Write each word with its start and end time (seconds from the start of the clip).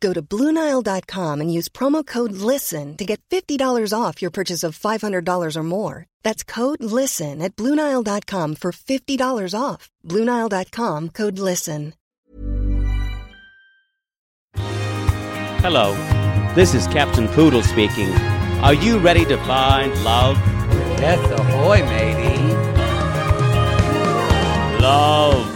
Go 0.00 0.12
to 0.12 0.22
Bluenile.com 0.22 1.40
and 1.40 1.52
use 1.52 1.68
promo 1.68 2.04
code 2.04 2.32
LISTEN 2.32 2.96
to 2.96 3.04
get 3.04 3.20
$50 3.30 3.92
off 3.92 4.20
your 4.20 4.30
purchase 4.30 4.62
of 4.64 4.78
$500 4.78 5.56
or 5.56 5.62
more. 5.62 6.06
That's 6.22 6.42
code 6.44 6.82
LISTEN 6.82 7.40
at 7.40 7.54
Bluenile.com 7.56 8.56
for 8.56 8.72
$50 8.72 9.60
off. 9.60 9.90
Bluenile.com 10.04 11.10
code 11.10 11.38
LISTEN. 11.38 11.94
Hello, 15.66 15.94
this 16.54 16.74
is 16.74 16.86
Captain 16.86 17.26
Poodle 17.28 17.62
speaking. 17.62 18.10
Are 18.62 18.74
you 18.74 18.98
ready 18.98 19.24
to 19.24 19.36
find 19.38 19.92
love? 20.04 20.36
Death 20.96 21.30
ahoy, 21.32 21.80
matey. 21.82 22.38
Love. 24.80 25.55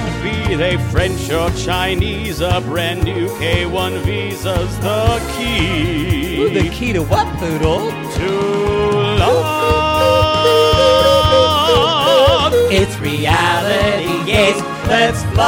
Be 0.51 0.57
they 0.57 0.75
French 0.91 1.31
or 1.31 1.49
Chinese, 1.51 2.41
a 2.41 2.59
brand 2.59 3.05
new 3.05 3.29
K1 3.37 4.01
visa's 4.03 4.77
the 4.79 5.21
key. 5.37 6.41
Ooh, 6.41 6.49
the 6.49 6.67
key 6.71 6.91
to 6.91 7.03
what, 7.03 7.25
Poodle? 7.37 7.89
to 7.89 8.29
love. 9.17 9.71
It's 12.69 12.99
reality, 12.99 14.11
yes, 14.29 14.59
let's 14.89 15.23
love. 15.37 15.47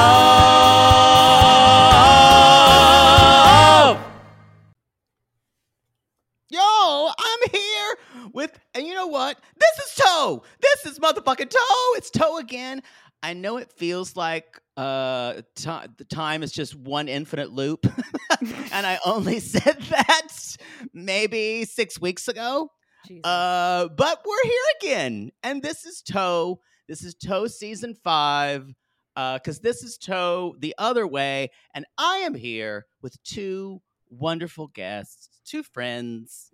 Yo, 6.50 7.10
I'm 7.20 7.50
here 7.52 7.98
with, 8.32 8.58
and 8.74 8.88
you 8.88 8.94
know 8.94 9.08
what? 9.08 9.38
This 9.58 9.80
is 9.86 9.96
Toe. 9.96 10.44
This 10.62 10.86
is 10.86 11.00
motherfucking 11.00 11.50
Toe. 11.50 11.94
It's 11.98 12.10
Toe 12.10 12.38
again. 12.38 12.82
I 13.22 13.34
know 13.34 13.58
it 13.58 13.70
feels 13.70 14.16
like 14.16 14.62
uh, 14.78 15.42
ti 15.56 15.72
the 15.98 16.06
time 16.06 16.44
is 16.44 16.52
just 16.52 16.76
one 16.76 17.08
infinite 17.08 17.52
loop, 17.52 17.86
and 18.72 18.86
I 18.88 19.00
only 19.06 19.40
said 19.40 19.78
that 19.90 20.58
maybe 20.94 21.66
six 21.66 22.00
weeks 22.00 22.28
ago. 22.28 22.70
Jesus. 23.08 23.22
Uh, 23.26 23.90
but 23.96 24.26
we're 24.26 24.44
here 24.44 24.64
again, 24.82 25.32
and 25.44 25.62
this 25.62 25.86
is 25.86 26.02
Toe. 26.02 26.60
This 26.88 27.04
is 27.04 27.16
Toe 27.16 27.48
season 27.48 27.96
five. 28.04 28.74
uh 29.16 29.38
Because 29.38 29.60
this 29.60 29.84
is 29.84 29.98
Toe 29.98 30.56
the 30.60 30.74
other 30.78 31.06
way, 31.06 31.52
and 31.74 31.86
I 31.98 32.18
am 32.18 32.34
here 32.34 32.86
with 33.02 33.22
two 33.24 33.82
wonderful 34.10 34.68
guests, 34.68 35.30
two 35.46 35.64
friends, 35.64 36.52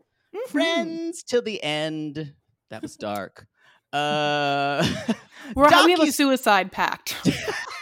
friends 0.47 1.23
till 1.23 1.41
the 1.41 1.61
end. 1.63 2.33
That 2.69 2.81
was 2.81 2.95
dark. 2.95 3.47
Uh, 3.91 4.85
We're, 5.55 5.67
we 5.85 5.91
have 5.91 6.01
a 6.01 6.11
suicide 6.11 6.71
pact. 6.71 7.15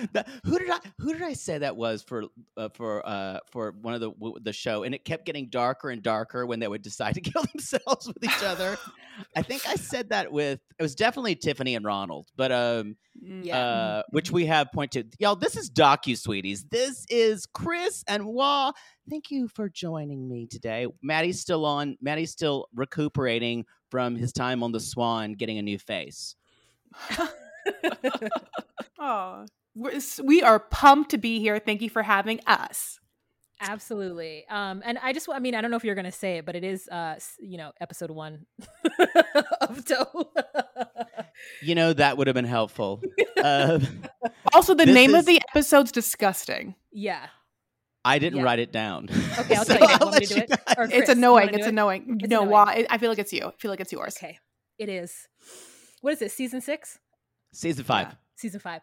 That- 0.12 0.28
who 0.44 0.58
did 0.58 0.70
I 0.70 0.78
who 0.98 1.12
did 1.12 1.22
I 1.22 1.32
say 1.34 1.58
that 1.58 1.76
was 1.76 2.02
for 2.02 2.24
uh, 2.56 2.68
for 2.74 3.06
uh, 3.06 3.38
for 3.50 3.72
one 3.82 3.94
of 3.94 4.00
the 4.00 4.10
w- 4.12 4.36
the 4.40 4.52
show 4.52 4.82
and 4.84 4.94
it 4.94 5.04
kept 5.04 5.26
getting 5.26 5.48
darker 5.48 5.90
and 5.90 6.02
darker 6.02 6.46
when 6.46 6.58
they 6.60 6.68
would 6.68 6.82
decide 6.82 7.14
to 7.14 7.20
kill 7.32 7.42
themselves 7.52 8.06
with 8.06 8.22
each 8.24 8.42
other. 8.42 8.76
I 9.36 9.42
think 9.42 9.66
I 9.68 9.74
said 9.74 10.08
that 10.10 10.32
with 10.32 10.60
it 10.78 10.82
was 10.82 10.94
definitely 10.94 11.34
Tiffany 11.36 11.74
and 11.74 11.84
Ronald, 11.84 12.28
but 12.36 12.50
um 12.52 12.96
Mm, 13.22 13.52
uh 13.52 14.02
which 14.10 14.30
we 14.30 14.46
have 14.46 14.70
pointed 14.72 15.14
y'all 15.18 15.34
this 15.36 15.56
is 15.56 15.68
DocuSweeties. 15.70 16.60
This 16.70 17.04
is 17.10 17.44
Chris 17.46 18.04
and 18.06 18.24
Wah. 18.24 18.70
Thank 19.10 19.30
you 19.32 19.48
for 19.48 19.68
joining 19.68 20.28
me 20.28 20.46
today. 20.46 20.86
Maddie's 21.02 21.40
still 21.40 21.66
on 21.66 21.96
Maddie's 22.00 22.30
still 22.30 22.68
recuperating 22.74 23.66
from 23.90 24.14
his 24.14 24.32
time 24.32 24.62
on 24.62 24.70
the 24.72 24.78
Swan 24.80 25.32
getting 25.32 25.58
a 25.58 25.62
new 25.62 25.78
face. 25.78 26.36
oh, 27.18 27.28
we're, 28.98 29.42
s- 29.42 29.50
we 29.74 30.42
are 30.42 30.58
pumped 30.58 31.10
to 31.12 31.18
be 31.18 31.38
here. 31.40 31.58
Thank 31.58 31.82
you 31.82 31.90
for 31.90 32.02
having 32.02 32.40
us. 32.46 32.98
Absolutely. 33.62 34.46
Um, 34.48 34.82
and 34.86 34.98
I 35.02 35.12
just, 35.12 35.28
I 35.30 35.38
mean, 35.38 35.54
I 35.54 35.60
don't 35.60 35.70
know 35.70 35.76
if 35.76 35.84
you're 35.84 35.94
going 35.94 36.06
to 36.06 36.12
say 36.12 36.38
it, 36.38 36.46
but 36.46 36.56
it 36.56 36.64
is, 36.64 36.88
uh, 36.88 37.18
you 37.38 37.58
know, 37.58 37.72
episode 37.80 38.10
one 38.10 38.46
of 39.60 39.84
Doe. 39.84 40.30
You 41.62 41.74
know 41.74 41.92
that 41.92 42.16
would 42.16 42.26
have 42.26 42.34
been 42.34 42.44
helpful. 42.46 43.02
Uh, 43.36 43.78
Also, 44.54 44.74
the 44.74 44.86
name 44.86 45.10
is- 45.10 45.20
of 45.20 45.26
the 45.26 45.40
episode's 45.50 45.92
disgusting. 45.92 46.74
yeah. 46.90 47.26
I 48.02 48.18
didn't 48.18 48.38
Yeah. 48.38 48.44
wite 48.46 48.58
it 48.60 48.72
down. 48.72 49.08
Okay, 49.38 49.54
I'll 49.56 49.64
So 49.66 49.76
tell 49.76 49.86
you. 49.88 49.94
I'll 50.00 50.06
Want 50.08 50.20
me 50.20 50.26
to 50.26 50.34
let 50.34 50.48
do 50.48 50.54
you 50.54 50.56
it? 50.56 50.64
guys- 50.78 50.90
it's 50.90 51.08
annoying. 51.10 51.48
It's 51.50 51.58
do 51.58 51.62
it? 51.64 51.68
annoying. 51.68 52.18
It's 52.22 52.30
no, 52.30 52.38
annoying. 52.40 52.50
why? 52.50 52.86
I 52.88 52.96
feel 52.96 53.10
like 53.10 53.18
it's 53.18 53.32
you. 53.34 53.48
I 53.48 53.52
feel 53.58 53.70
like 53.70 53.80
it's 53.80 53.92
yours. 53.92 54.16
Okay. 54.16 54.38
It 54.78 54.88
is. 54.88 55.28
What 56.00 56.14
is 56.14 56.22
it? 56.22 56.32
Season 56.32 56.62
six? 56.62 56.98
Season 57.52 57.84
five. 57.84 58.06
Yeah, 58.08 58.14
season 58.36 58.60
five. 58.60 58.80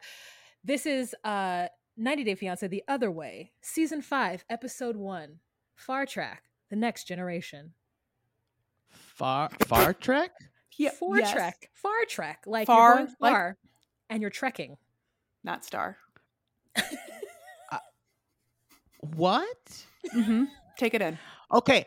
This 0.68 0.86
is 0.86 1.16
uh 1.24 1.68
90 1.96 2.24
Day 2.26 2.36
Fiance 2.36 2.68
the 2.68 2.84
other 2.90 3.10
way. 3.10 3.52
Season 3.62 4.02
five, 4.02 4.44
episode 4.50 4.98
one. 4.98 5.40
Far 5.76 6.06
Trek, 6.06 6.44
the 6.70 6.76
next 6.76 7.06
generation. 7.06 7.72
Far 8.90 9.50
Far 9.66 9.94
Trek? 9.94 10.32
Yeah, 10.78 10.90
Far 10.92 11.20
yes. 11.20 11.32
Trek. 11.32 11.70
Far 11.74 12.06
Trek. 12.10 12.44
Like 12.46 12.68
Far, 12.68 12.90
you're 12.90 12.96
going 13.06 13.16
like- 13.22 13.32
far 13.34 13.58
and 14.10 14.22
you're 14.22 14.30
trekking. 14.30 14.78
not 15.44 15.64
star. 15.66 15.98
What? 19.16 19.86
hmm 20.12 20.46
Take 20.78 20.94
it 20.94 21.02
in. 21.02 21.18
Okay. 21.54 21.86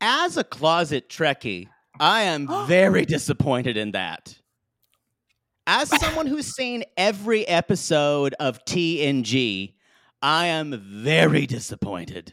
As 0.00 0.36
a 0.36 0.42
closet 0.42 1.08
Trekkie, 1.08 1.68
I 2.00 2.22
am 2.22 2.48
very 2.66 3.04
disappointed 3.04 3.76
in 3.76 3.92
that. 3.92 4.36
As 5.70 5.90
someone 6.00 6.26
who's 6.26 6.46
seen 6.54 6.82
every 6.96 7.46
episode 7.46 8.34
of 8.40 8.64
TNG, 8.64 9.74
I 10.22 10.46
am 10.46 10.80
very 11.04 11.46
disappointed. 11.46 12.32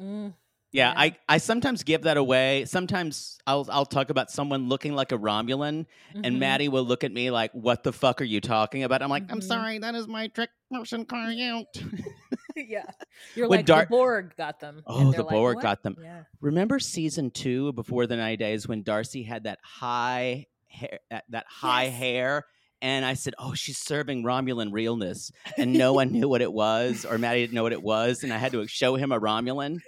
Mm, 0.00 0.32
Yeah, 0.70 0.92
Yeah. 0.92 0.94
I, 0.96 1.16
I 1.28 1.38
sometimes 1.38 1.82
give 1.82 2.02
that 2.02 2.16
away. 2.16 2.64
Sometimes 2.66 3.38
I'll 3.44 3.66
I'll 3.70 3.84
talk 3.84 4.08
about 4.10 4.30
someone 4.30 4.68
looking 4.68 4.94
like 4.94 5.10
a 5.10 5.18
Romulan, 5.18 5.84
and 6.14 6.24
mhm. 6.36 6.38
Maddie 6.38 6.68
will 6.68 6.84
look 6.84 7.02
at 7.02 7.10
me 7.10 7.32
like, 7.32 7.50
"What 7.54 7.82
the 7.82 7.92
fuck 7.92 8.20
are 8.20 8.24
you 8.24 8.40
talking 8.40 8.84
about?" 8.84 9.02
I'm 9.02 9.10
like, 9.10 9.24
"I'm 9.28 9.40
Mhm. 9.40 9.44
sorry, 9.44 9.78
that 9.78 9.96
is 9.96 10.06
my 10.06 10.28
trick 10.28 10.50
motion 10.70 11.04
calling 11.04 11.42
out." 11.42 11.66
yeah. 12.56 12.84
You're 13.34 13.48
When 13.48 13.58
like 13.58 13.66
Dar- 13.66 13.82
the 13.86 13.88
Borg 13.90 14.36
got 14.36 14.60
them. 14.60 14.82
Oh, 14.86 15.10
the 15.10 15.24
like, 15.24 15.28
Borg 15.30 15.56
"What?" 15.56 15.62
got 15.62 15.82
them. 15.82 15.96
Yeah. 16.00 16.22
Remember 16.40 16.78
season 16.78 17.32
two 17.32 17.72
before 17.72 18.06
the 18.06 18.16
90 18.16 18.36
days 18.36 18.68
when 18.68 18.82
Darcy 18.84 19.24
had 19.24 19.42
that 19.44 19.58
high 19.64 20.46
hair, 20.72 20.98
that, 21.10 21.24
that 21.30 21.46
high 21.48 21.84
Yes. 21.84 21.94
hair, 21.94 22.44
and 22.80 23.04
I 23.04 23.14
said, 23.14 23.34
"Oh, 23.38 23.54
she's 23.54 23.78
serving 23.78 24.24
Romulan 24.24 24.72
realness," 24.72 25.30
and 25.56 25.72
no 25.72 25.92
one 25.94 26.10
knew 26.12 26.28
what 26.28 26.42
it 26.42 26.52
was, 26.52 27.04
or 27.04 27.18
Maddie 27.18 27.40
didn't 27.42 27.54
know 27.54 27.62
what 27.62 27.72
it 27.72 27.82
was, 27.82 28.22
and 28.24 28.32
I 28.32 28.38
had 28.38 28.52
to 28.52 28.66
show 28.66 28.96
him 28.96 29.12
a 29.12 29.20
Romulan. 29.20 29.78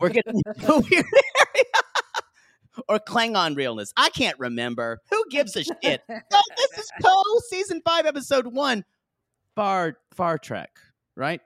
We're 0.00 0.08
getting 0.10 0.40
into 0.44 0.72
a 0.72 0.78
weird 0.80 1.04
area. 1.04 1.64
or 2.88 2.98
Klingon 2.98 3.56
realness. 3.56 3.92
I 3.96 4.10
can't 4.10 4.38
remember. 4.38 5.00
Who 5.10 5.24
gives 5.30 5.54
a 5.56 5.64
shit? 5.64 6.02
No, 6.08 6.20
this 6.56 6.78
is 6.84 6.90
Poe, 7.02 7.22
season 7.48 7.82
five, 7.84 8.06
episode 8.06 8.46
one. 8.46 8.84
Far 9.56 9.96
Far 10.14 10.38
Trek, 10.38 10.70
right? 11.16 11.40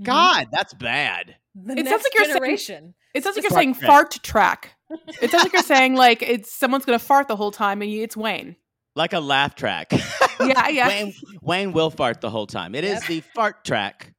Mhm. 0.00 0.04
God, 0.06 0.46
that's 0.52 0.74
bad. 0.74 1.36
The 1.54 1.72
It 1.74 1.76
sounds 1.86 1.90
next 1.90 2.04
like 2.04 2.14
you're 2.14 2.24
saying- 2.24 2.34
generation. 2.36 2.94
It 3.14 3.22
sounds 3.22 3.36
like 3.36 3.44
you're 3.44 3.50
saying 3.50 3.74
fart 3.74 3.86
fart 3.86 4.22
track. 4.24 4.73
It 4.90 5.30
sounds 5.30 5.44
like 5.44 5.52
you're 5.52 5.62
saying 5.62 5.94
like 5.96 6.22
it's 6.22 6.52
someone's 6.52 6.84
gonna 6.84 6.98
fart 6.98 7.28
the 7.28 7.36
whole 7.36 7.50
time 7.50 7.82
and 7.82 7.90
you, 7.90 8.02
it's 8.02 8.16
Wayne. 8.16 8.56
Like 8.96 9.12
a 9.12 9.20
laugh 9.20 9.54
track. 9.54 9.92
Yeah, 10.40 10.68
yeah. 10.68 10.88
Wayne, 10.88 11.14
Wayne 11.42 11.72
will 11.72 11.90
fart 11.90 12.20
the 12.20 12.30
whole 12.30 12.46
time. 12.46 12.74
It 12.74 12.84
is 12.84 13.00
Yep. 13.00 13.08
the 13.08 13.20
fart 13.34 13.64
track. 13.64 14.12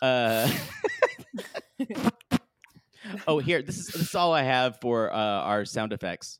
Uh, 0.00 0.48
oh, 3.26 3.38
here. 3.38 3.62
This 3.62 3.78
is 3.78 3.86
this 3.88 4.02
is 4.02 4.14
all 4.14 4.32
I 4.32 4.42
have 4.42 4.78
for 4.80 5.12
uh, 5.12 5.16
our 5.16 5.64
sound 5.64 5.92
effects. 5.92 6.38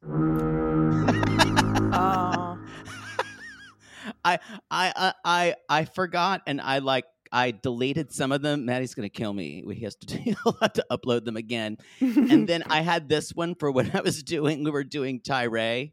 Oh. 1.91 2.59
I 4.25 4.39
I 4.71 4.93
I 4.95 5.13
I 5.25 5.55
I 5.69 5.85
forgot, 5.85 6.43
and 6.47 6.61
I 6.61 6.79
like 6.79 7.05
I 7.33 7.51
deleted 7.53 8.13
some 8.13 8.33
of 8.33 8.43
them. 8.43 8.65
Maddie's 8.65 8.95
gonna 8.95 9.09
kill 9.09 9.33
me. 9.33 9.65
He 9.73 9.85
has 9.85 9.95
to 9.97 10.17
he'll 10.19 10.57
have 10.61 10.73
to 10.75 10.85
upload 10.91 11.25
them 11.25 11.37
again. 11.37 11.79
And 12.01 12.49
then 12.49 12.63
I 12.69 12.81
had 12.81 13.09
this 13.09 13.35
one 13.35 13.55
for 13.55 13.71
when 13.71 13.91
I 13.95 14.01
was 14.01 14.23
doing. 14.23 14.65
We 14.65 14.71
were 14.71 14.85
doing 14.85 15.21
Tyree. 15.21 15.93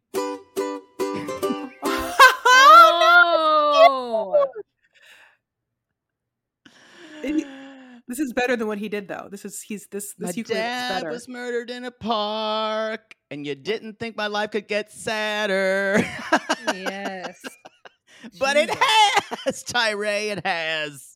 Oh, 3.87 4.45
this 8.07 8.19
is 8.19 8.33
better 8.33 8.55
than 8.55 8.67
what 8.67 8.77
he 8.77 8.89
did 8.89 9.07
though. 9.07 9.27
This 9.31 9.45
is 9.45 9.61
he's 9.61 9.87
this 9.87 10.13
My 10.19 10.27
this 10.27 10.37
Euclid 10.37 10.57
is 10.57 10.63
dad 10.63 10.99
better. 11.01 11.09
was 11.09 11.27
murdered 11.27 11.69
in 11.69 11.85
a 11.85 11.91
park, 11.91 13.15
and 13.31 13.45
you 13.45 13.55
didn't 13.55 13.99
think 13.99 14.15
my 14.15 14.27
life 14.27 14.51
could 14.51 14.67
get 14.67 14.91
sadder. 14.91 15.97
yes. 16.73 17.39
but 18.39 18.57
it 18.57 18.69
Jesus. 18.69 18.83
has, 19.45 19.63
Tyree. 19.63 20.29
It 20.29 20.45
has. 20.45 21.14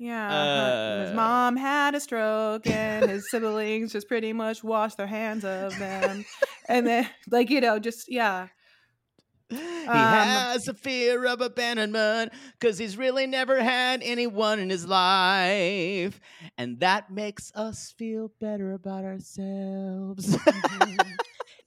Yeah. 0.00 0.30
her- 0.30 1.00
his 1.02 1.10
Uh. 1.10 1.14
mom 1.14 1.56
had 1.56 1.94
a 1.94 2.00
stroke 2.00 2.66
and 2.66 3.08
his 3.10 3.30
siblings 3.30 3.92
just 3.92 4.08
pretty 4.08 4.32
much 4.32 4.64
washed 4.64 4.96
their 4.96 5.06
hands 5.06 5.44
of 5.44 5.78
them. 5.78 6.24
and 6.68 6.86
then 6.86 7.08
like, 7.30 7.50
you 7.50 7.60
know, 7.60 7.78
just 7.78 8.10
yeah. 8.10 8.48
He 9.50 9.56
Um, 9.56 9.96
has 9.96 10.68
a 10.68 10.74
fear 10.74 11.26
of 11.26 11.40
abandonment 11.40 12.32
because 12.58 12.78
he's 12.78 12.96
really 12.96 13.26
never 13.26 13.60
had 13.60 14.00
anyone 14.02 14.60
in 14.60 14.70
his 14.70 14.86
life. 14.86 16.20
And 16.56 16.78
that 16.80 17.10
makes 17.10 17.50
us 17.56 17.92
feel 17.98 18.30
better 18.40 18.72
about 18.72 19.04
ourselves. 19.04 20.36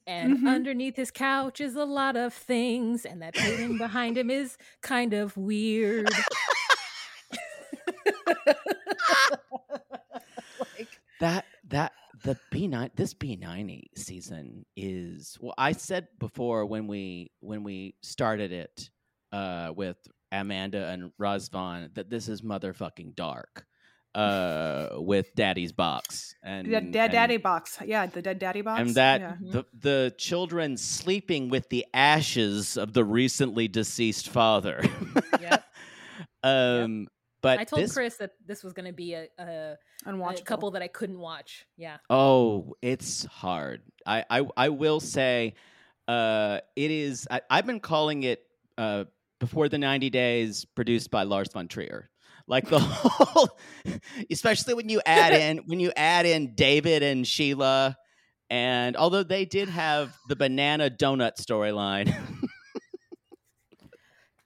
And 0.06 0.40
Mhm. 0.40 0.48
underneath 0.54 0.96
his 0.96 1.10
couch 1.10 1.62
is 1.62 1.76
a 1.76 1.86
lot 1.86 2.14
of 2.14 2.34
things, 2.34 3.06
and 3.06 3.22
that 3.22 3.32
painting 3.34 3.78
behind 3.78 4.18
him 4.18 4.28
is 4.30 4.58
kind 4.82 5.14
of 5.14 5.34
weird. 5.34 6.10
That 11.20 11.44
that 11.68 11.92
the 12.22 12.38
B 12.50 12.68
nine 12.68 12.90
this 12.94 13.14
B 13.14 13.36
ninety 13.36 13.90
season 13.96 14.64
is 14.76 15.36
well. 15.40 15.54
I 15.58 15.72
said 15.72 16.08
before 16.18 16.66
when 16.66 16.86
we 16.86 17.30
when 17.40 17.64
we 17.64 17.94
started 18.02 18.52
it 18.52 18.90
uh, 19.32 19.72
with 19.74 19.96
Amanda 20.32 20.88
and 20.88 21.12
Razvan 21.20 21.94
that 21.94 22.10
this 22.10 22.28
is 22.28 22.42
motherfucking 22.42 23.14
dark 23.14 23.66
uh, 24.14 24.88
with 24.94 25.34
Daddy's 25.34 25.72
box 25.72 26.34
and 26.42 26.66
The 26.66 26.80
dead 26.80 26.96
and- 26.96 27.12
daddy 27.12 27.36
box. 27.36 27.78
Yeah, 27.84 28.06
the 28.06 28.22
dead 28.22 28.38
daddy 28.38 28.62
box. 28.62 28.80
and 28.80 28.94
that 28.94 29.20
yeah. 29.20 29.34
the 29.40 29.64
the 29.78 30.14
children 30.18 30.76
sleeping 30.76 31.48
with 31.48 31.68
the 31.68 31.84
ashes 31.94 32.76
of 32.76 32.92
the 32.92 33.04
recently 33.04 33.68
deceased 33.68 34.28
father. 34.28 34.82
Yep. 35.40 35.64
um, 36.42 37.08
but 37.44 37.58
I 37.58 37.64
told 37.64 37.82
this, 37.82 37.92
Chris 37.92 38.16
that 38.16 38.30
this 38.46 38.64
was 38.64 38.72
going 38.72 38.86
to 38.86 38.92
be 38.92 39.12
a, 39.12 39.28
a, 39.38 39.42
a 39.44 39.78
unwatchable. 40.06 40.44
couple 40.46 40.70
that 40.72 40.82
I 40.82 40.88
couldn't 40.88 41.18
watch. 41.18 41.66
Yeah. 41.76 41.98
Oh, 42.08 42.74
it's 42.80 43.26
hard. 43.26 43.82
I 44.06 44.24
I, 44.30 44.46
I 44.56 44.68
will 44.70 44.98
say, 44.98 45.54
uh, 46.08 46.60
it 46.74 46.90
is. 46.90 47.28
I, 47.30 47.42
I've 47.50 47.66
been 47.66 47.80
calling 47.80 48.22
it 48.22 48.42
uh, 48.78 49.04
before 49.40 49.68
the 49.68 49.76
ninety 49.76 50.08
days, 50.08 50.64
produced 50.64 51.10
by 51.10 51.24
Lars 51.24 51.48
von 51.52 51.68
Trier. 51.68 52.08
Like 52.46 52.68
the 52.68 52.78
whole, 52.80 53.58
especially 54.30 54.72
when 54.72 54.88
you 54.88 55.02
add 55.04 55.32
in 55.40 55.58
when 55.66 55.80
you 55.80 55.92
add 55.94 56.24
in 56.24 56.54
David 56.54 57.02
and 57.02 57.26
Sheila, 57.26 57.96
and 58.48 58.96
although 58.96 59.22
they 59.22 59.44
did 59.44 59.68
have 59.68 60.16
the 60.28 60.36
banana 60.36 60.88
donut 60.88 61.32
storyline, 61.40 62.14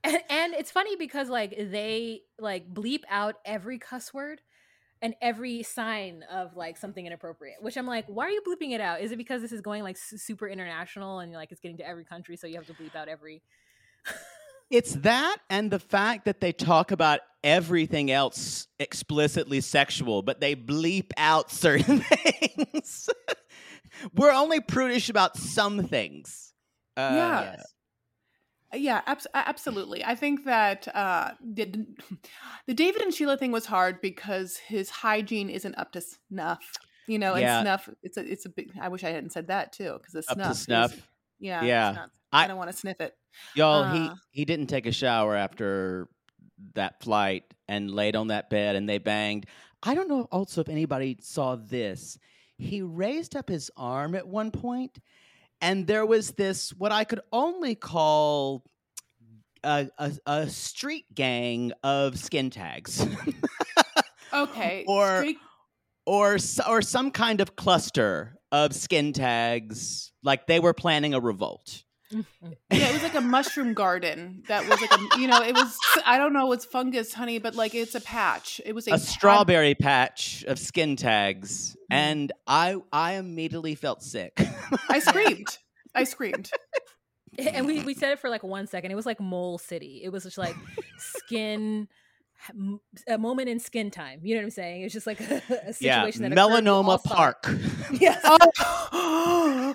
And, 0.08 0.22
and 0.30 0.54
it's 0.54 0.70
funny 0.70 0.96
because 0.96 1.28
like 1.28 1.54
they 1.56 2.22
like 2.38 2.72
bleep 2.72 3.02
out 3.10 3.36
every 3.44 3.78
cuss 3.78 4.14
word 4.14 4.40
and 5.02 5.14
every 5.20 5.62
sign 5.62 6.24
of 6.32 6.56
like 6.56 6.76
something 6.78 7.06
inappropriate 7.06 7.56
which 7.60 7.76
i'm 7.76 7.86
like 7.86 8.06
why 8.08 8.24
are 8.24 8.30
you 8.30 8.40
bleeping 8.40 8.72
it 8.72 8.80
out 8.80 9.00
is 9.00 9.12
it 9.12 9.16
because 9.16 9.42
this 9.42 9.52
is 9.52 9.60
going 9.60 9.82
like 9.82 9.96
su- 9.96 10.16
super 10.16 10.48
international 10.48 11.18
and 11.18 11.32
like 11.32 11.52
it's 11.52 11.60
getting 11.60 11.76
to 11.76 11.86
every 11.86 12.04
country 12.04 12.36
so 12.36 12.46
you 12.46 12.56
have 12.56 12.66
to 12.66 12.72
bleep 12.72 12.96
out 12.96 13.06
every 13.06 13.42
It's 14.70 14.92
that 14.96 15.38
and 15.48 15.70
the 15.70 15.78
fact 15.78 16.26
that 16.26 16.40
they 16.40 16.52
talk 16.52 16.90
about 16.90 17.20
everything 17.42 18.10
else 18.10 18.66
explicitly 18.78 19.62
sexual, 19.62 20.20
but 20.22 20.40
they 20.40 20.54
bleep 20.54 21.10
out 21.16 21.50
certain 21.50 22.00
things. 22.00 23.08
We're 24.14 24.30
only 24.32 24.60
prudish 24.60 25.08
about 25.08 25.38
some 25.38 25.84
things. 25.84 26.52
Uh, 26.96 27.12
Yeah. 27.14 27.56
Yeah, 28.74 29.00
abs- 29.06 29.26
absolutely. 29.34 30.04
I 30.04 30.14
think 30.14 30.44
that 30.44 30.86
uh, 30.94 31.32
the, 31.42 31.86
the 32.66 32.74
David 32.74 33.02
and 33.02 33.14
Sheila 33.14 33.36
thing 33.38 33.52
was 33.52 33.66
hard 33.66 34.00
because 34.00 34.56
his 34.56 34.90
hygiene 34.90 35.48
isn't 35.50 35.74
up 35.76 35.92
to 35.92 36.00
snuff. 36.00 36.60
You 37.06 37.18
know, 37.18 37.32
and 37.34 37.42
Yeah. 37.42 37.62
snuff. 37.62 37.88
It's 38.02 38.18
a, 38.18 38.30
it's 38.30 38.44
a 38.44 38.50
big. 38.50 38.70
I 38.78 38.88
wish 38.88 39.02
I 39.02 39.08
hadn't 39.10 39.32
said 39.32 39.46
that 39.48 39.72
too, 39.72 39.94
because 39.98 40.12
the 40.12 40.30
Up 40.30 40.54
snuff. 40.56 40.92
is- 40.94 41.02
yeah, 41.40 41.62
Yeah. 41.64 41.88
it's 41.90 41.96
not- 41.96 42.10
I, 42.32 42.44
I- 42.44 42.46
don't 42.48 42.58
want 42.58 42.70
to 42.70 42.76
sniff 42.76 43.00
it. 43.00 43.14
Y'all, 43.54 43.84
Uh. 43.84 43.92
he, 43.94 44.10
he 44.40 44.44
didn't 44.44 44.66
take 44.66 44.84
a 44.86 44.92
shower 44.92 45.34
after 45.34 46.08
that 46.74 47.02
flight 47.02 47.44
and 47.68 47.90
laid 47.90 48.16
on 48.16 48.26
that 48.28 48.50
bed 48.50 48.76
and 48.76 48.86
they 48.88 48.98
banged. 48.98 49.46
I 49.82 49.94
don't 49.94 50.08
know 50.08 50.28
also 50.32 50.60
if 50.60 50.68
anybody 50.68 51.16
saw 51.22 51.56
this. 51.56 52.18
He 52.58 52.82
raised 52.82 53.36
up 53.36 53.48
his 53.48 53.70
arm 53.76 54.14
at 54.16 54.26
one 54.26 54.50
point 54.50 54.98
and 55.60 55.86
there 55.86 56.06
was 56.06 56.32
this, 56.32 56.70
what 56.70 56.92
I 56.92 57.04
could 57.04 57.20
only 57.32 57.74
call 57.74 58.64
a, 59.64 59.88
a, 59.98 60.12
a 60.26 60.48
street 60.48 61.06
gang 61.14 61.72
of 61.82 62.18
skin 62.18 62.50
tags. 62.50 63.04
Okay. 64.32 64.84
Or- 64.86 65.18
streak- 65.18 65.38
or 66.06 66.36
or 66.68 66.82
some 66.82 67.10
kind 67.10 67.40
of 67.40 67.56
cluster 67.56 68.36
of 68.52 68.74
skin 68.74 69.12
tags 69.12 70.12
like 70.22 70.46
they 70.46 70.60
were 70.60 70.74
planning 70.74 71.14
a 71.14 71.20
revolt. 71.20 71.84
yeah, 72.12 72.52
it 72.70 72.92
was 72.92 73.02
like 73.02 73.14
a 73.14 73.20
mushroom 73.20 73.74
garden 73.74 74.42
that 74.48 74.66
was 74.68 74.80
like 74.80 74.90
a, 74.92 74.98
you 75.20 75.26
know, 75.28 75.42
it 75.42 75.54
was. 75.54 75.76
I 76.06 76.16
don't 76.18 76.32
know, 76.32 76.52
it's 76.52 76.64
fungus, 76.64 77.12
honey, 77.12 77.38
but 77.38 77.54
like 77.54 77.74
it's 77.74 77.94
a 77.94 78.00
patch. 78.00 78.60
It 78.64 78.74
was 78.74 78.86
a, 78.86 78.90
a 78.90 78.94
pad- 78.94 79.00
strawberry 79.02 79.74
patch 79.74 80.44
of 80.48 80.58
skin 80.58 80.96
tags 80.96 81.74
Mm. 81.90 81.96
and 81.96 82.32
i 82.46 82.76
i 82.92 83.12
immediately 83.14 83.74
felt 83.74 84.02
sick 84.02 84.38
I 84.90 84.98
screamed. 84.98 85.56
I 85.94 86.04
screamed. 86.04 86.50
and 87.38 87.66
we, 87.66 87.80
we 87.82 87.94
said 87.94 88.12
it 88.12 88.18
for 88.18 88.28
like 88.28 88.42
one 88.42 88.66
second 88.66 88.90
it 88.90 88.94
was 88.94 89.06
like 89.06 89.18
mole 89.20 89.56
city 89.56 90.02
it 90.04 90.10
was 90.10 90.24
just 90.24 90.36
like 90.36 90.54
skin 90.98 91.88
a 93.08 93.16
moment 93.16 93.48
in 93.48 93.58
skin 93.58 93.90
time 93.90 94.20
you 94.22 94.34
know 94.34 94.40
what 94.40 94.44
i'm 94.44 94.50
saying 94.50 94.82
it's 94.82 94.92
just 94.92 95.06
like 95.06 95.18
a, 95.20 95.36
a 95.48 95.74
yeah 95.80 96.04
situation 96.04 96.22
that 96.24 96.32
occurred, 96.32 96.62
we 96.62 96.68
all 96.68 96.84
melanoma 96.84 97.02
park 97.02 97.48
yes 97.98 98.20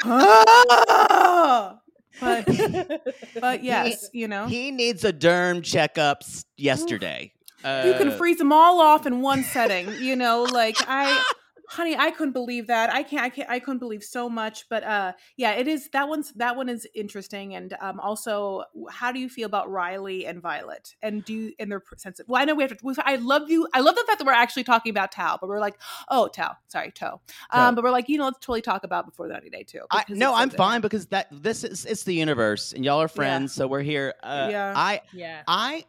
Oh. 0.05 1.79
but 2.19 2.45
but 3.41 3.63
yes, 3.63 4.09
you 4.13 4.27
know. 4.27 4.45
he 4.47 4.71
needs 4.71 5.03
a 5.03 5.13
derm 5.13 5.63
checkup 5.63 6.23
yesterday 6.57 7.31
you 7.63 7.93
can 7.93 8.09
Uh, 8.09 8.17
freeze 8.17 8.37
them 8.37 8.51
all 8.51 8.81
off 8.81 9.05
in 9.05 9.21
one 9.21 9.41
setting 9.43 9.89
you 10.01 10.15
know 10.17 10.43
like 10.43 10.75
i 10.87 11.23
honey 11.69 11.95
i 11.97 12.11
couldn't 12.11 12.33
believe 12.33 12.67
that 12.67 12.91
i 12.93 13.03
can't 13.03 13.23
i 13.23 13.29
can't 13.29 13.49
i 13.49 13.59
couldn't 13.59 13.79
believe 13.79 14.03
so 14.03 14.29
much 14.29 14.65
but 14.69 14.83
uh 14.83 15.13
yeah 15.37 15.51
it 15.51 15.67
is 15.67 15.89
that 15.89 16.07
one's 16.09 16.31
that 16.33 16.55
one 16.55 16.67
is 16.69 16.87
interesting 16.93 17.55
and 17.55 17.75
um 17.81 17.99
also 17.99 18.63
how 18.91 19.11
do 19.11 19.19
you 19.19 19.29
feel 19.29 19.45
about 19.45 19.69
riley 19.71 20.25
and 20.25 20.41
violet 20.41 20.95
and 21.01 21.23
do 21.25 21.51
and 21.59 21.71
their 21.71 21.81
sense 21.97 22.19
of 22.19 22.27
well 22.27 22.41
i 22.41 22.45
know 22.45 22.53
we 22.55 22.63
have 22.63 22.75
to 22.75 22.85
we- 22.85 22.93
i 23.05 23.15
love 23.15 23.49
you 23.49 23.67
i 23.73 23.79
love 23.79 23.95
the 23.95 24.03
fact 24.07 24.19
that 24.19 24.25
we're 24.25 24.33
actually 24.33 24.63
talking 24.63 24.89
about 24.89 25.11
tao 25.11 25.37
but 25.39 25.47
we're 25.47 25.59
like 25.59 25.79
oh 26.09 26.27
tao 26.27 26.51
sorry 26.67 26.91
toe 26.91 27.19
um 27.51 27.71
Toe. 27.71 27.75
but 27.75 27.83
we're 27.83 27.91
like 27.91 28.09
you 28.09 28.17
know 28.17 28.25
let's 28.25 28.39
totally 28.39 28.61
talk 28.61 28.83
about 28.83 29.05
before 29.05 29.27
the 29.27 29.33
90 29.33 29.49
day 29.49 29.63
too 29.63 29.81
I, 29.89 30.03
no, 30.09 30.33
I'm 30.33 30.49
good. 30.49 30.57
fine 30.57 30.81
because 30.81 31.07
that 31.07 31.27
this 31.31 31.63
is 31.63 31.85
it's 31.85 32.03
the 32.03 32.13
universe 32.13 32.73
and 32.73 32.83
y'all 32.83 33.01
are 33.01 33.07
friends, 33.07 33.53
so 33.53 33.67
we're 33.67 33.81
here. 33.81 34.13
Uh, 34.23 34.47
Yeah. 34.51 34.73
I 34.75 35.01
yeah 35.13 35.43
I 35.47 35.85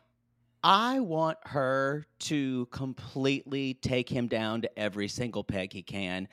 I 0.64 1.00
want 1.00 1.36
her 1.42 2.06
to 2.20 2.64
completely 2.72 3.74
take 3.74 4.08
him 4.08 4.28
down 4.28 4.62
to 4.62 4.78
every 4.78 5.08
single 5.08 5.44
peg 5.44 5.74
he 5.74 5.82
can. 5.82 6.26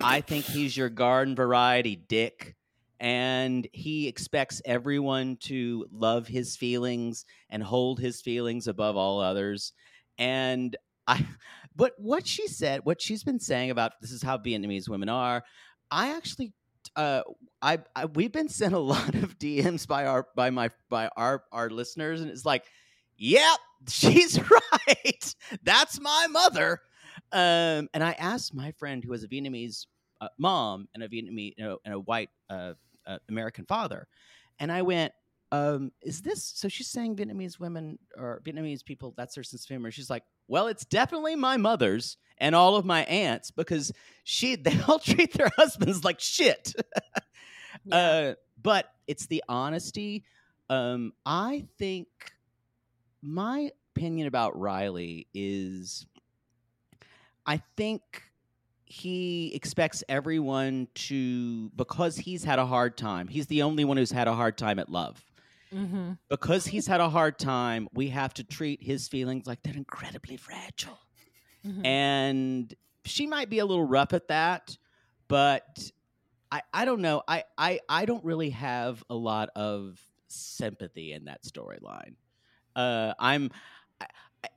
I 0.00 0.22
think 0.22 0.46
he's 0.46 0.74
your 0.74 0.88
garden 0.88 1.36
variety 1.36 1.94
dick, 1.94 2.56
and 2.98 3.68
he 3.72 4.08
expects 4.08 4.62
everyone 4.64 5.36
to 5.42 5.86
love 5.92 6.26
his 6.26 6.56
feelings 6.56 7.26
and 7.50 7.62
hold 7.62 8.00
his 8.00 8.22
feelings 8.22 8.68
above 8.68 8.96
all 8.96 9.20
others. 9.20 9.74
And 10.16 10.74
I, 11.06 11.26
but 11.76 11.92
what 11.98 12.26
she 12.26 12.48
said, 12.48 12.80
what 12.84 13.02
she's 13.02 13.22
been 13.22 13.38
saying 13.38 13.70
about 13.70 14.00
this 14.00 14.12
is 14.12 14.22
how 14.22 14.38
Vietnamese 14.38 14.88
women 14.88 15.10
are. 15.10 15.44
I 15.90 16.16
actually, 16.16 16.54
uh, 16.96 17.20
I, 17.60 17.80
I 17.94 18.06
we've 18.06 18.32
been 18.32 18.48
sent 18.48 18.72
a 18.72 18.78
lot 18.78 19.14
of 19.14 19.38
DMs 19.38 19.86
by 19.86 20.06
our 20.06 20.26
by 20.34 20.48
my 20.48 20.70
by 20.88 21.10
our 21.18 21.44
our 21.52 21.68
listeners, 21.68 22.22
and 22.22 22.30
it's 22.30 22.46
like, 22.46 22.64
yep, 23.16 23.58
she's 23.88 24.38
right. 24.38 25.34
That's 25.62 26.00
my 26.00 26.26
mother. 26.30 26.80
Um, 27.32 27.88
and 27.94 28.02
I 28.02 28.12
asked 28.12 28.54
my 28.54 28.72
friend 28.72 29.02
who 29.02 29.12
has 29.12 29.24
a 29.24 29.28
Vietnamese 29.28 29.86
uh, 30.20 30.28
mom 30.38 30.88
and 30.94 31.02
a 31.02 31.08
Vietnamese 31.08 31.54
you 31.56 31.64
know, 31.64 31.78
and 31.84 31.94
a 31.94 32.00
white 32.00 32.30
uh, 32.50 32.74
uh, 33.06 33.18
American 33.28 33.64
father, 33.66 34.06
and 34.58 34.70
I 34.70 34.82
went, 34.82 35.12
um, 35.52 35.92
"Is 36.02 36.22
this?" 36.22 36.44
So 36.44 36.68
she's 36.68 36.88
saying 36.88 37.16
Vietnamese 37.16 37.58
women 37.58 37.98
or 38.16 38.40
Vietnamese 38.44 38.84
people 38.84 39.14
that's 39.16 39.34
their 39.34 39.44
sense 39.44 39.64
of 39.64 39.68
humor. 39.68 39.90
She's 39.90 40.10
like, 40.10 40.22
"Well, 40.48 40.68
it's 40.68 40.84
definitely 40.84 41.36
my 41.36 41.56
mother's 41.56 42.16
and 42.38 42.54
all 42.54 42.76
of 42.76 42.84
my 42.84 43.04
aunts 43.04 43.50
because 43.50 43.92
she 44.24 44.56
they 44.56 44.78
all 44.86 44.98
treat 44.98 45.32
their 45.34 45.50
husbands 45.56 46.04
like 46.04 46.20
shit." 46.20 46.72
Yeah. 47.86 47.96
uh, 47.96 48.34
but 48.62 48.86
it's 49.06 49.26
the 49.26 49.42
honesty. 49.48 50.24
Um, 50.70 51.12
I 51.26 51.66
think 51.76 52.06
my 53.24 53.70
opinion 53.96 54.26
about 54.26 54.58
Riley 54.58 55.26
is 55.32 56.06
I 57.46 57.62
think 57.76 58.02
he 58.84 59.52
expects 59.54 60.04
everyone 60.08 60.88
to 60.94 61.70
because 61.70 62.16
he's 62.16 62.44
had 62.44 62.58
a 62.58 62.66
hard 62.66 62.96
time. 62.96 63.28
He's 63.28 63.46
the 63.46 63.62
only 63.62 63.84
one 63.84 63.96
who's 63.96 64.12
had 64.12 64.28
a 64.28 64.34
hard 64.34 64.58
time 64.58 64.78
at 64.78 64.88
love. 64.88 65.24
mm-hmm. 65.72 66.12
Because 66.28 66.66
he's 66.66 66.86
had 66.86 67.00
a 67.00 67.08
hard 67.08 67.38
time, 67.38 67.88
we 67.92 68.08
have 68.08 68.34
to 68.34 68.44
treat 68.44 68.82
his 68.82 69.08
feelings 69.08 69.46
like 69.46 69.62
they're 69.62 69.74
incredibly 69.74 70.36
fragile. 70.36 70.98
Mm-hmm. 71.66 71.86
And 71.86 72.74
she 73.04 73.26
might 73.26 73.48
be 73.48 73.58
a 73.58 73.66
little 73.66 73.86
rough 73.86 74.12
at 74.12 74.28
that, 74.28 74.76
but 75.28 75.90
I, 76.52 76.62
I 76.72 76.84
don't 76.84 77.00
know. 77.00 77.22
I, 77.26 77.44
I, 77.56 77.80
I 77.88 78.04
don't 78.04 78.24
really 78.24 78.50
have 78.50 79.02
a 79.08 79.14
lot 79.14 79.48
of 79.56 79.98
sympathy 80.28 81.12
in 81.12 81.24
that 81.24 81.42
storyline. 81.42 82.14
Uh, 82.76 83.14
I'm. 83.18 83.50
I- 84.00 84.06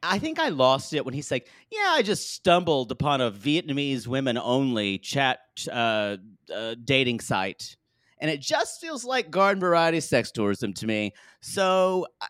I 0.04 0.20
think 0.20 0.38
I 0.38 0.50
lost 0.50 0.94
it 0.94 1.06
when 1.06 1.14
he's 1.14 1.32
like, 1.32 1.48
"Yeah, 1.72 1.88
I 1.92 2.02
just 2.02 2.32
stumbled 2.34 2.92
upon 2.92 3.22
a 3.22 3.32
Vietnamese 3.32 4.06
women 4.06 4.38
only 4.38 4.98
chat 4.98 5.40
uh, 5.72 6.18
uh, 6.54 6.76
dating 6.84 7.22
site, 7.22 7.78
and 8.20 8.30
it 8.30 8.42
just 8.42 8.82
feels 8.82 9.06
like 9.06 9.32
garden 9.32 9.62
variety 9.62 10.02
sex 10.02 10.30
tourism 10.30 10.74
to 10.74 10.86
me." 10.88 11.14
So, 11.42 12.06
uh, 12.20 12.26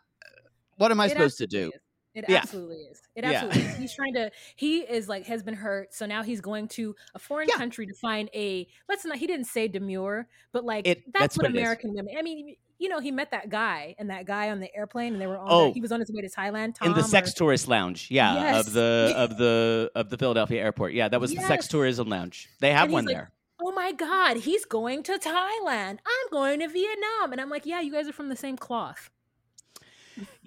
what 0.77 0.91
am 0.91 0.99
I 0.99 1.07
It 1.07 1.09
supposed 1.09 1.39
to 1.39 1.47
do? 1.47 1.71
is. 1.73 1.81
It 2.13 2.25
Yeah. 2.29 2.37
absolutely 2.37 2.77
is. 2.77 3.01
It 3.15 3.23
Yeah. 3.23 3.31
absolutely 3.31 3.61
is. 3.71 3.77
He's 3.77 3.95
trying 3.95 4.13
to. 4.13 4.31
He 4.55 4.79
is 4.81 5.09
like 5.09 5.25
has 5.25 5.41
been 5.41 5.55
hurt, 5.55 5.95
so 5.95 6.05
now 6.05 6.21
he's 6.21 6.41
going 6.41 6.67
to 6.69 6.95
a 7.15 7.19
foreign 7.19 7.47
Yeah. 7.49 7.55
country 7.57 7.87
to 7.87 7.93
find 7.95 8.29
a. 8.35 8.67
Let's 8.87 9.03
not. 9.03 9.17
He 9.17 9.25
didn't 9.25 9.45
say 9.45 9.67
demure, 9.67 10.27
but 10.51 10.63
like 10.63 10.85
It- 10.87 11.03
that's, 11.11 11.35
that's 11.35 11.37
what, 11.37 11.45
what. 11.45 11.51
American 11.59 11.95
women. 11.95 12.15
I 12.17 12.21
mean, 12.21 12.55
you 12.79 12.89
know, 12.89 12.99
he 12.99 13.11
met 13.11 13.31
that 13.31 13.49
guy 13.49 13.95
and 13.97 14.09
that 14.09 14.25
guy 14.25 14.49
on 14.51 14.59
the 14.59 14.73
airplane, 14.75 15.13
and 15.13 15.21
they 15.21 15.27
were 15.27 15.37
on. 15.37 15.47
Oh. 15.49 15.73
he 15.73 15.81
was 15.81 15.91
on 15.91 15.99
his 15.99 16.11
way 16.11 16.21
to 16.21 16.29
Thailand. 16.29 16.75
Tom 16.75 16.89
in 16.89 16.93
the 16.93 17.03
sex 17.03 17.31
or- 17.31 17.35
tourist 17.35 17.67
lounge 17.67 18.07
yeah 18.11 18.33
Yes. 18.35 18.67
of 18.67 18.73
the 18.73 19.13
of 19.17 19.37
the 19.37 19.91
of 19.95 20.09
the 20.09 20.17
philadelphia 20.17 20.61
airport 20.61 20.93
yeah 20.93 21.07
that 21.09 21.19
was 21.19 21.33
the 21.33 21.41
sex 21.41 21.67
tourism 21.67 22.07
lounge 22.09 22.47
they 22.59 22.71
have 22.71 22.91
one 22.91 23.05
like, 23.05 23.15
there 23.15 23.31
Oh 23.59 23.71
my 23.71 23.91
God, 23.91 24.37
he's 24.37 24.65
going 24.65 25.01
to 25.03 25.17
Thailand. 25.17 25.97
I'm 26.05 26.29
going 26.31 26.59
to 26.59 26.67
Vietnam, 26.67 27.31
and 27.31 27.41
I'm 27.41 27.49
like, 27.49 27.65
yeah, 27.65 27.81
you 27.81 27.91
guys 27.91 28.07
are 28.07 28.13
from 28.13 28.29
the 28.29 28.35
same 28.35 28.55
cloth. 28.55 29.09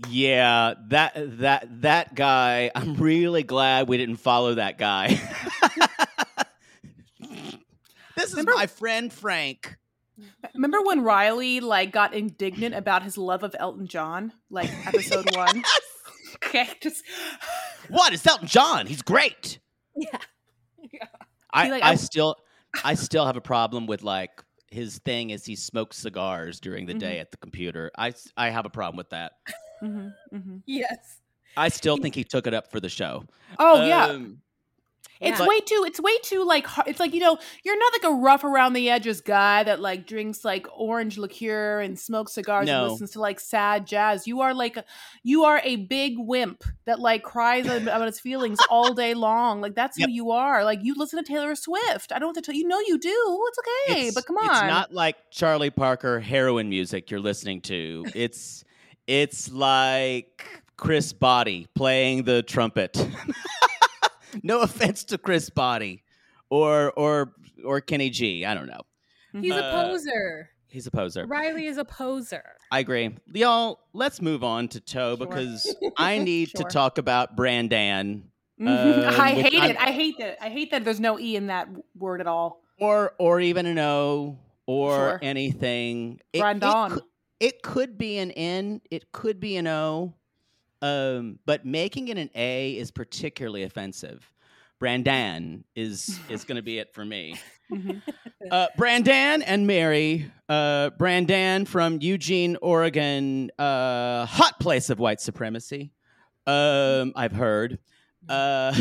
yeah 0.09 0.75
that 0.89 1.13
that 1.39 1.67
that 1.83 2.15
guy 2.17 2.71
i'm 2.75 2.95
really 2.95 3.43
glad 3.45 3.87
we 3.89 3.97
didn't 3.97 4.17
follow 4.17 4.55
that 4.55 4.79
guy 4.79 5.07
this 8.17 8.31
is 8.31 8.33
Remember- 8.33 8.55
my 8.55 8.67
friend 8.67 9.13
frank 9.13 9.77
Remember 10.55 10.79
when 10.83 11.03
Riley 11.03 11.61
like 11.61 11.93
got 11.93 12.15
indignant 12.15 12.75
about 12.75 13.03
his 13.03 13.17
love 13.19 13.43
of 13.43 13.55
Elton 13.59 13.87
John, 13.87 14.33
like 14.51 14.71
episode 14.87 15.27
one? 15.37 15.63
Okay, 16.37 16.69
just 16.81 17.03
what? 17.89 18.13
It's 18.13 18.27
elton 18.27 18.47
john. 18.49 18.87
He's 18.87 19.03
great. 19.03 19.59
Yeah. 19.97 20.19
I, 21.53 21.69
like, 21.69 21.83
I 21.83 21.91
I- 21.91 21.95
still 21.97 22.37
i 22.85 22.95
still 22.95 23.27
have 23.27 23.37
a 23.37 23.41
problem 23.41 23.87
with 23.87 24.03
like 24.03 24.31
his 24.71 24.99
thing 25.01 25.31
is 25.31 25.45
he 25.45 25.57
smokes 25.57 25.97
cigars 25.97 26.61
during 26.61 26.87
the 26.87 26.95
Mhm. 26.95 27.01
day 27.01 27.19
at 27.19 27.33
the 27.33 27.37
computer. 27.39 27.91
I 27.99 28.15
I 28.37 28.51
have 28.51 28.65
a 28.67 28.71
problem 28.71 28.97
with 28.97 29.11
that. 29.11 29.33
Hmm 29.81 30.09
hmm 30.31 30.59
Yes. 30.67 31.21
i 31.57 31.69
still 31.69 31.97
think 31.97 32.15
he 32.15 32.23
took 32.23 32.47
it 32.47 32.55
up 32.55 32.71
for 32.71 32.79
the 32.79 32.89
show. 32.89 33.25
Oh 33.59 33.85
yeah, 33.85 34.07
Um, 34.07 34.41
it's 35.21 35.39
Yeah. 35.39 35.47
way 35.47 35.61
too. 35.61 35.85
It's 35.87 36.01
way 36.01 36.17
too 36.23 36.45
like. 36.45 36.67
It's 36.87 36.99
like 37.01 37.13
you 37.15 37.21
know, 37.21 37.39
you're 37.65 37.79
not 37.79 37.93
like 37.93 38.11
a 38.11 38.15
rough 38.15 38.43
around 38.45 38.73
the 38.73 38.89
edges 38.91 39.21
guy 39.21 39.63
that 39.65 39.81
like 39.81 40.07
drinks 40.07 40.45
like 40.45 40.67
orange 40.75 41.19
liqueur 41.19 41.81
and 41.81 41.99
smokes 41.99 42.33
cigars 42.33 42.67
No. 42.67 42.83
and 42.85 42.93
listens 42.93 43.11
to 43.13 43.21
like 43.21 43.39
sad 43.41 43.87
jazz. 43.87 44.27
You 44.27 44.41
are 44.41 44.55
like, 44.55 44.79
you 45.23 45.45
are 45.45 45.61
a 45.65 45.77
big 45.77 46.15
wimp 46.19 46.65
that 46.87 47.01
like 47.01 47.23
cries 47.23 47.67
about 47.67 48.07
his 48.07 48.19
feelings 48.21 48.59
all 48.71 48.95
day 48.95 49.15
long. 49.15 49.61
Like 49.61 49.75
that's 49.75 49.99
Yep. 49.99 50.09
who 50.09 50.15
you 50.15 50.31
are. 50.31 50.65
Like 50.65 50.81
you 50.83 50.95
listen 50.97 51.23
to 51.23 51.31
Taylor 51.33 51.55
Swift. 51.55 52.13
I 52.13 52.19
don't 52.19 52.35
have 52.35 52.43
to 52.43 52.47
tell 52.51 52.55
you. 52.59 52.67
Know 52.67 52.81
you 52.81 52.99
do. 52.99 53.47
It's 53.49 53.59
okay, 53.59 53.99
It's- 54.01 54.15
but 54.15 54.27
come 54.27 54.37
on. 54.39 54.51
It's 54.51 54.63
not 54.63 54.93
like 54.93 55.17
Charlie 55.31 55.71
Parker 55.71 56.21
heroin 56.21 56.69
music 56.69 57.11
you're 57.11 57.21
listening 57.21 57.61
to. 57.63 58.05
It's 58.15 58.65
it's 59.07 59.51
like 59.53 60.45
Chris 60.77 61.13
Botti 61.13 61.67
playing 61.75 62.23
the 62.25 62.43
trumpet. 62.43 62.97
no 64.43 64.61
offense 64.63 65.05
to 65.05 65.19
Chris 65.19 65.51
Botti 65.51 66.03
or 66.51 66.93
or 66.93 67.33
or 67.65 67.81
Kenny 67.81 68.11
G. 68.11 68.45
I 68.45 68.55
don't 68.55 68.67
know. 68.67 68.81
He's 69.33 69.53
a 69.53 69.65
Uh, 69.65 69.85
poser. 69.89 70.51
He's 70.69 70.87
a 70.87 70.91
poser. 70.91 71.27
Riley 71.27 71.67
is 71.67 71.79
a 71.79 71.85
poser. 71.85 72.45
I 72.71 72.79
agree. 72.79 73.17
Y'all, 73.33 73.81
let's 73.93 74.21
move 74.23 74.45
on 74.45 74.69
to 74.69 74.81
Toe 74.81 75.17
Sure. 75.17 75.27
because 75.27 75.75
I 75.97 76.19
need 76.19 76.51
to 76.55 76.65
talk 76.65 76.99
about 76.99 77.37
Brandan 77.37 78.25
um, 78.61 78.69
I 78.69 79.31
hate 79.33 79.55
I'm- 79.61 79.71
it. 79.71 79.77
I 79.79 79.91
hate 79.91 80.19
that. 80.19 80.39
I 80.41 80.49
hate 80.51 80.71
that 80.71 80.85
there's 80.85 81.01
no 81.01 81.19
e 81.19 81.35
in 81.37 81.47
that 81.49 81.69
word 81.99 82.21
at 82.21 82.27
all. 82.27 82.63
or 82.79 83.15
or 83.19 83.41
even 83.41 83.67
an 83.67 83.79
O 83.79 84.39
or 84.67 84.95
Sure. 84.95 85.19
anything. 85.23 86.21
It- 86.33 86.39
it 86.39 86.41
Brandon. 86.41 86.91
cou- 86.99 87.01
it 87.41 87.63
could 87.63 87.97
be 87.99 88.19
an 88.19 88.31
N, 88.33 88.81
it 88.91 89.11
could 89.13 89.41
be 89.41 89.57
an 89.57 89.67
O, 89.67 90.15
um, 90.83 91.39
but 91.47 91.65
making 91.65 92.09
it 92.09 92.19
an 92.19 92.31
A 92.35 92.73
is 92.77 92.91
particularly 92.91 93.63
offensive. 93.65 94.31
Brandan 94.79 95.65
is 95.77 96.19
is 96.29 96.45
going 96.45 96.57
to 96.57 96.63
be 96.63 96.79
it 96.79 96.93
for 96.95 97.05
me. 97.05 97.37
Mhm. 97.71 98.03
Uh, 98.51 98.67
Brandan 98.77 99.43
and 99.43 99.65
Mary. 99.65 100.29
Uh, 100.49 100.91
Brandan 100.91 101.67
from 101.67 101.99
Eugene, 102.01 102.57
Oregon, 102.61 103.49
uh, 103.61 104.27
hot 104.27 104.59
place 104.59 104.91
of 104.91 104.99
white 104.99 105.21
supremacy. 105.21 105.93
Um, 106.49 107.13
I've 107.15 107.31
heard. 107.31 107.79
Uh, 108.29 108.75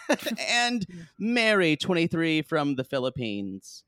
and 0.48 0.84
Mary, 1.20 1.76
23, 1.76 2.42
from 2.42 2.74
the 2.74 2.82
Philippines. 2.82 3.84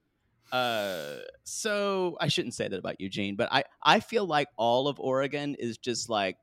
Uh, 0.53 1.17
so 1.43 2.17
I 2.21 2.29
shouldn't 2.29 2.55
say 2.55 2.69
that 2.69 2.79
about 2.79 3.01
Eugene, 3.01 3.35
but 3.35 3.49
I, 3.53 3.65
I 3.83 3.99
feel 3.99 4.25
like 4.25 4.47
all 4.57 4.87
of 4.87 5.01
Oregon 5.01 5.57
is 5.59 5.79
just 5.79 6.09
like 6.09 6.37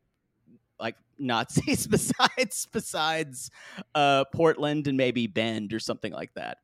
like 0.81 0.95
Nazis 1.19 1.87
besides 1.95 2.67
besides 2.73 3.49
uh, 3.95 4.25
Portland 4.33 4.87
and 4.87 4.97
maybe 4.97 5.27
Bend 5.27 5.71
or 5.73 5.79
something 5.79 6.11
like 6.11 6.33
that. 6.33 6.57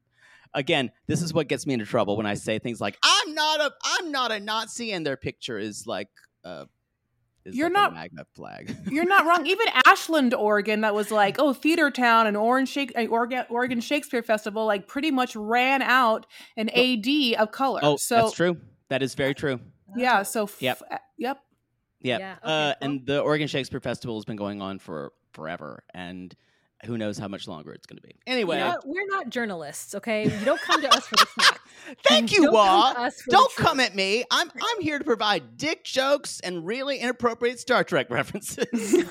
Again, 0.54 0.92
this 1.08 1.22
is 1.22 1.34
what 1.34 1.48
gets 1.48 1.68
me 1.68 1.74
into 1.74 1.86
trouble 1.86 2.18
when 2.18 2.26
I 2.26 2.34
say 2.34 2.58
things 2.60 2.82
like 2.82 2.98
"I'm 3.04 3.34
not 3.36 3.62
a 3.62 3.72
I'm 3.86 4.12
not 4.12 4.32
a 4.32 4.40
Nazi" 4.40 4.92
and 4.92 5.06
their 5.06 5.18
picture 5.18 5.60
is 5.60 5.86
like 5.86 6.08
uh, 6.44 6.66
is 7.46 7.56
You're 7.56 7.68
like 7.70 7.74
not- 7.74 7.94
MAGA 7.94 8.26
flag. 8.34 8.76
You're 8.92 9.06
not 9.06 9.26
wrong. 9.26 9.46
Even 9.46 9.68
Ashland, 9.86 10.34
Oregon, 10.34 10.82
that 10.82 10.96
was 10.96 11.12
like, 11.12 11.36
oh, 11.40 11.54
theater 11.54 11.92
town 11.92 12.28
and 12.28 12.36
Orange 12.36 12.70
Shake, 12.70 12.92
uh, 12.98 13.06
Oregon, 13.08 13.46
Oregon 13.50 13.80
Shakespeare 13.82 14.24
Festival, 14.24 14.66
like 14.66 14.88
pretty 14.88 15.12
much 15.12 15.36
ran 15.36 15.82
out 15.82 16.26
an 16.56 16.70
AD 16.70 17.08
of 17.40 17.52
color. 17.52 17.80
oh, 17.84 17.98
so 17.98 18.16
that's 18.16 18.34
true. 18.34 18.58
That 18.90 19.04
is 19.04 19.16
very 19.16 19.36
true. 19.36 19.60
yeah, 19.98 20.24
so 20.24 20.44
f- 20.44 20.62
Yep. 20.62 20.82
uh, 20.90 20.98
yep. 21.18 21.40
Yeah. 22.02 22.18
Yeah, 22.20 22.32
okay, 22.34 22.40
uh, 22.44 22.74
cool. 22.80 22.90
and 22.90 23.06
the 23.06 23.20
Oregon 23.22 23.48
Shakespeare 23.48 23.80
Festival 23.80 24.16
has 24.18 24.26
been 24.26 24.36
going 24.36 24.62
on 24.62 24.80
for 24.80 25.14
forever, 25.34 25.84
and 25.94 26.36
who 26.86 26.98
knows 26.98 27.18
how 27.18 27.28
much 27.28 27.48
longer 27.48 27.72
it's 27.74 27.88
going 27.88 27.98
to 27.98 28.04
be. 28.04 28.16
Anyway, 28.28 28.58
You 28.58 28.66
know 28.66 28.80
we're 28.86 29.08
not 29.08 29.30
journalists, 29.30 29.96
okay? 29.96 30.26
You 30.26 30.46
don't 30.46 30.62
come 30.62 30.82
to 30.82 30.94
us 30.94 31.08
for 31.08 31.16
the 31.16 31.26
truth. 31.40 31.60
thank 32.08 32.32
you, 32.32 32.44
Don't 32.44 32.54
come 32.54 33.06
us 33.06 33.24
Don't 33.28 33.56
come 33.56 33.80
at 33.80 33.96
me. 33.96 34.24
I'm 34.30 34.50
I'm 34.50 34.82
here 34.82 35.00
to 35.00 35.04
provide 35.04 35.58
dick 35.58 35.84
jokes 35.84 36.40
and 36.42 36.66
really 36.66 37.00
inappropriate 37.00 37.60
Star 37.60 37.84
Trek 37.84 38.10
references. 38.12 38.68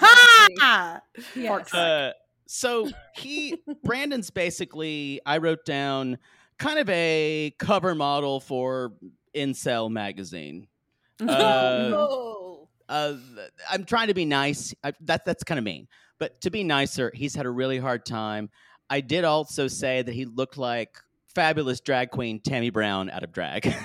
Yes. 1.35 1.73
uh, 1.75 2.13
so 2.47 2.89
he 3.17 3.57
Brandon's 3.83 4.31
basically 4.31 5.21
I 5.27 5.39
wrote 5.39 5.65
down 5.65 6.19
kind 6.59 6.79
of 6.79 6.89
a 6.89 7.53
cover 7.59 7.95
model 7.95 8.39
for 8.41 8.93
incel 9.35 9.91
magazine. 9.91 10.69
Uh, 11.21 11.91
oh. 11.95 12.46
Uh, 12.89 13.15
I'm 13.71 13.85
trying 13.85 14.09
to 14.09 14.15
be 14.15 14.25
nice. 14.25 14.75
I, 14.85 14.93
that 15.03 15.25
that's 15.25 15.45
kind 15.45 15.59
of 15.59 15.65
mean, 15.65 15.89
but 16.19 16.41
to 16.43 16.51
be 16.51 16.65
nicer, 16.65 17.13
he's 17.15 17.35
had 17.35 17.47
a 17.47 17.51
really 17.51 17.79
hard 17.79 18.05
time. 18.07 18.51
I 18.89 19.01
did 19.01 19.25
also 19.25 19.69
say 19.69 20.03
that 20.03 20.15
he 20.15 20.25
looked 20.25 20.57
like 20.57 20.97
fabulous 21.35 21.81
drag 21.81 22.11
queen 22.11 22.41
Tammy 22.41 22.71
Brown 22.71 23.11
out 23.11 23.23
of 23.23 23.33
drag. 23.33 23.75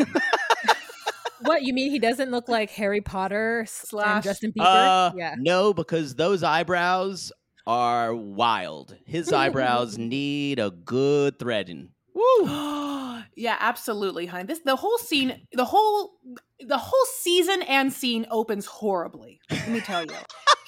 What 1.44 1.64
you 1.64 1.74
mean? 1.74 1.90
He 1.90 1.98
doesn't 1.98 2.30
look 2.30 2.48
like 2.48 2.70
Harry 2.70 3.02
Potter 3.02 3.66
Slash- 3.68 4.18
and 4.18 4.24
Justin 4.24 4.52
Bieber? 4.52 4.64
Uh, 4.64 5.12
yeah. 5.16 5.36
No, 5.40 5.74
because 5.74 6.14
those 6.14 6.44
eyebrows 6.44 7.32
are 7.66 8.14
wild. 8.14 8.96
His 9.06 9.34
eyebrows 9.34 9.98
need 9.98 10.60
a 10.60 10.70
good 10.70 11.40
threading. 11.40 11.90
Woo! 12.14 13.11
Yeah, 13.36 13.58
absolutely, 13.60 14.26
honey. 14.26 14.46
This 14.46 14.60
the 14.60 14.76
whole 14.76 14.98
scene, 14.98 15.48
the 15.54 15.66
whole 15.66 16.14
the 16.60 16.78
whole 16.78 17.06
season 17.20 17.62
and 17.64 17.92
scene 17.92 18.26
opens 18.30 18.66
horribly. 18.66 19.40
Let 19.50 19.70
me 19.70 19.80
tell 19.80 20.04
you. 20.04 20.16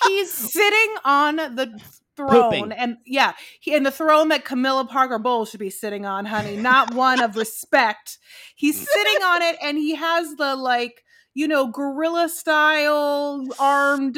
He's 0.07 0.31
sitting 0.53 0.95
on 1.03 1.35
the 1.35 1.79
throne 2.15 2.29
Pooping. 2.29 2.71
and 2.71 2.97
yeah, 3.05 3.33
he 3.59 3.75
and 3.75 3.85
the 3.85 3.91
throne 3.91 4.29
that 4.29 4.45
Camilla 4.45 4.85
Parker 4.85 5.19
Bowles 5.19 5.49
should 5.49 5.59
be 5.59 5.69
sitting 5.69 6.05
on, 6.05 6.25
honey, 6.25 6.55
not 6.55 6.93
one 6.93 7.21
of 7.21 7.35
respect. 7.35 8.17
He's 8.55 8.77
sitting 8.77 9.23
on 9.23 9.41
it 9.41 9.57
and 9.61 9.77
he 9.77 9.95
has 9.95 10.35
the 10.35 10.55
like, 10.55 11.03
you 11.33 11.47
know, 11.47 11.67
gorilla 11.67 12.29
style 12.29 13.43
armed 13.59 14.17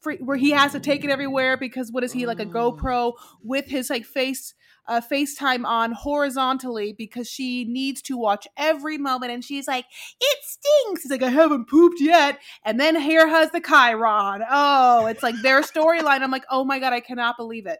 free, 0.00 0.18
where 0.18 0.36
he 0.36 0.50
has 0.50 0.72
to 0.72 0.80
take 0.80 1.04
it 1.04 1.10
everywhere 1.10 1.56
because 1.56 1.90
what 1.90 2.04
is 2.04 2.12
he 2.12 2.26
like 2.26 2.40
a 2.40 2.46
GoPro 2.46 3.14
with 3.42 3.66
his 3.66 3.90
like 3.90 4.04
face 4.04 4.54
uh, 4.86 5.00
FaceTime 5.00 5.64
on 5.64 5.92
horizontally 5.92 6.92
because 6.92 7.28
she 7.28 7.64
needs 7.64 8.02
to 8.02 8.16
watch 8.16 8.46
every 8.56 8.98
moment. 8.98 9.32
And 9.32 9.44
she's 9.44 9.66
like, 9.66 9.86
it 10.20 10.38
stinks. 10.42 11.02
He's 11.02 11.10
like, 11.10 11.22
I 11.22 11.30
haven't 11.30 11.68
pooped 11.68 12.00
yet. 12.00 12.38
And 12.64 12.78
then 12.78 13.00
here 13.00 13.26
has 13.28 13.50
the 13.50 13.60
Chiron. 13.60 14.44
Oh, 14.50 15.06
it's 15.06 15.22
like 15.22 15.36
their 15.42 15.62
storyline. 15.62 16.20
I'm 16.22 16.30
like, 16.30 16.44
oh 16.50 16.64
my 16.64 16.78
God, 16.78 16.92
I 16.92 17.00
cannot 17.00 17.36
believe 17.36 17.66
it. 17.66 17.78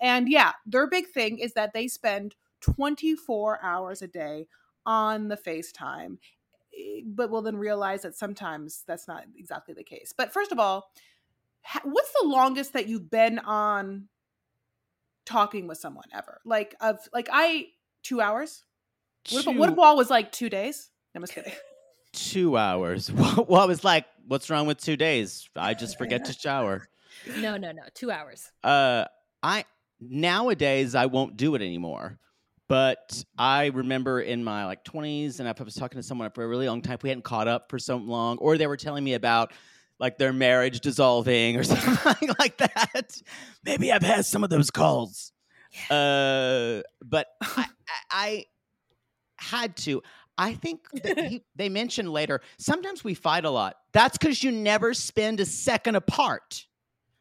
And 0.00 0.28
yeah, 0.28 0.52
their 0.66 0.88
big 0.88 1.08
thing 1.08 1.38
is 1.38 1.54
that 1.54 1.72
they 1.72 1.88
spend 1.88 2.34
24 2.60 3.62
hours 3.62 4.02
a 4.02 4.06
day 4.06 4.46
on 4.84 5.28
the 5.28 5.36
FaceTime. 5.36 6.18
Eh, 6.78 7.00
But 7.06 7.30
will 7.30 7.42
then 7.42 7.56
realize 7.56 8.02
that 8.02 8.16
sometimes 8.16 8.82
that's 8.86 9.08
not 9.08 9.24
exactly 9.36 9.74
the 9.74 9.84
case. 9.84 10.12
But 10.16 10.32
first 10.32 10.52
of 10.52 10.58
all, 10.58 10.90
what's 11.84 12.12
the 12.20 12.28
longest 12.28 12.72
that 12.74 12.88
you've 12.88 13.10
been 13.10 13.38
on 13.40 14.08
talking 15.26 15.66
with 15.66 15.78
someone 15.78 16.06
ever? 16.12 16.40
Like 16.44 16.74
of 16.80 16.98
like 17.12 17.28
I 17.30 17.66
two 18.02 18.20
hours. 18.20 18.64
What 19.30 19.46
if, 19.46 19.56
what 19.56 19.68
if 19.70 19.74
Wah 19.74 19.94
was 19.94 20.08
like 20.08 20.32
two 20.32 20.48
days? 20.48 20.90
I'm 21.14 21.22
just 21.22 21.34
kidding. 21.34 21.52
two 22.12 22.56
hours. 22.56 23.10
What, 23.12 23.48
what 23.48 23.68
was 23.68 23.84
like? 23.84 24.06
What's 24.26 24.48
wrong 24.50 24.66
with 24.66 24.78
two 24.78 24.96
days? 24.96 25.48
I 25.56 25.74
just 25.74 25.98
forget 25.98 26.24
to 26.26 26.32
shower. 26.32 26.88
No, 27.38 27.56
no, 27.56 27.72
no. 27.72 27.82
Two 27.94 28.10
hours. 28.10 28.50
Uh, 28.62 29.04
I 29.42 29.64
nowadays 30.00 30.94
I 30.94 31.06
won't 31.06 31.36
do 31.36 31.54
it 31.54 31.62
anymore. 31.62 32.18
But 32.68 33.24
I 33.38 33.66
remember 33.66 34.20
in 34.20 34.42
my 34.42 34.66
like 34.66 34.82
20s, 34.84 35.38
and 35.38 35.48
if 35.48 35.60
I 35.60 35.64
was 35.64 35.74
talking 35.74 36.00
to 36.00 36.02
someone 36.02 36.28
for 36.32 36.42
a 36.42 36.48
really 36.48 36.68
long 36.68 36.82
time, 36.82 36.98
we 37.00 37.10
hadn't 37.10 37.22
caught 37.22 37.46
up 37.46 37.70
for 37.70 37.78
so 37.78 37.96
long, 37.96 38.38
or 38.38 38.58
they 38.58 38.66
were 38.66 38.76
telling 38.76 39.04
me 39.04 39.14
about 39.14 39.52
like 39.98 40.18
their 40.18 40.32
marriage 40.32 40.80
dissolving 40.80 41.56
or 41.56 41.64
something 41.64 42.30
like 42.38 42.58
that. 42.58 43.20
Maybe 43.64 43.92
I've 43.92 44.02
had 44.02 44.26
some 44.26 44.44
of 44.44 44.50
those 44.50 44.70
calls. 44.70 45.32
Uh, 45.90 46.80
but 47.04 47.28
I, 47.42 47.66
I, 48.10 48.44
had 49.38 49.76
to. 49.76 50.02
I 50.38 50.54
think 50.54 50.80
he, 51.04 51.42
they 51.56 51.68
mentioned 51.68 52.10
later. 52.10 52.40
Sometimes 52.58 53.04
we 53.04 53.12
fight 53.14 53.44
a 53.44 53.50
lot. 53.50 53.76
That's 53.92 54.16
because 54.16 54.42
you 54.42 54.50
never 54.50 54.94
spend 54.94 55.40
a 55.40 55.44
second 55.44 55.94
apart. 55.96 56.66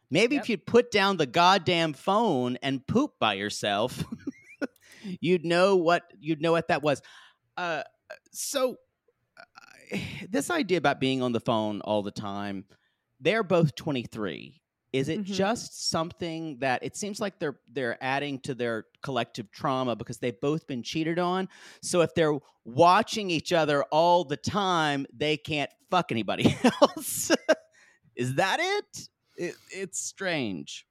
Maybe 0.10 0.36
Yep. 0.36 0.44
if 0.44 0.50
you'd 0.50 0.65
put 0.65 0.91
down 0.91 1.17
the 1.17 1.25
goddamn 1.25 1.94
phone 1.94 2.58
and 2.63 2.86
poop 2.88 3.12
by 3.20 3.34
yourself, 3.34 4.03
you'd 5.03 5.44
know 5.44 5.75
what 5.75 6.03
you'd 6.20 6.42
know 6.42 6.53
what 6.53 6.70
that 6.70 6.81
was. 6.81 7.01
Uh, 7.57 7.83
so 8.31 8.77
this 10.29 10.50
idea 10.50 10.77
about 10.77 11.00
being 11.00 11.21
on 11.21 11.31
the 11.31 11.39
phone 11.39 11.81
all 11.81 12.03
the 12.03 12.11
time, 12.11 12.65
they're 13.19 13.43
both 13.43 13.75
23. 13.75 14.61
Is 14.93 15.09
it 15.09 15.19
Mhm. 15.21 15.24
just 15.25 15.89
something 15.89 16.57
that 16.59 16.81
it 16.83 16.95
seems 16.95 17.19
like 17.19 17.37
they're 17.37 17.59
they're 17.69 18.01
adding 18.01 18.39
to 18.41 18.55
their 18.55 18.85
collective 19.01 19.51
trauma 19.51 19.93
because 19.95 20.19
they've 20.19 20.39
both 20.39 20.67
been 20.67 20.83
cheated 20.83 21.19
on? 21.19 21.50
So 21.81 22.00
if 22.01 22.13
they're 22.13 22.37
watching 22.63 23.29
each 23.29 23.51
other 23.51 23.83
all 23.85 24.24
the 24.24 24.37
time, 24.37 25.05
they 25.13 25.35
can't 25.35 25.69
fuck 25.91 26.11
anybody 26.13 26.55
else. 26.81 27.31
Is 28.15 28.35
that 28.35 28.59
it? 28.61 29.07
it? 29.35 29.55
It's 29.69 30.00
strange. 30.00 30.85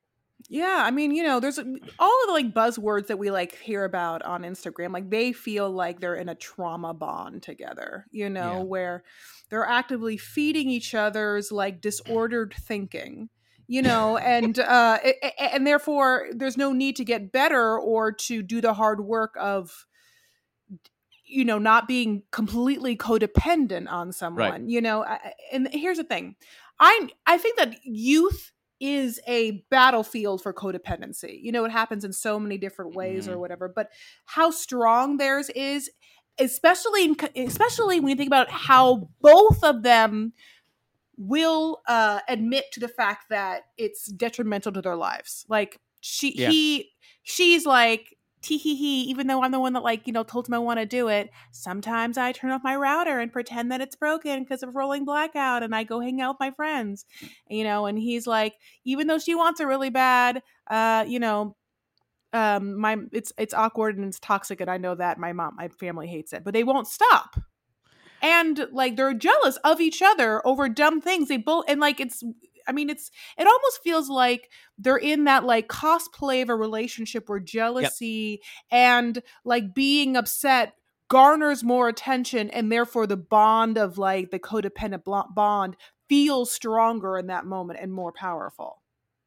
Yeah, 0.48 0.82
I 0.84 0.90
mean, 0.90 1.14
you 1.14 1.22
know, 1.22 1.40
there's 1.40 1.58
all 1.58 1.64
of 1.66 2.26
the 2.26 2.32
like 2.32 2.52
buzzwords 2.52 3.06
that 3.06 3.18
we 3.18 3.30
like 3.30 3.56
hear 3.56 3.84
about 3.84 4.22
on 4.22 4.42
Instagram. 4.42 4.92
Like 4.92 5.08
they 5.10 5.32
feel 5.32 5.70
like 5.70 6.00
they're 6.00 6.14
in 6.16 6.28
a 6.28 6.34
trauma 6.34 6.92
bond 6.92 7.42
together, 7.42 8.06
you 8.10 8.28
know, 8.28 8.60
Yeah. 8.60 8.62
where 8.62 9.04
they're 9.48 9.64
actively 9.66 10.16
feeding 10.18 10.68
each 10.68 10.94
other's 10.94 11.50
like 11.50 11.80
disordered 11.80 12.52
thinking, 12.58 13.30
you 13.66 13.80
know, 13.80 14.18
and 14.18 14.58
uh 14.58 14.98
and 15.38 15.66
therefore 15.66 16.28
there's 16.32 16.58
no 16.58 16.72
need 16.72 16.96
to 16.96 17.04
get 17.04 17.32
better 17.32 17.78
or 17.78 18.12
to 18.12 18.42
do 18.42 18.60
the 18.60 18.74
hard 18.74 19.00
work 19.00 19.34
of 19.40 19.86
you 21.26 21.44
know 21.44 21.58
not 21.58 21.88
being 21.88 22.22
completely 22.30 22.96
codependent 22.96 23.90
on 23.90 24.12
someone 24.12 24.68
you 24.68 24.80
know 24.80 25.04
and 25.52 25.68
here's 25.72 25.96
the 25.96 26.04
thing 26.04 26.36
i 26.80 27.08
i 27.26 27.38
think 27.38 27.56
that 27.58 27.74
youth 27.84 28.52
is 28.84 29.20
a 29.26 29.64
battlefield 29.70 30.42
for 30.42 30.52
codependency. 30.52 31.38
You 31.42 31.52
know 31.52 31.64
it 31.64 31.72
happens 31.72 32.04
in 32.04 32.12
so 32.12 32.38
many 32.38 32.58
different 32.58 32.94
ways 32.94 33.28
or 33.28 33.38
whatever 33.38 33.68
but 33.68 33.88
how 34.26 34.50
strong 34.50 35.16
theirs 35.16 35.48
is 35.50 35.90
especially 36.38 37.04
in, 37.04 37.16
especially 37.36 38.00
when 38.00 38.10
you 38.10 38.16
think 38.16 38.26
about 38.28 38.50
how 38.50 39.08
both 39.20 39.62
of 39.62 39.82
them 39.82 40.32
will 41.16 41.80
uh 41.86 42.20
admit 42.28 42.64
to 42.72 42.80
the 42.80 42.88
fact 42.88 43.26
that 43.30 43.62
it's 43.78 44.06
detrimental 44.06 44.72
to 44.72 44.82
their 44.82 44.96
lives. 44.96 45.46
Like 45.48 45.80
she 46.00 46.34
Yeah. 46.36 46.50
he 46.50 46.90
she's 47.22 47.64
like 47.64 48.13
tee 48.44 48.58
hee 48.58 48.76
hee 48.76 49.02
even 49.02 49.26
though 49.26 49.42
i'm 49.42 49.50
the 49.50 49.58
one 49.58 49.72
that 49.72 49.82
like 49.82 50.06
you 50.06 50.12
know 50.12 50.22
told 50.22 50.46
him 50.46 50.54
i 50.54 50.58
want 50.58 50.78
to 50.78 50.86
do 50.86 51.08
it 51.08 51.30
sometimes 51.50 52.18
i 52.18 52.30
turn 52.30 52.50
off 52.50 52.62
my 52.62 52.76
router 52.76 53.18
and 53.18 53.32
pretend 53.32 53.72
that 53.72 53.80
it's 53.80 53.96
broken 53.96 54.42
because 54.42 54.62
of 54.62 54.76
rolling 54.76 55.04
blackout 55.04 55.62
and 55.62 55.74
i 55.74 55.82
go 55.82 56.00
hang 56.00 56.20
out 56.20 56.34
with 56.34 56.40
my 56.40 56.50
friends 56.50 57.06
you 57.48 57.64
know 57.64 57.86
and 57.86 57.98
he's 57.98 58.26
like 58.26 58.54
even 58.84 59.06
though 59.06 59.18
she 59.18 59.34
wants 59.34 59.60
it 59.60 59.64
really 59.64 59.90
bad 59.90 60.42
uh 60.70 61.04
you 61.08 61.18
know 61.18 61.56
um 62.32 62.78
my 62.78 62.96
it's 63.12 63.32
it's 63.38 63.54
awkward 63.54 63.96
and 63.96 64.06
it's 64.06 64.20
toxic 64.20 64.60
and 64.60 64.70
i 64.70 64.76
know 64.76 64.94
that 64.94 65.18
my 65.18 65.32
mom 65.32 65.54
my 65.56 65.68
family 65.68 66.06
hates 66.06 66.32
it 66.32 66.44
but 66.44 66.52
they 66.52 66.64
won't 66.64 66.86
stop. 66.86 67.36
And 68.22 68.68
like 68.72 68.96
they're 68.96 69.12
jealous 69.12 69.58
of 69.64 69.82
each 69.82 70.00
other 70.00 70.40
over 70.46 70.66
dumb 70.66 71.02
things. 71.02 71.28
They 71.28 71.36
both 71.36 71.66
and 71.68 71.78
like 71.78 72.00
it's 72.00 72.24
i 72.66 72.72
mean 72.72 72.88
it's 72.90 73.10
it 73.38 73.46
almost 73.46 73.80
feels 73.82 74.08
like 74.08 74.50
they're 74.78 74.96
in 74.96 75.24
that 75.24 75.44
like 75.44 75.68
cosplay 75.68 76.42
of 76.42 76.48
a 76.48 76.54
relationship 76.54 77.28
where 77.28 77.40
jealousy 77.40 78.40
and 78.70 79.22
like 79.44 79.74
being 79.74 80.16
upset 80.16 80.74
garners 81.08 81.62
more 81.62 81.88
attention 81.88 82.48
and 82.50 82.72
therefore 82.72 83.06
the 83.06 83.16
bond 83.16 83.76
of 83.76 83.98
like 83.98 84.30
the 84.30 84.38
codependent 84.38 85.02
bond 85.34 85.76
feels 86.08 86.50
stronger 86.50 87.16
in 87.18 87.26
that 87.28 87.44
moment 87.46 87.78
and 87.80 87.92
more 87.92 88.12
powerful 88.12 88.82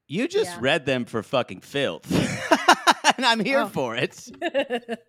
You 0.07 0.27
just 0.27 0.55
Yeah. 0.55 0.59
read 0.61 0.85
them 0.85 1.05
for 1.05 1.21
fucking 1.23 1.61
filth. 1.61 2.05
and 3.17 3.25
I'm 3.25 3.39
here 3.43 3.59
Oh. 3.61 3.67
for 3.67 3.95
it. 3.95 4.29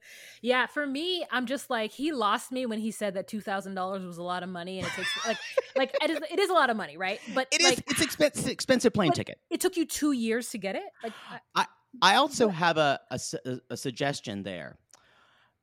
yeah, 0.43 0.67
for 0.67 0.87
me, 0.87 1.25
I'm 1.31 1.47
just 1.47 1.71
like 1.71 1.93
he 1.93 2.13
lost 2.13 2.51
me 2.53 2.67
when 2.67 2.79
he 2.79 2.91
said 2.91 3.15
that 3.15 3.29
two 3.29 3.41
thousand 3.41 3.75
dollars 3.75 4.05
was 4.05 4.19
a 4.19 4.23
lot 4.23 4.43
of 4.43 4.49
money, 4.49 4.79
and 4.79 4.87
it 4.87 4.93
takes 4.95 5.27
like 5.27 5.37
like 5.77 5.97
it 6.03 6.11
is, 6.11 6.19
it 6.31 6.39
is 6.39 6.51
a 6.51 6.55
lot 6.55 6.71
of 6.71 6.77
money, 6.77 6.97
right? 6.97 7.21
But 7.35 7.49
It 7.53 7.61
is. 7.61 7.67
like 7.71 7.85
It's 7.91 8.01
expensive. 8.03 8.49
Expensive 8.49 8.93
plane 8.93 9.13
ticket. 9.13 9.39
it 9.51 9.61
took 9.61 9.77
you 9.77 9.85
two 9.87 10.13
years 10.13 10.49
to 10.51 10.59
get 10.59 10.75
it. 10.77 10.83
Like 11.03 11.13
I- 11.55 11.67
I 12.03 12.17
also 12.17 12.49
have 12.51 12.77
a, 12.77 13.01
a 13.11 13.19
a- 13.71 13.77
suggestion 13.77 14.43
there. 14.43 14.77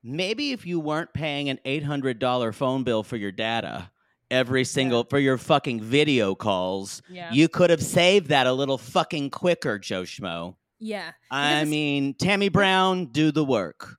Maybe 0.03 0.51
if 0.53 0.65
you 0.65 0.79
weren't 0.79 1.13
paying 1.13 1.49
an 1.49 1.59
eight 1.65 1.83
hundred 1.83 2.19
dollar 2.19 2.51
phone 2.51 2.83
bill 2.83 3.03
for 3.03 3.15
your 3.15 3.31
data 3.31 3.89
every 4.31 4.63
single 4.63 5.03
for 5.03 5.19
your 5.19 5.37
fucking 5.37 5.81
video 5.81 6.33
calls, 6.33 7.03
yeah, 7.09 7.31
you 7.31 7.47
could 7.47 7.69
have 7.69 7.81
saved 7.81 8.29
that 8.29 8.47
a 8.47 8.53
little 8.53 8.79
fucking 8.79 9.29
quicker, 9.29 9.77
Joe 9.77 10.01
Schmo. 10.01 10.55
Yeah. 10.85 11.11
I 11.31 11.55
Because 11.59 11.69
mean, 11.69 12.13
Tammy 12.13 12.49
Brown, 12.49 13.07
do 13.07 13.31
the 13.31 13.43
work. 13.45 13.97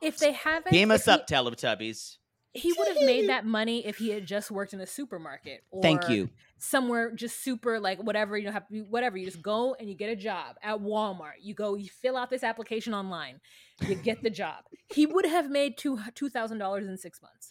if 0.00 0.18
they 0.18 0.32
haven't, 0.32 0.70
Beam 0.72 0.90
if 0.90 1.00
us 1.00 1.04
he- 1.06 1.10
up, 1.10 1.26
Teletubbies. 1.26 2.16
He 2.54 2.72
would 2.72 2.88
have 2.88 2.96
made 3.04 3.28
that 3.28 3.44
money 3.58 3.86
if 3.86 3.98
he 3.98 4.08
had 4.10 4.26
just 4.26 4.50
worked 4.50 4.72
in 4.72 4.80
a 4.80 4.86
supermarket. 4.86 5.62
Or 5.70 5.82
Thank 5.82 6.08
you. 6.08 6.30
Somewhere 6.58 7.12
just 7.14 7.44
super 7.44 7.78
like 7.78 8.02
whatever 8.02 8.36
you 8.36 8.44
don't 8.44 8.52
have 8.54 8.66
to 8.68 8.80
whatever 8.88 9.16
you 9.16 9.26
just 9.26 9.42
go 9.42 9.76
and 9.78 9.88
you 9.88 9.94
get 9.94 10.08
a 10.10 10.16
job 10.16 10.56
at 10.62 10.78
Walmart. 10.80 11.34
You 11.40 11.54
go, 11.54 11.76
you 11.76 11.88
fill 11.88 12.16
out 12.16 12.30
this 12.30 12.42
application 12.42 12.94
online, 12.94 13.40
you 13.86 13.94
get 13.94 14.22
the 14.24 14.30
job. 14.30 14.64
He 14.88 15.06
would 15.06 15.26
have 15.26 15.50
made 15.50 15.76
two 15.76 16.00
two 16.16 16.28
thousand 16.30 16.58
dollars 16.58 16.88
in 16.88 16.96
six 16.96 17.20
months. 17.22 17.50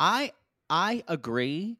I 0.00 0.32
I 0.70 1.02
agree. 1.06 1.76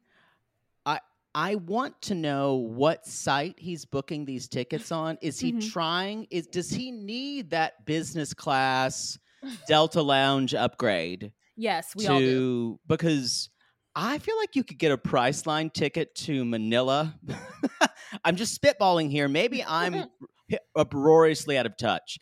I 1.39 1.53
want 1.53 2.01
to 2.03 2.15
know 2.15 2.55
what 2.55 3.05
site 3.05 3.59
he's 3.59 3.85
booking 3.85 4.25
these 4.25 4.47
tickets 4.47 4.91
on. 4.91 5.19
Is 5.21 5.39
he 5.39 5.53
Mhm. 5.53 5.71
trying? 5.71 6.27
Is 6.31 6.47
does 6.47 6.71
he 6.71 6.89
need 6.89 7.51
that 7.51 7.85
business 7.85 8.33
class 8.33 9.19
Delta 9.67 10.01
Lounge 10.01 10.55
upgrade 10.55 11.31
Yes, 11.55 11.95
we 11.95 12.05
to 12.05 12.11
all 12.11 12.19
do. 12.19 12.79
because 12.87 13.51
I 13.95 14.17
feel 14.17 14.35
like 14.37 14.55
you 14.55 14.63
could 14.63 14.79
get 14.79 14.91
a 14.91 14.97
Priceline 14.97 15.71
ticket 15.71 16.15
to 16.15 16.43
Manila. 16.43 17.13
I'm 18.25 18.35
just 18.35 18.59
spitballing 18.59 19.11
here. 19.11 19.27
Maybe 19.27 19.63
I'm 19.63 20.05
uproariously 20.75 21.55
out 21.55 21.67
of 21.67 21.77
touch. 21.77 22.17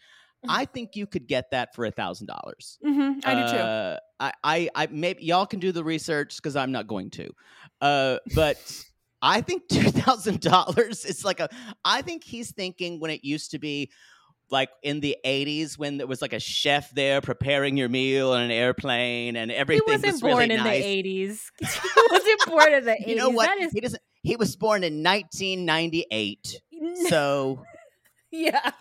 I 0.47 0.65
think 0.65 0.97
you 0.97 1.07
could 1.07 1.25
get 1.27 1.51
that 1.51 1.73
for 1.73 1.85
a 1.85 1.91
thousand 1.91 2.27
dollars. 2.27 2.77
hmm 2.83 3.19
I 3.23 3.33
do 3.35 3.41
too. 3.47 3.57
Uh, 3.63 3.97
I, 4.19 4.33
I, 4.43 4.69
I, 4.75 4.87
maybe 4.87 5.23
y'all 5.23 5.45
can 5.45 5.61
do 5.61 5.71
the 5.71 5.83
research 5.85 6.35
because 6.35 6.57
I'm 6.57 6.73
not 6.73 6.85
going 6.87 7.09
to. 7.11 7.29
Uh, 7.79 8.17
but 8.35 8.57
I 9.25 9.41
think 9.41 9.63
two 9.69 9.89
thousand 9.89 10.39
dollars 10.41 11.03
is 11.03 11.25
like 11.25 11.39
a. 11.39 11.49
I 11.83 12.01
think 12.03 12.23
he's 12.23 12.51
thinking 12.51 12.99
when 12.99 13.09
it 13.11 13.25
used 13.25 13.51
to 13.51 13.59
be 13.59 13.91
like 14.51 14.69
in 14.83 14.99
the 14.99 15.17
'80s 15.25 15.77
when 15.79 15.97
there 15.97 16.05
was 16.05 16.21
like 16.21 16.33
a 16.33 16.39
chef 16.39 16.91
there 16.91 17.19
preparing 17.21 17.75
your 17.75 17.89
meal 17.89 18.31
on 18.33 18.41
an 18.41 18.51
airplane 18.51 19.35
and 19.35 19.49
He 19.49 19.57
everything 19.57 19.83
wasn't 19.87 20.11
was 20.13 20.21
born 20.21 20.37
really 20.37 20.53
in 20.55 20.63
nice. 20.63 20.83
the 20.83 21.03
80s. 21.03 21.39
he 21.59 22.01
wasn't 22.11 22.45
born 22.45 22.73
in 22.73 22.85
the 22.85 22.91
80s. 22.91 22.95
You 23.07 23.15
know 23.15 23.29
what? 23.31 23.47
That 23.47 23.57
is 23.59 23.71
He 23.71 23.81
doesn't. 23.81 24.01
He 24.21 24.35
was 24.35 24.55
born 24.55 24.83
in 24.83 25.03
1998. 25.03 26.61
So 27.09 27.63
yeah. 28.31 28.71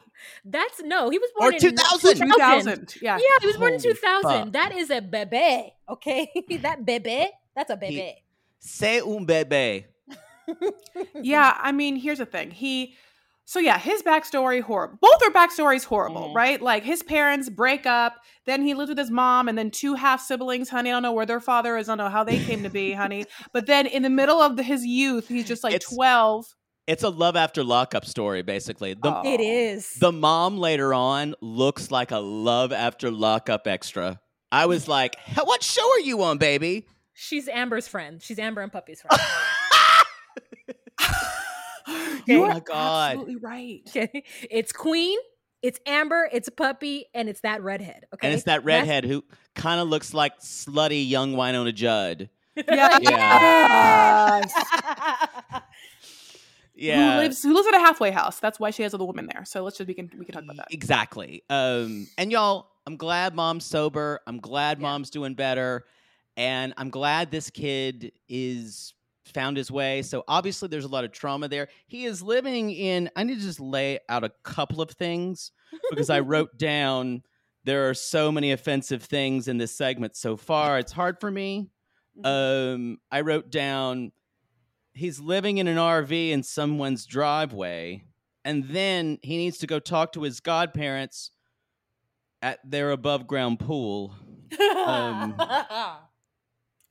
That's 0.45 0.83
no. 0.83 1.09
He 1.11 1.19
was 1.19 1.31
Or 1.37 1.51
born 1.51 1.55
in 1.55 1.61
2000. 1.61 2.17
2000. 2.17 2.95
Yeah. 3.03 3.17
Yeah, 3.17 3.27
he 3.41 3.47
was 3.47 3.57
born 3.57 3.75
in 3.75 3.81
2000. 3.81 4.23
fuck. 4.23 4.53
That 4.53 4.73
is 4.75 4.91
a 4.91 5.01
bebe. 5.01 5.73
Okay, 5.89 6.31
that 6.63 6.85
bebe. 6.85 7.29
That's 7.57 7.71
a 7.71 7.77
bebe. 7.77 8.23
say 8.59 9.01
un 9.01 9.25
bebe. 9.25 9.87
Yeah, 11.15 11.57
I 11.61 11.73
mean, 11.73 11.97
here's 11.97 12.19
the 12.19 12.27
thing. 12.27 12.51
He 12.51 12.95
so 13.47 13.59
yeah, 13.61 13.79
his 13.79 14.03
backstory 14.03 14.63
horrible. 14.63 14.97
Both 15.03 15.19
their 15.21 15.31
backstories 15.31 15.85
horrible, 15.85 16.31
Mhm. 16.31 16.35
right? 16.35 16.63
Like 16.63 16.83
his 16.83 17.03
parents 17.03 17.51
break 17.51 17.85
up, 17.85 18.15
then 18.47 18.63
he 18.63 18.73
lives 18.73 18.89
with 18.89 18.97
his 18.99 19.11
mom, 19.11 19.49
and 19.49 19.59
then 19.59 19.71
two 19.71 19.95
half 19.95 20.23
siblings. 20.23 20.71
Honey, 20.71 20.89
I 20.91 20.95
don't 20.95 21.03
know 21.03 21.13
where 21.13 21.27
their 21.27 21.41
father 21.41 21.77
is. 21.77 21.89
I 21.89 21.93
don't 21.93 21.99
know 22.07 22.11
how 22.11 22.25
they 22.25 22.39
came 22.43 22.63
to 22.63 22.71
be, 22.71 22.93
honey. 22.93 23.27
But 23.53 23.67
then 23.67 23.87
in 23.87 24.03
the 24.03 24.09
middle 24.11 24.41
of 24.41 24.57
the, 24.57 24.63
his 24.63 24.85
youth, 24.87 25.29
he's 25.29 25.45
just 25.47 25.63
like 25.63 25.75
It's- 25.75 25.95
twelve. 25.95 26.47
It's 26.87 27.03
a 27.03 27.09
love 27.09 27.35
after 27.37 27.65
lockup 27.65 28.05
story, 28.05 28.43
basically. 28.43 28.93
The 28.95 29.15
Oh. 29.15 29.23
It 29.25 29.41
is. 29.41 29.93
the 30.01 30.13
mom 30.13 30.59
later 30.59 30.93
on 30.95 31.35
looks 31.41 31.91
like 31.91 32.11
a 32.13 32.19
love 32.19 32.73
after 32.73 33.11
lockup 33.11 33.67
extra. 33.67 34.21
I 34.53 34.67
was 34.67 34.87
like, 34.87 35.17
what 35.45 35.63
show 35.63 35.87
are 35.93 36.01
you 36.01 36.23
on, 36.23 36.37
baby? 36.39 36.87
She's 37.15 37.49
Amber's 37.49 37.89
friend. 37.89 38.23
She's 38.23 38.39
Amber 38.39 38.61
and 38.61 38.71
Puppy's 38.73 39.01
friend. 39.09 39.21
you 42.27 42.42
Oh 42.42 42.44
are 42.44 42.55
my 42.55 42.61
God. 42.61 43.11
absolutely 43.12 43.37
right. 43.37 43.81
Okay. 43.88 44.25
It's 44.51 44.73
Queen, 44.73 45.18
it's 45.62 45.79
Amber, 45.87 46.29
it's 46.33 46.49
a 46.49 46.53
Puppy, 46.53 47.07
and 47.14 47.29
it's 47.29 47.40
that 47.42 47.62
redhead. 47.62 48.07
Okay. 48.14 48.27
And 48.29 48.35
it's 48.35 48.44
that 48.44 48.64
That's- 48.64 48.81
redhead 48.87 49.05
who 49.05 49.25
kind 49.55 49.81
of 49.81 49.88
looks 49.88 50.14
like 50.14 50.38
slutty 50.40 51.09
young 51.09 51.35
Wynonna 51.35 51.75
Judd. 51.75 52.29
Yeah. 52.57 52.99
Yeah. 53.03 54.40
Yeah. 56.77 57.14
Who 57.16 57.23
lives 57.23 57.42
who 57.42 57.55
lives 57.55 57.68
at 57.68 57.75
a 57.75 57.79
halfway 57.81 58.11
house. 58.11 58.40
That's 58.40 58.59
why 58.59 58.70
she 58.70 58.83
has 58.83 58.94
other 58.94 59.05
women 59.05 59.29
there. 59.33 59.44
So 59.44 59.62
let's 59.62 59.77
just 59.79 59.87
we 59.87 59.94
can 59.94 60.11
we 60.18 60.25
can 60.25 60.35
talk 60.35 60.42
about 60.44 60.57
that. 60.57 60.68
Exactly. 60.73 61.44
Um, 61.49 62.09
and 62.18 62.33
y'all, 62.33 62.68
I'm 62.87 62.97
glad 62.97 63.35
mom's 63.35 63.64
sober. 63.64 64.20
I'm 64.27 64.40
glad 64.40 64.79
Yeah. 64.79 64.83
mom's 64.83 65.11
doing 65.11 65.35
better. 65.35 65.85
And 66.37 66.75
I'm 66.77 66.90
glad 66.90 67.31
this 67.31 67.49
kid 67.51 68.11
is 68.29 68.94
found 69.25 69.57
his 69.57 69.71
way. 69.71 70.03
So 70.03 70.25
obviously 70.29 70.69
there's 70.69 70.85
a 70.85 70.89
lot 70.89 71.05
of 71.05 71.13
trauma 71.13 71.49
there. 71.49 71.69
He 71.87 72.05
is 72.05 72.23
living 72.23 72.71
in 72.71 73.11
I 73.17 73.25
need 73.25 73.39
to 73.39 73.45
just 73.45 73.61
lay 73.61 73.99
out 74.09 74.25
a 74.25 74.33
couple 74.43 74.81
of 74.81 74.91
things 74.91 75.53
because 75.91 76.11
I 76.11 76.21
wrote 76.21 76.59
down 76.59 77.23
there 77.65 77.89
are 77.89 77.95
so 77.95 78.31
many 78.31 78.53
offensive 78.53 79.03
things 79.03 79.49
in 79.49 79.59
this 79.59 79.75
segment 79.75 80.17
so 80.17 80.37
far. 80.37 80.79
It's 80.79 80.93
hard 80.93 81.19
for 81.19 81.31
me. 81.31 81.71
Um, 82.23 82.99
I 83.11 83.23
wrote 83.23 83.51
down 83.51 84.13
he's 84.93 85.19
living 85.19 85.59
in 85.59 85.67
an 85.67 85.77
RV 85.77 86.31
in 86.31 86.43
someone's 86.43 87.07
driveway, 87.07 88.05
and 88.45 88.69
then 88.69 89.19
he 89.23 89.37
needs 89.37 89.59
to 89.59 89.67
go 89.67 89.79
talk 89.79 90.13
to 90.13 90.23
his 90.23 90.41
godparents 90.41 91.31
at 92.43 92.59
their 92.65 92.91
above 92.91 93.27
ground 93.27 93.59
pool. 93.59 94.15
Um, 94.87 95.35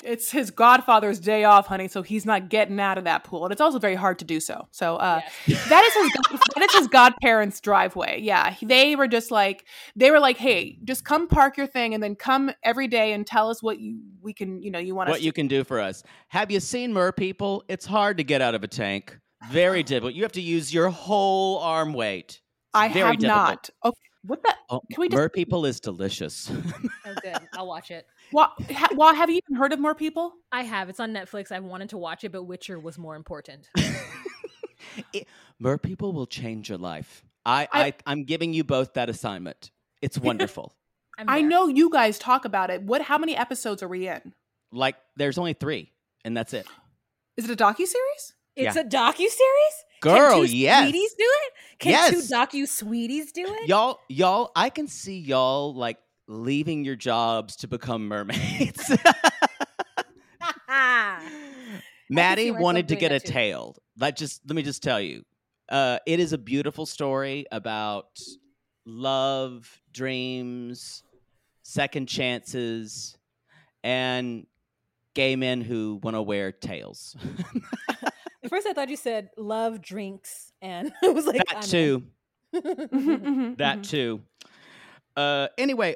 It's 0.05 0.31
his 0.31 0.51
godfather's 0.51 1.19
day 1.19 1.43
off, 1.43 1.67
honey, 1.67 1.87
so 1.87 2.01
he's 2.01 2.25
not 2.25 2.49
getting 2.49 2.79
out 2.79 2.97
of 2.97 3.03
that 3.05 3.23
pool. 3.23 3.45
And 3.45 3.51
it's 3.51 3.61
also 3.61 3.79
very 3.79 3.95
hard 3.95 4.19
to 4.19 4.25
do 4.25 4.39
so. 4.39 4.67
So 4.71 4.97
uh 4.97 5.21
Yes. 5.45 5.65
that 5.69 5.83
is 5.83 5.93
his 5.93 6.39
that 6.55 6.63
is 6.63 6.75
his 6.75 6.87
godparents' 6.87 7.59
driveway. 7.61 8.19
Yeah. 8.21 8.55
They 8.61 8.95
were 8.95 9.07
just 9.07 9.31
like 9.31 9.65
they 9.95 10.11
were 10.11 10.19
like, 10.19 10.37
"Hey, 10.37 10.79
just 10.83 11.05
come 11.05 11.27
park 11.27 11.57
your 11.57 11.67
thing 11.67 11.93
and 11.93 12.03
then 12.03 12.15
come 12.15 12.51
every 12.63 12.87
day 12.87 13.13
and 13.13 13.25
tell 13.25 13.49
us 13.49 13.63
what 13.63 13.79
you 13.79 13.99
we 14.21 14.33
can, 14.33 14.61
you 14.61 14.71
know, 14.71 14.79
you 14.79 14.95
want 14.95 15.09
us 15.09 15.13
what 15.13 15.21
you 15.21 15.33
can 15.33 15.47
do 15.47 15.63
for 15.63 15.79
us. 15.79 16.03
Have 16.29 16.51
you 16.51 16.59
seen 16.59 16.93
mer 16.93 17.11
people? 17.11 17.63
It's 17.67 17.85
hard 17.85 18.17
to 18.17 18.23
get 18.23 18.41
out 18.41 18.55
of 18.55 18.63
a 18.63 18.67
tank. 18.67 19.17
Very 19.49 19.83
difficult. 19.83 20.13
You 20.13 20.23
have 20.23 20.31
to 20.33 20.41
use 20.41 20.73
your 20.73 20.89
whole 20.89 21.59
arm 21.59 21.93
weight. 21.93 22.25
It's 22.25 22.41
I 22.73 22.87
have 22.87 23.19
difficult. 23.19 23.21
not. 23.21 23.69
Okay. 23.85 23.99
What 24.25 24.41
the 24.41 24.53
Oh, 24.69 24.81
Can 24.91 25.01
we 25.01 25.09
just- 25.09 25.17
mer 25.17 25.29
people 25.29 25.65
is 25.65 25.79
delicious. 25.79 26.49
oh, 26.49 27.13
good. 27.21 27.37
I'll 27.53 27.67
watch 27.67 27.91
it. 27.91 28.07
Why, 28.31 28.47
ha, 28.71 28.87
why 28.95 29.13
have 29.13 29.29
you 29.29 29.39
even 29.45 29.55
heard 29.57 29.73
of 29.73 29.79
more 29.79 29.93
people? 29.93 30.33
I 30.51 30.63
have. 30.63 30.87
It's 30.89 30.99
on 30.99 31.11
Netflix. 31.13 31.51
I 31.51 31.59
wanted 31.59 31.89
to 31.89 31.97
watch 31.97 32.23
it, 32.23 32.31
but 32.31 32.43
Witcher 32.43 32.79
was 32.79 32.97
more 32.97 33.15
important. 33.15 33.69
It- 35.11 35.27
mer 35.59 35.77
people 35.77 36.13
will 36.13 36.25
change 36.27 36.69
your 36.69 36.77
life. 36.77 37.23
I, 37.45 37.67
I- 37.71 37.83
I, 37.85 37.93
I'm 38.05 38.23
giving 38.25 38.53
you 38.53 38.63
both 38.63 38.93
that 38.93 39.09
assignment. 39.09 39.71
It's 40.01 40.17
wonderful. 40.29 40.73
I'm 41.17 41.29
I 41.29 41.39
there. 41.39 41.49
know 41.49 41.67
you 41.67 41.89
guys 41.89 42.17
talk 42.19 42.45
about 42.45 42.69
it. 42.69 42.81
What 42.83 43.01
how 43.01 43.17
many 43.17 43.35
episodes 43.35 43.81
are 43.83 43.87
we 43.87 44.07
in? 44.07 44.33
like, 44.71 44.95
there's 45.15 45.37
only 45.37 45.53
three, 45.53 45.91
and 46.25 46.35
that's 46.35 46.51
it. 46.53 46.65
Is 47.37 47.47
it 47.47 47.51
a 47.59 47.63
docu 47.63 47.85
series? 47.85 48.33
It's 48.55 48.75
Yeah. 48.75 48.81
a 48.81 48.85
docu 48.85 49.17
series. 49.17 49.75
Girl, 50.03 50.39
Can 50.41 50.47
two 50.47 50.55
yes. 50.57 50.83
sweeties 50.83 51.13
do 51.13 51.23
it? 51.25 51.53
Can 51.79 51.91
Yes. 51.91 52.11
two 52.11 52.33
docu 52.35 52.67
sweeties 52.67 53.31
do 53.31 53.45
it? 53.47 53.69
Y'all, 53.69 53.99
y'all, 54.09 54.51
I 54.53 54.69
can 54.69 54.87
see 54.87 55.17
y'all 55.17 55.73
like 55.73 55.97
leaving 56.27 56.83
your 56.83 56.97
jobs 56.97 57.55
to 57.57 57.67
become 57.67 58.07
mermaids. 58.07 58.91
Maddie 62.09 62.51
wanted 62.51 62.89
to 62.89 62.95
get 62.95 63.11
a 63.13 63.19
tail. 63.19 63.77
Let 63.97 64.17
just 64.17 64.41
let 64.47 64.55
me 64.55 64.61
just 64.61 64.83
tell 64.83 64.99
you, 64.99 65.23
uh, 65.69 65.99
it 66.05 66.19
is 66.19 66.33
a 66.33 66.37
beautiful 66.37 66.85
story 66.85 67.45
about 67.51 68.19
love, 68.85 69.81
dreams, 69.93 71.03
second 71.63 72.07
chances, 72.07 73.17
and 73.83 74.45
gay 75.13 75.35
men 75.35 75.61
who 75.61 75.99
want 76.03 76.15
to 76.15 76.21
wear 76.21 76.51
tails. 76.51 77.15
At 78.53 78.57
first, 78.57 78.67
I 78.67 78.73
thought 78.73 78.89
you 78.89 78.97
said 78.97 79.29
love 79.35 79.81
drinks, 79.81 80.53
and 80.61 80.93
I 81.03 81.09
was 81.09 81.25
like, 81.25 81.37
that 81.37 81.57
I'm 81.57 81.63
too. 81.63 82.03
Mhm, 82.53 82.89
mhm, 82.91 83.57
that 83.57 83.79
mhm. 83.79 83.89
too. 83.89 84.21
Uh, 85.17 85.47
anyway, 85.57 85.95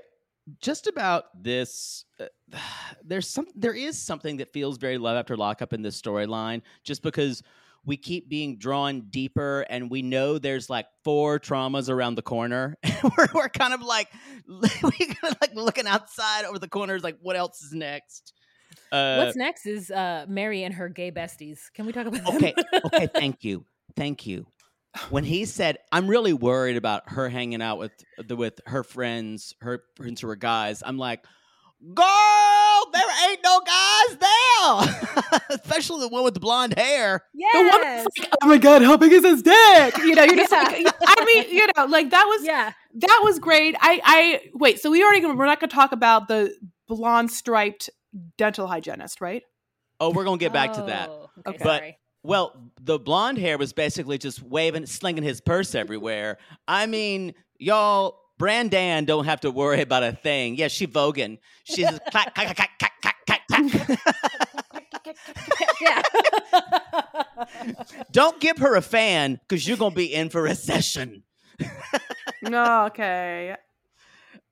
just 0.59 0.87
about 0.87 1.25
this, 1.43 2.05
uh, 2.19 2.25
there's 3.03 3.27
some, 3.27 3.45
there 3.55 3.75
is 3.75 3.99
something 3.99 4.37
that 4.37 4.51
feels 4.53 4.79
very 4.79 4.97
love 4.97 5.17
after 5.17 5.37
lockup 5.37 5.71
in 5.71 5.83
this 5.83 6.01
storyline, 6.01 6.63
just 6.83 7.03
because 7.03 7.43
we 7.85 7.95
keep 7.95 8.27
being 8.27 8.57
drawn 8.57 9.01
deeper, 9.11 9.63
and 9.69 9.91
we 9.91 10.01
know 10.01 10.39
there's 10.39 10.67
like 10.67 10.87
four 11.03 11.39
traumas 11.39 11.91
around 11.91 12.15
the 12.15 12.23
corner. 12.23 12.75
we're, 13.03 13.27
we're 13.35 13.49
kind 13.49 13.75
of 13.75 13.83
like, 13.83 14.09
we 14.47 14.97
kind 14.97 15.31
of 15.31 15.37
like 15.41 15.53
looking 15.53 15.85
outside 15.85 16.43
over 16.45 16.57
the 16.57 16.67
corners, 16.67 17.03
like 17.03 17.19
what 17.21 17.35
else 17.35 17.61
is 17.61 17.71
next? 17.71 18.33
Uh, 18.91 19.17
What's 19.23 19.35
next 19.35 19.65
is 19.65 19.91
uh, 19.91 20.25
Mary 20.27 20.63
and 20.63 20.73
her 20.75 20.89
gay 20.89 21.11
besties. 21.11 21.59
Can 21.73 21.85
we 21.85 21.91
talk 21.91 22.07
about 22.07 22.23
them? 22.25 22.35
okay, 22.35 22.53
okay, 22.85 23.07
thank 23.07 23.43
you, 23.43 23.65
thank 23.95 24.25
you. 24.25 24.45
When 25.09 25.23
he 25.23 25.45
said, 25.45 25.77
"I'm 25.91 26.07
really 26.07 26.33
worried 26.33 26.77
about 26.77 27.09
her 27.09 27.29
hanging 27.29 27.61
out 27.61 27.77
with 27.77 27.91
the 28.17 28.35
with 28.35 28.59
her 28.65 28.83
friends, 28.83 29.53
her 29.61 29.83
friends 29.95 30.21
who 30.21 30.29
are 30.29 30.35
guys," 30.35 30.81
I'm 30.83 30.97
like, 30.97 31.23
"Girl, 31.93 32.91
there 32.93 33.29
ain't 33.29 33.39
no 33.43 33.61
guys 33.61 34.17
there, 34.17 35.39
especially 35.51 36.01
the 36.01 36.09
one 36.09 36.23
with 36.23 36.33
the 36.33 36.39
blonde 36.39 36.73
hair." 36.77 37.23
The 37.33 37.59
one 37.59 37.65
yes. 37.67 38.03
that's 38.05 38.19
like, 38.19 38.33
oh 38.41 38.47
my 38.47 38.57
god, 38.57 38.81
how 38.81 38.97
big 38.97 39.11
is 39.11 39.23
his 39.23 39.43
dick? 39.43 39.97
You 39.99 40.15
know, 40.15 40.23
you're 40.23 40.35
just 40.35 40.51
Yeah. 40.51 40.63
like, 40.63 40.93
I 41.05 41.25
mean, 41.25 41.55
you 41.55 41.67
know, 41.75 41.85
like 41.85 42.09
that 42.09 42.25
was 42.25 42.45
yeah. 42.45 42.71
that 42.95 43.21
was 43.23 43.37
great. 43.37 43.75
I, 43.79 44.01
I 44.03 44.41
wait. 44.55 44.79
So 44.79 44.89
we 44.89 45.03
already 45.03 45.23
we're 45.25 45.45
not 45.45 45.59
going 45.59 45.69
to 45.69 45.75
talk 45.75 45.91
about 45.91 46.27
the 46.27 46.55
blonde 46.87 47.29
striped 47.31 47.89
dental 48.37 48.67
hygienist, 48.67 49.21
right? 49.21 49.43
Oh, 49.99 50.11
we're 50.11 50.25
gonna 50.25 50.37
get 50.37 50.53
back 50.53 50.73
to 50.73 50.81
that. 50.83 51.09
Oh, 51.09 51.29
Okay. 51.39 51.49
Okay, 51.51 51.63
But- 51.63 51.79
sorry. 51.79 51.97
Well, 52.23 52.71
the 52.81 52.99
blonde 52.99 53.37
hair 53.37 53.57
was 53.57 53.71
basically 53.71 54.17
just 54.17 54.43
waving, 54.43 54.85
slinging 54.87 55.23
his 55.23 55.39
purse 55.39 55.73
everywhere. 55.75 56.37
I 56.67 56.85
mean, 56.85 57.33
y'all, 57.57 58.19
Brandan 58.37 59.05
don't 59.05 59.23
have 59.25 59.39
to 59.41 59.51
worry 59.51 59.81
about 59.81 60.03
a 60.03 60.11
thing. 60.11 60.57
Yeah, 60.57 60.67
she 60.67 60.87
voguing. 60.87 61.37
She's 61.63 61.87
just 61.89 62.01
clack, 62.11 62.35
clack, 62.35 62.53
clack, 62.55 62.71
clack, 62.79 62.91
clack, 63.01 63.15
clack, 63.47 63.47
clack. 63.47 63.99
yeah. 65.81 66.01
Don't 68.11 68.39
give 68.41 68.57
her 68.57 68.75
a 68.75 68.81
fan 68.81 69.39
because 69.47 69.65
you're 69.67 69.77
gonna 69.77 69.95
be 69.95 70.13
in 70.13 70.29
for 70.29 70.45
a 70.47 70.55
session. 70.55 71.23
no, 72.41 72.85
okay. 72.87 73.55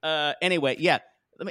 Uh, 0.01 0.33
anyway, 0.41 0.77
yeah. 0.79 0.99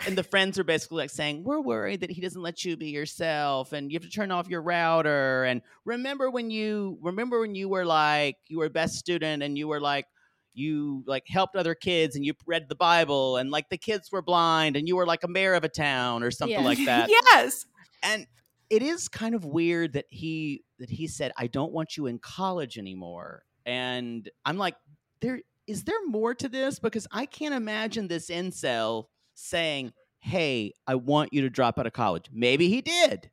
And 0.07 0.17
the 0.17 0.23
friends 0.23 0.59
are 0.59 0.65
basically 0.65 0.97
like 0.99 1.11
saying, 1.11 1.45
We're 1.45 1.61
worried 1.61 2.01
that 2.01 2.11
he 2.11 2.21
doesn't 2.21 2.41
let 2.41 2.65
you 2.65 2.77
be 2.77 2.89
yourself 2.89 3.73
and 3.73 3.91
you 3.93 3.97
have 3.97 4.03
to 4.03 4.09
turn 4.11 4.31
off 4.31 4.49
your 4.49 4.63
router. 4.63 5.45
And 5.45 5.61
remember 5.85 6.31
when 6.31 6.51
you 6.51 6.99
remember 7.03 7.41
when 7.41 7.55
you 7.55 7.69
were 7.69 7.85
like 7.85 8.37
you 8.49 8.59
were 8.59 8.69
best 8.71 8.95
student 8.97 9.43
and 9.43 9.59
you 9.59 9.69
were 9.69 9.81
like 9.81 10.07
you 10.55 11.03
like 11.07 11.25
helped 11.29 11.57
other 11.57 11.75
kids 11.75 12.17
and 12.17 12.25
you 12.25 12.33
read 12.47 12.69
the 12.69 12.75
Bible 12.77 13.37
and 13.37 13.51
like 13.51 13.69
the 13.69 13.77
kids 13.77 14.11
were 14.13 14.23
blind 14.23 14.77
and 14.77 14.87
you 14.89 14.97
were 14.97 15.05
like 15.07 15.23
a 15.25 15.29
mayor 15.29 15.53
of 15.55 15.65
a 15.65 15.69
town 15.69 16.23
or 16.23 16.31
something 16.31 16.59
Yeah. 16.59 16.65
like 16.65 16.79
that. 16.87 17.11
yes. 17.11 17.67
And 18.03 18.27
it 18.71 18.83
is 18.83 19.09
kind 19.09 19.35
of 19.35 19.45
weird 19.45 19.93
that 19.95 20.07
he 20.09 20.63
that 20.79 20.89
he 20.91 21.07
said, 21.09 21.33
I 21.37 21.47
don't 21.49 21.73
want 21.73 21.97
you 21.97 22.07
in 22.07 22.19
college 22.19 22.79
anymore. 22.79 23.43
And 23.67 24.31
I'm 24.47 24.57
like, 24.57 24.77
there 25.21 25.41
is 25.67 25.85
there 25.85 26.07
more 26.07 26.35
to 26.35 26.49
this? 26.49 26.79
Because 26.79 27.07
I 27.13 27.27
can't 27.27 27.55
imagine 27.55 28.09
this 28.09 28.31
incel 28.31 29.07
saying, 29.35 29.93
Hey, 30.21 30.73
I 30.87 30.95
want 30.95 31.33
you 31.33 31.43
to 31.43 31.51
drop 31.51 31.79
out 31.79 31.87
of 31.87 31.93
college. 31.93 32.27
Maybe 32.33 32.69
he 32.69 32.81
did. 32.81 33.31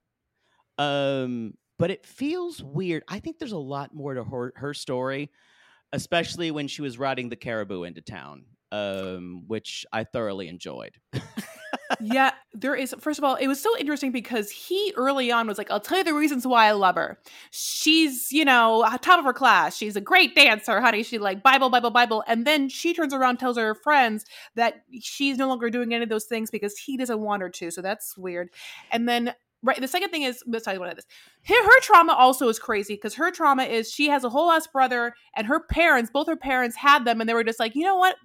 Um, 0.77 1.53
but 1.79 1.89
it 1.89 2.05
feels 2.05 2.61
weird. 2.61 3.03
I 3.07 3.19
think 3.19 3.39
there's 3.39 3.53
a 3.53 3.57
lot 3.57 3.93
more 3.93 4.13
to 4.13 4.23
her, 4.23 4.53
her 4.57 4.73
story, 4.73 5.31
especially 5.93 6.51
when 6.51 6.67
she 6.67 6.81
was 6.81 6.99
riding 6.99 7.29
the 7.29 7.35
caribou 7.35 7.83
into 7.83 8.01
town, 8.01 8.45
um, 8.71 9.45
which 9.47 9.85
I 9.93 10.03
thoroughly 10.03 10.47
enjoyed. 10.47 10.95
yeah, 11.99 12.31
there 12.53 12.75
is. 12.75 12.95
First 12.99 13.19
of 13.19 13.23
all, 13.23 13.35
it 13.35 13.47
was 13.47 13.61
so 13.61 13.77
interesting 13.77 14.11
because 14.11 14.49
he 14.49 14.93
early 14.95 15.31
on 15.31 15.47
was 15.47 15.57
like, 15.57 15.71
I'll 15.71 15.79
tell 15.79 15.97
you 15.97 16.03
the 16.03 16.13
reasons 16.13 16.45
why 16.47 16.67
I 16.67 16.71
love 16.71 16.95
her. 16.95 17.19
She's, 17.51 18.31
you 18.31 18.45
know, 18.45 18.87
top 19.01 19.19
of 19.19 19.25
her 19.25 19.33
class. 19.33 19.75
She's 19.75 19.95
a 19.95 20.01
great 20.01 20.35
dancer, 20.35 20.79
honey. 20.81 21.03
She 21.03 21.17
like 21.17 21.43
Bible, 21.43 21.69
Bible, 21.69 21.91
Bible. 21.91 22.23
And 22.27 22.45
then 22.45 22.69
she 22.69 22.93
turns 22.93 23.13
around, 23.13 23.37
tells 23.37 23.57
her 23.57 23.75
friends 23.75 24.25
that 24.55 24.83
she's 25.01 25.37
no 25.37 25.47
longer 25.47 25.69
doing 25.69 25.93
any 25.93 26.03
of 26.03 26.09
those 26.09 26.25
things 26.25 26.51
because 26.51 26.77
he 26.77 26.97
doesn't 26.97 27.19
want 27.19 27.41
her 27.41 27.49
to. 27.49 27.71
So 27.71 27.81
that's 27.81 28.17
weird. 28.17 28.49
And 28.91 29.07
then 29.07 29.33
Right. 29.63 29.79
The 29.79 29.87
second 29.87 30.09
thing 30.09 30.23
is, 30.23 30.43
you 30.47 30.59
what 30.79 30.89
it 30.89 30.97
is. 30.97 31.05
Her, 31.45 31.63
her 31.63 31.79
trauma 31.81 32.13
also 32.13 32.49
is 32.49 32.57
crazy 32.57 32.95
because 32.95 33.13
her 33.13 33.29
trauma 33.29 33.63
is 33.63 33.91
she 33.91 34.09
has 34.09 34.23
a 34.23 34.29
whole 34.29 34.51
ass 34.51 34.65
brother, 34.65 35.13
and 35.35 35.45
her 35.45 35.59
parents, 35.59 36.09
both 36.11 36.25
her 36.27 36.35
parents, 36.35 36.75
had 36.75 37.05
them, 37.05 37.21
and 37.21 37.29
they 37.29 37.35
were 37.35 37.43
just 37.43 37.59
like, 37.59 37.75
you 37.75 37.83
know 37.83 37.95
what, 37.95 38.15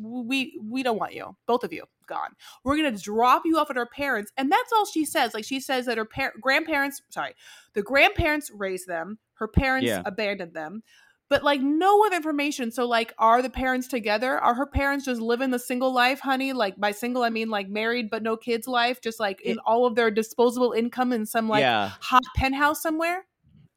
we 0.00 0.58
we 0.62 0.82
don't 0.82 0.98
want 0.98 1.14
you, 1.14 1.36
both 1.46 1.64
of 1.64 1.72
you, 1.72 1.84
gone. 2.06 2.30
We're 2.64 2.76
gonna 2.76 2.96
drop 2.96 3.42
you 3.44 3.58
off 3.58 3.70
at 3.70 3.76
her 3.76 3.86
parents, 3.86 4.32
and 4.36 4.50
that's 4.50 4.72
all 4.72 4.84
she 4.86 5.04
says. 5.04 5.34
Like 5.34 5.44
she 5.44 5.60
says 5.60 5.86
that 5.86 5.98
her 5.98 6.04
par- 6.04 6.34
grandparents, 6.40 7.02
sorry, 7.10 7.34
the 7.74 7.82
grandparents 7.82 8.50
raised 8.54 8.86
them, 8.86 9.18
her 9.34 9.48
parents 9.48 9.86
Yeah. 9.88 10.02
abandoned 10.04 10.54
them, 10.54 10.82
but 11.30 11.42
like 11.44 11.60
no 11.60 12.04
other 12.06 12.16
information. 12.16 12.70
So 12.70 12.86
like, 12.86 13.12
are 13.18 13.40
the 13.42 13.50
parents 13.50 13.88
together? 13.88 14.38
Are 14.38 14.54
her 14.54 14.66
parents 14.66 15.04
just 15.04 15.20
living 15.20 15.50
the 15.50 15.58
single 15.58 15.92
life, 15.92 16.20
honey? 16.20 16.52
Like 16.52 16.76
by 16.78 16.90
single, 16.90 17.22
I 17.22 17.30
mean 17.30 17.48
like 17.50 17.68
married 17.68 18.10
but 18.10 18.22
no 18.22 18.36
kids 18.36 18.66
life, 18.68 19.00
just 19.00 19.18
like 19.20 19.40
in 19.42 19.52
It- 19.52 19.58
all 19.66 19.86
of 19.86 19.94
their 19.94 20.10
disposable 20.10 20.72
income 20.72 21.12
in 21.12 21.24
some 21.26 21.48
like 21.48 21.60
yeah. 21.62 21.92
hot 22.00 22.24
penthouse 22.36 22.82
somewhere. 22.82 23.24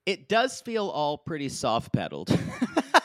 it 0.08 0.28
does 0.28 0.62
feel 0.62 0.88
all 0.89 1.17
pretty 1.19 1.47
soft 1.47 1.93
pedaled. 1.93 2.30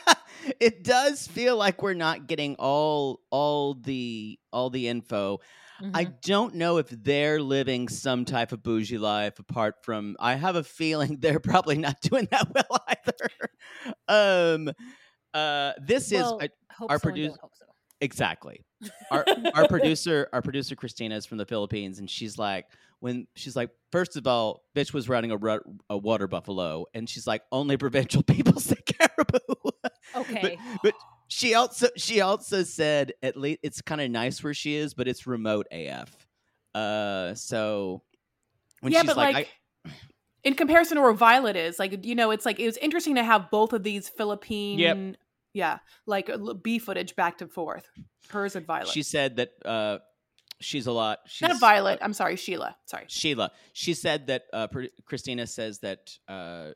it 0.61 0.85
does 0.85 1.27
feel 1.27 1.57
like 1.57 1.83
we're 1.83 1.95
not 1.95 2.27
getting 2.27 2.57
all 2.59 3.21
all 3.31 3.75
the 3.75 4.39
all 4.53 4.71
the 4.71 4.89
info. 4.89 5.39
I 5.93 6.07
Mhm. 6.07 6.21
don't 6.23 6.55
know 6.55 6.79
if 6.79 6.89
they're 6.89 7.41
living 7.41 7.89
some 7.89 8.25
type 8.25 8.53
of 8.53 8.63
bougie 8.63 8.97
life 8.99 9.39
apart 9.39 9.75
from 9.85 10.17
I 10.19 10.35
have 10.37 10.57
a 10.57 10.65
feeling 10.65 11.19
they're 11.21 11.41
probably 11.41 11.77
not 11.77 12.01
doing 12.01 12.29
that 12.31 12.49
well 12.55 12.85
either. 12.89 13.29
Um 14.09 14.73
uh 15.35 15.73
this 15.83 16.11
Well, 16.13 16.39
is 16.39 16.49
I, 16.49 16.85
our 16.85 16.89
so 16.89 16.93
and 16.95 17.03
produce- 17.03 17.29
don't 17.33 17.41
hope 17.41 17.53
so. 17.59 17.67
exactly. 18.01 18.65
Our 19.11 19.25
our 19.55 19.69
producer 19.75 20.29
our 20.33 20.41
producer 20.43 20.77
Christina 20.77 21.17
is 21.17 21.27
from 21.27 21.39
the 21.39 21.47
Philippines 21.47 21.99
and 21.99 22.09
she's 22.09 22.39
like 22.39 22.67
when 23.01 23.27
she's 23.35 23.55
like 23.55 23.69
first 23.93 24.17
of 24.17 24.27
all 24.27 24.63
bitch 24.75 24.95
was 24.95 25.09
riding 25.11 25.31
a 25.31 25.37
ru- 25.37 25.61
a 25.91 25.99
water 25.99 26.27
buffalo 26.27 26.87
and 26.95 27.07
she's 27.09 27.27
like 27.27 27.43
only 27.53 27.77
provincial 27.77 28.23
people 28.23 28.59
say 28.61 28.77
caribou. 28.87 29.39
Okay. 30.17 30.59
but 30.83 30.95
she 31.29 31.55
also 31.55 31.89
she 31.97 32.21
also 32.21 32.63
said 32.63 33.13
at 33.23 33.37
least 33.37 33.61
it's 33.63 33.83
kind 33.83 34.01
of 34.01 34.11
nice 34.11 34.43
where 34.43 34.55
she 34.55 34.75
is, 34.77 34.95
but 34.95 35.09
it's 35.09 35.27
remote 35.27 35.67
AF. 35.71 36.11
Uh, 36.75 37.35
so 37.35 38.03
when 38.81 38.93
yeah, 38.93 39.01
she's 39.01 39.09
but 39.09 39.17
like, 39.17 39.35
like, 39.35 39.49
I, 39.85 39.91
in 40.45 40.55
comparison 40.55 40.97
to 40.97 41.03
where 41.03 41.13
Violet 41.13 41.57
is, 41.57 41.79
like 41.79 42.05
you 42.05 42.15
know, 42.15 42.31
it's 42.31 42.47
like 42.47 42.61
it 42.61 42.67
was 42.67 42.77
interesting 42.77 43.17
to 43.17 43.25
have 43.25 43.51
both 43.51 43.73
of 43.73 43.83
these 43.83 44.09
Philippine, 44.09 45.17
yeah, 45.53 45.79
like 46.07 46.31
uh, 46.31 46.55
B 46.55 46.79
footage 46.79 47.17
back 47.17 47.41
and 47.41 47.51
forth. 47.51 47.89
Hers 48.29 48.57
and 48.57 48.67
Violet. 48.67 48.89
she 48.89 49.03
said 49.03 49.37
that 49.37 49.51
uh, 49.65 49.99
she's 50.61 50.87
a 50.87 50.93
lot. 50.93 51.21
She's, 51.27 51.49
not 51.49 51.57
a 51.57 51.59
Violet. 51.59 51.99
I'm 52.03 52.13
sorry, 52.13 52.37
Sheila. 52.37 52.77
Sorry. 52.87 53.05
Sheila. 53.09 53.51
She 53.73 53.95
said 53.95 54.27
that 54.29 54.45
uh, 54.53 54.69
Christina 55.05 55.47
says 55.47 55.79
that 55.81 56.17
uh, 56.29 56.73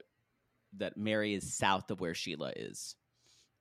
that 0.79 0.97
Mary 0.97 1.35
is 1.35 1.57
south 1.57 1.91
of 1.91 2.01
where 2.01 2.15
Sheila 2.15 2.53
is. 2.57 2.97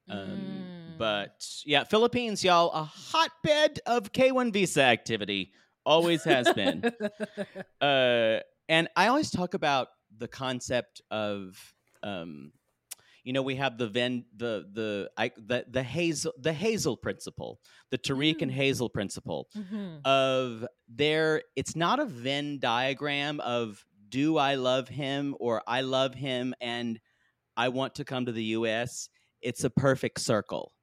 Um, 0.10 0.20
Mm. 0.20 0.98
But 0.98 1.46
yeah, 1.66 1.86
Philippines, 1.86 2.44
y'all, 2.44 2.72
a 2.72 2.84
hotbed 2.84 3.80
of 3.86 4.12
K1 4.12 4.52
visa 4.52 4.82
activity. 4.84 5.54
Always 5.86 6.24
has 6.26 6.52
been. 6.54 6.84
uh, 7.82 8.40
and 8.68 8.90
I 8.98 9.08
always 9.08 9.32
talk 9.32 9.54
about 9.54 9.88
the 10.18 10.28
concept 10.28 11.02
of, 11.10 11.58
um, 12.04 12.52
you 13.24 13.32
know, 13.32 13.42
we 13.42 13.56
have 13.56 13.78
the 13.78 13.88
Venn, 13.88 14.26
the 14.36 14.66
the 14.74 15.10
I, 15.18 15.32
the 15.38 15.66
the 15.70 15.84
Hazel, 15.84 16.34
the 16.38 16.52
Hazel 16.54 16.98
principle, 16.98 17.60
the 17.92 17.98
Tarik 17.98 18.42
and 18.42 18.52
Mm. 18.52 18.56
Hazel 18.56 18.90
principle 18.90 19.48
Mhm. 19.56 20.06
of 20.06 20.66
there. 20.90 21.44
It's 21.56 21.76
not 21.78 22.00
a 22.00 22.06
Venn 22.06 22.60
diagram 22.60 23.40
of 23.40 23.86
do 24.10 24.38
I 24.38 24.56
love 24.56 24.90
him 24.90 25.36
or 25.40 25.62
I 25.68 25.82
love 25.82 26.14
him 26.16 26.54
and 26.60 27.00
I 27.56 27.70
want 27.70 27.96
to 27.96 28.04
come 28.06 28.26
to 28.26 28.32
the 28.32 28.44
U.S. 28.60 29.10
It's 29.42 29.64
a 29.64 29.70
perfect 29.70 30.20
circle. 30.20 30.74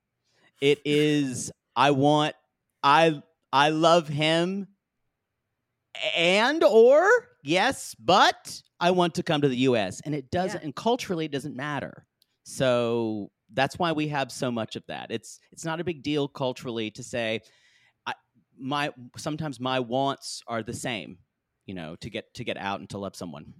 It 0.61 0.81
is. 0.85 1.51
I 1.75 1.91
want. 1.93 2.35
I 2.83 3.23
I 3.53 3.71
love 3.71 4.09
him 4.09 4.69
and 6.15 6.63
or 6.63 7.09
yes 7.43 7.95
but 7.99 8.61
i 8.81 8.91
want 8.91 9.15
to 9.15 9.23
come 9.23 9.41
to 9.41 9.49
the 9.49 9.57
us 9.59 10.01
and 10.05 10.15
it 10.15 10.31
doesn't 10.31 10.61
Yeah. 10.61 10.65
and 10.67 10.75
culturally 10.75 11.25
it 11.25 11.33
doesn't 11.33 11.57
matter 11.57 12.07
so 12.45 13.31
that's 13.55 13.79
why 13.79 13.93
we 13.93 14.09
have 14.09 14.31
so 14.31 14.51
much 14.51 14.77
of 14.77 14.85
that 14.89 15.11
it's 15.11 15.41
it's 15.53 15.65
not 15.65 15.81
a 15.81 15.85
big 15.85 16.03
deal 16.03 16.29
culturally 16.29 16.91
to 16.91 17.03
say 17.03 17.41
I, 18.07 18.13
my 18.59 18.93
sometimes 19.17 19.59
my 19.59 19.81
wants 19.81 20.43
are 20.47 20.63
the 20.63 20.75
same 20.75 21.19
you 21.65 21.75
know 21.75 21.97
to 22.03 22.11
get 22.11 22.33
to 22.35 22.45
get 22.45 22.59
out 22.59 22.81
and 22.81 22.91
to 22.91 22.99
love 22.99 23.17
someone 23.17 23.55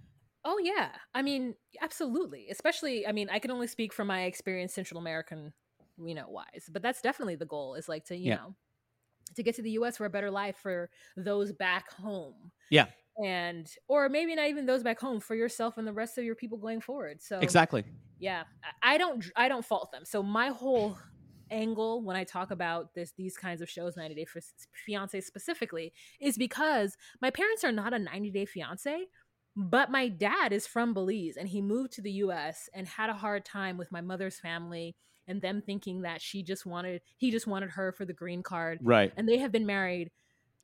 Oh 0.49 0.57
yeah. 0.59 0.91
I 1.13 1.23
mean, 1.23 1.55
absolutely. 1.81 2.47
Especially, 2.49 3.05
I 3.05 3.11
mean, 3.11 3.29
I 3.29 3.37
can 3.39 3.51
only 3.51 3.67
speak 3.67 3.91
from 3.91 4.07
my 4.07 4.23
experience 4.23 4.73
Central 4.73 4.97
American, 4.97 5.53
you 5.97 6.15
know, 6.15 6.29
wise. 6.29 6.69
But 6.71 6.81
that's 6.81 7.01
definitely 7.01 7.35
the 7.35 7.45
goal 7.45 7.75
is 7.75 7.89
like 7.89 8.05
to, 8.05 8.15
you 8.15 8.29
Yeah. 8.29 8.37
know, 8.37 8.55
to 9.35 9.43
get 9.43 9.55
to 9.55 9.61
the 9.61 9.71
US 9.71 9.97
for 9.97 10.05
a 10.05 10.09
better 10.09 10.31
life 10.31 10.57
for 10.57 10.89
those 11.17 11.53
back 11.53 11.91
home. 11.91 12.51
Yeah. 12.69 12.87
And 13.23 13.69
or 13.87 14.09
maybe 14.09 14.35
not 14.35 14.47
even 14.47 14.65
those 14.65 14.83
back 14.83 14.99
home 14.99 15.19
for 15.19 15.35
yourself 15.35 15.77
and 15.77 15.87
the 15.87 15.93
rest 15.93 16.17
of 16.17 16.25
your 16.25 16.35
people 16.35 16.57
going 16.59 16.81
forward. 16.81 17.21
So 17.21 17.41
exactly 17.41 17.85
yeah 18.19 18.43
I- 18.83 18.97
don't 18.97 19.25
i 19.35 19.47
don't 19.47 19.65
fault 19.65 19.91
them 19.91 20.05
so 20.05 20.23
my 20.23 20.49
whole 20.49 20.97
angle 21.49 22.03
when 22.03 22.15
i 22.17 22.23
talk 22.23 22.51
about 22.51 22.93
this 22.93 23.13
these 23.13 23.37
kinds 23.37 23.61
of 23.61 23.69
shows 23.69 23.95
90 23.95 24.15
day 24.15 24.25
Fi- 24.25 24.41
fiance 24.73 25.21
specifically 25.21 25.93
is 26.19 26.37
because 26.37 26.97
my 27.21 27.29
parents 27.29 27.63
are 27.63 27.71
not 27.71 27.93
a 27.93 27.99
90 27.99 28.31
day 28.31 28.45
fiance 28.45 29.05
but 29.59 29.89
my 29.89 30.07
dad 30.07 30.53
is 30.53 30.67
from 30.67 30.93
belize 30.93 31.35
and 31.35 31.49
he 31.49 31.61
moved 31.61 31.91
to 31.93 32.01
the 32.01 32.11
us 32.11 32.69
and 32.75 32.87
had 32.87 33.09
a 33.09 33.13
hard 33.13 33.43
time 33.43 33.75
with 33.75 33.91
my 33.91 33.99
mother's 34.01 34.39
family 34.39 34.95
and 35.27 35.41
them 35.41 35.61
thinking 35.65 36.03
that 36.03 36.21
she 36.21 36.43
just 36.43 36.65
wanted 36.65 37.01
he 37.17 37.31
just 37.31 37.47
wanted 37.47 37.71
her 37.71 37.91
for 37.91 38.05
the 38.05 38.13
green 38.13 38.43
card. 38.43 38.79
Right. 38.83 39.11
And 39.17 39.27
they 39.27 39.39
have 39.39 39.51
been 39.51 39.65
married 39.65 40.11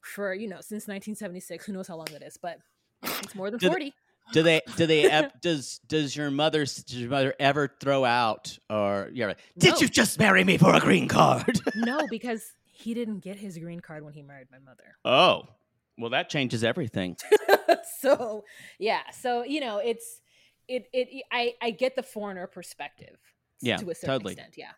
for 0.01 0.34
you 0.34 0.47
know 0.47 0.58
since 0.58 0.88
1976 0.88 1.65
who 1.65 1.73
knows 1.73 1.88
how 1.88 1.95
long 1.95 2.08
that 2.12 2.21
is 2.21 2.38
but 2.38 2.60
it's 3.03 3.34
more 3.36 3.49
than 3.49 3.58
Do 3.60 3.67
they- 3.67 3.71
40 3.71 3.93
do 4.32 4.43
they 4.43 4.62
do 4.77 4.86
they 4.86 5.10
ev- 5.10 5.32
does 5.41 5.79
does 5.88 6.15
your 6.15 6.29
mother 6.32 6.62
does 6.65 6.86
your 6.93 7.10
mother 7.10 7.34
ever 7.39 7.73
throw 7.79 8.06
out 8.06 8.58
or 8.69 9.10
yeah 9.13 9.25
right, 9.25 9.38
did 9.58 9.73
No. 9.73 9.79
you 9.79 9.88
just 9.89 10.17
marry 10.19 10.43
me 10.43 10.58
for 10.58 10.73
a 10.73 10.79
green 10.79 11.08
card? 11.08 11.60
No 11.75 12.06
because 12.10 12.51
he 12.65 12.93
didn't 12.93 13.19
get 13.19 13.38
his 13.38 13.58
green 13.58 13.79
card 13.79 14.03
when 14.06 14.13
he 14.13 14.21
married 14.21 14.47
my 14.51 14.60
mother. 14.60 14.95
Oh 15.06 15.47
well 15.97 16.10
that 16.10 16.29
changes 16.29 16.63
everything 16.63 17.15
so 18.01 18.43
yeah 18.79 19.01
so 19.12 19.43
you 19.43 19.60
know 19.60 19.77
it's 19.77 20.21
it 20.67 20.88
it 20.93 21.23
i 21.32 21.53
i 21.62 21.71
get 21.71 21.95
the 21.95 22.03
foreigner 22.03 22.47
perspective 22.47 23.17
Yeah, 23.62 23.77
to 23.77 23.89
a 23.89 23.95
certain 23.95 24.10
totally. 24.15 24.34
extent 24.34 24.56
yeah 24.58 24.71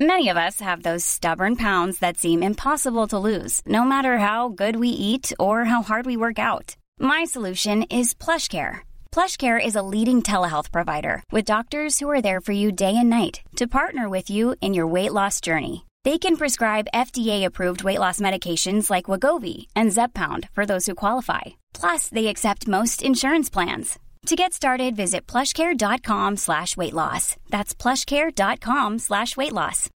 Many 0.00 0.28
of 0.28 0.36
us 0.36 0.58
have 0.60 0.82
those 0.82 1.04
stubborn 1.04 1.54
pounds 1.54 2.00
that 2.00 2.16
seem 2.18 2.42
impossible 2.42 3.06
to 3.08 3.18
lose, 3.18 3.62
no 3.64 3.84
matter 3.84 4.18
how 4.18 4.48
good 4.48 4.74
we 4.74 4.88
eat 4.88 5.32
or 5.38 5.64
how 5.66 5.82
hard 5.82 6.04
we 6.04 6.16
work 6.16 6.38
out. 6.40 6.74
My 6.98 7.22
solution 7.22 7.84
is 7.84 8.12
PlushCare. 8.12 8.80
PlushCare 9.12 9.64
is 9.64 9.76
a 9.76 9.82
leading 9.82 10.20
telehealth 10.20 10.72
provider 10.72 11.22
with 11.30 11.44
doctors 11.44 12.00
who 12.00 12.10
are 12.10 12.20
there 12.20 12.40
for 12.40 12.50
you 12.50 12.72
day 12.72 12.96
and 12.96 13.08
night 13.08 13.42
to 13.54 13.68
partner 13.68 14.08
with 14.08 14.28
you 14.30 14.56
in 14.60 14.74
your 14.74 14.88
weight 14.88 15.12
loss 15.12 15.40
journey. 15.40 15.86
They 16.04 16.18
can 16.18 16.36
prescribe 16.36 16.86
FDA-approved 16.92 17.82
weight 17.82 17.98
loss 17.98 18.20
medications 18.20 18.90
like 18.90 19.06
Wegovy 19.06 19.68
and 19.74 19.90
Zepbound 19.90 20.50
for 20.50 20.66
those 20.66 20.84
who 20.84 20.94
qualify. 20.94 21.40
Plus, 21.72 22.08
they 22.08 22.26
accept 22.26 22.68
most 22.68 23.02
insurance 23.02 23.48
plans. 23.48 23.98
To 24.26 24.36
get 24.36 24.52
started, 24.52 24.96
visit 24.96 25.26
plushcare.com 25.26 26.36
slash 26.36 26.76
weight 26.76 26.92
loss. 26.92 27.36
That's 27.48 27.74
plushcare.com 27.74 28.98
slash 28.98 29.36
weight 29.36 29.52
loss. 29.52 29.88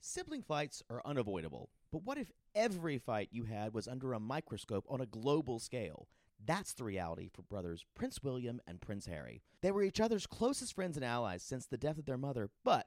Sibling 0.00 0.42
fights 0.42 0.82
are 0.90 1.02
unavoidable, 1.04 1.70
but 1.90 2.02
what 2.04 2.18
if 2.18 2.30
every 2.54 2.98
fight 2.98 3.28
you 3.32 3.44
had 3.44 3.72
was 3.72 3.88
under 3.88 4.12
a 4.12 4.20
microscope 4.20 4.84
on 4.88 5.00
a 5.00 5.06
global 5.06 5.58
scale? 5.58 6.08
That's 6.46 6.74
the 6.74 6.84
reality 6.84 7.30
for 7.32 7.42
brothers 7.42 7.86
Prince 7.94 8.22
William 8.22 8.60
and 8.66 8.80
Prince 8.80 9.06
Harry. 9.06 9.42
They 9.62 9.70
were 9.70 9.82
each 9.82 10.00
other's 10.00 10.26
closest 10.26 10.74
friends 10.74 10.96
and 10.96 11.04
allies 11.04 11.42
since 11.42 11.66
the 11.66 11.78
death 11.78 11.98
of 11.98 12.04
their 12.04 12.18
mother, 12.18 12.50
but 12.64 12.86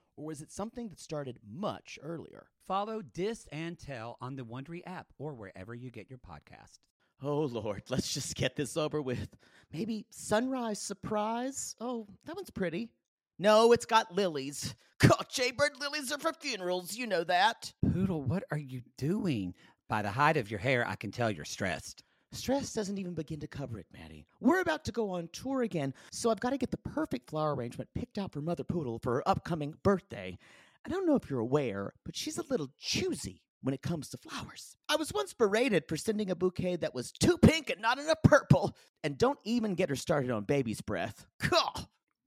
or 0.17 0.25
was 0.25 0.41
it 0.41 0.51
something 0.51 0.89
that 0.89 0.99
started 0.99 1.39
much 1.49 1.97
earlier? 2.01 2.47
Follow 2.67 3.01
Dis 3.01 3.47
and 3.51 3.77
Tell 3.77 4.17
on 4.21 4.35
the 4.35 4.43
Wondery 4.43 4.81
app 4.85 5.07
or 5.17 5.33
wherever 5.33 5.73
you 5.73 5.91
get 5.91 6.09
your 6.09 6.19
podcasts. 6.19 6.79
Oh, 7.23 7.41
Lord, 7.41 7.83
let's 7.89 8.13
just 8.13 8.35
get 8.35 8.55
this 8.55 8.77
over 8.77 9.01
with. 9.01 9.35
Maybe 9.71 10.05
Sunrise 10.09 10.81
Surprise? 10.81 11.75
Oh, 11.79 12.07
that 12.25 12.35
one's 12.35 12.49
pretty. 12.49 12.89
No, 13.37 13.71
it's 13.71 13.85
got 13.85 14.13
lilies. 14.13 14.75
God, 14.99 15.25
Jaybird 15.29 15.79
lilies 15.79 16.11
are 16.11 16.19
for 16.19 16.33
funerals, 16.33 16.95
you 16.95 17.07
know 17.07 17.23
that. 17.23 17.73
Poodle, 17.93 18.21
what 18.21 18.43
are 18.51 18.57
you 18.57 18.81
doing? 18.97 19.53
By 19.89 20.01
the 20.01 20.11
height 20.11 20.37
of 20.37 20.49
your 20.49 20.59
hair, 20.59 20.87
I 20.87 20.95
can 20.95 21.11
tell 21.11 21.31
you're 21.31 21.45
stressed. 21.45 22.03
Stress 22.33 22.73
doesn't 22.73 22.97
even 22.97 23.13
begin 23.13 23.39
to 23.41 23.47
cover 23.47 23.77
it, 23.77 23.87
Maddie. 23.91 24.25
We're 24.39 24.61
about 24.61 24.85
to 24.85 24.91
go 24.91 25.09
on 25.11 25.29
tour 25.33 25.63
again, 25.63 25.93
so 26.11 26.29
I've 26.29 26.39
got 26.39 26.51
to 26.51 26.57
get 26.57 26.71
the 26.71 26.77
perfect 26.77 27.29
flower 27.29 27.55
arrangement 27.55 27.89
picked 27.93 28.17
out 28.17 28.31
for 28.31 28.41
Mother 28.41 28.63
Poodle 28.63 28.99
for 28.99 29.15
her 29.15 29.29
upcoming 29.29 29.75
birthday. 29.83 30.37
I 30.85 30.89
don't 30.89 31.05
know 31.05 31.15
if 31.15 31.29
you're 31.29 31.39
aware, 31.39 31.93
but 32.05 32.15
she's 32.15 32.37
a 32.37 32.45
little 32.49 32.69
choosy 32.79 33.41
when 33.61 33.73
it 33.73 33.81
comes 33.81 34.09
to 34.09 34.17
flowers. 34.17 34.75
I 34.89 34.95
was 34.95 35.13
once 35.13 35.33
berated 35.33 35.87
for 35.87 35.97
sending 35.97 36.31
a 36.31 36.35
bouquet 36.35 36.77
that 36.77 36.95
was 36.95 37.11
too 37.11 37.37
pink 37.37 37.69
and 37.69 37.81
not 37.81 37.99
enough 37.99 38.23
purple. 38.23 38.75
And 39.03 39.17
don't 39.17 39.39
even 39.43 39.75
get 39.75 39.89
her 39.89 39.95
started 39.95 40.31
on 40.31 40.43
baby's 40.45 40.81
breath. 40.81 41.25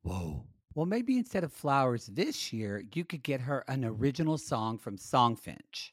Whoa. 0.02 0.44
Well, 0.74 0.86
maybe 0.86 1.16
instead 1.16 1.44
of 1.44 1.52
flowers 1.52 2.06
this 2.06 2.52
year, 2.52 2.82
you 2.92 3.04
could 3.04 3.22
get 3.22 3.40
her 3.40 3.64
an 3.68 3.84
original 3.84 4.36
song 4.36 4.76
from 4.78 4.98
Songfinch. 4.98 5.92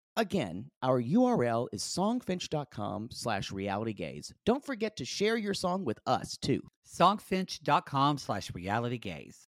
Again, 0.21 0.69
our 0.83 1.01
URL 1.01 1.67
is 1.71 1.81
songfinch.com 1.81 3.09
slash 3.11 3.49
realitygays. 3.49 4.31
Don't 4.45 4.63
forget 4.63 4.95
to 4.97 5.03
share 5.03 5.35
your 5.35 5.55
song 5.55 5.83
with 5.83 5.97
us, 6.05 6.37
too. 6.37 6.61
Songfinch.com 6.87 8.19
slash 8.19 8.51
realitygays. 8.51 9.47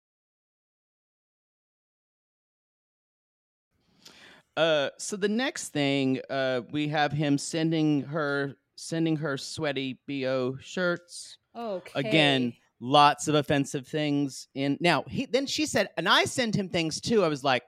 Uh, 4.57 4.89
so 4.97 5.15
the 5.15 5.29
next 5.29 5.69
thing, 5.69 6.19
uh, 6.29 6.59
we 6.69 6.89
have 6.89 7.13
him 7.13 7.37
sending 7.37 8.01
her 8.01 8.57
sending 8.75 9.15
her 9.15 9.37
sweaty 9.37 9.97
bo 10.05 10.57
shirts. 10.59 11.37
Okay. 11.55 11.91
Again, 11.95 12.53
lots 12.81 13.29
of 13.29 13.35
offensive 13.35 13.87
things 13.87 14.49
in. 14.53 14.77
Now 14.81 15.05
he 15.07 15.27
then 15.27 15.45
she 15.45 15.65
said, 15.65 15.87
and 15.95 16.09
I 16.09 16.25
send 16.25 16.55
him 16.55 16.67
things 16.67 16.99
too. 16.99 17.23
I 17.23 17.29
was 17.29 17.41
like, 17.41 17.63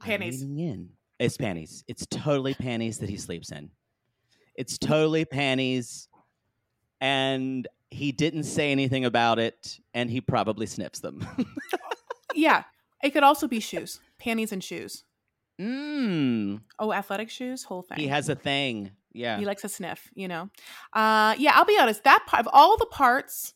I'm 0.00 0.06
Panties. 0.06 0.42
in. 0.42 0.90
It's 1.24 1.36
panties. 1.36 1.84
It's 1.88 2.06
totally 2.06 2.54
panties 2.54 2.98
that 2.98 3.08
he 3.08 3.16
sleeps 3.16 3.52
in. 3.52 3.70
It's 4.54 4.76
totally 4.76 5.24
panties, 5.24 6.08
and 7.00 7.66
he 7.90 8.12
didn't 8.12 8.44
say 8.44 8.72
anything 8.72 9.04
about 9.04 9.38
it, 9.38 9.78
and 9.94 10.10
he 10.10 10.20
probably 10.20 10.66
sniffs 10.66 11.00
them. 11.00 11.26
Yeah. 12.34 12.64
It 13.02 13.10
could 13.10 13.22
also 13.22 13.48
be 13.48 13.60
shoes, 13.60 14.00
panties 14.18 14.52
and 14.52 14.62
shoes. 14.62 15.04
Mmm. 15.60 16.60
Oh, 16.78 16.92
athletic 16.92 17.30
shoes, 17.30 17.64
whole 17.64 17.82
thing. 17.82 17.98
He 17.98 18.08
has 18.08 18.28
a 18.28 18.34
thing. 18.34 18.92
Yeah. 19.12 19.38
He 19.38 19.44
likes 19.44 19.64
a 19.64 19.68
sniff, 19.68 20.08
you 20.14 20.28
know. 20.28 20.48
Uh, 20.92 21.34
yeah, 21.38 21.52
I'll 21.54 21.64
be 21.64 21.78
honest. 21.78 22.04
That 22.04 22.24
part 22.26 22.40
of 22.40 22.48
all 22.52 22.76
the 22.78 22.86
parts 22.86 23.54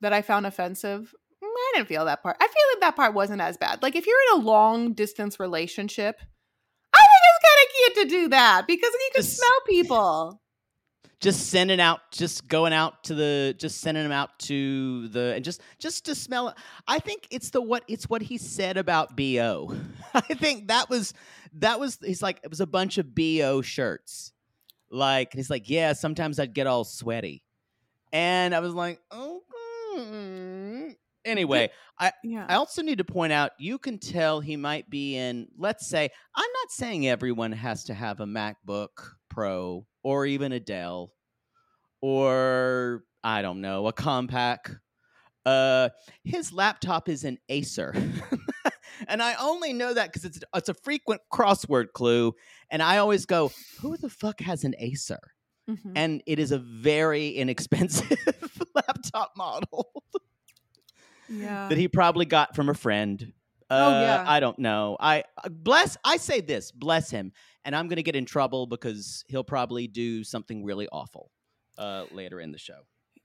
that 0.00 0.12
I 0.12 0.22
found 0.22 0.46
offensive. 0.46 1.14
I 1.42 1.72
didn't 1.74 1.88
feel 1.88 2.04
that 2.04 2.22
part. 2.22 2.36
I 2.40 2.46
feel 2.46 2.62
like 2.74 2.80
that 2.80 2.96
part 2.96 3.14
wasn't 3.14 3.40
as 3.40 3.56
bad. 3.56 3.82
Like 3.82 3.96
if 3.96 4.06
you're 4.06 4.16
in 4.32 4.40
a 4.40 4.44
long 4.44 4.92
distance 4.92 5.40
relationship, 5.40 6.20
think 7.72 7.88
it's 7.88 7.94
kind 7.94 8.04
of 8.04 8.10
cute 8.10 8.10
to 8.10 8.16
do 8.16 8.28
that 8.28 8.66
because 8.66 8.92
you 8.92 9.10
can 9.14 9.22
Just- 9.22 9.36
smell 9.36 9.60
people. 9.66 10.40
just 11.20 11.48
sending 11.50 11.80
out 11.80 11.98
just 12.12 12.46
going 12.46 12.72
out 12.72 13.02
to 13.02 13.12
the 13.12 13.52
just 13.58 13.80
sending 13.80 14.04
them 14.04 14.12
out 14.12 14.38
to 14.38 15.08
the 15.08 15.32
and 15.34 15.44
just 15.44 15.60
just 15.80 16.04
to 16.04 16.14
smell 16.14 16.46
it 16.46 16.54
i 16.86 17.00
think 17.00 17.26
it's 17.32 17.50
the 17.50 17.60
what 17.60 17.82
it's 17.88 18.08
what 18.08 18.22
he 18.22 18.38
said 18.38 18.76
about 18.76 19.16
bo 19.16 19.74
i 20.14 20.20
think 20.20 20.68
that 20.68 20.88
was 20.88 21.12
that 21.54 21.80
was 21.80 21.98
he's 22.04 22.22
like 22.22 22.38
it 22.44 22.50
was 22.50 22.60
a 22.60 22.68
bunch 22.68 22.98
of 22.98 23.16
bo 23.16 23.60
shirts 23.62 24.32
like 24.92 25.32
he's 25.32 25.50
like 25.50 25.68
yeah 25.68 25.92
sometimes 25.92 26.38
i'd 26.38 26.54
get 26.54 26.68
all 26.68 26.84
sweaty 26.84 27.42
and 28.12 28.54
i 28.54 28.60
was 28.60 28.72
like 28.72 29.00
oh 29.10 29.42
mm." 29.96 30.47
Anyway 31.28 31.70
Yeah. 32.22 32.46
I 32.48 32.54
also 32.54 32.82
need 32.82 32.98
to 32.98 33.04
point 33.04 33.32
out 33.32 33.52
you 33.58 33.78
can 33.78 33.98
tell 33.98 34.40
he 34.40 34.56
might 34.56 34.88
be 34.88 35.16
in, 35.16 35.48
let's 35.58 35.88
say, 35.88 36.08
I'm 36.34 36.50
not 36.62 36.70
saying 36.70 37.08
everyone 37.08 37.52
has 37.52 37.84
to 37.84 37.94
have 37.94 38.20
a 38.20 38.26
MacBook 38.26 38.88
Pro 39.28 39.84
or 40.04 40.24
even 40.26 40.52
a 40.52 40.60
Dell 40.60 41.12
or 42.00 43.02
I 43.24 43.42
don't 43.42 43.60
know, 43.60 43.86
a 43.86 43.92
Compaq. 43.92 44.78
Uh, 45.44 45.88
his 46.24 46.52
laptop 46.52 47.08
is 47.08 47.24
an 47.24 47.38
Acer. 47.48 47.94
and 49.08 49.22
I 49.22 49.34
only 49.40 49.72
know 49.72 49.94
that 49.94 50.08
because 50.12 50.24
it's 50.24 50.40
it's 50.54 50.68
a 50.68 50.74
frequent 50.74 51.20
crossword 51.32 51.92
clue. 51.94 52.34
And 52.70 52.82
I 52.82 52.98
always 52.98 53.26
go, 53.26 53.50
who 53.80 53.96
the 53.96 54.10
fuck 54.10 54.40
has 54.40 54.64
an 54.64 54.74
Acer? 54.78 55.20
Mhm. 55.68 55.92
And 55.96 56.22
it 56.26 56.38
is 56.38 56.52
a 56.52 56.58
very 56.58 57.28
inexpensive 57.36 58.16
laptop 58.74 59.32
model 59.36 59.90
yeah. 61.28 61.68
that 61.68 61.78
he 61.78 61.88
probably 61.88 62.24
got 62.26 62.54
from 62.56 62.68
a 62.68 62.74
friend. 62.74 63.32
Uh, 63.70 63.74
Oh, 63.74 64.00
yeah. 64.00 64.24
I 64.26 64.40
don't 64.40 64.58
know. 64.58 64.96
I 64.98 65.24
uh, 65.44 65.48
bless. 65.50 65.96
I 66.04 66.16
say 66.16 66.40
this, 66.40 66.72
bless 66.72 67.10
him, 67.10 67.32
and 67.66 67.76
I'm 67.76 67.86
going 67.88 67.96
to 67.96 68.02
get 68.02 68.16
in 68.16 68.24
trouble 68.24 68.66
because 68.66 69.24
he'll 69.28 69.44
probably 69.44 69.86
do 69.86 70.24
something 70.24 70.64
really 70.64 70.88
awful 70.90 71.30
uh, 71.76 72.04
later 72.12 72.40
in 72.40 72.50
the 72.52 72.58
show. 72.58 72.78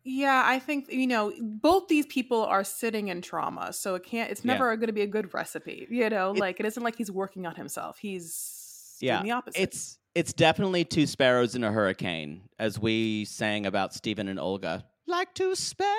Yeah, 0.03 0.43
I 0.45 0.59
think 0.59 0.91
you 0.91 1.07
know 1.07 1.31
both 1.39 1.87
these 1.87 2.05
people 2.07 2.43
are 2.43 2.65
sitting 2.65 3.07
in 3.07 3.21
trauma, 3.21 3.71
so 3.71 3.95
it 3.95 4.03
can't. 4.03 4.29
It's 4.31 4.43
Yeah. 4.43 4.51
never 4.51 4.75
going 4.75 4.87
to 4.87 4.93
be 4.93 5.01
a 5.03 5.07
good 5.07 5.33
recipe. 5.33 5.87
You 5.89 6.09
know, 6.09 6.31
It- 6.31 6.39
like 6.39 6.59
it 6.59 6.65
isn't 6.65 6.83
like 6.83 6.97
he's 6.97 7.09
working 7.09 7.45
on 7.45 7.55
himself. 7.55 7.99
He's 7.99 8.97
Yeah, 8.99 9.19
doing 9.19 9.27
the 9.29 9.31
opposite. 9.37 9.61
It's 9.61 9.97
it's 10.13 10.33
definitely 10.33 10.83
two 10.83 11.07
sparrows 11.07 11.55
in 11.55 11.63
a 11.63 11.71
hurricane, 11.71 12.41
as 12.59 12.77
we 12.77 13.23
sang 13.23 13.65
about 13.65 13.93
Stephen 13.93 14.27
and 14.27 14.39
Olga. 14.41 14.83
Like 15.07 15.33
two 15.33 15.55
sparrows 15.55 15.89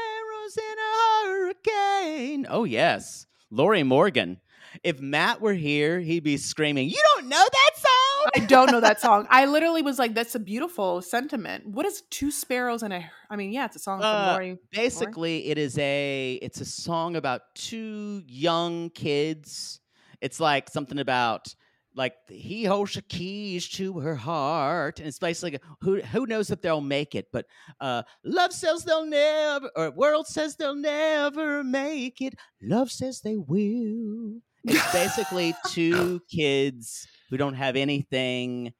in 0.56 0.78
a 0.78 1.28
hurricane. 1.28 2.46
Oh 2.48 2.64
yes, 2.64 3.26
Lorrie 3.50 3.82
Morgan. 3.82 4.40
If 4.82 5.00
Matt 5.00 5.40
were 5.40 5.52
here, 5.54 6.00
he'd 6.00 6.24
be 6.24 6.36
screaming, 6.36 6.88
"You 6.88 7.00
don't 7.14 7.28
know 7.28 7.44
that 7.52 7.70
song!" 7.76 8.30
I 8.36 8.46
don't 8.46 8.70
know 8.72 8.80
that 8.80 9.00
song. 9.06 9.26
I 9.30 9.46
literally 9.46 9.82
was 9.82 9.98
like, 9.98 10.14
"That's 10.14 10.34
a 10.34 10.40
beautiful 10.40 11.00
sentiment." 11.00 11.66
What 11.68 11.86
is 11.86 12.02
two 12.10 12.30
sparrows 12.32 12.82
and 12.82 12.92
a? 12.92 13.04
I 13.30 13.36
mean, 13.36 13.52
yeah, 13.52 13.66
it's 13.66 13.76
a 13.76 13.78
song 13.78 14.00
from 14.00 14.08
Uh, 14.08 14.32
Lori. 14.32 14.58
basically 14.72 15.46
it 15.48 15.58
is 15.58 15.78
a 15.78 16.38
it's 16.42 16.60
a 16.60 16.64
song 16.64 17.14
about 17.16 17.42
two 17.54 18.22
young 18.26 18.90
kids 18.90 19.80
it's 20.20 20.40
like 20.40 20.70
something 20.70 20.98
about 20.98 21.54
like 21.94 22.14
he 22.28 22.64
holds 22.64 22.94
the 22.94 23.02
keys 23.02 23.68
to 23.70 24.00
her 24.00 24.14
heart. 24.14 24.98
And 24.98 25.08
it's 25.08 25.18
basically 25.18 25.58
who 25.80 26.00
who 26.00 26.26
knows 26.26 26.50
if 26.50 26.60
they'll 26.60 26.80
make 26.80 27.14
it 27.14 27.26
but 27.32 27.46
uh 27.80 28.02
love 28.24 28.52
says 28.52 28.84
they'll 28.84 29.06
never 29.06 29.70
or 29.76 29.90
world 29.90 30.26
says 30.26 30.56
they'll 30.56 30.74
never 30.74 31.62
make 31.64 32.20
it. 32.20 32.34
Love 32.62 32.90
says 32.90 33.20
they 33.20 33.36
will. 33.36 34.40
It's 34.64 34.92
basically 34.92 35.54
two 35.68 36.20
kids 36.30 37.06
who 37.30 37.36
don't 37.36 37.54
have 37.54 37.76
anything 37.76 38.72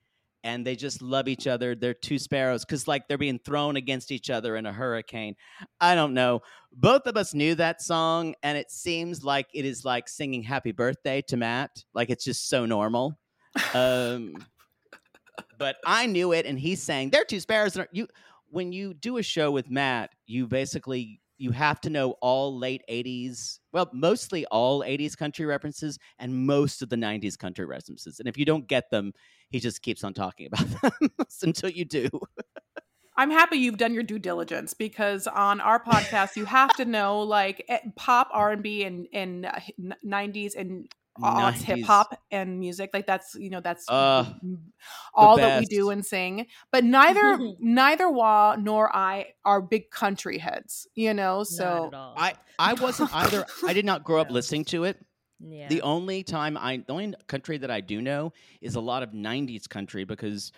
and 0.44 0.64
they 0.64 0.76
just 0.76 1.02
love 1.02 1.26
each 1.26 1.46
other. 1.46 1.74
They're 1.74 1.94
two 1.94 2.18
sparrows 2.18 2.64
because, 2.64 2.86
like, 2.86 3.08
they're 3.08 3.18
being 3.18 3.40
thrown 3.40 3.76
against 3.76 4.12
each 4.12 4.28
other 4.30 4.56
in 4.56 4.66
a 4.66 4.72
hurricane. 4.72 5.34
I 5.80 5.94
don't 5.94 6.12
know. 6.12 6.42
Both 6.70 7.06
of 7.06 7.16
us 7.16 7.34
knew 7.34 7.54
that 7.56 7.82
song, 7.82 8.34
and 8.42 8.58
it 8.58 8.70
seems 8.70 9.24
like 9.24 9.48
it 9.54 9.64
is 9.64 9.84
like 9.84 10.08
singing 10.08 10.42
"Happy 10.42 10.72
Birthday" 10.72 11.22
to 11.22 11.36
Matt. 11.36 11.84
Like 11.94 12.10
it's 12.10 12.24
just 12.24 12.48
so 12.48 12.66
normal. 12.66 13.18
Um, 13.72 14.34
but 15.58 15.76
I 15.86 16.06
knew 16.06 16.32
it, 16.32 16.46
and 16.46 16.58
he's 16.58 16.82
saying 16.82 17.10
they're 17.10 17.24
two 17.24 17.40
sparrows. 17.40 17.78
You, 17.92 18.06
when 18.48 18.72
you 18.72 18.94
do 18.94 19.16
a 19.16 19.22
show 19.22 19.50
with 19.50 19.70
Matt, 19.70 20.10
you 20.26 20.46
basically 20.46 21.20
you 21.44 21.50
have 21.50 21.78
to 21.82 21.90
know 21.90 22.12
all 22.22 22.58
late 22.58 22.82
80s 22.90 23.58
well 23.72 23.90
mostly 23.92 24.46
all 24.46 24.80
80s 24.80 25.14
country 25.16 25.44
references 25.44 25.98
and 26.18 26.46
most 26.46 26.80
of 26.80 26.88
the 26.88 26.96
90s 26.96 27.38
country 27.38 27.66
references. 27.66 28.18
And 28.18 28.26
if 28.26 28.38
you 28.38 28.46
don't 28.46 28.66
get 28.66 28.90
them 28.90 29.12
he 29.50 29.60
just 29.60 29.82
keeps 29.82 30.02
on 30.02 30.14
talking 30.14 30.46
about 30.46 30.66
them 31.00 31.10
until 31.42 31.70
you 31.70 31.84
do. 31.84 32.08
I'm 33.16 33.30
happy 33.30 33.58
you've 33.58 33.76
done 33.76 33.94
your 33.94 34.02
due 34.02 34.18
diligence 34.18 34.74
because 34.74 35.26
on 35.26 35.60
our 35.60 35.82
podcast 35.82 36.34
you 36.34 36.46
have 36.46 36.74
to 36.76 36.84
know 36.86 37.20
like 37.20 37.64
eh, 37.68 37.78
pop 37.94 38.28
R 38.32 38.50
and 38.52 38.66
and 38.66 39.06
and 39.12 39.46
uh, 39.46 39.60
90s 40.04 40.56
and 40.56 40.88
aughts 41.22 41.58
90s. 41.58 41.62
hip 41.62 41.84
hop 41.84 42.20
and 42.30 42.58
music 42.58 42.90
like 42.92 43.06
that's 43.06 43.34
you 43.34 43.50
know 43.50 43.60
that's 43.60 43.88
Uh, 43.88 44.24
all 45.14 45.36
that 45.36 45.60
we 45.60 45.66
do 45.66 45.90
and 45.90 46.04
sing. 46.04 46.46
But 46.70 46.84
neither 46.84 47.38
neither 47.58 48.08
Wa 48.10 48.56
nor 48.58 48.94
I 48.94 49.34
are 49.44 49.60
big 49.60 49.90
country 49.90 50.38
heads, 50.38 50.86
you 50.94 51.14
know. 51.14 51.44
So 51.44 51.90
i 52.16 52.34
i 52.58 52.72
wasn't 52.80 53.14
either 53.14 53.46
i 53.64 53.72
did 53.72 53.84
not 53.84 54.04
grow 54.04 54.20
up 54.20 54.30
listening 54.30 54.64
to 54.64 54.84
it 54.84 54.98
yeah. 55.40 55.68
the 55.68 55.82
only 55.82 56.22
time 56.22 56.56
i 56.56 56.76
the 56.76 56.92
only 56.92 57.14
country 57.26 57.58
that 57.58 57.70
i 57.70 57.80
do 57.80 58.00
know 58.00 58.32
is 58.60 58.76
a 58.76 58.80
lot 58.80 59.02
of 59.02 59.10
90s 59.10 59.68
country 59.68 60.04
because 60.04 60.52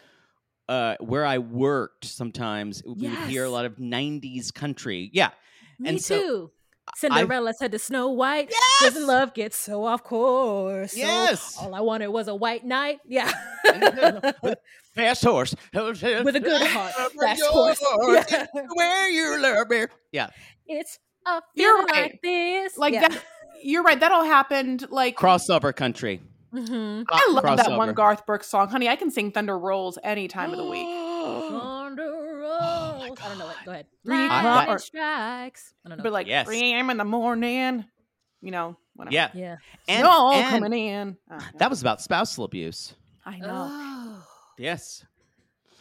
uh, 0.68 0.96
where 1.00 1.24
I 1.24 1.38
worked, 1.38 2.04
sometimes 2.04 2.82
we 2.84 3.08
would 3.08 3.18
hear 3.28 3.44
a 3.44 3.50
lot 3.50 3.64
of 3.64 3.76
'90s 3.76 4.52
country. 4.52 5.10
Yeah, 5.12 5.30
Me 5.78 5.90
and 5.90 6.02
so 6.02 6.50
too. 6.94 7.08
Cinderella 7.08 7.52
said 7.54 7.72
to 7.72 7.78
Snow 7.78 8.08
White, 8.08 8.48
Yes! 8.50 8.94
"Doesn't 8.94 9.06
love 9.06 9.34
get 9.34 9.52
so 9.54 9.84
off 9.84 10.02
course?" 10.02 10.92
So 10.92 10.98
Yes! 10.98 11.56
all 11.60 11.74
I 11.74 11.80
wanted 11.80 12.08
was 12.08 12.28
a 12.28 12.34
white 12.34 12.64
knight. 12.64 13.00
Yeah, 13.06 13.30
fast 14.94 15.24
horse 15.24 15.54
with 15.74 16.36
a 16.36 16.40
good 16.40 16.62
heart. 16.66 16.92
Fast 17.20 17.42
horse. 17.46 17.82
Yeah. 18.30 18.46
Where 18.74 19.10
you 19.10 19.40
love 19.42 19.68
me? 19.68 19.86
Yeah, 20.12 20.28
It's 20.66 20.98
a 21.26 21.42
You're 21.54 21.72
feeling 21.78 21.86
right. 21.92 22.02
like 22.12 22.20
this. 22.22 22.78
like 22.78 22.94
yeah. 22.94 23.08
that 23.08 23.22
you're 23.62 23.82
right, 23.82 23.98
that 24.00 24.12
all 24.12 24.24
happened 24.24 24.86
like 24.90 25.16
crossover 25.16 25.74
country. 25.74 26.20
Mhm. 26.54 27.04
I 27.10 27.28
love 27.30 27.56
that 27.58 27.72
one 27.76 27.92
Garth 27.92 28.24
Brooks 28.24 28.46
song. 28.48 28.68
Honey, 28.68 28.88
I 28.88 28.96
can 28.96 29.10
sing 29.10 29.32
Thunder 29.32 29.58
Rolls 29.58 29.98
any 30.02 30.28
time 30.28 30.52
of 30.52 30.56
the 30.58 30.64
week. 30.64 30.86
Thunder 31.50 32.15
rolls. 33.08 33.20
I 33.22 33.28
don't 33.28 33.38
know 33.38 33.48
it. 33.50 33.56
Go 33.64 33.70
ahead. 33.72 33.86
Three 34.04 34.16
I- 34.16 34.42
Lightning 34.42 34.78
strikes. 34.78 35.74
I 35.84 35.88
don't 35.88 35.98
know. 35.98 36.02
But 36.04 36.12
like 36.12 36.26
Yes. 36.26 36.46
3 36.46 36.60
a.m. 36.72 36.90
in 36.90 36.96
the 36.96 37.04
morning, 37.04 37.84
you 38.42 38.50
know, 38.50 38.76
whatever. 38.94 39.14
Yeah, 39.14 39.30
yeah. 39.34 39.56
and, 39.88 40.00
Snow 40.00 40.32
and 40.32 40.50
coming 40.50 40.72
in. 40.88 41.16
Uh, 41.30 41.40
that 41.58 41.70
was 41.70 41.80
about 41.80 42.00
spousal 42.00 42.44
abuse. 42.44 42.94
I 43.24 43.38
know. 43.38 43.68
Oh. 43.70 44.22
Yes. 44.58 45.04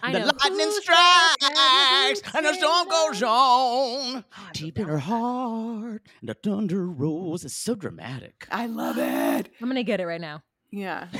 I 0.01 0.11
the 0.11 0.19
know. 0.19 0.25
lightning 0.25 0.59
Who's 0.67 0.83
strikes 0.83 2.35
and 2.35 2.45
the 2.45 2.53
storm 2.53 2.87
goes 2.89 3.23
on 3.23 4.25
deep 4.53 4.77
in 4.77 4.85
her 4.87 4.99
heart 4.99 6.01
and 6.19 6.29
the 6.29 6.33
thunder 6.33 6.85
rolls. 6.85 7.45
It's 7.45 7.55
so 7.55 7.75
dramatic. 7.75 8.45
I 8.51 8.65
love 8.67 8.97
it. 8.97 9.49
I'm 9.61 9.67
gonna 9.67 9.83
get 9.83 9.99
it 10.01 10.05
right 10.05 10.21
now. 10.21 10.43
Yeah. 10.71 11.07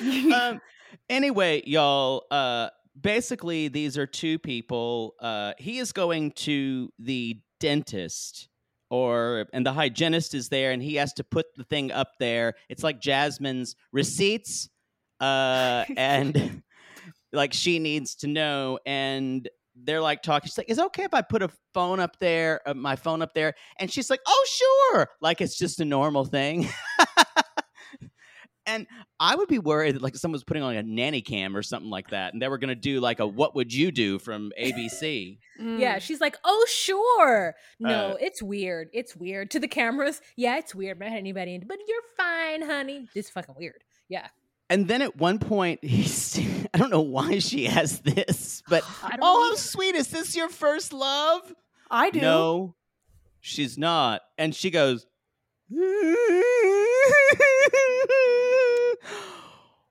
um, 0.34 0.60
anyway, 1.08 1.62
y'all. 1.66 2.24
Uh, 2.30 2.70
basically, 3.00 3.68
these 3.68 3.96
are 3.98 4.06
two 4.06 4.38
people. 4.38 5.14
Uh, 5.20 5.52
he 5.58 5.78
is 5.78 5.92
going 5.92 6.32
to 6.32 6.90
the 6.98 7.40
dentist, 7.60 8.48
or 8.90 9.46
and 9.52 9.64
the 9.64 9.72
hygienist 9.72 10.34
is 10.34 10.48
there, 10.48 10.72
and 10.72 10.82
he 10.82 10.96
has 10.96 11.12
to 11.14 11.24
put 11.24 11.46
the 11.56 11.64
thing 11.64 11.90
up 11.90 12.08
there. 12.18 12.54
It's 12.68 12.82
like 12.82 13.00
Jasmine's 13.00 13.74
receipts, 13.92 14.68
uh, 15.20 15.84
and 15.96 16.62
like 17.32 17.52
she 17.52 17.78
needs 17.78 18.16
to 18.16 18.26
know, 18.26 18.78
and 18.84 19.48
they're 19.74 20.02
like 20.02 20.22
talking. 20.22 20.48
She's 20.48 20.58
like, 20.58 20.70
"Is 20.70 20.78
it 20.78 20.84
okay 20.86 21.04
if 21.04 21.14
I 21.14 21.22
put 21.22 21.42
a 21.42 21.50
phone 21.72 22.00
up 22.00 22.18
there, 22.18 22.60
uh, 22.66 22.74
my 22.74 22.96
phone 22.96 23.22
up 23.22 23.32
there?" 23.34 23.54
And 23.78 23.90
she's 23.90 24.10
like, 24.10 24.20
"Oh, 24.26 24.46
sure," 24.48 25.08
like 25.20 25.40
it's 25.40 25.56
just 25.56 25.80
a 25.80 25.84
normal 25.84 26.24
thing. 26.24 26.68
and 28.66 28.86
I 29.18 29.34
would 29.34 29.48
be 29.48 29.58
worried 29.58 29.96
that 29.96 30.02
like 30.02 30.16
someone's 30.16 30.44
putting 30.44 30.62
on 30.62 30.74
a 30.76 30.82
nanny 30.82 31.20
cam 31.20 31.56
or 31.56 31.62
something 31.62 31.90
like 31.90 32.10
that, 32.10 32.32
and 32.32 32.40
they 32.42 32.48
were 32.48 32.58
going 32.58 32.68
to 32.68 32.74
do 32.74 33.00
like 33.00 33.20
a 33.20 33.26
"What 33.26 33.54
would 33.54 33.72
you 33.72 33.90
do?" 33.90 34.18
from 34.18 34.52
ABC. 34.60 35.38
Yeah, 35.58 35.96
Mm. 35.96 36.00
she's 36.00 36.20
like, 36.20 36.36
"Oh, 36.44 36.64
sure." 36.68 37.54
No, 37.80 38.10
Uh, 38.12 38.16
it's 38.20 38.42
weird. 38.42 38.88
It's 38.92 39.14
weird 39.16 39.50
to 39.52 39.60
the 39.60 39.68
cameras. 39.68 40.20
Yeah, 40.36 40.58
it's 40.58 40.74
weird. 40.74 40.98
But 40.98 41.08
I 41.08 41.10
had 41.10 41.18
anybody, 41.18 41.58
but 41.58 41.78
you're 41.86 42.02
fine, 42.16 42.62
honey. 42.62 43.08
It's 43.14 43.30
fucking 43.30 43.54
weird. 43.58 43.82
Yeah. 44.08 44.28
And 44.70 44.88
then 44.88 45.02
at 45.02 45.16
one 45.16 45.38
point, 45.38 45.84
he's 45.84 46.38
I 46.72 46.78
don't 46.78 46.90
know 46.90 47.00
why 47.02 47.38
she 47.40 47.64
has 47.64 48.00
this, 48.00 48.62
but 48.68 48.82
oh, 48.84 49.08
how 49.10 49.46
either. 49.48 49.56
sweet! 49.56 49.94
Is 49.94 50.08
this 50.08 50.34
your 50.36 50.48
first 50.48 50.92
love? 50.92 51.52
I 51.90 52.10
do. 52.10 52.20
No, 52.20 52.74
she's 53.40 53.76
not. 53.76 54.22
And 54.38 54.54
she 54.54 54.70
goes, 54.70 55.06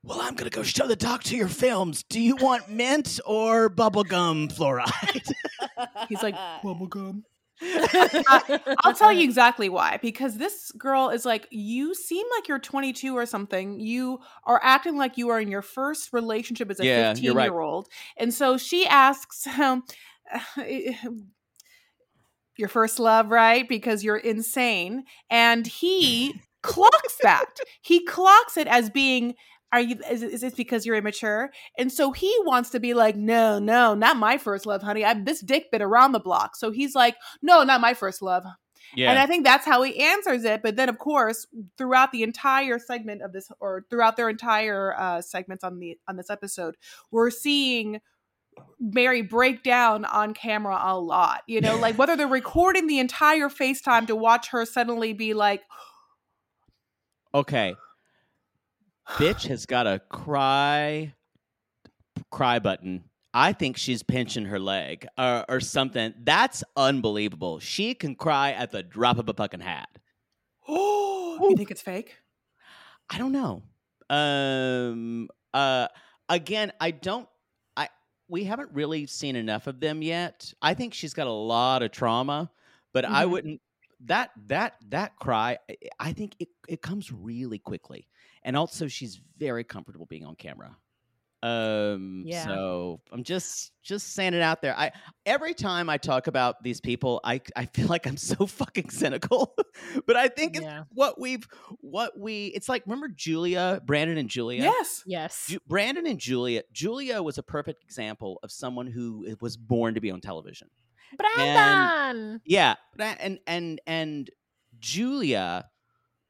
Well, 0.03 0.19
I'm 0.19 0.33
going 0.35 0.49
to 0.49 0.55
go 0.55 0.63
show 0.63 0.87
the 0.87 0.95
doctor 0.95 1.35
your 1.35 1.47
films. 1.47 2.03
Do 2.03 2.19
you 2.19 2.35
want 2.37 2.69
mint 2.69 3.19
or 3.25 3.69
bubblegum 3.69 4.51
fluoride? 4.51 5.31
He's 6.09 6.23
like, 6.23 6.35
bubblegum. 6.63 7.23
I, 7.63 8.75
I'll 8.83 8.95
tell 8.95 9.13
you 9.13 9.23
exactly 9.23 9.69
why. 9.69 9.99
Because 10.01 10.37
this 10.37 10.71
girl 10.71 11.09
is 11.09 11.23
like, 11.23 11.47
you 11.51 11.93
seem 11.93 12.25
like 12.35 12.47
you're 12.47 12.57
22 12.57 13.15
or 13.15 13.27
something. 13.27 13.79
You 13.79 14.19
are 14.45 14.59
acting 14.63 14.97
like 14.97 15.19
you 15.19 15.29
are 15.29 15.39
in 15.39 15.49
your 15.51 15.61
first 15.61 16.11
relationship 16.13 16.71
as 16.71 16.79
a 16.79 16.85
Yeah, 16.85 17.11
15 17.11 17.23
you're 17.23 17.35
right. 17.35 17.45
year 17.51 17.59
old. 17.59 17.87
And 18.17 18.33
so 18.33 18.57
she 18.57 18.87
asks 18.87 19.45
him, 19.45 19.83
um, 20.57 21.27
your 22.57 22.69
first 22.69 22.99
love, 22.99 23.29
right? 23.29 23.69
Because 23.69 24.03
you're 24.03 24.17
insane. 24.17 25.03
And 25.29 25.67
he 25.67 26.41
clocks 26.63 27.17
that. 27.21 27.45
He 27.81 28.03
clocks 28.03 28.57
it 28.57 28.65
as 28.67 28.89
being. 28.89 29.35
Are 29.73 29.79
you? 29.79 29.97
Is, 30.09 30.21
is 30.21 30.41
this 30.41 30.53
because 30.53 30.85
you're 30.85 30.95
immature? 30.95 31.51
And 31.77 31.91
so 31.91 32.11
he 32.11 32.35
wants 32.43 32.71
to 32.71 32.79
be 32.79 32.93
like, 32.93 33.15
no, 33.15 33.57
no, 33.59 33.95
not 33.95 34.17
my 34.17 34.37
first 34.37 34.65
love, 34.65 34.81
honey. 34.81 35.05
I'm 35.05 35.23
this 35.23 35.39
dick 35.39 35.71
been 35.71 35.81
around 35.81 36.11
the 36.11 36.19
block. 36.19 36.55
So 36.55 36.71
he's 36.71 36.93
like, 36.95 37.15
no, 37.41 37.63
not 37.63 37.81
my 37.81 37.93
first 37.93 38.21
love. 38.21 38.43
yeah. 38.95 39.09
And 39.09 39.19
I 39.19 39.25
think 39.25 39.45
that's 39.45 39.65
how 39.65 39.81
he 39.83 39.97
answers 40.01 40.43
it. 40.43 40.61
But 40.61 40.75
then, 40.75 40.89
of 40.89 40.97
course, 40.97 41.47
throughout 41.77 42.11
the 42.11 42.23
entire 42.23 42.79
segment 42.79 43.21
of 43.21 43.31
this, 43.31 43.49
or 43.59 43.85
throughout 43.89 44.17
their 44.17 44.29
entire 44.29 44.93
uh, 44.97 45.21
segments 45.21 45.63
on 45.63 45.79
the 45.79 45.97
on 46.07 46.17
this 46.17 46.29
episode, 46.29 46.75
we're 47.09 47.29
seeing 47.31 48.01
Mary 48.79 49.21
break 49.21 49.63
down 49.63 50.03
on 50.03 50.33
camera 50.33 50.77
a 50.83 50.99
lot. 50.99 51.43
You 51.47 51.61
know, 51.61 51.77
like 51.77 51.97
whether 51.97 52.17
they're 52.17 52.27
recording 52.27 52.87
the 52.87 52.99
entire 52.99 53.47
FaceTime 53.47 54.07
to 54.07 54.15
watch 54.15 54.49
her 54.49 54.65
suddenly 54.65 55.13
be 55.13 55.33
like, 55.33 55.61
okay. 57.33 57.75
Bitch 59.17 59.47
has 59.47 59.65
got 59.65 59.87
a 59.87 59.99
cry 60.09 61.13
cry 62.29 62.59
button. 62.59 63.03
I 63.33 63.53
think 63.53 63.77
she's 63.77 64.03
pinching 64.03 64.45
her 64.45 64.59
leg 64.59 65.07
or, 65.17 65.45
or 65.47 65.59
something. 65.59 66.13
That's 66.23 66.63
unbelievable. 66.75 67.59
She 67.59 67.93
can 67.93 68.15
cry 68.15 68.51
at 68.51 68.71
the 68.71 68.83
drop 68.83 69.17
of 69.19 69.29
a 69.29 69.33
fucking 69.33 69.61
hat. 69.61 69.89
"Oh, 70.67 71.37
you 71.49 71.55
think 71.55 71.71
it's 71.71 71.81
fake?" 71.81 72.15
I 73.09 73.17
don't 73.17 73.31
know. 73.31 73.63
Um. 74.09 75.29
Uh. 75.53 75.87
Again, 76.29 76.71
I 76.79 76.91
don't. 76.91 77.27
I. 77.77 77.89
We 78.29 78.43
haven't 78.45 78.71
really 78.73 79.05
seen 79.07 79.35
enough 79.35 79.67
of 79.67 79.79
them 79.79 80.01
yet. 80.01 80.53
I 80.61 80.73
think 80.73 80.93
she's 80.93 81.13
got 81.13 81.27
a 81.27 81.31
lot 81.31 81.83
of 81.83 81.91
trauma, 81.91 82.49
but 82.93 83.05
I 83.05 83.25
Mhm. 83.25 83.29
wouldn't. 83.31 83.61
That 84.05 84.31
that 84.47 84.75
that 84.89 85.15
cry. 85.17 85.57
I- 85.69 85.77
I 85.99 86.13
think 86.13 86.35
it 86.39 86.49
it 86.67 86.81
comes 86.81 87.11
really 87.11 87.59
quickly, 87.59 88.07
and 88.43 88.55
also 88.57 88.87
she's 88.87 89.19
very 89.37 89.63
comfortable 89.63 90.05
being 90.05 90.25
on 90.25 90.35
camera. 90.35 90.75
Um. 91.43 92.21
Yeah. 92.27 92.45
So 92.45 93.01
I'm 93.11 93.23
just 93.23 93.71
just 93.81 94.13
saying 94.13 94.35
it 94.35 94.43
out 94.43 94.61
there. 94.61 94.77
I 94.77 94.91
every 95.25 95.55
time 95.55 95.89
I 95.89 95.97
talk 95.97 96.27
about 96.27 96.61
these 96.61 96.79
people, 96.79 97.19
I 97.23 97.41
I 97.55 97.65
feel 97.65 97.87
like 97.87 98.05
I'm 98.05 98.15
so 98.17 98.45
fucking 98.45 98.91
cynical, 98.91 99.55
but 100.05 100.15
I 100.15 100.27
think 100.27 100.57
it's 100.57 100.63
Yeah. 100.65 100.83
what 100.91 101.19
we've 101.19 101.47
what 101.79 102.19
we 102.19 102.45
it's 102.47 102.69
like 102.69 102.83
remember 102.85 103.07
Julia, 103.07 103.81
Brandon 103.87 104.19
and 104.19 104.29
Julia? 104.29 104.61
Yes. 104.61 105.01
Yes. 105.07 105.45
Ju- 105.47 105.57
Brandon 105.67 106.05
and 106.05 106.19
Julia. 106.19 106.61
Julia 106.71 107.23
was 107.23 107.39
a 107.39 107.43
perfect 107.43 107.83
example 107.83 108.39
of 108.43 108.51
someone 108.51 108.85
who 108.85 109.25
was 109.41 109.57
born 109.57 109.95
to 109.95 109.99
be 109.99 110.11
on 110.11 110.21
television. 110.21 110.67
Brandon. 111.17 112.39
Yeah, 112.45 112.75
and 112.99 113.39
and 113.47 113.81
and 113.87 114.29
Julia 114.79 115.65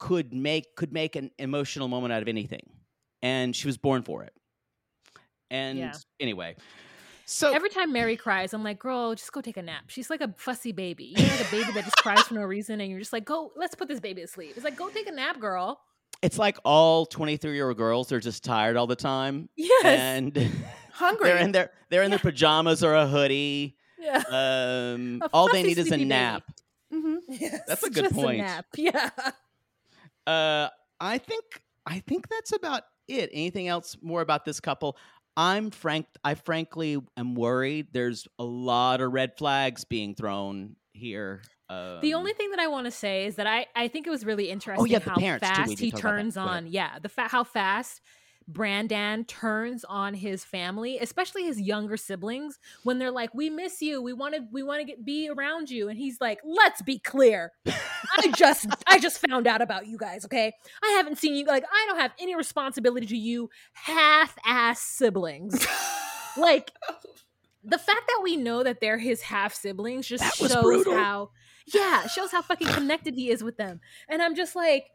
could 0.02 0.34
make 0.34 0.76
could 0.76 0.92
make 0.92 1.16
an 1.16 1.30
emotional 1.38 1.88
moment 1.88 2.12
out 2.12 2.22
of 2.24 2.28
anything, 2.28 2.64
and 3.22 3.56
she 3.56 3.68
was 3.68 3.78
born 3.78 4.02
for 4.02 4.24
it. 4.24 4.34
And 5.52 5.78
Yeah. 5.78 5.94
anyway, 6.20 6.56
so 7.26 7.54
Every 7.54 7.70
time 7.70 7.94
Mary 7.94 8.18
cries, 8.18 8.54
I'm 8.54 8.64
like, 8.64 8.80
girl, 8.80 9.14
just 9.16 9.32
go 9.32 9.42
take 9.42 9.58
a 9.58 9.62
nap. 9.62 9.86
She's 9.90 10.10
like 10.10 10.22
a 10.22 10.34
fussy 10.38 10.72
baby. 10.72 11.14
You 11.16 11.24
know, 11.24 11.30
like 11.30 11.48
a 11.48 11.52
baby 11.52 11.72
that 11.74 11.84
just 11.86 11.98
cries 11.98 12.22
for 12.24 12.34
no 12.34 12.42
reason, 12.42 12.82
and 12.82 12.90
you're 12.90 13.00
just 13.00 13.14
like, 13.14 13.26
go, 13.26 13.52
let's 13.56 13.76
put 13.76 13.88
this 13.88 14.00
baby 14.00 14.22
to 14.22 14.28
sleep. 14.28 14.54
It's 14.56 14.64
like, 14.66 14.76
go 14.76 14.90
take 14.90 15.08
a 15.08 15.12
nap, 15.12 15.40
girl. 15.40 15.80
it's 16.24 16.38
like 16.40 16.58
all 16.66 17.06
twenty 17.06 17.38
three 17.38 17.54
year 17.56 17.68
old 17.70 17.78
girls 17.78 18.12
are 18.12 18.20
just 18.20 18.44
tired 18.44 18.76
all 18.78 18.88
the 18.88 18.96
time, 18.96 19.50
Yes. 19.56 19.86
and 19.86 20.36
Hungry. 20.94 21.30
they're 21.30 21.38
in 21.38 21.52
their 21.52 21.72
they're 21.90 22.04
in 22.04 22.10
their 22.10 22.20
pajamas 22.20 22.84
or 22.84 22.94
a 22.96 23.08
hoodie. 23.08 23.78
yeah. 24.00 24.24
Um, 24.30 25.20
A 25.24 25.30
all 25.34 25.48
they 25.52 25.62
need 25.64 25.78
is 25.78 25.86
a 25.86 25.90
sleepy 25.90 25.98
baby. 26.04 26.10
nap. 26.10 26.44
Mhm. 26.94 27.18
Yes, 27.30 27.62
That's 27.68 27.84
a 27.84 27.90
good 27.96 28.04
just 28.06 28.16
point. 28.16 28.40
nap. 28.40 28.66
Yeah. 28.76 29.10
Uh, 30.32 30.70
I 31.00 31.18
think 31.18 31.44
I 31.86 32.00
think 32.00 32.30
that's 32.30 32.54
about 32.54 32.84
it. 33.08 33.30
Anything 33.34 33.68
else 33.68 33.98
more 34.02 34.22
about 34.22 34.46
this 34.46 34.60
couple? 34.60 34.98
I'm 35.38 35.72
frank. 35.72 36.08
I 36.24 36.36
frankly 36.36 36.98
am 37.18 37.36
worried. 37.36 37.88
There's 37.92 38.28
a 38.38 38.44
lot 38.44 39.02
of 39.02 39.12
red 39.12 39.38
flags 39.38 39.86
being 39.86 40.14
thrown 40.14 40.76
here. 40.94 41.42
Um, 41.70 42.02
The 42.02 42.14
only 42.14 42.34
thing 42.34 42.52
that 42.52 42.60
I 42.60 42.68
want 42.68 42.86
to 42.86 42.92
say 42.92 43.26
is 43.26 43.36
that 43.36 43.48
I, 43.48 43.66
I 43.76 43.88
think 43.88 44.06
it 44.06 44.10
was 44.10 44.26
really 44.26 44.50
interesting 44.50 44.82
oh, 44.82 44.86
yeah, 44.86 45.00
how 45.00 45.16
parents, 45.16 45.48
too. 45.48 45.56
Fast 45.56 45.70
didn't 45.70 45.80
he 45.80 45.92
talk 45.92 46.02
about 46.02 46.10
that. 46.10 46.18
turns 46.18 46.38
on. 46.38 46.68
Yeah, 46.68 47.00
the 47.00 47.10
fa- 47.10 47.30
how 47.30 47.46
fast 47.46 48.02
Brandan 48.54 49.26
turns 49.26 49.84
on 49.86 50.14
his 50.14 50.44
family, 50.44 50.98
especially 51.00 51.44
his 51.44 51.60
younger 51.60 51.98
siblings, 51.98 52.60
when 52.84 53.00
they're 53.00 53.12
like, 53.12 53.34
"We 53.34 53.50
miss 53.50 53.82
you. 53.82 54.02
We 54.02 54.14
want 54.14 54.36
to 54.36 54.42
we 54.52 54.64
want 54.64 54.82
to 54.82 54.86
get 54.86 55.06
be 55.06 55.30
around 55.30 55.70
you," 55.70 55.90
and 55.90 55.98
he's 55.98 56.20
like, 56.20 56.40
"Let's 56.44 56.82
be 56.82 57.00
clear. 57.00 57.52
I 57.66 58.32
just 58.36 58.68
I 58.88 59.00
just 59.00 59.26
found 59.28 59.48
out 59.48 59.62
about 59.62 59.88
you 59.88 59.98
guys. 59.98 60.26
Okay, 60.26 60.54
I 60.84 60.92
haven't 60.98 61.18
seen 61.18 61.36
you. 61.36 61.46
Like, 61.46 61.64
I 61.72 61.86
don't 61.88 62.00
have 62.00 62.14
any 62.20 62.36
responsibility 62.36 63.08
to 63.08 63.18
you, 63.18 63.50
half 63.74 64.38
ass 64.46 64.82
siblings. 64.82 65.66
like." 66.38 66.72
The 67.64 67.78
fact 67.78 68.02
that 68.08 68.22
we 68.24 68.38
know 68.38 68.64
that 68.64 68.80
they're 68.82 68.98
his 68.98 69.22
half 69.22 69.54
siblings 69.54 70.08
just 70.08 70.36
shows 70.36 70.56
brutal. 70.56 70.96
how 70.96 71.30
yeah, 71.68 72.08
shows 72.08 72.32
how 72.32 72.42
fucking 72.42 72.68
connected 72.68 73.14
he 73.14 73.30
is 73.30 73.44
with 73.44 73.58
them. 73.58 73.80
And 74.10 74.22
I'm 74.22 74.36
just 74.36 74.56
like 74.56 74.88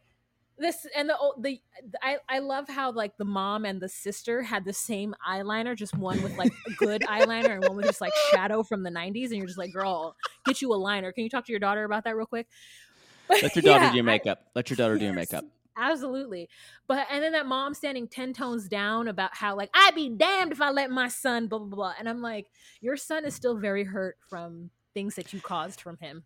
this 0.58 0.86
and 0.96 1.08
the 1.08 1.16
the 1.38 1.60
I 2.02 2.18
I 2.28 2.38
love 2.38 2.68
how 2.68 2.90
like 2.92 3.16
the 3.16 3.24
mom 3.24 3.64
and 3.64 3.80
the 3.80 3.88
sister 3.88 4.42
had 4.42 4.64
the 4.64 4.72
same 4.72 5.14
eyeliner, 5.28 5.76
just 5.76 5.96
one 5.96 6.22
with 6.22 6.36
like 6.38 6.52
a 6.66 6.70
good 6.72 7.02
eyeliner 7.08 7.56
and 7.56 7.64
one 7.64 7.76
with 7.76 7.86
just 7.86 8.00
like 8.00 8.12
shadow 8.30 8.62
from 8.62 8.82
the 8.82 8.90
90s 8.90 9.24
and 9.26 9.36
you're 9.36 9.46
just 9.46 9.58
like, 9.58 9.72
"Girl, 9.72 10.16
get 10.44 10.62
you 10.62 10.72
a 10.72 10.76
liner. 10.76 11.12
Can 11.12 11.24
you 11.24 11.30
talk 11.30 11.44
to 11.46 11.52
your 11.52 11.60
daughter 11.60 11.84
about 11.84 12.04
that 12.04 12.16
real 12.16 12.26
quick?" 12.26 12.46
let 13.30 13.54
your 13.56 13.62
daughter 13.62 13.84
Yeah, 13.84 13.90
do 13.90 13.96
your 13.96 14.04
I- 14.04 14.06
makeup. 14.06 14.38
Let 14.54 14.70
your 14.70 14.76
daughter 14.76 14.96
do 14.98 15.04
your 15.04 15.14
makeup. 15.14 15.44
Absolutely. 15.78 16.48
But 16.86 17.06
and 17.10 17.22
then 17.22 17.32
that 17.32 17.44
mom 17.46 17.74
standing 17.74 18.08
10 18.08 18.32
tones 18.32 18.66
down 18.66 19.08
about 19.08 19.34
how 19.36 19.56
like 19.56 19.68
I'd 19.74 19.94
be 19.94 20.08
damned 20.08 20.52
if 20.52 20.60
I 20.62 20.70
let 20.70 20.90
my 20.90 21.08
son 21.08 21.48
blah 21.48 21.58
blah 21.58 21.68
blah. 21.74 21.92
And 21.98 22.08
I'm 22.08 22.22
like, 22.22 22.46
your 22.80 22.96
son 22.96 23.26
is 23.26 23.34
still 23.34 23.58
very 23.58 23.84
hurt 23.84 24.16
from 24.30 24.70
things 24.94 25.16
that 25.16 25.34
you 25.34 25.40
caused 25.40 25.82
from 25.82 25.98
him 25.98 26.24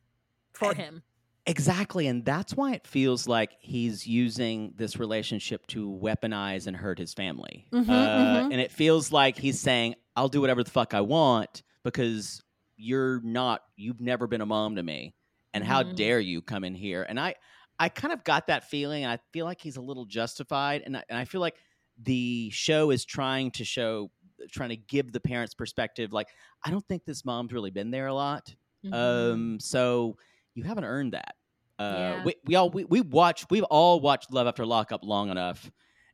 for 0.52 0.72
him. 0.72 1.02
Exactly, 1.46 2.06
and 2.06 2.24
that's 2.24 2.54
why 2.54 2.74
it 2.74 2.86
feels 2.86 3.26
like 3.26 3.56
he's 3.60 4.06
using 4.06 4.74
this 4.76 4.98
relationship 4.98 5.66
to 5.68 5.88
weaponize 5.90 6.66
and 6.66 6.76
hurt 6.76 6.98
his 6.98 7.14
family. 7.14 7.72
Mhm, 7.72 7.86
uh, 7.88 8.12
mhm. 8.14 8.50
And 8.50 8.60
it 8.60 8.70
feels 8.70 9.10
like 9.10 9.38
he's 9.38 9.58
saying, 9.58 9.94
"I'll 10.16 10.28
do 10.28 10.40
whatever 10.42 10.62
the 10.62 10.70
fuck 10.70 10.92
I 10.92 11.00
want 11.00 11.62
because 11.82 12.42
you're 12.76 13.20
not. 13.22 13.62
You've 13.76 14.00
never 14.00 14.26
been 14.26 14.42
a 14.42 14.46
mom 14.46 14.76
to 14.76 14.82
me, 14.82 15.14
and 15.54 15.64
how 15.64 15.82
Mhm. 15.82 15.90
dare 15.96 16.20
you 16.20 16.42
come 16.42 16.62
in 16.62 16.74
here?" 16.74 17.04
And 17.08 17.18
I, 17.18 17.34
I 17.78 17.88
kind 17.88 18.12
of 18.12 18.22
got 18.22 18.46
that 18.48 18.64
feeling. 18.68 19.04
And 19.04 19.10
I 19.12 19.18
feel 19.32 19.46
like 19.46 19.60
he's 19.62 19.76
a 19.78 19.82
little 19.82 20.04
justified, 20.04 20.82
and 20.84 20.96
I, 20.96 21.04
and 21.08 21.18
I 21.18 21.24
feel 21.24 21.40
like 21.40 21.56
the 21.96 22.50
show 22.50 22.90
is 22.90 23.04
trying 23.06 23.50
to 23.52 23.64
show, 23.64 24.12
trying 24.50 24.70
to 24.70 24.76
give 24.76 25.10
the 25.12 25.20
parents 25.20 25.54
perspective. 25.54 26.12
Like, 26.12 26.28
I 26.64 26.70
don't 26.70 26.86
think 26.86 27.04
this 27.06 27.24
mom's 27.24 27.52
really 27.52 27.70
been 27.70 27.90
there 27.90 28.06
a 28.08 28.14
lot. 28.14 28.54
Mhm. 28.82 29.50
Um, 29.50 29.58
so 29.60 30.16
you 30.60 30.68
haven't 30.68 30.84
earned 30.84 31.12
that. 31.14 31.34
Uh, 31.78 31.94
Yeah. 31.96 32.24
we, 32.24 32.34
we 32.44 32.54
all 32.54 32.70
we, 32.70 32.84
we 32.84 33.00
watch 33.00 33.46
we've 33.50 33.64
all 33.64 34.00
watched 34.00 34.32
Love 34.32 34.46
After 34.46 34.66
Lockup 34.66 35.02
long 35.04 35.30
enough, 35.30 35.70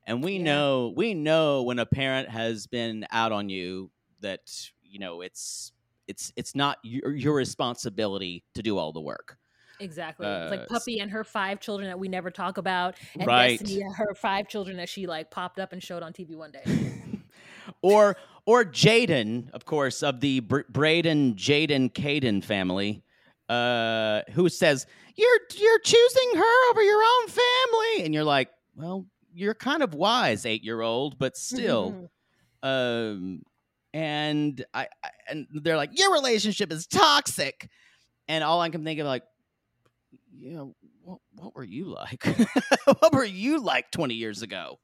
and 0.07 0.22
we 0.22 0.36
Yeah. 0.36 0.44
know 0.44 0.92
we 0.97 1.14
know 1.14 1.62
when 1.62 1.78
a 1.80 1.86
parent 1.86 2.28
has 2.28 2.66
been 2.66 3.07
out 3.11 3.32
on 3.32 3.49
you 3.49 3.90
that 4.20 4.40
you 4.82 4.99
know 5.01 5.20
it's 5.22 5.72
it's 6.07 6.32
it's 6.36 6.55
not 6.55 6.78
your, 6.84 7.14
your 7.16 7.34
responsibility 7.34 8.44
to 8.55 8.62
do 8.62 8.78
all 8.78 8.92
the 8.92 9.01
work. 9.01 9.38
Exactly. 9.80 10.26
it's 10.26 10.51
Uh, 10.53 10.57
like 10.57 10.68
Puppy 10.68 11.01
and 11.01 11.11
her 11.11 11.24
five 11.24 11.61
children 11.61 11.88
that 11.88 11.99
we 11.99 12.09
never 12.09 12.30
talk 12.30 12.57
about, 12.59 12.94
and 13.18 13.26
Right. 13.26 13.59
Destiny 13.59 13.82
and 13.82 13.94
her 13.97 14.14
five 14.14 14.49
children 14.49 14.76
that 14.78 14.88
she 14.88 15.07
like 15.09 15.30
popped 15.30 15.59
up 15.59 15.72
and 15.72 15.82
showed 15.82 16.03
on 16.05 16.12
TV 16.12 16.36
one 16.36 16.53
day. 16.53 16.62
or 17.82 18.16
or 18.47 18.64
Jaden, 18.64 19.51
of 19.51 19.64
course, 19.64 20.03
of 20.05 20.20
the 20.20 20.38
Br- 20.40 20.61
Braden, 20.68 21.34
Jaden, 21.34 21.92
Caden 21.92 22.44
family, 22.44 23.03
uh, 23.49 24.22
who 24.32 24.49
says 24.49 24.86
you're 25.16 25.38
you're 25.55 25.78
choosing 25.80 26.30
her 26.34 26.70
over 26.70 26.82
your 26.82 27.01
own 27.03 27.28
family, 27.28 28.05
and 28.05 28.14
you're 28.14 28.24
like, 28.24 28.49
well, 28.74 29.07
you're 29.34 29.55
kind 29.55 29.82
of 29.82 29.94
wise, 29.94 30.47
eight 30.47 30.64
year 30.64 30.80
old, 30.80 31.18
but 31.18 31.36
still, 31.36 32.11
um, 32.62 33.42
and 33.94 34.64
I, 34.74 34.88
I 35.03 35.11
and 35.28 35.47
they're 35.51 35.76
like, 35.76 35.99
your 35.99 36.12
relationship 36.12 36.72
is 36.72 36.86
toxic, 36.86 37.68
and 38.28 38.42
all 38.44 38.61
I 38.61 38.68
can 38.68 38.84
think 38.84 39.01
of 39.01 39.07
like, 39.07 39.22
yeah, 40.32 40.64
what 41.03 41.18
what 41.32 41.55
were 41.55 41.64
you 41.64 41.86
like? 41.86 42.24
what 42.84 43.12
were 43.12 43.24
you 43.24 43.61
like 43.61 43.90
20 43.90 44.14
years 44.14 44.42
ago? 44.42 44.78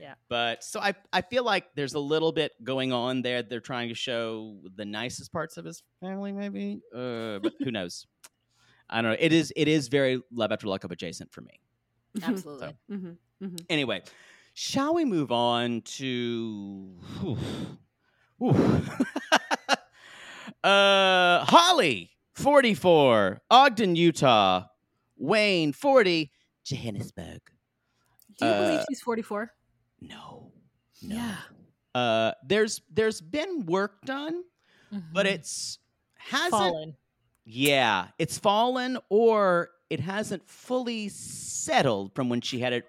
Yeah. 0.00 0.14
But 0.28 0.64
so 0.64 0.80
I 0.80 0.94
I 1.12 1.20
feel 1.20 1.44
like 1.44 1.66
there's 1.74 1.94
a 1.94 1.98
little 2.00 2.32
bit 2.32 2.52
going 2.64 2.92
on 2.92 3.20
there. 3.22 3.42
They're 3.42 3.60
trying 3.60 3.90
to 3.90 3.94
show 3.94 4.58
the 4.76 4.84
nicest 4.86 5.30
parts 5.32 5.56
of 5.58 5.64
his 5.66 5.82
family, 6.00 6.32
maybe. 6.32 6.80
Uh, 6.94 7.38
but 7.40 7.52
who 7.58 7.70
knows? 7.70 8.06
I 8.88 9.02
don't 9.02 9.10
know. 9.12 9.16
It 9.20 9.32
is 9.32 9.52
it 9.56 9.68
is 9.68 9.88
very 9.88 10.22
love 10.32 10.52
after 10.52 10.66
lockup 10.66 10.90
adjacent 10.90 11.32
for 11.32 11.42
me. 11.42 11.60
Absolutely. 12.22 12.74
Mhm, 12.90 13.16
mhm. 13.42 13.64
Anyway, 13.68 14.02
shall 14.54 14.94
we 14.94 15.04
move 15.04 15.30
on 15.30 15.82
to 15.82 16.96
whew, 17.20 17.36
whew. 18.38 18.82
uh 20.64 21.44
Holly, 21.44 22.10
44, 22.34 23.42
Ogden, 23.50 23.96
Utah, 23.96 24.64
Wayne, 25.16 25.72
40, 25.72 26.30
Johannesburg. 26.64 27.40
Do 28.38 28.46
you 28.46 28.54
believe 28.54 28.80
Uh, 28.80 28.84
she's 28.88 29.00
44? 29.02 29.52
No. 30.00 30.52
No. 31.02 31.16
Yeah. 31.16 31.36
Uh 31.94 32.32
there's 32.46 32.80
there's 32.92 33.20
been 33.20 33.66
work 33.66 34.02
done, 34.04 34.42
but 35.12 35.26
Mhm. 35.26 35.30
it's 35.34 35.78
hasn't 36.18 36.50
fallen. 36.50 36.96
Yeah, 37.44 38.08
it's 38.18 38.38
fallen 38.38 38.98
or 39.08 39.70
it 39.88 39.98
hasn't 40.00 40.48
fully 40.48 41.08
settled 41.08 42.14
from 42.14 42.28
when 42.28 42.40
she 42.42 42.60
had 42.60 42.72
it 42.72 42.84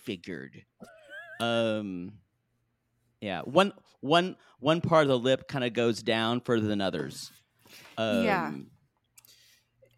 refigured. 0.00 0.64
Um 1.40 2.12
yeah, 3.20 3.40
one 3.42 3.72
one 4.00 4.36
one 4.60 4.80
part 4.80 5.02
of 5.02 5.08
the 5.08 5.18
lip 5.18 5.48
kind 5.48 5.64
of 5.64 5.72
goes 5.72 6.02
down 6.02 6.40
further 6.40 6.66
than 6.68 6.80
others. 6.80 7.30
Um, 7.98 8.24
Yeah. 8.24 8.52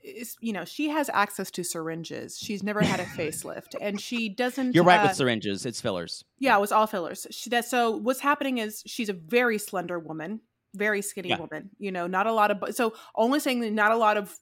It's, 0.03 0.37
you 0.41 0.53
know, 0.53 0.65
she 0.65 0.89
has 0.89 1.09
access 1.13 1.51
to 1.53 1.63
syringes. 1.63 2.39
She's 2.39 2.63
never 2.63 2.83
had 2.83 3.01
a 3.01 3.05
facelift, 3.05 3.75
and 3.81 4.01
she 4.01 4.29
doesn't. 4.29 4.75
You're 4.75 4.85
right 4.85 5.01
uh, 5.01 5.09
with 5.09 5.17
syringes. 5.17 5.65
It's 5.65 5.81
fillers. 5.81 6.25
Yeah, 6.39 6.57
it 6.57 6.61
was 6.61 6.73
all 6.73 6.87
fillers. 6.87 7.27
She, 7.31 7.51
that, 7.51 7.65
so 7.65 7.97
what's 7.97 8.21
happening 8.21 8.59
is 8.59 8.83
she's 8.87 9.09
a 9.09 9.13
very 9.13 9.59
slender 9.59 9.99
woman, 9.99 10.41
very 10.75 11.03
skinny 11.03 11.29
Yeah. 11.29 11.39
woman. 11.39 11.71
You 11.79 11.93
know, 11.93 12.07
not 12.07 12.27
a 12.27 12.33
lot 12.33 12.51
of. 12.51 12.75
So 12.75 12.95
only 13.15 13.39
saying 13.41 13.61
that 13.61 13.73
not 13.73 13.93
a 13.93 13.97
lot 13.97 14.17
of 14.17 14.37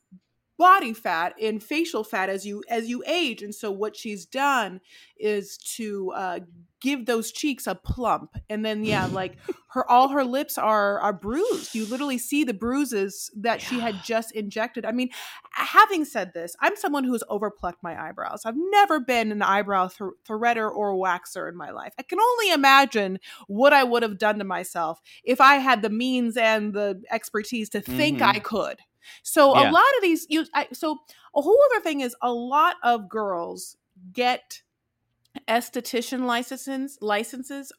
body 0.61 0.93
fat 0.93 1.33
and 1.41 1.63
facial 1.63 2.05
fat 2.05 2.29
as 2.29 2.45
you 2.47 2.63
as 2.69 2.89
you 2.89 3.03
age. 3.07 3.43
And 3.43 3.55
so 3.55 3.71
what 3.73 3.97
she's 3.97 4.27
done 4.27 4.81
is 5.19 5.57
to 5.77 6.13
uh, 6.15 6.41
give 6.81 7.07
those 7.07 7.33
cheeks 7.33 7.67
a 7.67 7.75
plump, 7.75 8.37
and 8.51 8.65
then 8.65 8.85
yeah, 8.85 9.07
like 9.13 9.39
her 9.73 9.89
all 9.91 10.09
her 10.09 10.23
lips 10.25 10.59
are 10.59 10.99
are 11.01 11.13
bruised. 11.15 11.75
You 11.75 11.87
literally 11.87 12.19
see 12.19 12.45
the 12.45 12.53
bruises 12.55 13.31
that 13.37 13.63
she 13.63 13.81
had 13.81 14.03
just 14.05 14.33
injected. 14.33 14.85
I 14.85 14.93
mean, 14.93 15.09
having 15.53 16.05
said 16.05 16.35
this, 16.35 16.55
I'm 16.61 16.77
someone 16.77 17.05
who 17.05 17.13
has 17.13 17.25
overplucked 17.31 17.83
my 17.83 18.01
eyebrows. 18.01 18.43
I've 18.45 18.57
never 18.57 19.01
been 19.01 19.33
an 19.33 19.41
eyebrow 19.43 19.89
th- 19.89 20.11
threader 20.29 20.71
or 20.71 20.95
waxer 20.95 21.49
in 21.49 21.57
my 21.57 21.71
life. 21.71 21.95
I 21.99 22.03
can 22.03 22.21
only 22.21 22.51
imagine 22.53 23.19
what 23.47 23.73
I 23.73 23.85
would 23.85 24.03
have 24.03 24.19
done 24.19 24.39
to 24.39 24.45
myself 24.45 25.01
if 25.25 25.41
I 25.41 25.55
had 25.57 25.81
the 25.83 25.91
means 25.91 26.37
and 26.37 26.75
the 26.75 27.03
expertise 27.11 27.71
to 27.71 27.81
think 27.81 28.19
Mhm. 28.19 28.27
I 28.37 28.39
could. 28.41 28.79
So 29.23 29.55
Yeah. 29.57 29.71
a 29.71 29.73
lot 29.73 29.85
of 29.97 30.03
these, 30.03 30.27
you, 30.29 30.45
I, 30.55 30.69
so 30.73 30.99
a 31.35 31.41
whole 31.41 31.59
other 31.73 31.83
thing 31.83 32.01
is 32.01 32.15
a 32.23 32.33
lot 32.33 32.77
of 32.83 33.09
girls 33.09 33.77
get 34.13 34.63
esthetician 35.49 36.25
licenses 36.25 36.99
licenses 37.01 37.73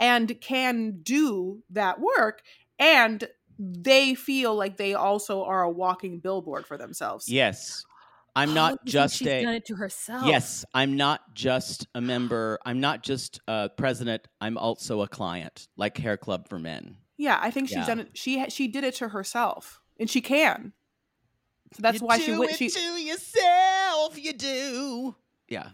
and 0.00 0.40
can 0.40 0.98
do 1.02 1.62
that 1.70 2.00
work 2.00 2.42
and 2.78 3.28
they 3.58 4.14
feel 4.14 4.54
like 4.54 4.76
they 4.76 4.94
also 4.94 5.42
are 5.44 5.62
a 5.62 5.70
walking 5.70 6.20
billboard 6.20 6.66
for 6.66 6.76
themselves. 6.76 7.28
Yes. 7.28 7.84
I'm 8.36 8.50
Oh, 8.50 8.54
not 8.54 8.70
think 8.78 8.88
just 8.90 9.16
she's 9.16 9.26
a 9.28 9.42
done 9.42 9.54
it 9.54 9.64
to 9.66 9.74
herself. 9.74 10.24
Yes, 10.26 10.64
I'm 10.72 10.96
not 10.96 11.34
just 11.34 11.88
a 11.94 12.00
member. 12.00 12.60
I'm 12.64 12.78
not 12.78 13.02
just 13.02 13.40
a 13.48 13.68
president. 13.68 14.28
I'm 14.40 14.56
also 14.56 15.00
a 15.02 15.08
client, 15.08 15.66
like 15.76 15.96
Hair 15.98 16.18
Club 16.18 16.48
for 16.48 16.58
Men. 16.58 16.98
Yeah, 17.16 17.38
I 17.40 17.50
think 17.50 17.68
she's 17.68 17.78
Yeah. 17.78 17.86
done 17.86 17.98
it. 18.00 18.10
She 18.16 18.48
she 18.48 18.68
did 18.68 18.84
it 18.84 18.94
to 18.96 19.08
herself, 19.08 19.80
and 19.98 20.08
she 20.08 20.20
can. 20.20 20.72
So 21.74 21.82
that's 21.82 22.00
You 22.00 22.06
why 22.06 22.18
she 22.18 22.26
do 22.26 22.38
went. 22.40 22.52
it 22.52 22.56
She 22.56 22.70
to 22.70 22.80
yourself. 22.80 24.18
You 24.18 24.32
do. 24.32 25.16
Yeah. 25.48 25.68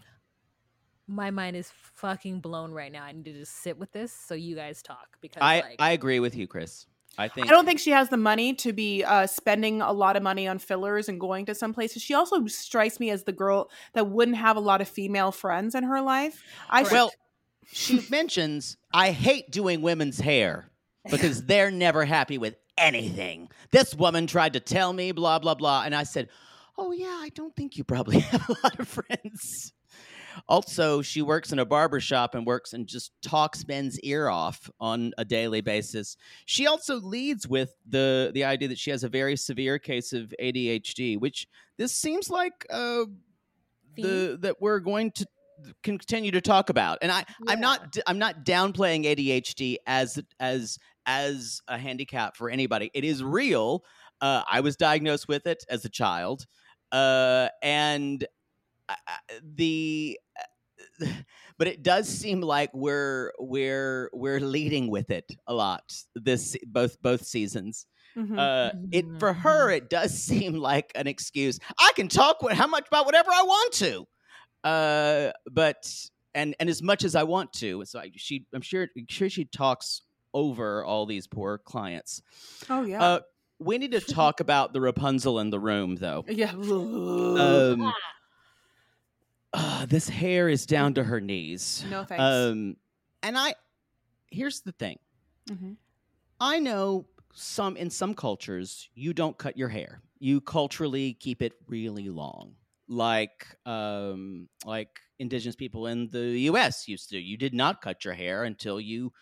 My 1.07 1.29
mind 1.31 1.55
is 1.55 1.71
fucking 1.93 2.39
blown 2.39 2.71
right 2.71 2.91
now. 2.91 3.03
I 3.03 3.11
need 3.11 3.25
to 3.25 3.33
just 3.33 3.61
sit 3.61 3.77
with 3.77 3.91
this 3.91 4.11
so 4.11 4.33
you 4.33 4.55
guys 4.55 4.81
talk 4.81 5.17
because 5.21 5.41
I 5.41 5.61
like 5.61 5.75
I 5.79 5.91
agree 5.91 6.19
with 6.19 6.35
you, 6.35 6.47
Chris. 6.47 6.87
I 7.17 7.27
think 7.29 7.47
I 7.47 7.51
don't 7.51 7.65
think 7.65 7.79
she 7.79 7.91
has 7.91 8.09
the 8.09 8.17
money 8.17 8.53
to 8.55 8.73
be 8.73 9.03
uh, 9.03 9.25
spending 9.27 9.81
a 9.81 9.93
lot 9.93 10.17
of 10.17 10.23
money 10.23 10.47
on 10.47 10.59
fillers 10.59 11.07
and 11.07 11.19
going 11.19 11.45
to 11.45 11.55
some 11.55 11.73
places. 11.73 12.01
She 12.01 12.13
also 12.13 12.45
strikes 12.47 12.99
me 12.99 13.09
as 13.09 13.23
the 13.23 13.31
girl 13.31 13.69
that 13.93 14.09
wouldn't 14.09 14.35
have 14.37 14.57
a 14.57 14.59
lot 14.59 14.81
of 14.81 14.89
female 14.89 15.31
friends 15.31 15.75
in 15.75 15.83
her 15.85 16.01
life. 16.01 16.43
I 16.69 16.81
Correct. 16.81 16.91
Well, 16.91 17.11
she 17.71 18.05
mentions 18.09 18.75
I 18.93 19.11
hate 19.11 19.49
doing 19.51 19.81
women's 19.81 20.19
hair 20.19 20.69
because 21.09 21.43
they're 21.45 21.71
never 21.71 22.03
happy 22.03 22.37
with 22.37 22.55
anything. 22.77 23.49
This 23.71 23.93
woman 23.95 24.27
tried 24.27 24.53
to 24.53 24.59
tell 24.59 24.93
me 24.93 25.11
blah 25.11 25.39
blah 25.39 25.55
blah, 25.55 25.83
and 25.85 25.95
I 25.95 26.03
said, 26.03 26.29
"Oh 26.77 26.91
yeah, 26.91 27.19
I 27.21 27.29
don't 27.29 27.55
think 27.55 27.77
you 27.77 27.83
probably 27.83 28.19
have 28.31 28.49
a 28.49 28.55
lot 28.63 28.79
of 28.79 28.87
friends." 28.87 29.73
Also, 30.47 31.01
she 31.01 31.21
works 31.21 31.51
in 31.51 31.59
a 31.59 31.65
barber 31.65 31.99
shop 31.99 32.35
and 32.35 32.45
works 32.45 32.73
and 32.73 32.87
just 32.87 33.11
talks 33.21 33.65
men's 33.67 33.99
ear 34.01 34.27
off 34.27 34.69
on 34.79 35.13
a 35.17 35.25
daily 35.25 35.61
basis. 35.61 36.17
She 36.45 36.67
also 36.67 36.99
leads 36.99 37.47
with 37.47 37.73
the 37.87 38.31
the 38.33 38.43
idea 38.43 38.67
that 38.67 38.77
she 38.77 38.91
has 38.91 39.03
a 39.03 39.09
very 39.09 39.37
severe 39.37 39.79
case 39.79 40.13
of 40.13 40.33
ADHD, 40.41 41.19
which 41.19 41.47
this 41.77 41.93
seems 41.93 42.29
like 42.29 42.65
uh, 42.69 43.05
the 43.95 44.37
that 44.41 44.61
we're 44.61 44.79
going 44.79 45.11
to 45.11 45.25
continue 45.83 46.31
to 46.31 46.41
talk 46.41 46.69
about. 46.69 46.99
And 47.01 47.11
I 47.11 47.25
I'm 47.47 47.59
not 47.59 47.97
I'm 48.07 48.19
not 48.19 48.45
downplaying 48.45 49.05
ADHD 49.05 49.77
as 49.87 50.19
as 50.39 50.77
as 51.05 51.61
a 51.67 51.77
handicap 51.77 52.35
for 52.37 52.49
anybody. 52.49 52.91
It 52.93 53.03
is 53.03 53.23
real. 53.23 53.83
Uh, 54.21 54.43
I 54.49 54.61
was 54.61 54.75
diagnosed 54.75 55.27
with 55.27 55.47
it 55.47 55.63
as 55.69 55.85
a 55.85 55.89
child, 55.89 56.45
uh, 56.91 57.49
and 57.61 58.25
I- 58.89 58.97
the 59.43 60.19
but 61.57 61.67
it 61.67 61.83
does 61.83 62.07
seem 62.07 62.41
like 62.41 62.69
we're 62.73 63.31
we're 63.39 64.09
we're 64.13 64.39
leading 64.39 64.89
with 64.89 65.09
it 65.09 65.31
a 65.47 65.53
lot 65.53 65.93
this 66.15 66.57
both 66.67 67.01
both 67.01 67.25
seasons 67.25 67.85
Mhm. 68.15 68.37
uh 68.37 68.71
it 68.91 69.07
for 69.19 69.33
Mhm, 69.33 69.33
her 69.33 69.69
it 69.71 69.89
does 69.89 70.17
seem 70.23 70.55
like 70.55 70.91
an 70.95 71.07
excuse 71.07 71.59
i 71.79 71.91
can 71.95 72.07
talk 72.07 72.41
with 72.41 72.53
how 72.53 72.67
much 72.67 72.87
about 72.87 73.05
whatever 73.05 73.31
i 73.31 73.43
want 73.43 73.73
to 73.73 74.05
uh 74.63 75.31
but 75.51 75.91
and 76.35 76.55
and 76.59 76.69
as 76.69 76.81
much 76.83 77.03
as 77.03 77.15
i 77.15 77.23
want 77.23 77.53
to 77.53 77.83
so 77.85 77.99
I, 77.99 78.11
she 78.15 78.47
i'm 78.53 78.61
sure 78.61 78.87
sure 79.09 79.29
she 79.29 79.45
talks 79.45 80.01
over 80.35 80.83
all 80.83 81.05
these 81.07 81.25
poor 81.27 81.57
clients 81.57 82.21
oh 82.69 82.83
yeah, 82.83 83.01
uh 83.03 83.19
we 83.59 83.77
need 83.77 83.91
to 83.91 84.01
talk 84.13 84.39
about 84.41 84.73
the 84.73 84.81
rapunzel 84.81 85.39
in 85.39 85.49
the 85.49 85.59
room 85.59 85.95
though 85.95 86.23
yeah. 86.27 86.51
um 86.51 87.91
uh, 89.53 89.85
this 89.85 90.09
hair 90.09 90.49
is 90.49 90.65
down 90.65 90.93
to 90.93 91.03
her 91.03 91.21
knees 91.21 91.85
no 91.89 92.03
thanks. 92.03 92.21
um 92.21 92.75
and 93.23 93.37
i 93.37 93.53
here's 94.29 94.61
the 94.61 94.71
thing 94.73 94.99
Mhm. 95.49 95.77
I 96.41 96.59
know 96.59 97.05
some 97.33 97.77
in 97.77 97.89
some 97.91 98.13
cultures 98.15 98.89
you 98.95 99.13
don't 99.13 99.37
cut 99.37 99.57
your 99.57 99.69
hair. 99.69 100.01
You 100.17 100.41
culturally 100.41 101.13
keep 101.13 101.41
it 101.43 101.53
really 101.67 102.09
long. 102.09 102.55
Like 102.87 103.45
um 103.65 104.49
like 104.65 104.89
indigenous 105.19 105.55
people 105.55 105.85
in 105.87 106.09
the 106.09 106.39
US 106.49 106.87
used 106.87 107.09
to. 107.09 107.19
You 107.19 107.37
did 107.37 107.53
not 107.53 107.81
cut 107.81 108.03
your 108.03 108.15
hair 108.15 108.43
until 108.43 108.79
you 108.81 109.13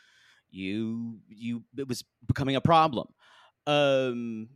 you 0.53 1.19
you 1.27 1.63
it 1.77 1.87
was 1.87 2.03
becoming 2.27 2.55
a 2.55 2.61
problem. 2.61 3.07
Um 3.67 4.49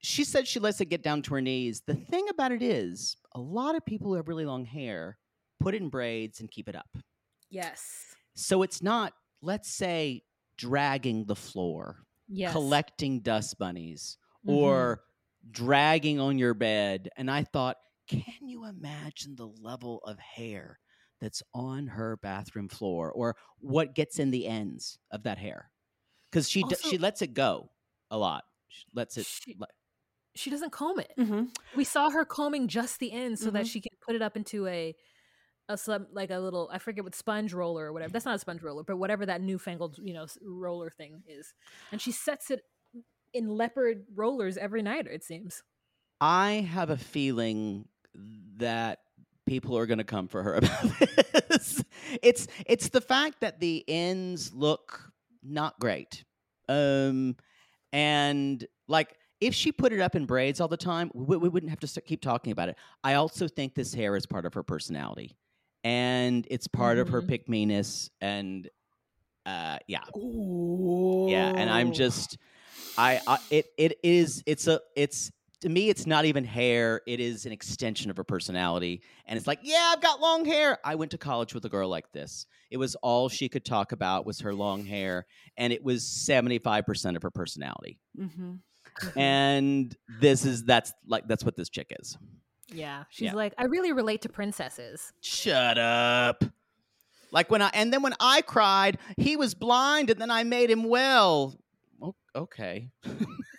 she 0.00 0.22
said 0.24 0.46
she 0.46 0.60
lets 0.60 0.80
it 0.80 0.86
get 0.86 1.02
down 1.02 1.22
to 1.22 1.34
her 1.34 1.40
knees. 1.40 1.82
The 1.86 1.94
thing 1.94 2.28
about 2.28 2.52
it 2.52 2.62
is 2.62 3.16
a 3.34 3.40
lot 3.40 3.74
of 3.74 3.84
people 3.86 4.08
who 4.08 4.14
have 4.14 4.28
really 4.28 4.44
long 4.44 4.64
hair 4.66 5.18
put 5.60 5.74
it 5.74 5.80
in 5.82 5.88
braids 5.88 6.40
and 6.40 6.50
keep 6.50 6.68
it 6.68 6.76
up. 6.76 6.88
yes. 7.50 8.14
So 8.36 8.62
it's 8.62 8.82
not, 8.82 9.12
let's 9.42 9.70
say, 9.70 10.24
dragging 10.58 11.24
the 11.24 11.36
floor, 11.36 12.04
Yes. 12.28 12.52
collecting 12.52 13.20
dust 13.20 13.58
bunnies, 13.58 14.18
Mhm. 14.44 14.52
or 14.52 15.04
dragging 15.50 16.18
on 16.20 16.36
your 16.38 16.52
bed. 16.54 17.08
And 17.16 17.30
I 17.30 17.44
thought, 17.44 17.76
can 18.08 18.48
you 18.48 18.66
imagine 18.66 19.36
the 19.36 19.46
level 19.48 20.00
of 20.04 20.18
hair 20.18 20.80
that's 21.24 21.42
on 21.54 21.86
her 21.86 22.18
bathroom 22.18 22.68
floor 22.68 23.10
or 23.10 23.34
what 23.58 23.94
gets 23.94 24.18
in 24.18 24.30
the 24.30 24.46
ends 24.46 24.98
of 25.10 25.22
that 25.22 25.38
hair? 25.38 25.70
Because 26.30 26.50
she, 26.50 26.62
d- 26.64 26.76
she 26.84 26.98
lets 26.98 27.22
it 27.22 27.32
go 27.32 27.70
a 28.10 28.18
lot. 28.18 28.44
She 28.68 28.84
lets 28.94 29.16
it. 29.16 29.24
She- 29.26 29.56
let- 29.58 29.70
she 30.36 30.50
doesn't 30.50 30.70
comb 30.72 30.98
it. 30.98 31.12
Mhm. 31.16 31.48
We 31.76 31.84
saw 31.84 32.10
her 32.10 32.24
combing 32.24 32.68
just 32.68 32.98
the 32.98 33.12
ends 33.12 33.40
so 33.40 33.50
that 33.52 33.64
Mhm. 33.64 33.70
she 33.70 33.80
can 33.80 33.92
put 34.04 34.14
it 34.16 34.22
up 34.22 34.36
into 34.36 34.66
a 34.66 34.94
a 35.70 35.78
sub 35.78 36.08
like 36.10 36.30
a 36.30 36.38
little 36.38 36.68
I 36.70 36.78
forget 36.78 37.04
what 37.04 37.14
sponge 37.14 37.54
roller 37.54 37.86
or 37.86 37.92
whatever. 37.94 38.12
That's 38.12 38.26
not 38.26 38.34
a 38.34 38.38
sponge 38.38 38.62
roller, 38.62 38.82
but 38.84 38.98
whatever 38.98 39.24
that 39.26 39.40
newfangled 39.40 39.96
you 40.02 40.12
know 40.12 40.26
roller 40.42 40.90
thing 40.90 41.22
is. 41.26 41.54
And 41.90 42.02
she 42.02 42.12
sets 42.12 42.50
it 42.50 42.60
in 43.32 43.48
leopard 43.48 44.04
rollers 44.14 44.56
every 44.58 44.82
night. 44.82 45.06
It 45.06 45.24
seems. 45.24 45.62
I 46.20 46.50
have 46.68 46.90
a 46.90 46.98
feeling 46.98 47.88
that 48.56 48.98
people 49.46 49.76
are 49.76 49.86
going 49.86 49.98
to 49.98 50.04
come 50.04 50.28
for 50.28 50.42
her 50.42 50.54
about 50.56 50.82
this. 51.48 51.82
It's 52.22 52.46
it's 52.66 52.88
the 52.88 53.00
fact 53.00 53.40
that 53.40 53.60
the 53.60 53.84
ends 53.88 54.52
look 54.52 55.10
not 55.42 55.78
great. 55.80 56.24
Um 56.68 57.36
and 57.92 58.66
like 58.88 59.16
if 59.40 59.54
she 59.54 59.72
put 59.72 59.92
it 59.92 60.00
up 60.00 60.14
in 60.14 60.24
braids 60.26 60.60
all 60.60 60.68
the 60.68 60.76
time, 60.76 61.10
we, 61.12 61.36
we 61.36 61.48
wouldn't 61.48 61.70
have 61.70 61.80
to 61.80 62.00
keep 62.00 62.22
talking 62.22 62.52
about 62.52 62.68
it. 62.68 62.76
I 63.02 63.14
also 63.14 63.46
think 63.48 63.74
this 63.74 63.92
hair 63.92 64.16
is 64.16 64.26
part 64.26 64.46
of 64.46 64.54
her 64.54 64.62
personality. 64.62 65.36
And 65.82 66.46
it's 66.50 66.66
part 66.66 66.96
of 66.98 67.10
her 67.10 67.20
Mhm. 67.20 67.28
pick 67.28 67.48
meaness 67.48 68.10
and 68.20 68.68
uh 69.44 69.78
yeah. 69.86 70.04
Ooh. 70.16 71.26
Yeah, 71.28 71.52
and 71.56 71.68
I'm 71.70 71.92
just 71.92 72.38
I, 72.96 73.20
I 73.26 73.38
it 73.50 73.66
it 73.76 73.98
is 74.02 74.42
it's 74.46 74.66
a 74.66 74.80
it's 74.96 75.30
to 75.64 75.70
me 75.70 75.88
it's 75.88 76.06
not 76.06 76.26
even 76.26 76.44
hair, 76.44 77.00
it 77.06 77.20
is 77.20 77.46
an 77.46 77.52
extension 77.52 78.10
of 78.10 78.18
her 78.18 78.22
personality. 78.24 79.00
And 79.24 79.38
it's 79.38 79.46
like, 79.46 79.60
yeah, 79.62 79.92
I've 79.94 80.02
got 80.02 80.20
long 80.20 80.44
hair. 80.44 80.78
I 80.84 80.94
went 80.94 81.10
to 81.12 81.18
college 81.18 81.54
with 81.54 81.64
a 81.64 81.70
girl 81.70 81.88
like 81.88 82.12
this. 82.12 82.44
It 82.70 82.76
was 82.76 82.96
all 82.96 83.30
she 83.30 83.48
could 83.48 83.64
talk 83.64 83.92
about 83.92 84.26
was 84.26 84.40
her 84.40 84.52
long 84.54 84.84
hair 84.84 85.24
and 85.56 85.72
it 85.72 85.82
was 85.82 86.02
75% 86.04 87.16
of 87.16 87.22
her 87.22 87.30
personality. 87.30 87.98
Mhm. 88.18 88.58
And 89.16 89.96
this 90.20 90.44
is 90.44 90.64
that's 90.64 90.92
like 91.06 91.26
that's 91.26 91.44
what 91.44 91.56
this 91.56 91.70
chick 91.70 91.88
is. 91.98 92.18
Yeah. 92.68 93.04
She's 93.08 93.26
Yeah. 93.26 93.34
like, 93.34 93.54
I 93.56 93.64
really 93.64 93.92
relate 93.92 94.20
to 94.22 94.28
princesses. 94.28 95.14
Shut 95.22 95.78
up. 95.78 96.44
Like 97.32 97.50
when 97.50 97.62
I 97.62 97.70
and 97.72 97.90
then 97.90 98.02
when 98.02 98.14
I 98.20 98.42
cried, 98.42 98.98
he 99.16 99.36
was 99.36 99.54
blind 99.54 100.10
and 100.10 100.20
then 100.20 100.30
I 100.30 100.44
made 100.44 100.70
him 100.70 100.84
well. 100.84 101.58
Okay. 102.36 102.90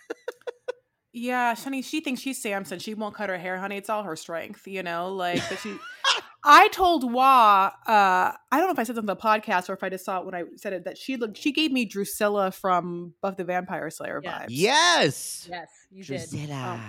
Yeah, 1.18 1.54
honey, 1.54 1.80
she 1.80 2.00
thinks 2.02 2.20
she's 2.20 2.42
Samson. 2.42 2.78
She 2.78 2.92
won't 2.92 3.14
cut 3.14 3.30
her 3.30 3.38
hair, 3.38 3.58
honey. 3.58 3.78
It's 3.78 3.88
all 3.88 4.02
her 4.02 4.16
strength, 4.16 4.66
you 4.66 4.82
know. 4.82 5.12
Like, 5.14 5.42
but 5.48 5.58
she. 5.58 5.74
I 6.44 6.68
told 6.68 7.10
Wah, 7.10 7.70
uh, 7.88 7.88
I 7.88 8.36
don't 8.52 8.66
know 8.66 8.70
if 8.70 8.78
I 8.78 8.84
said 8.84 8.94
this 8.96 9.00
on 9.00 9.06
the 9.06 9.16
podcast 9.16 9.68
or 9.68 9.72
if 9.72 9.82
I 9.82 9.88
just 9.88 10.04
saw 10.04 10.20
it 10.20 10.26
when 10.26 10.34
I 10.34 10.44
said 10.56 10.74
it 10.74 10.84
that 10.84 10.98
she 10.98 11.16
looked. 11.16 11.38
She 11.38 11.52
gave 11.52 11.72
me 11.72 11.86
Drusilla 11.86 12.52
from 12.52 13.14
Buffy 13.22 13.36
the 13.38 13.44
Vampire 13.44 13.88
Slayer 13.90 14.20
Yeah. 14.22 14.40
vibes. 14.42 14.46
Yes. 14.50 15.48
Yes, 15.50 15.68
you 15.90 16.04
did. 16.04 16.18
Drusilla. 16.18 16.80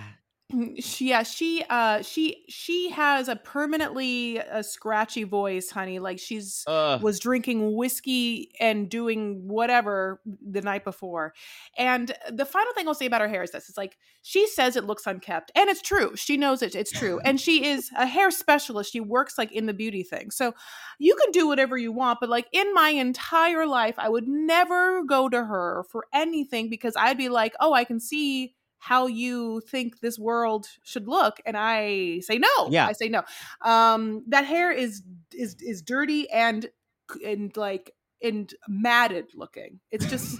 She 0.80 1.10
yeah 1.10 1.22
she 1.22 1.62
uh 1.68 2.00
she 2.00 2.42
she 2.48 2.88
has 2.88 3.28
a 3.28 3.36
permanently 3.36 4.38
a 4.38 4.62
scratchy 4.62 5.24
voice 5.24 5.68
honey 5.70 5.98
like 5.98 6.18
she's 6.18 6.64
Ugh. 6.66 7.02
was 7.02 7.20
drinking 7.20 7.76
whiskey 7.76 8.50
and 8.58 8.88
doing 8.88 9.46
whatever 9.46 10.22
the 10.24 10.62
night 10.62 10.84
before 10.84 11.34
and 11.76 12.14
the 12.32 12.46
final 12.46 12.72
thing 12.72 12.88
i'll 12.88 12.94
say 12.94 13.04
about 13.04 13.20
her 13.20 13.28
hair 13.28 13.42
is 13.42 13.50
this 13.50 13.68
it's 13.68 13.76
like 13.76 13.98
she 14.22 14.46
says 14.46 14.74
it 14.74 14.84
looks 14.84 15.06
unkept 15.06 15.52
and 15.54 15.68
it's 15.68 15.82
true 15.82 16.16
she 16.16 16.38
knows 16.38 16.62
it 16.62 16.74
it's 16.74 16.92
true 16.92 17.20
and 17.26 17.38
she 17.38 17.66
is 17.66 17.90
a 17.98 18.06
hair 18.06 18.30
specialist 18.30 18.90
she 18.90 19.00
works 19.00 19.36
like 19.36 19.52
in 19.52 19.66
the 19.66 19.74
beauty 19.74 20.02
thing 20.02 20.30
so 20.30 20.54
you 20.98 21.14
can 21.16 21.30
do 21.30 21.46
whatever 21.46 21.76
you 21.76 21.92
want 21.92 22.20
but 22.20 22.30
like 22.30 22.46
in 22.52 22.72
my 22.72 22.88
entire 22.88 23.66
life 23.66 23.96
i 23.98 24.08
would 24.08 24.26
never 24.26 25.04
go 25.04 25.28
to 25.28 25.44
her 25.44 25.84
for 25.90 26.06
anything 26.14 26.70
because 26.70 26.94
i'd 26.96 27.18
be 27.18 27.28
like 27.28 27.52
oh 27.60 27.74
i 27.74 27.84
can 27.84 28.00
see 28.00 28.54
how 28.78 29.06
you 29.06 29.60
think 29.68 30.00
this 30.00 30.18
world 30.18 30.66
should 30.84 31.08
look 31.08 31.40
and 31.44 31.56
i 31.56 32.20
say 32.20 32.38
no 32.38 32.68
Yeah. 32.70 32.86
i 32.86 32.92
say 32.92 33.08
no 33.08 33.22
um 33.62 34.22
that 34.28 34.44
hair 34.44 34.70
is 34.72 35.02
is 35.32 35.56
is 35.60 35.82
dirty 35.82 36.30
and 36.30 36.66
and 37.24 37.56
like 37.56 37.94
and 38.22 38.52
matted 38.68 39.26
looking 39.34 39.80
it's 39.90 40.06
just 40.06 40.38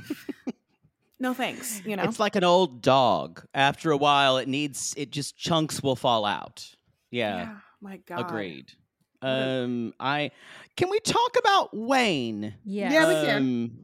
no 1.20 1.34
thanks 1.34 1.82
you 1.84 1.96
know 1.96 2.04
It's 2.04 2.20
like 2.20 2.36
an 2.36 2.44
old 2.44 2.80
dog. 2.82 3.44
After 3.54 3.90
a 3.90 3.96
while, 3.96 4.36
it 4.38 4.48
needs 4.48 4.94
it 4.96 5.10
just 5.10 5.36
chunks 5.36 5.82
will 5.82 5.96
fall 5.96 6.24
out. 6.24 6.74
Yeah, 7.10 7.56
my 7.80 7.96
god 7.98 8.20
agreed. 8.20 8.72
Um, 9.20 9.94
I 9.98 10.30
can 10.76 10.90
we 10.90 11.00
talk 11.00 11.36
about 11.38 11.76
Wayne? 11.76 12.54
Yes. 12.64 12.92
Yeah, 12.92 13.08
we 13.08 13.14
can. 13.26 13.36
Um, 13.36 13.78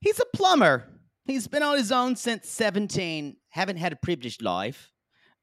he's 0.00 0.18
a 0.18 0.24
plumber. 0.34 0.88
He's 1.26 1.46
been 1.46 1.62
on 1.62 1.76
his 1.76 1.90
own 1.92 2.16
since 2.16 2.48
seventeen. 2.48 3.36
Haven't 3.48 3.76
had 3.78 3.92
a 3.92 3.96
privileged 3.96 4.42
life. 4.42 4.90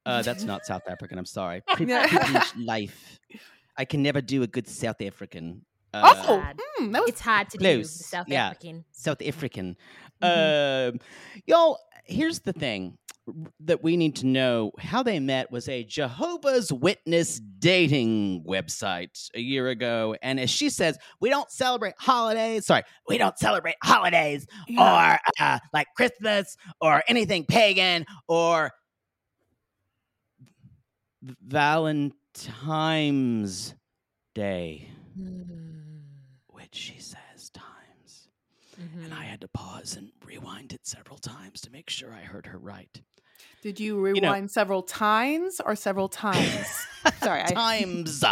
Uh, 0.06 0.22
that's 0.22 0.44
not 0.44 0.66
South 0.66 0.84
African. 0.88 1.18
I'm 1.18 1.26
sorry. 1.26 1.62
Pri- 1.68 1.86
privileged 2.08 2.58
life. 2.58 3.20
I 3.78 3.86
can 3.86 4.02
never 4.04 4.22
do 4.22 4.44
a 4.44 4.48
good 4.48 4.68
South 4.68 5.02
African. 5.02 5.66
Uh, 5.94 6.24
oh 6.28 6.38
Bad. 6.38 6.58
mm, 6.80 6.92
that 6.94 7.02
was 7.02 7.10
It's 7.10 7.22
hard 7.22 7.50
to 7.50 7.58
do, 7.58 7.64
the 7.64 7.74
Close, 7.76 8.06
South 8.06 8.26
yeah. 8.30 8.48
African. 8.48 8.86
South 8.92 9.22
African. 9.26 9.76
Mm-hmm. 10.24 10.96
Um, 10.96 11.00
y'all, 11.46 11.78
here's 12.12 12.40
the 12.42 12.54
thing 12.54 12.98
that 13.62 13.84
we 13.84 13.96
need 13.98 14.16
to 14.18 14.26
know 14.26 14.72
how 14.80 15.04
they 15.04 15.20
met 15.20 15.52
was 15.52 15.70
a 15.70 15.84
Jehovah's 15.84 16.72
Witness 16.74 17.40
dating 17.60 18.44
website 18.48 19.30
a 19.36 19.40
year 19.40 19.68
ago. 19.70 20.16
And 20.22 20.40
as 20.40 20.50
she 20.50 20.70
says, 20.70 20.98
we 21.22 21.30
don't 21.30 21.50
celebrate 21.52 21.94
holidays. 22.00 22.66
Sorry, 22.66 22.82
we 23.08 23.18
don't 23.20 23.38
celebrate 23.38 23.76
holidays 23.84 24.46
Yeah. 24.68 25.18
or 25.18 25.20
uh, 25.40 25.60
like 25.74 25.88
Christmas 25.96 26.58
or 26.82 27.04
anything 27.08 27.46
pagan 27.46 28.06
or 28.28 28.72
Valentine's 32.34 33.76
Day, 34.34 34.90
Mm. 35.20 36.02
which 36.48 36.74
she 36.74 36.98
says. 37.00 37.18
Mhm. 38.82 39.06
And 39.06 39.14
I 39.14 39.24
had 39.24 39.42
to 39.42 39.48
pause 39.48 39.96
and 39.96 40.12
rewind 40.26 40.74
it 40.74 40.86
several 40.88 41.18
times 41.18 41.62
to 41.62 41.70
make 41.72 41.90
sure 41.90 42.14
I 42.14 42.22
heard 42.22 42.48
her 42.48 42.58
right. 42.58 43.02
did 43.64 43.80
you 43.80 44.00
rewind 44.00 44.44
know- 44.44 44.48
several 44.48 44.82
times 44.84 45.60
or 45.64 45.76
several 45.76 46.10
times 46.10 46.66
sorry 47.24 47.42
I, 47.42 47.46
times. 47.48 48.24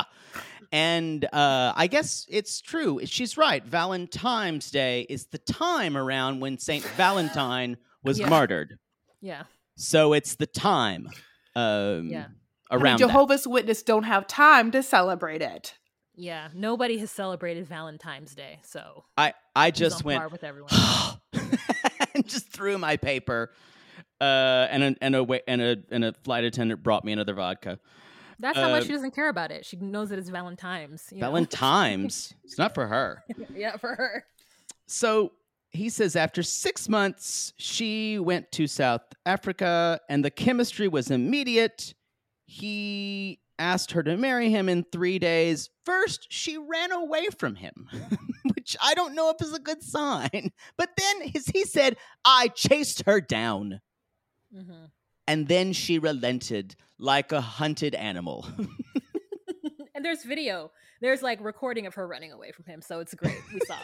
and 0.71 1.25
uh, 1.25 1.73
I 1.75 1.87
guess 1.87 2.25
it's 2.29 2.61
true. 2.61 2.99
She's 3.05 3.37
right. 3.37 3.63
Valentine's 3.65 4.69
Day 4.71 5.05
is 5.09 5.25
the 5.27 5.37
time 5.39 5.95
around 5.97 6.39
when 6.39 6.57
Saint 6.57 6.83
Valentine 6.95 7.77
was 8.03 8.19
Yeah. 8.19 8.29
martyred. 8.29 8.77
Yeah. 9.21 9.43
So 9.77 10.13
it's 10.13 10.35
the 10.35 10.47
time 10.47 11.09
um, 11.55 12.09
Yeah. 12.09 12.27
Around 12.71 12.99
that. 12.99 13.07
jehovah's 13.07 13.47
witness 13.47 13.81
don't 13.81 14.03
have 14.03 14.27
time 14.27 14.69
to 14.71 14.83
celebrate 14.83 15.41
it 15.41 15.73
Yeah. 16.20 16.49
Nobody 16.53 16.97
has 16.97 17.11
celebrated 17.11 17.65
Valentine's 17.65 18.36
Day, 18.36 18.59
so 18.63 19.05
I, 19.17 19.34
I 19.55 19.72
just 19.72 20.03
went 20.03 20.32
with 20.32 20.43
everyone. 20.43 20.70
and 22.13 22.28
just 22.28 22.49
threw 22.49 22.78
my 22.78 22.97
paper. 22.97 23.51
Uh, 24.20 24.67
and 24.70 24.84
a 24.84 24.95
and 25.01 25.15
a 25.15 25.39
and 25.47 25.61
a 25.61 25.78
and 25.91 26.03
a 26.03 26.13
flight 26.24 26.43
attendant 26.43 26.84
brought 26.84 27.05
me 27.05 27.13
another 27.13 27.34
vodka. 27.34 27.80
That's 28.38 28.57
how 28.57 28.70
much 28.70 28.84
uh, 28.84 28.86
she 28.88 28.91
doesn't 28.91 29.15
care 29.15 29.30
about 29.30 29.51
it. 29.51 29.65
She 29.65 29.78
knows 29.78 30.09
that 30.09 30.20
it's 30.20 30.30
Valentine's. 30.30 31.07
you 31.11 31.20
know? 31.20 31.28
Valentine's. 31.28 32.34
it's 32.43 32.57
not 32.57 32.74
for 32.74 32.88
her. 32.88 33.24
yeah, 33.55 33.78
for 33.78 33.95
her. 33.95 34.26
So 34.88 35.32
he 35.72 35.89
says 35.89 36.15
after 36.15 36.43
six 36.43 36.89
months, 36.89 37.53
she 37.57 38.20
went 38.20 38.51
to 38.53 38.67
South 38.67 39.01
Africa 39.26 39.99
and 40.09 40.24
the 40.24 40.32
chemistry 40.32 40.88
was 40.88 41.11
immediate. 41.11 41.93
He 42.45 43.39
asked 43.60 43.91
her 43.91 44.01
to 44.01 44.18
marry 44.18 44.49
him 44.49 44.70
in 44.70 44.86
three 44.91 45.20
days. 45.20 45.70
First, 45.86 46.28
she 46.30 46.57
ran 46.57 46.91
away 46.91 47.28
from 47.38 47.55
him, 47.55 47.88
which 48.55 48.76
I 48.82 48.93
don't 48.95 49.14
know 49.14 49.30
if 49.30 49.41
is 49.41 49.53
a 49.53 49.60
good 49.60 49.84
sign. 49.84 50.51
But 50.78 50.89
then 50.97 51.28
his, 51.28 51.45
he 51.47 51.66
said, 51.66 51.97
I 52.26 52.47
chased 52.47 53.03
her 53.05 53.22
down. 53.22 53.82
hmm 54.51 54.86
And 55.28 55.47
then 55.47 55.74
she 55.74 55.99
relented 55.99 56.76
like 56.97 57.32
a 57.32 57.41
hunted 57.41 57.93
animal. 57.93 58.47
and 59.93 60.03
there's 60.03 60.24
video. 60.24 60.72
There's 61.01 61.22
like 61.22 61.43
recording 61.43 61.86
of 61.86 61.93
her 61.95 62.07
running 62.07 62.32
away 62.32 62.51
from 62.51 62.66
him, 62.66 62.82
so 62.82 62.99
it's 62.99 63.14
great. 63.14 63.38
We 63.53 63.60
saw. 63.68 63.78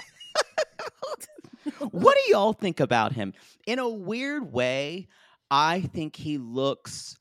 what 1.91 2.15
do 2.15 2.31
y'all 2.31 2.53
think 2.53 2.79
about 2.79 3.13
him? 3.13 3.33
In 3.67 3.79
a 3.79 3.89
weird 3.89 4.51
way, 4.51 5.07
I 5.49 5.81
think 5.81 6.15
he 6.15 6.37
looks 6.37 7.17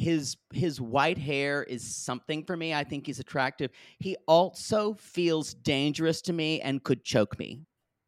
his 0.00 0.36
his 0.52 0.80
white 0.80 1.18
hair 1.18 1.62
is 1.62 1.82
something 1.84 2.44
for 2.44 2.56
me. 2.56 2.72
I 2.74 2.84
think 2.84 3.06
he's 3.06 3.20
attractive. 3.20 3.70
He 3.98 4.16
also 4.26 4.94
feels 4.94 5.54
dangerous 5.54 6.22
to 6.22 6.32
me 6.32 6.60
and 6.60 6.82
could 6.82 7.04
choke 7.04 7.38
me 7.38 7.60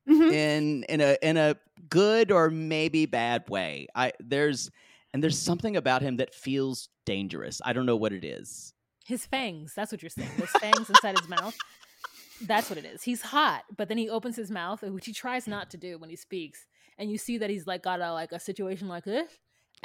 Mhm. 0.08 0.32
in 0.32 0.82
in 0.84 1.00
a 1.00 1.16
in 1.22 1.36
a 1.36 1.56
good 1.88 2.32
or 2.32 2.50
maybe 2.50 3.06
bad 3.06 3.48
way. 3.48 3.86
I 3.94 4.12
there's 4.18 4.70
and 5.12 5.22
there's 5.22 5.38
something 5.38 5.76
about 5.76 6.02
him 6.02 6.16
that 6.16 6.34
feels 6.34 6.88
dangerous. 7.04 7.60
I 7.64 7.72
don't 7.74 7.86
know 7.86 7.96
what 7.96 8.12
it 8.12 8.24
is. 8.24 8.72
His 9.04 9.26
fangs. 9.26 9.74
That's 9.74 9.92
what 9.92 10.02
you're 10.02 10.10
saying. 10.10 10.30
Those 10.38 10.48
fangs 10.60 10.88
inside 10.88 11.18
his 11.18 11.28
mouth. 11.28 11.56
That's 12.40 12.68
what 12.70 12.78
it 12.78 12.84
is. 12.84 13.02
He's 13.02 13.22
hot, 13.22 13.64
but 13.76 13.88
then 13.88 13.98
he 13.98 14.08
opens 14.08 14.34
his 14.36 14.50
mouth, 14.50 14.82
which 14.82 15.06
he 15.06 15.12
tries 15.12 15.46
not 15.46 15.70
to 15.70 15.76
do 15.76 15.98
when 15.98 16.10
he 16.10 16.16
speaks, 16.16 16.66
and 16.98 17.10
you 17.10 17.18
see 17.18 17.38
that 17.38 17.50
he's 17.50 17.66
like 17.66 17.82
got 17.82 18.00
a 18.00 18.12
like 18.12 18.32
a 18.32 18.40
situation 18.40 18.88
like 18.88 19.04
this. 19.04 19.30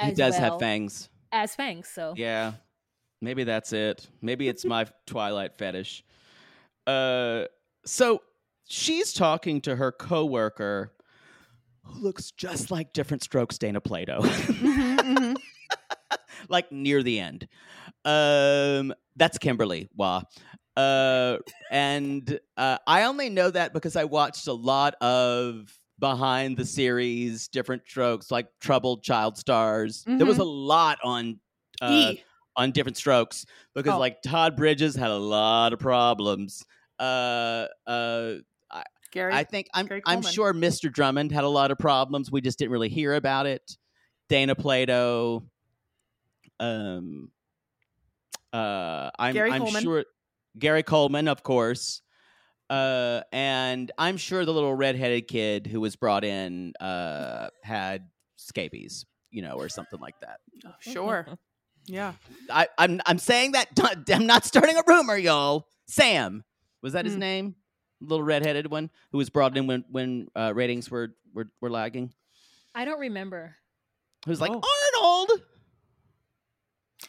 he 0.02 0.12
does 0.12 0.34
well 0.38 0.52
have 0.52 0.60
fangs. 0.60 1.08
As 1.32 1.54
fangs, 1.54 1.88
so 1.88 2.14
Yeah. 2.16 2.52
Maybe 3.20 3.44
that's 3.44 3.72
it. 3.72 4.06
Maybe 4.22 4.48
it's 4.48 4.64
my 4.64 4.86
Twilight 5.06 5.58
fetish. 5.58 6.04
Uh 6.86 7.44
so 7.84 8.22
she's 8.68 9.12
talking 9.12 9.60
to 9.62 9.76
her 9.76 9.92
coworker 9.92 10.92
who 11.84 12.00
looks 12.00 12.30
just 12.32 12.70
like 12.70 12.92
Diff'rent 12.92 13.22
Strokes 13.22 13.58
Dana 13.58 13.80
Plato. 13.80 14.20
Mhm, 14.20 14.96
mhm. 14.98 15.36
like 16.48 16.70
near 16.70 17.02
the 17.02 17.18
end. 17.18 17.48
Um, 18.04 18.94
that's 19.16 19.38
Kimberly 19.38 19.88
Wah. 19.96 20.22
Uh, 20.76 21.38
and 21.70 22.38
uh, 22.56 22.78
I 22.86 23.04
only 23.04 23.30
know 23.30 23.50
that 23.50 23.72
because 23.72 23.96
I 23.96 24.04
watched 24.04 24.46
a 24.46 24.52
lot 24.52 24.94
of 25.02 25.72
behind 25.98 26.56
the 26.56 26.64
series, 26.64 27.48
Diff'rent 27.48 27.82
Strokes, 27.86 28.30
like 28.30 28.48
Troubled 28.60 29.02
Child 29.02 29.36
Stars. 29.36 30.04
There 30.06 30.26
was 30.26 30.36
Mhm. 30.38 30.40
a 30.40 30.44
lot 30.44 30.98
on 31.02 31.40
uh, 31.80 32.12
E. 32.14 32.22
on 32.56 32.70
Diff'rent 32.72 32.96
Strokes 32.96 33.44
because 33.74 33.94
Oh. 33.94 33.98
like 33.98 34.22
Todd 34.22 34.56
Bridges 34.56 34.94
had 34.96 35.10
a 35.10 35.16
lot 35.18 35.72
of 35.72 35.78
problems. 35.78 36.64
Uh, 36.98 37.66
uh, 37.86 38.34
Gary. 39.10 39.32
I 39.32 39.42
think 39.42 39.68
I'm 39.72 39.88
I'm 40.04 40.20
sure 40.20 40.52
Mr. 40.52 40.92
Drummond 40.92 41.32
had 41.32 41.42
a 41.44 41.48
lot 41.48 41.70
of 41.70 41.78
problems. 41.78 42.30
We 42.30 42.42
just 42.42 42.58
didn't 42.58 42.72
really 42.72 42.90
hear 42.90 43.14
about 43.14 43.46
it. 43.46 43.76
Dana 44.28 44.54
Plato. 44.54 45.48
Um. 46.60 47.30
Uh, 48.52 49.10
I'm 49.18 49.32
Gary 49.34 49.50
I'm 49.52 49.62
Coleman. 49.62 49.82
sure 49.82 50.04
Gary 50.58 50.82
Coleman, 50.82 51.26
of 51.28 51.42
course. 51.42 52.02
Uh, 52.70 53.22
and 53.32 53.90
I'm 53.98 54.16
sure 54.18 54.44
the 54.44 54.52
little 54.52 54.74
redheaded 54.74 55.26
kid 55.28 55.66
who 55.66 55.80
was 55.80 55.96
brought 55.96 56.24
in 56.24 56.74
uh 56.80 57.48
had 57.62 58.08
scabies, 58.36 59.06
you 59.30 59.42
know, 59.42 59.54
or 59.54 59.68
something 59.68 59.98
like 60.00 60.20
that. 60.20 60.40
Oh, 60.66 60.74
sure. 60.80 61.26
Yeah. 61.90 62.12
I, 62.50 62.68
I'm 62.76 63.00
I'm 63.06 63.18
saying 63.18 63.52
that 63.52 63.68
I'm 64.12 64.26
not 64.26 64.44
starting 64.44 64.76
a 64.76 64.82
rumor, 64.86 65.16
y'all. 65.16 65.68
Sam 65.86 66.44
was 66.82 66.92
that 66.92 67.06
his 67.06 67.14
Hmm. 67.14 67.20
name? 67.20 67.54
Little 68.02 68.22
redheaded 68.22 68.70
one 68.70 68.90
who 69.10 69.16
was 69.16 69.30
brought 69.30 69.56
in 69.56 69.66
when 69.66 69.84
when 69.90 70.28
uh, 70.36 70.52
ratings 70.54 70.90
were, 70.90 71.14
were 71.32 71.48
were 71.62 71.70
lagging. 71.70 72.12
I 72.74 72.84
don't 72.84 73.00
remember. 73.00 73.54
Who 74.26 74.30
was 74.32 74.38
like 74.40 74.50
Oh. 74.52 74.60
Arnold? 75.26 75.42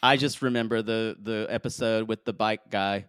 I 0.02 0.16
just 0.16 0.40
remember 0.40 0.80
the 0.80 1.14
the 1.20 1.46
episode 1.50 2.08
with 2.08 2.24
the 2.24 2.32
bike 2.32 2.70
guy 2.70 3.04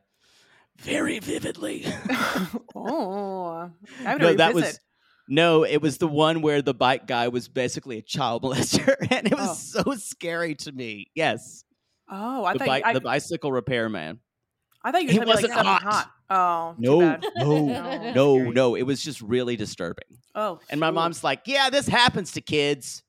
very 0.82 1.20
vividly. 1.20 1.86
oh, 2.76 3.70
I 4.00 4.10
have 4.10 4.20
to 4.20 4.24
no, 4.26 4.34
that 4.36 4.54
was 4.54 4.80
no, 5.28 5.64
it 5.64 5.82
was 5.82 5.98
the 5.98 6.08
one 6.08 6.42
where 6.42 6.62
the 6.62 6.74
bike 6.74 7.08
guy 7.08 7.28
was 7.30 7.48
basically 7.48 7.98
a 7.98 8.02
child 8.02 8.44
molester, 8.44 8.96
and 9.12 9.28
it 9.28 9.36
was 9.38 9.60
so 9.60 9.84
scary 9.96 10.56
to 10.56 10.72
me. 10.72 11.08
Yes, 11.16 11.64
Oh, 12.14 12.44
I 12.44 12.54
the, 12.54 12.60
thought 12.60 12.68
bike, 12.68 12.84
I, 12.86 12.94
the 12.94 13.02
bicycle 13.02 13.52
repair 13.52 13.88
man. 13.88 14.20
I 14.84 14.92
thought 14.92 15.04
you 15.04 15.10
he 15.12 15.20
were 15.20 15.26
telling 15.26 15.44
like 15.44 15.50
wasn't 15.50 15.54
something 15.54 15.88
hot. 15.90 15.94
hot. 15.94 16.12
Oh, 16.30 16.76
No, 16.78 17.00
no, 17.38 17.66
No. 18.14 18.14
no, 18.14 18.50
no. 18.52 18.76
It 18.76 18.82
was 18.84 19.02
just 19.04 19.22
really 19.22 19.56
disturbing. 19.56 20.18
Oh, 20.34 20.60
And 20.70 20.80
my 20.80 20.88
shoot. 20.88 20.94
mom's 20.96 21.24
like, 21.24 21.42
"Yeah, 21.46 21.70
this 21.70 21.88
happens 21.88 22.32
to 22.34 22.42
kids. 22.42 23.04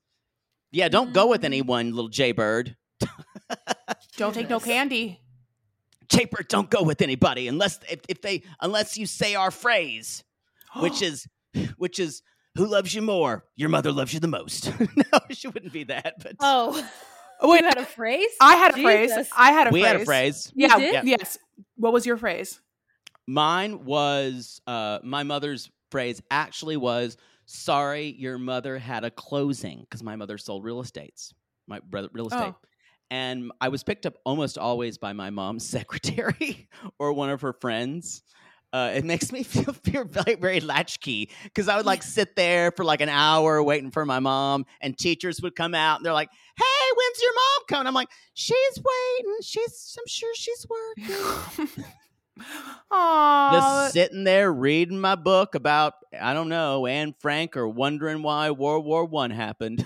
Yeah, 0.71 0.87
don't 0.89 1.13
go 1.13 1.27
with 1.27 1.41
Mm. 1.41 1.45
anyone, 1.45 1.91
little 1.93 2.09
Jaybird. 2.09 2.75
don't 4.17 4.33
take 4.33 4.49
no 4.49 4.59
candy. 4.59 5.19
Jaybird, 6.09 6.47
don't 6.47 6.69
go 6.69 6.83
with 6.83 7.01
anybody 7.01 7.47
unless 7.47 7.79
if, 7.89 8.01
if 8.09 8.21
they 8.21 8.43
unless 8.61 8.97
you 8.97 9.05
say 9.05 9.35
our 9.35 9.51
phrase, 9.51 10.23
which 10.79 11.01
is 11.01 11.27
which 11.77 11.99
is 11.99 12.21
who 12.55 12.67
loves 12.67 12.93
you 12.93 13.01
more? 13.01 13.45
Your 13.55 13.69
mother 13.69 13.91
loves 13.91 14.13
you 14.13 14.19
the 14.19 14.27
most. 14.27 14.71
no, 14.95 15.19
she 15.31 15.47
wouldn't 15.47 15.73
be 15.73 15.85
that, 15.85 16.15
but 16.21 16.35
Oh, 16.39 16.87
Oh, 17.39 17.49
wait, 17.49 17.59
you 17.59 17.65
had 17.65 17.77
a 17.77 17.85
phrase? 17.85 18.29
I 18.39 18.55
had 18.55 18.71
a 18.71 18.81
phrase. 18.81 19.11
I 19.35 19.51
had 19.51 19.67
a 19.67 19.71
we 19.71 19.81
phrase. 19.81 19.91
had 19.91 20.01
a 20.01 20.05
phrase. 20.05 20.51
You 20.55 20.67
Yeah. 20.67 21.01
Yes. 21.03 21.37
What 21.75 21.91
was 21.91 22.05
your 22.05 22.15
phrase? 22.15 22.61
Mine 23.27 23.83
was 23.83 24.61
uh, 24.65 24.99
my 25.03 25.23
mother's 25.23 25.69
phrase 25.91 26.21
actually 26.31 26.77
was 26.77 27.17
sorry 27.45 28.15
your 28.17 28.37
mother 28.37 28.77
had 28.77 29.03
a 29.03 29.11
closing 29.11 29.81
because 29.81 30.01
my 30.01 30.15
mother 30.15 30.37
sold 30.37 30.63
real 30.63 30.79
estates, 30.79 31.33
my 31.67 31.79
brother 31.79 32.09
real 32.13 32.27
estate. 32.27 32.53
Oh. 32.55 32.55
And 33.13 33.51
I 33.61 33.69
was 33.69 33.83
picked 33.83 34.07
up 34.07 34.15
almost 34.25 34.57
always 34.57 34.97
by 34.97 35.13
my 35.13 35.29
mom's 35.29 35.69
secretary 35.69 36.67
or 36.97 37.13
one 37.13 37.29
of 37.29 37.41
her 37.41 37.53
friends. 37.53 38.23
Uh, 38.73 38.91
it 38.95 39.05
makes 39.05 39.31
me 39.31 39.43
feel, 39.43 39.71
feel 39.71 40.03
very, 40.03 40.33
very 40.33 40.59
latchkey 40.59 41.29
because 41.43 41.67
I 41.67 41.77
would 41.77 41.85
like 41.85 42.01
sit 42.01 42.35
there 42.35 42.71
for 42.71 42.83
like 42.83 43.01
an 43.01 43.09
hour 43.09 43.61
waiting 43.61 43.91
for 43.91 44.03
my 44.03 44.17
mom, 44.19 44.65
and 44.81 44.97
teachers 44.97 45.43
would 45.43 45.55
come 45.55 45.75
out 45.75 45.97
and 45.99 46.05
they're 46.05 46.11
like, 46.11 46.31
"Hey, 46.57 46.91
when's 46.95 47.21
your 47.21 47.33
mom 47.35 47.65
coming?" 47.69 47.87
I'm 47.87 47.93
like, 47.93 48.09
"She's 48.33 48.77
waiting. 48.77 49.37
She's. 49.43 49.95
I'm 49.99 50.07
sure 50.07 50.33
she's 50.33 50.65
working." 50.67 51.85
Aww. 52.91 53.51
just 53.51 53.93
sitting 53.93 54.23
there 54.23 54.51
reading 54.51 54.99
my 54.99 55.13
book 55.13 55.53
about 55.53 55.93
I 56.19 56.33
don't 56.33 56.49
know 56.49 56.87
Anne 56.87 57.13
Frank 57.19 57.55
or 57.55 57.69
wondering 57.69 58.23
why 58.23 58.49
World 58.49 58.85
War 58.85 59.05
One 59.05 59.29
happened. 59.29 59.85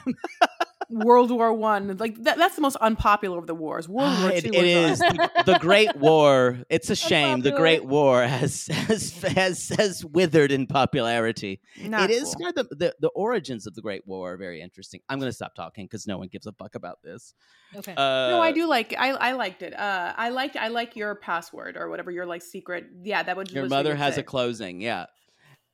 World 0.90 1.32
War 1.32 1.54
One. 1.54 1.98
Like 1.98 2.22
that, 2.24 2.38
that's 2.38 2.56
the 2.56 2.62
most 2.62 2.78
unpopular 2.78 3.38
of 3.38 3.48
the 3.48 3.56
wars. 3.56 3.90
World 3.90 4.20
War 4.22 4.32
it, 4.32 4.44
Two. 4.44 4.52
it 4.54 4.82
was 4.82 4.92
is 4.92 5.00
the, 5.00 5.44
the 5.46 5.60
Great 5.60 5.96
War. 5.96 6.60
It's 6.70 6.90
a 6.90 6.96
shame. 7.10 7.42
The 7.42 7.52
Great 7.52 7.86
War 7.86 8.24
has 8.24 8.68
has 8.68 9.22
has, 9.22 9.70
has 9.70 10.06
withered 10.06 10.52
in 10.52 10.68
popularity. 10.68 11.62
Not 11.82 12.10
it 12.10 12.14
is 12.14 12.36
cool. 12.36 12.46
kind 12.46 12.58
of 12.58 12.70
the, 12.70 12.76
the 12.76 12.96
the 13.02 13.10
origins 13.10 13.68
of 13.68 13.76
the 13.76 13.82
Great 13.82 14.08
War 14.08 14.34
are 14.34 14.38
very 14.38 14.62
interesting. 14.62 15.02
I'm 15.10 15.20
going 15.20 15.30
to 15.30 15.36
stop 15.36 15.56
talking 15.56 15.86
because 15.86 16.08
no 16.08 16.18
one 16.18 16.28
gives 16.28 16.48
a 16.48 16.52
fuck 16.54 16.76
about 16.76 17.02
this. 17.04 17.34
Okay. 17.76 17.94
Uh, 17.96 18.30
no, 18.30 18.42
I 18.42 18.52
do 18.52 18.68
like. 18.68 18.96
I 18.98 19.10
I 19.12 19.32
liked 19.34 19.62
it. 19.62 19.78
Uh, 19.78 20.14
I 20.16 20.30
liked. 20.30 20.56
I 20.56 20.70
like 20.70 20.96
your 20.96 21.16
password 21.16 21.78
or 21.78 21.90
whatever 21.90 22.12
your 22.12 22.26
like 22.26 22.42
secret. 22.42 22.86
Yeah, 23.04 23.24
that 23.24 23.36
would. 23.36 23.52
Your 23.52 23.68
mother 23.68 23.96
has 23.96 24.16
say. 24.16 24.22
a 24.22 24.24
closing, 24.24 24.82
yeah. 24.82 25.08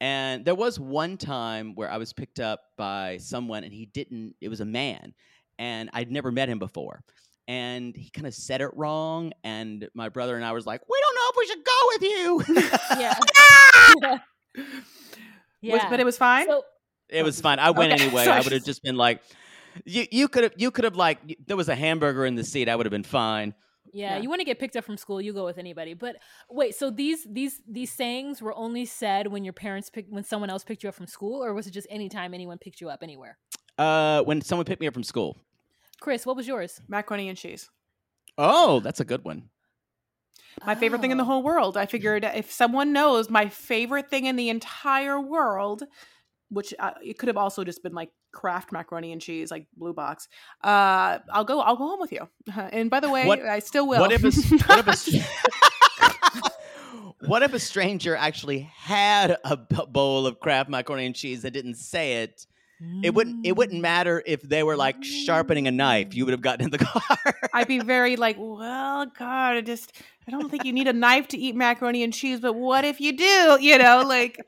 And 0.03 0.43
there 0.43 0.53
was 0.53 0.77
one 0.77 1.15
time 1.15 1.75
where 1.75 1.89
I 1.89 1.95
was 1.95 2.11
picked 2.11 2.41
up 2.41 2.59
by 2.77 3.19
someone 3.21 3.63
and 3.63 3.71
he 3.71 3.85
didn't, 3.85 4.35
it 4.41 4.49
was 4.49 4.59
a 4.59 4.65
man, 4.65 5.13
and 5.57 5.89
I'd 5.93 6.11
never 6.11 6.29
met 6.29 6.49
him 6.49 6.59
before. 6.59 7.05
And 7.47 7.95
he 7.95 8.09
kind 8.09 8.27
of 8.27 8.33
said 8.33 8.59
it 8.59 8.71
wrong. 8.75 9.31
And 9.45 9.87
my 9.93 10.09
brother 10.09 10.35
and 10.35 10.43
I 10.43 10.51
was 10.51 10.65
like, 10.65 10.81
we 10.89 11.01
don't 11.01 11.15
know 11.15 11.29
if 11.29 11.37
we 11.37 11.47
should 11.47 11.63
go 11.63 11.79
with 11.87 12.01
you. 12.03 12.43
yeah. 12.99 14.19
Was- 15.71 15.81
yeah. 15.83 15.89
but 15.89 16.01
it 16.01 16.05
was 16.05 16.17
fine. 16.17 16.47
So, 16.47 16.63
it 17.07 17.23
was 17.23 17.39
fine. 17.39 17.59
I 17.59 17.71
went 17.71 17.93
Okay, 17.93 18.03
anyway. 18.03 18.25
sorry. 18.25 18.39
I 18.39 18.41
would 18.41 18.51
have 18.51 18.65
just 18.65 18.83
been 18.83 18.97
like, 18.97 19.21
you, 19.85 20.05
you 20.11 20.27
could 20.27 20.43
have, 20.43 20.53
you 20.57 20.69
could 20.69 20.83
have 20.83 20.97
like, 20.97 21.37
there 21.47 21.55
was 21.55 21.69
a 21.69 21.75
hamburger 21.75 22.25
in 22.25 22.35
the 22.35 22.43
seat. 22.43 22.67
I 22.67 22.75
would 22.75 22.85
have 22.85 22.91
been 22.91 23.03
fine. 23.03 23.53
Yeah, 23.93 24.15
Yeah. 24.15 24.21
you 24.21 24.29
want 24.29 24.39
to 24.41 24.45
get 24.45 24.59
picked 24.59 24.75
up 24.75 24.83
from 24.83 24.97
school, 24.97 25.21
you 25.21 25.31
go 25.33 25.45
with 25.45 25.57
anybody. 25.57 25.93
But 25.93 26.17
wait, 26.49 26.75
so 26.75 26.89
these 26.89 27.25
these 27.29 27.61
these 27.67 27.91
sayings 27.91 28.41
were 28.41 28.53
only 28.55 28.85
said 28.85 29.27
when 29.27 29.43
your 29.43 29.53
parents 29.53 29.89
picked 29.89 30.11
when 30.11 30.23
someone 30.23 30.49
else 30.49 30.63
picked 30.63 30.83
you 30.83 30.89
up 30.89 30.95
from 30.95 31.07
school, 31.07 31.43
or 31.43 31.53
was 31.53 31.67
it 31.67 31.71
just 31.71 31.87
anytime 31.89 32.33
anyone 32.33 32.57
picked 32.57 32.81
you 32.81 32.89
up 32.89 33.03
anywhere? 33.03 33.37
Uh, 33.77 34.21
when 34.23 34.41
someone 34.41 34.65
picked 34.65 34.81
me 34.81 34.87
up 34.87 34.93
from 34.93 35.03
school. 35.03 35.37
Chris, 36.01 36.25
what 36.25 36.35
was 36.35 36.47
yours? 36.47 36.81
Macaroni 36.87 37.29
and 37.29 37.37
cheese. 37.37 37.69
Oh, 38.37 38.79
that's 38.81 38.99
a 38.99 39.05
good 39.05 39.23
one. 39.23 39.49
My 40.65 40.75
favorite 40.75 41.01
thing 41.01 41.11
in 41.11 41.17
the 41.17 41.23
Oh. 41.23 41.27
whole 41.27 41.43
world. 41.43 41.77
I 41.77 41.85
figured 41.87 42.23
if 42.23 42.51
someone 42.51 42.93
knows 42.93 43.29
my 43.29 43.47
favorite 43.49 44.09
thing 44.09 44.25
in 44.25 44.35
the 44.35 44.49
entire 44.49 45.19
world, 45.19 45.83
which 46.53 46.73
uh, 46.79 46.91
it 47.03 47.17
could 47.17 47.27
have 47.27 47.37
also 47.37 47.63
just 47.63 47.81
been 47.83 47.93
like 47.93 48.09
Kraft 48.31 48.71
macaroni 48.71 49.11
and 49.11 49.21
cheese, 49.21 49.51
like 49.51 49.67
Blue 49.75 49.93
Box. 49.93 50.27
Uh, 50.63 51.19
I'll 51.31 51.43
go. 51.45 51.59
I'll 51.61 51.75
go 51.75 51.87
home 51.87 51.99
with 51.99 52.11
you. 52.11 52.27
And 52.71 52.89
by 52.89 52.99
the 52.99 53.09
way, 53.09 53.25
What- 53.25 53.41
I 53.41 53.59
still 53.59 53.87
will. 53.87 53.99
What 54.01 54.11
if 54.11 54.23
a, 54.23 54.31
what 54.67 54.79
if 54.87 54.87
a, 54.87 56.49
what 57.27 57.43
if 57.43 57.53
a 57.53 57.59
stranger 57.59 58.15
actually 58.15 58.59
had 58.75 59.37
a 59.43 59.57
b- 59.57 59.77
bowl 59.89 60.27
of 60.27 60.39
Kraft 60.39 60.69
macaroni 60.69 61.05
and 61.05 61.15
cheese 61.15 61.41
that 61.43 61.51
didn't 61.51 61.75
say 61.75 62.23
it? 62.23 62.45
It 63.01 63.13
wouldn't. 63.13 63.45
It 63.45 63.55
wouldn't 63.55 63.81
matter 63.81 64.21
if 64.25 64.41
they 64.41 64.61
were 64.61 64.75
like 64.75 65.01
sharpening 65.05 65.67
a 65.69 65.71
knife. 65.71 66.13
You 66.13 66.25
would 66.25 66.33
have 66.33 66.41
gotten 66.41 66.65
in 66.65 66.69
the 66.71 66.77
car. 66.85 67.01
I'd 67.53 67.67
be 67.67 67.79
very 67.79 68.17
like, 68.17 68.35
well, 68.37 69.05
God, 69.05 69.55
I 69.55 69.61
just 69.61 69.93
I 70.27 70.31
don't 70.31 70.49
think 70.49 70.65
you 70.65 70.73
need 70.73 70.89
a 70.89 70.93
knife 70.93 71.29
to 71.29 71.37
eat 71.37 71.55
macaroni 71.55 72.03
and 72.03 72.13
cheese, 72.13 72.41
but 72.41 72.53
what 72.55 72.83
if 72.83 72.99
you 72.99 73.15
do? 73.15 73.57
You 73.61 73.77
know, 73.77 74.03
like 74.05 74.45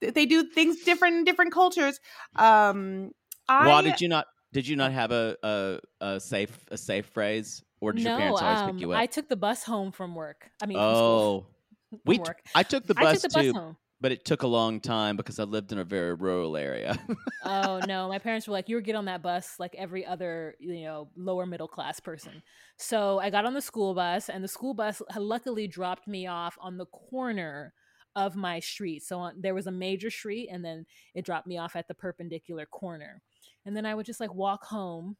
they 0.00 0.26
do 0.26 0.44
things 0.44 0.82
different 0.82 1.16
in 1.16 1.24
different 1.24 1.52
cultures. 1.52 2.00
Um, 2.36 3.12
I 3.48 3.68
Why 3.68 3.82
did 3.82 4.00
you 4.00 4.08
not? 4.08 4.26
Did 4.52 4.66
you 4.66 4.76
not 4.76 4.92
have 4.92 5.12
a, 5.12 5.36
a 5.42 5.78
a 6.00 6.20
safe 6.20 6.58
a 6.70 6.76
safe 6.76 7.06
phrase, 7.06 7.62
or 7.80 7.92
did 7.92 8.04
your 8.04 8.16
parents 8.16 8.42
always 8.42 8.60
um, 8.60 8.70
pick 8.72 8.80
you 8.80 8.92
up? 8.92 8.98
I 8.98 9.06
took 9.06 9.28
the 9.28 9.36
bus 9.36 9.64
home 9.64 9.92
from 9.92 10.14
work. 10.14 10.50
I 10.62 10.66
mean, 10.66 10.78
oh, 10.78 11.46
we. 12.04 12.18
T-. 12.18 12.24
I 12.54 12.62
took 12.62 12.86
the 12.86 12.94
bus 12.94 13.22
took 13.22 13.32
the 13.32 13.38
bus 13.38 13.44
too, 13.44 13.52
home. 13.52 13.76
but 14.00 14.12
it 14.12 14.24
took 14.24 14.42
a 14.42 14.46
long 14.46 14.80
time 14.80 15.16
because 15.16 15.38
I 15.38 15.44
lived 15.44 15.72
in 15.72 15.78
a 15.78 15.84
very 15.84 16.14
rural 16.14 16.56
area. 16.56 16.98
oh 17.44 17.80
no 17.86 18.08
my 18.08 18.18
parents 18.18 18.46
were 18.46 18.52
like 18.52 18.68
you 18.68 18.76
were 18.76 18.82
get 18.82 18.96
on 18.96 19.04
that 19.06 19.22
bus 19.22 19.56
like 19.58 19.74
every 19.76 20.04
other 20.06 20.54
you 20.58 20.84
know 20.84 21.08
lower 21.16 21.46
middle 21.46 21.68
class 21.68 22.00
person 22.00 22.42
so 22.76 23.18
i 23.20 23.30
got 23.30 23.44
on 23.44 23.54
the 23.54 23.60
school 23.60 23.94
bus 23.94 24.28
and 24.28 24.42
the 24.42 24.48
school 24.48 24.74
bus 24.74 25.00
luckily 25.16 25.68
dropped 25.68 26.08
me 26.08 26.26
off 26.26 26.58
on 26.60 26.76
the 26.76 26.86
corner 26.86 27.72
of 28.16 28.36
my 28.36 28.60
street 28.60 29.04
so 29.04 29.20
on, 29.20 29.40
there 29.40 29.54
was 29.54 29.68
a 29.68 29.72
major 29.72 30.10
street 30.10 30.48
and 30.50 30.64
then 30.64 30.86
it 31.14 31.24
dropped 31.24 31.46
me 31.46 31.58
off 31.58 31.76
at 31.76 31.88
the 31.88 31.94
perpendicular 31.94 32.66
corner 32.66 33.22
and 33.66 33.76
then 33.76 33.86
i 33.86 33.94
would 33.94 34.06
just 34.06 34.20
like 34.20 34.34
walk 34.34 34.64
home 34.64 35.16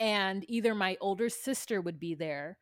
and 0.00 0.44
either 0.48 0.74
my 0.74 0.96
older 1.00 1.28
sister 1.28 1.80
would 1.80 2.00
be 2.00 2.14
there 2.14 2.58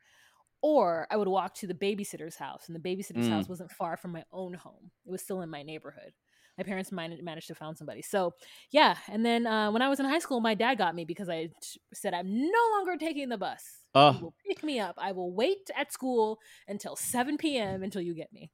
or 0.63 1.07
i 1.11 1.17
would 1.17 1.29
walk 1.29 1.55
to 1.55 1.67
the 1.67 1.75
babysitter's 1.75 2.37
house 2.37 2.69
and 2.69 2.77
the 2.77 2.81
babysitter's 2.81 3.27
Mm. 3.27 3.29
house 3.29 3.49
wasn't 3.49 3.71
far 3.71 3.97
from 3.97 4.13
my 4.13 4.25
own 4.33 4.55
home 4.55 4.91
it 5.07 5.11
was 5.11 5.23
still 5.23 5.43
in 5.43 5.51
my 5.51 5.63
neighborhood 5.63 6.13
my 6.59 6.65
parents 6.65 6.91
managed 6.91 7.49
to 7.49 7.55
find 7.55 7.77
somebody. 7.77 8.01
So 8.01 8.33
yeah, 8.71 8.97
and 9.09 9.27
then 9.27 9.47
uh, 9.47 9.71
when 9.71 9.83
I 9.83 9.91
was 9.91 10.01
in 10.01 10.07
high 10.07 10.21
school, 10.21 10.41
my 10.41 10.55
dad 10.55 10.79
got 10.79 10.95
me 10.95 11.05
because 11.05 11.29
I 11.29 11.51
said 11.93 12.15
I'm 12.15 12.33
no 12.51 12.61
longer 12.77 12.97
taking 12.97 13.29
the 13.29 13.37
bus. 13.37 13.63
You 14.09 14.19
Oh, 14.19 14.21
will 14.21 14.35
pick 14.47 14.65
me 14.65 14.81
up. 14.81 14.95
I 14.99 15.13
will 15.13 15.33
wait 15.33 15.71
at 15.77 15.93
school 15.93 16.39
until 16.67 16.97
7 16.97 17.59
p.m. 17.59 17.83
until 17.83 18.01
you 18.01 18.15
get 18.15 18.33
me. 18.33 18.51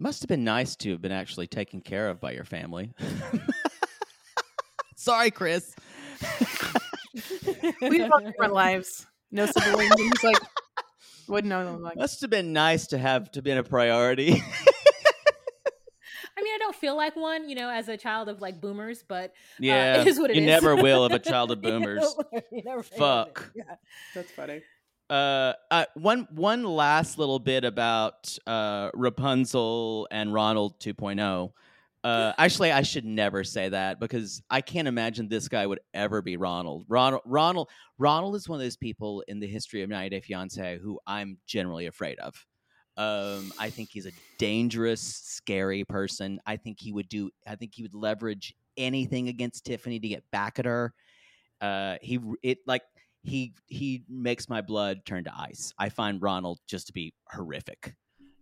Must 0.00 0.22
have 0.22 0.28
been 0.28 0.44
nice 0.44 0.74
to 0.76 0.90
have 0.90 1.02
been 1.02 1.12
actually 1.12 1.46
taken 1.46 1.80
care 1.80 2.08
of 2.08 2.20
by 2.20 2.32
your 2.32 2.44
family. 2.44 2.92
Sorry, 4.96 5.30
Chris. 5.30 5.74
We 7.80 7.98
have 8.00 8.10
all 8.12 8.20
different 8.20 8.52
lives. 8.52 9.06
No 9.30 9.46
siblings. 9.46 9.92
He's 9.96 10.24
like, 10.24 10.38
wouldn't 11.28 11.48
know. 11.50 11.64
them 11.64 11.82
Like, 11.82 11.96
Must 11.96 12.20
have 12.22 12.30
been 12.30 12.52
nice 12.52 12.88
to 12.88 12.98
have 12.98 13.30
to 13.32 13.42
been 13.42 13.58
a 13.58 13.62
priority. 13.62 14.32
I 16.36 16.42
mean, 16.42 16.54
I 16.54 16.58
don't 16.58 16.74
feel 16.74 16.96
like 16.96 17.16
one, 17.16 17.48
you 17.50 17.54
know, 17.54 17.68
as 17.68 17.88
a 17.88 17.96
child 17.98 18.28
of 18.30 18.40
like 18.40 18.60
boomers, 18.60 19.04
but 19.06 19.34
yeah, 19.58 19.96
uh, 19.98 20.00
it 20.00 20.06
is 20.06 20.18
what 20.18 20.30
it 20.30 20.36
you 20.36 20.42
is. 20.42 20.46
never 20.46 20.74
will 20.74 21.04
of 21.04 21.12
a 21.12 21.18
child 21.30 21.50
of 21.50 21.60
boomers. 21.60 22.14
you 22.50 22.62
never 22.64 22.78
will 22.78 22.80
of 22.80 22.86
it. 22.92 22.98
Fuck. 22.98 23.50
Yeah. 23.54 23.74
that's 24.14 24.30
funny. 24.30 24.62
Uh, 25.10 25.54
uh, 25.72 25.84
one 25.94 26.28
one 26.30 26.62
last 26.62 27.18
little 27.18 27.40
bit 27.40 27.64
about 27.64 28.38
uh, 28.46 28.90
Rapunzel 28.94 30.06
and 30.12 30.32
Ronald 30.32 30.78
2.0. 30.78 31.52
Uh, 32.04 32.32
actually, 32.38 32.70
I 32.70 32.82
should 32.82 33.04
never 33.04 33.42
say 33.42 33.68
that 33.70 33.98
because 33.98 34.40
I 34.48 34.60
can't 34.60 34.86
imagine 34.86 35.28
this 35.28 35.48
guy 35.48 35.66
would 35.66 35.80
ever 35.92 36.22
be 36.22 36.36
Ronald. 36.36 36.84
Ronald, 36.88 37.22
Ronald, 37.26 37.68
Ronald 37.98 38.36
is 38.36 38.48
one 38.48 38.60
of 38.60 38.64
those 38.64 38.76
people 38.76 39.24
in 39.26 39.40
the 39.40 39.48
history 39.48 39.82
of 39.82 39.90
90 39.90 40.10
Day 40.10 40.20
Fiance 40.20 40.78
who 40.80 41.00
I'm 41.08 41.38
generally 41.44 41.86
afraid 41.86 42.20
of. 42.20 42.46
Um, 42.96 43.52
I 43.58 43.68
think 43.70 43.88
he's 43.90 44.06
a 44.06 44.12
dangerous, 44.38 45.00
scary 45.00 45.84
person. 45.84 46.38
I 46.46 46.56
think 46.56 46.78
he 46.78 46.92
would 46.92 47.08
do. 47.08 47.30
I 47.48 47.56
think 47.56 47.72
he 47.74 47.82
would 47.82 47.94
leverage 47.94 48.54
anything 48.76 49.28
against 49.28 49.64
Tiffany 49.64 49.98
to 49.98 50.08
get 50.08 50.22
back 50.30 50.60
at 50.60 50.66
her. 50.66 50.94
Uh, 51.60 51.96
he 52.00 52.20
it 52.42 52.58
like 52.66 52.82
he 53.22 53.54
he 53.66 54.04
makes 54.08 54.48
my 54.48 54.60
blood 54.60 55.04
turn 55.04 55.24
to 55.24 55.32
ice. 55.36 55.72
I 55.78 55.88
find 55.88 56.22
Ronald 56.22 56.58
just 56.66 56.86
to 56.88 56.92
be 56.92 57.14
horrific. 57.28 57.94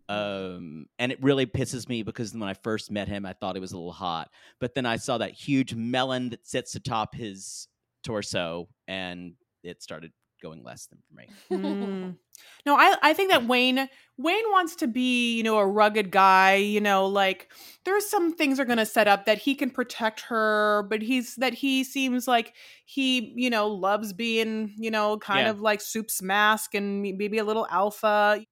Um, 0.08 0.86
and 0.98 1.12
it 1.12 1.22
really 1.22 1.44
pisses 1.44 1.86
me 1.86 2.02
because 2.02 2.32
when 2.32 2.42
I 2.42 2.54
first 2.54 2.90
met 2.90 3.08
him, 3.08 3.26
I 3.26 3.34
thought 3.34 3.56
he 3.56 3.60
was 3.60 3.72
a 3.72 3.76
little 3.76 3.92
hot, 3.92 4.30
but 4.58 4.74
then 4.74 4.86
I 4.86 4.96
saw 4.96 5.18
that 5.18 5.32
huge 5.32 5.74
melon 5.74 6.30
that 6.30 6.46
sits 6.46 6.74
atop 6.74 7.14
his 7.14 7.68
torso, 8.02 8.68
and 8.86 9.34
it 9.62 9.82
started 9.82 10.12
going 10.40 10.62
less 10.62 10.86
than 10.86 11.00
for 11.08 11.14
me. 11.14 11.32
Mm. 11.50 12.18
No, 12.66 12.76
I 12.76 12.96
I 13.02 13.14
think 13.14 13.30
that 13.30 13.46
Wayne 13.46 13.88
Wayne 14.16 14.50
wants 14.50 14.76
to 14.76 14.86
be, 14.86 15.36
you 15.36 15.42
know, 15.42 15.58
a 15.58 15.66
rugged 15.66 16.10
guy, 16.10 16.54
you 16.56 16.80
know, 16.80 17.06
like 17.06 17.52
there's 17.84 18.08
some 18.08 18.32
things 18.34 18.60
are 18.60 18.64
going 18.64 18.78
to 18.78 18.86
set 18.86 19.08
up 19.08 19.24
that 19.26 19.38
he 19.38 19.54
can 19.54 19.70
protect 19.70 20.20
her, 20.22 20.86
but 20.88 21.02
he's 21.02 21.36
that 21.36 21.54
he 21.54 21.82
seems 21.84 22.28
like 22.28 22.54
he, 22.84 23.32
you 23.36 23.50
know, 23.50 23.66
loves 23.68 24.12
being, 24.12 24.74
you 24.76 24.90
know, 24.90 25.18
kind 25.18 25.46
Yeah. 25.46 25.48
of 25.48 25.60
like 25.60 25.80
Soup's 25.80 26.22
mask 26.22 26.74
and 26.74 27.02
maybe 27.02 27.38
a 27.38 27.44
little 27.44 27.66
alpha. 27.70 28.44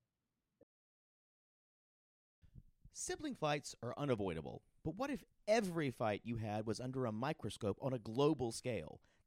Sibling 2.93 3.37
fights 3.37 3.77
are 3.81 3.95
unavoidable, 3.97 4.61
but 4.83 4.97
what 4.97 5.09
if 5.09 5.23
every 5.47 5.93
fight 5.93 6.23
you 6.25 6.39
had 6.39 6.67
was 6.67 6.81
under 6.81 7.07
a 7.07 7.13
microscope 7.13 7.79
on 7.81 7.93
a 7.93 7.99
global 8.01 8.51
scale? 8.51 9.01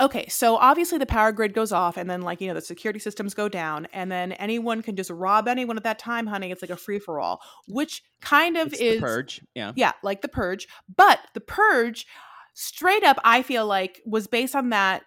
Okay, 0.00 0.26
so 0.28 0.56
obviously 0.56 0.96
the 0.98 1.04
power 1.06 1.30
grid 1.30 1.52
goes 1.52 1.72
off 1.72 1.96
and 1.98 2.08
then 2.08 2.22
like, 2.22 2.40
you 2.40 2.48
know, 2.48 2.54
the 2.54 2.62
security 2.62 2.98
systems 2.98 3.34
go 3.34 3.48
down 3.48 3.86
and 3.92 4.10
then 4.10 4.32
anyone 4.32 4.80
can 4.82 4.96
just 4.96 5.10
rob 5.10 5.46
anyone 5.46 5.76
at 5.76 5.82
that 5.84 5.98
time, 5.98 6.26
honey. 6.26 6.50
It's 6.50 6.62
like 6.62 6.70
a 6.70 6.76
free 6.76 6.98
for 6.98 7.20
all, 7.20 7.42
which 7.68 8.02
kind 8.22 8.56
of 8.56 8.68
It's 8.72 8.80
is 8.80 8.94
the 8.96 9.00
purge. 9.00 9.42
Yeah. 9.54 9.72
Yeah, 9.76 9.92
like 10.02 10.22
the 10.22 10.28
purge. 10.28 10.66
But 10.96 11.20
the 11.34 11.40
purge, 11.40 12.06
straight 12.54 13.04
up, 13.04 13.18
I 13.24 13.42
feel 13.42 13.66
like 13.66 14.00
was 14.06 14.26
based 14.26 14.56
on 14.56 14.70
that. 14.70 15.02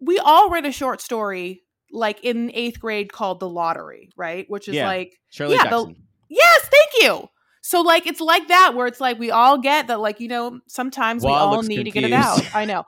We 0.00 0.18
all 0.18 0.48
read 0.48 0.64
a 0.64 0.72
short 0.72 1.02
story 1.02 1.62
like 1.92 2.24
in 2.24 2.50
eighth 2.54 2.80
grade 2.80 3.12
called 3.12 3.40
The 3.40 3.48
Lottery, 3.48 4.10
right? 4.16 4.46
Which 4.48 4.68
is 4.68 4.74
Yeah. 4.76 4.86
like 4.86 5.18
Shirley 5.28 5.56
yeah, 5.56 5.64
the- 5.64 5.84
Jackson. 5.86 5.96
Yes, 6.30 6.68
thank 6.70 7.02
you. 7.02 7.28
So 7.62 7.82
like 7.82 8.06
it's 8.06 8.20
like 8.20 8.48
that 8.48 8.74
where 8.74 8.86
it's 8.86 9.00
like 9.00 9.18
we 9.18 9.30
all 9.30 9.58
get 9.58 9.88
that 9.88 10.00
like 10.00 10.18
you 10.20 10.28
know 10.28 10.60
sometimes 10.66 11.22
we 11.24 11.30
all 11.30 11.62
need 11.62 11.84
to 11.84 11.90
get 11.90 12.04
it 12.04 12.12
out. 12.12 12.54
I 12.54 12.64
know. 12.64 12.84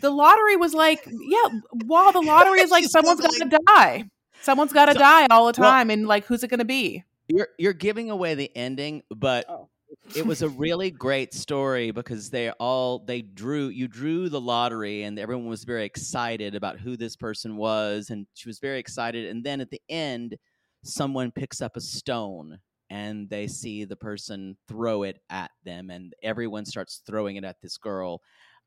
The 0.00 0.10
lottery 0.10 0.56
was 0.56 0.74
like 0.74 1.06
yeah, 1.06 1.60
while 1.86 2.12
the 2.12 2.20
lottery 2.24 2.60
is 2.60 2.70
like 2.70 2.84
She's 2.84 2.92
someone's 2.92 3.20
got 3.20 3.30
Googling. 3.32 3.50
to 3.50 3.60
die. 3.66 4.04
Someone's 4.42 4.72
got 4.72 4.86
to 4.86 4.92
So- 4.92 4.98
die 5.00 5.26
all 5.30 5.52
the 5.52 5.60
well- 5.60 5.70
time 5.70 5.90
and 5.90 6.06
like 6.06 6.24
who's 6.26 6.42
it 6.44 6.48
going 6.48 6.58
to 6.58 6.64
be? 6.64 7.04
You're 7.28 7.48
you're 7.58 7.72
giving 7.74 8.10
away 8.10 8.34
the 8.34 8.50
ending, 8.56 9.02
but 9.14 9.44
Oh. 9.48 9.68
it 10.14 10.24
was 10.26 10.40
a 10.42 10.48
really 10.64 10.90
great 10.90 11.34
story 11.34 11.90
because 11.90 12.30
they 12.30 12.50
all 12.52 13.00
they 13.00 13.20
drew 13.22 13.68
you 13.68 13.86
drew 13.88 14.28
the 14.30 14.40
lottery 14.40 15.02
and 15.02 15.18
everyone 15.18 15.46
was 15.46 15.64
very 15.64 15.84
excited 15.84 16.54
about 16.54 16.78
who 16.78 16.96
this 16.96 17.16
person 17.16 17.56
was 17.56 18.08
and 18.10 18.26
she 18.34 18.48
was 18.48 18.58
very 18.60 18.78
excited 18.78 19.26
and 19.26 19.44
then 19.44 19.60
at 19.60 19.70
the 19.70 19.82
end 19.90 20.36
someone 20.84 21.30
picks 21.30 21.60
up 21.60 21.76
a 21.76 21.80
stone 21.80 22.58
and 22.90 23.28
they 23.28 23.46
see 23.46 23.84
the 23.84 23.96
person 23.96 24.56
throw 24.66 25.02
it 25.02 25.18
at 25.28 25.50
them 25.64 25.90
and 25.90 26.14
everyone 26.22 26.64
starts 26.64 27.02
throwing 27.06 27.36
it 27.36 27.44
at 27.44 27.56
this 27.60 27.76
girl 27.76 28.22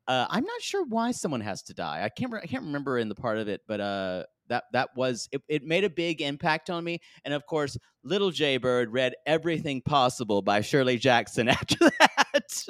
uh, 0.08 0.26
i'm 0.30 0.44
not 0.44 0.60
sure 0.60 0.84
why 0.86 1.10
someone 1.10 1.40
has 1.40 1.62
to 1.62 1.74
die. 1.74 2.02
I 2.04 2.08
can't 2.08 2.32
re- 2.32 2.40
i 2.42 2.46
can't 2.46 2.64
remember 2.64 2.98
in 2.98 3.08
the 3.08 3.14
part 3.14 3.38
of 3.38 3.48
it 3.48 3.62
but 3.66 3.80
uh 3.80 4.24
that 4.48 4.64
that 4.72 4.90
was 4.96 5.28
it, 5.32 5.40
it 5.48 5.62
made 5.62 5.84
a 5.84 5.90
big 5.90 6.20
impact 6.20 6.68
on 6.68 6.84
me. 6.84 7.00
And 7.24 7.32
of 7.32 7.46
course 7.46 7.76
little 8.04 8.30
jay 8.30 8.56
bird 8.56 8.92
read 8.92 9.14
everything 9.26 9.80
possible 9.82 10.42
by 10.42 10.60
shirley 10.60 10.98
jackson 10.98 11.48
after 11.48 11.76
that. 11.78 12.66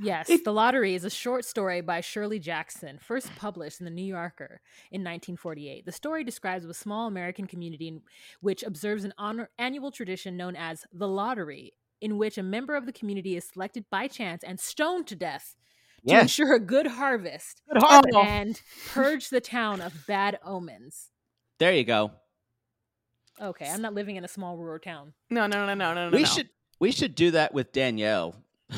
Yes, 0.00 0.28
The 0.44 0.52
Lottery 0.52 0.94
is 0.94 1.04
a 1.04 1.10
short 1.10 1.44
story 1.44 1.80
by 1.80 2.00
Shirley 2.00 2.38
Jackson, 2.38 2.98
first 2.98 3.30
published 3.36 3.80
in 3.80 3.84
the 3.84 3.90
New 3.90 4.04
Yorker 4.04 4.60
in 4.90 5.02
1948. 5.02 5.84
The 5.84 5.92
story 5.92 6.24
describes 6.24 6.64
a 6.64 6.74
small 6.74 7.06
American 7.06 7.46
community 7.46 8.00
which 8.40 8.62
observes 8.62 9.04
an 9.04 9.14
honor- 9.18 9.50
annual 9.58 9.90
tradition 9.92 10.36
known 10.36 10.56
as 10.56 10.84
the 10.92 11.06
Lottery, 11.08 11.74
in 12.00 12.18
which 12.18 12.36
a 12.36 12.42
member 12.42 12.74
of 12.74 12.86
the 12.86 12.92
community 12.92 13.36
is 13.36 13.44
selected 13.44 13.84
by 13.90 14.08
chance 14.08 14.42
and 14.42 14.58
stoned 14.58 15.06
to 15.06 15.14
death 15.16 15.54
to 16.06 16.12
Yes. 16.14 16.22
ensure 16.22 16.54
a 16.54 16.60
good 16.60 16.86
harvest 16.86 17.62
Good 17.72 17.82
harvest. 17.82 18.14
Oh. 18.14 18.22
and 18.22 18.60
purge 18.92 19.28
the 19.30 19.40
town 19.40 19.80
of 19.80 20.06
bad 20.06 20.38
omens. 20.44 21.10
there 21.58 21.72
you 21.72 21.84
go 21.84 22.12
Okay, 23.40 23.68
I'm 23.68 23.80
not 23.82 23.94
living 23.94 24.16
in 24.16 24.24
a 24.24 24.28
small 24.28 24.56
rural 24.56 24.78
town. 24.78 25.14
No, 25.30 25.46
no, 25.46 25.66
no, 25.66 25.74
no, 25.74 25.94
no, 25.94 26.10
no. 26.10 26.16
we 26.16 26.24
should 26.24 26.48
we 26.78 26.92
should 26.92 27.14
do 27.14 27.30
that 27.32 27.52
with 27.54 27.72
danielle 27.72 28.36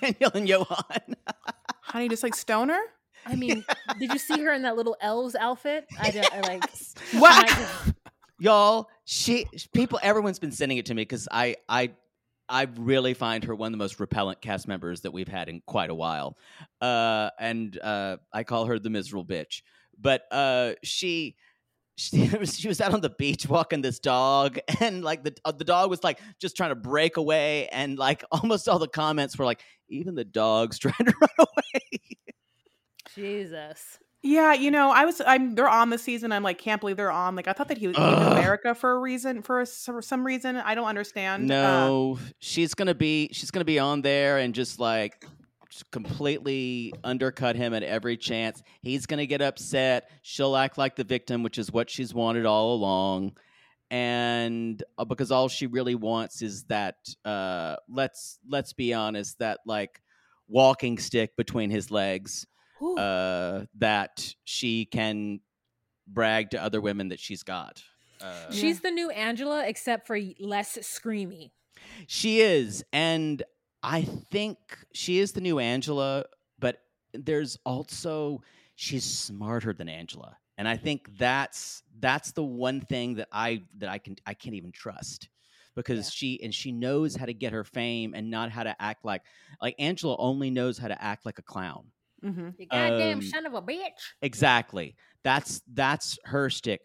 danielle 0.00 0.30
and 0.34 0.48
yohan 0.48 1.14
honey 1.82 2.08
just 2.08 2.22
like 2.22 2.34
stoner? 2.34 2.78
I 3.26 3.36
mean, 3.36 3.64
did 3.98 4.12
you 4.12 4.18
see 4.18 4.38
her 4.42 4.52
in 4.52 4.62
that 4.62 4.76
little 4.76 4.96
elves 5.00 5.34
outfit? 5.34 5.86
I, 5.98 6.10
don't- 6.10 6.30
I 6.30 6.40
like. 6.40 6.62
What? 7.14 7.50
I- 7.50 7.92
y'all 8.38 8.88
she 9.04 9.46
people 9.72 9.98
everyone's 10.02 10.38
been 10.40 10.50
sending 10.52 10.76
it 10.76 10.86
to 10.86 10.94
me 10.94 11.02
because 11.02 11.28
I 11.30 11.56
I 11.68 11.92
I 12.48 12.66
really 12.76 13.14
find 13.14 13.44
her 13.44 13.54
one 13.54 13.68
of 13.68 13.72
the 13.72 13.78
most 13.78 13.98
repellent 13.98 14.40
cast 14.40 14.68
members 14.68 15.02
that 15.02 15.12
we've 15.12 15.28
had 15.28 15.48
in 15.48 15.62
quite 15.66 15.90
a 15.90 15.94
while, 15.94 16.36
uh, 16.80 17.30
and 17.38 17.78
uh, 17.80 18.18
I 18.32 18.44
call 18.44 18.66
her 18.66 18.78
the 18.78 18.90
miserable 18.90 19.24
bitch. 19.24 19.62
But 19.98 20.22
uh, 20.30 20.74
she. 20.82 21.36
She, 21.96 22.26
she 22.46 22.66
was 22.66 22.80
out 22.80 22.92
on 22.92 23.02
the 23.02 23.10
beach 23.10 23.48
walking 23.48 23.80
this 23.80 24.00
dog, 24.00 24.58
and 24.80 25.04
like 25.04 25.22
the 25.22 25.32
uh, 25.44 25.52
the 25.52 25.62
dog 25.62 25.90
was 25.90 26.02
like 26.02 26.18
just 26.40 26.56
trying 26.56 26.70
to 26.70 26.74
break 26.74 27.18
away, 27.18 27.68
and 27.68 27.96
like 27.96 28.24
almost 28.32 28.68
all 28.68 28.80
the 28.80 28.88
comments 28.88 29.38
were 29.38 29.44
like, 29.44 29.60
even 29.88 30.16
the 30.16 30.24
dog's 30.24 30.76
trying 30.80 31.06
to 31.06 31.14
run 31.20 31.30
away. 31.38 32.00
Jesus. 33.14 34.00
Yeah, 34.26 34.54
you 34.54 34.70
know, 34.70 34.90
I 34.90 35.04
was 35.04 35.20
I'm 35.26 35.54
they're 35.54 35.68
on 35.68 35.90
the 35.90 35.98
season. 35.98 36.32
I'm 36.32 36.42
like 36.42 36.56
can't 36.56 36.80
believe 36.80 36.96
they're 36.96 37.10
on. 37.10 37.36
Like 37.36 37.46
I 37.46 37.52
thought 37.52 37.68
that 37.68 37.76
he 37.76 37.86
was 37.86 37.96
in 37.96 38.02
Ugh. 38.02 38.32
America 38.32 38.74
for 38.74 38.92
a 38.92 38.98
reason 38.98 39.42
for, 39.42 39.60
a 39.60 39.66
for 39.66 40.00
some 40.00 40.24
reason. 40.24 40.56
I 40.56 40.74
don't 40.74 40.86
understand. 40.86 41.52
Uh, 41.52 41.54
No, 41.54 42.18
she's 42.38 42.72
gonna 42.72 42.94
be 42.94 43.28
she's 43.32 43.50
gonna 43.50 43.66
be 43.66 43.78
on 43.78 44.00
there 44.00 44.38
and 44.38 44.54
just 44.54 44.80
like 44.80 45.26
just 45.70 45.90
completely 45.90 46.94
undercut 47.04 47.54
him 47.54 47.74
at 47.74 47.82
every 47.82 48.16
chance. 48.16 48.62
He's 48.80 49.04
gonna 49.04 49.26
get 49.26 49.42
upset. 49.42 50.08
She'll 50.22 50.56
act 50.56 50.78
like 50.78 50.96
the 50.96 51.04
victim, 51.04 51.42
which 51.42 51.58
is 51.58 51.70
what 51.70 51.90
she's 51.90 52.14
wanted 52.14 52.46
all 52.46 52.74
along. 52.74 53.36
And 53.90 54.82
uh, 54.96 55.04
because 55.04 55.32
all 55.32 55.48
she 55.48 55.66
really 55.66 55.94
wants 55.96 56.40
is 56.40 56.64
that 56.64 56.96
uh 57.26 57.76
let's 57.90 58.38
let's 58.48 58.72
be 58.72 58.94
honest, 58.94 59.38
that 59.40 59.58
like 59.66 60.00
walking 60.48 60.96
stick 60.96 61.36
between 61.36 61.68
his 61.68 61.90
legs. 61.90 62.46
Uh 62.98 63.64
that 63.78 64.34
she 64.44 64.84
can 64.84 65.40
brag 66.06 66.50
to 66.50 66.62
other 66.62 66.80
women 66.80 67.08
that 67.08 67.20
she's 67.20 67.42
got. 67.42 67.82
Uh, 68.20 68.50
She's 68.50 68.80
the 68.80 68.90
new 68.90 69.10
Angela, 69.10 69.64
except 69.66 70.06
for 70.06 70.18
less 70.38 70.78
screamy. 70.78 71.50
She 72.06 72.40
is, 72.40 72.84
and 72.92 73.42
I 73.82 74.02
think 74.02 74.58
she 74.92 75.18
is 75.18 75.32
the 75.32 75.40
new 75.40 75.58
Angela. 75.58 76.24
But 76.58 76.80
there's 77.12 77.58
also 77.66 78.40
she's 78.76 79.04
smarter 79.04 79.72
than 79.72 79.88
Angela, 79.88 80.36
and 80.56 80.68
I 80.68 80.76
think 80.76 81.18
that's 81.18 81.82
that's 81.98 82.32
the 82.32 82.44
one 82.44 82.80
thing 82.80 83.16
that 83.16 83.28
I 83.32 83.62
that 83.78 83.88
I 83.88 83.98
can 83.98 84.16
I 84.26 84.34
can't 84.34 84.54
even 84.54 84.72
trust 84.72 85.28
because 85.74 86.12
she 86.12 86.40
and 86.42 86.54
she 86.54 86.70
knows 86.72 87.16
how 87.16 87.26
to 87.26 87.34
get 87.34 87.52
her 87.52 87.64
fame 87.64 88.14
and 88.14 88.30
not 88.30 88.50
how 88.50 88.62
to 88.62 88.80
act 88.80 89.04
like 89.04 89.22
like 89.60 89.74
Angela 89.78 90.16
only 90.18 90.50
knows 90.50 90.78
how 90.78 90.88
to 90.88 91.02
act 91.02 91.26
like 91.26 91.38
a 91.38 91.42
clown. 91.42 91.86
Mhm. 92.24 92.54
You 92.58 92.66
goddamn 92.66 93.18
Um, 93.18 93.22
son 93.22 93.46
of 93.46 93.54
a 93.54 93.62
bitch. 93.62 93.90
Exactly. 94.22 94.96
That's 95.22 95.62
that's 95.72 96.18
her 96.24 96.50
stick. 96.50 96.80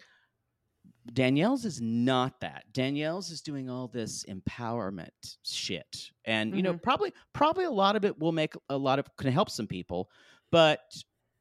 Danielle's 1.13 1.65
is 1.65 1.81
not 1.81 2.39
that. 2.41 2.65
Danielle's 2.71 3.31
is 3.31 3.41
doing 3.41 3.69
all 3.69 3.87
this 3.87 4.25
empowerment 4.25 5.37
shit. 5.43 6.11
And 6.25 6.55
you 6.55 6.61
know, 6.61 6.77
probably 6.77 7.13
probably 7.33 7.65
a 7.65 7.71
lot 7.71 7.95
of 7.95 8.05
it 8.05 8.19
will 8.19 8.31
make 8.31 8.53
a 8.69 8.77
lot 8.77 8.99
of 8.99 9.07
can 9.17 9.31
help 9.31 9.49
some 9.49 9.67
people, 9.67 10.09
but 10.51 10.79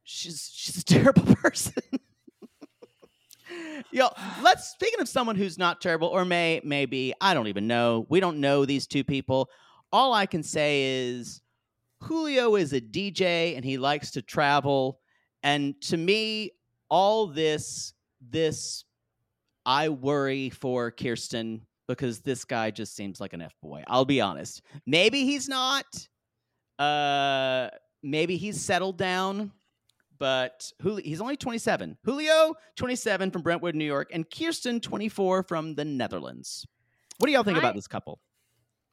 she's 0.04 0.50
she's 0.52 0.78
a 0.78 0.84
terrible 0.84 1.34
person. 1.36 1.82
Yo, 3.90 4.08
let's 4.42 4.68
speaking 4.68 5.00
of 5.00 5.08
someone 5.08 5.36
who's 5.36 5.58
not 5.58 5.80
terrible 5.80 6.08
or 6.08 6.24
may 6.24 6.60
maybe 6.64 7.14
I 7.20 7.34
don't 7.34 7.48
even 7.48 7.66
know. 7.66 8.06
We 8.08 8.20
don't 8.20 8.40
know 8.40 8.64
these 8.64 8.86
two 8.86 9.04
people. 9.04 9.50
All 9.92 10.12
I 10.12 10.26
can 10.26 10.42
say 10.42 10.82
is 11.08 11.40
Julio 12.00 12.56
is 12.56 12.72
a 12.72 12.80
DJ 12.80 13.56
and 13.56 13.64
he 13.64 13.78
likes 13.78 14.12
to 14.12 14.22
travel. 14.22 15.00
And 15.42 15.80
to 15.82 15.96
me, 15.96 16.52
all 16.88 17.26
this, 17.26 17.92
this, 18.20 18.84
I 19.66 19.88
worry 19.88 20.50
for 20.50 20.90
Kirsten 20.90 21.66
because 21.86 22.20
this 22.20 22.44
guy 22.44 22.70
just 22.70 22.94
seems 22.94 23.20
like 23.20 23.32
an 23.32 23.42
F 23.42 23.54
boy. 23.62 23.82
I'll 23.86 24.04
be 24.04 24.20
honest. 24.20 24.62
Maybe 24.86 25.24
he's 25.24 25.48
not. 25.48 25.84
Uh, 26.78 27.68
maybe 28.02 28.36
he's 28.36 28.60
settled 28.60 28.96
down. 28.98 29.52
But 30.18 30.72
Julio, 30.82 31.04
he's 31.04 31.20
only 31.20 31.36
27. 31.36 31.96
Julio, 32.04 32.54
27 32.76 33.30
from 33.30 33.42
Brentwood, 33.42 33.76
New 33.76 33.84
York, 33.84 34.10
and 34.12 34.28
Kirsten, 34.28 34.80
24 34.80 35.44
from 35.44 35.76
the 35.76 35.84
Netherlands. 35.84 36.66
What 37.18 37.26
do 37.26 37.32
y'all 37.32 37.44
think 37.44 37.56
I- 37.56 37.60
about 37.60 37.74
this 37.76 37.86
couple? 37.86 38.20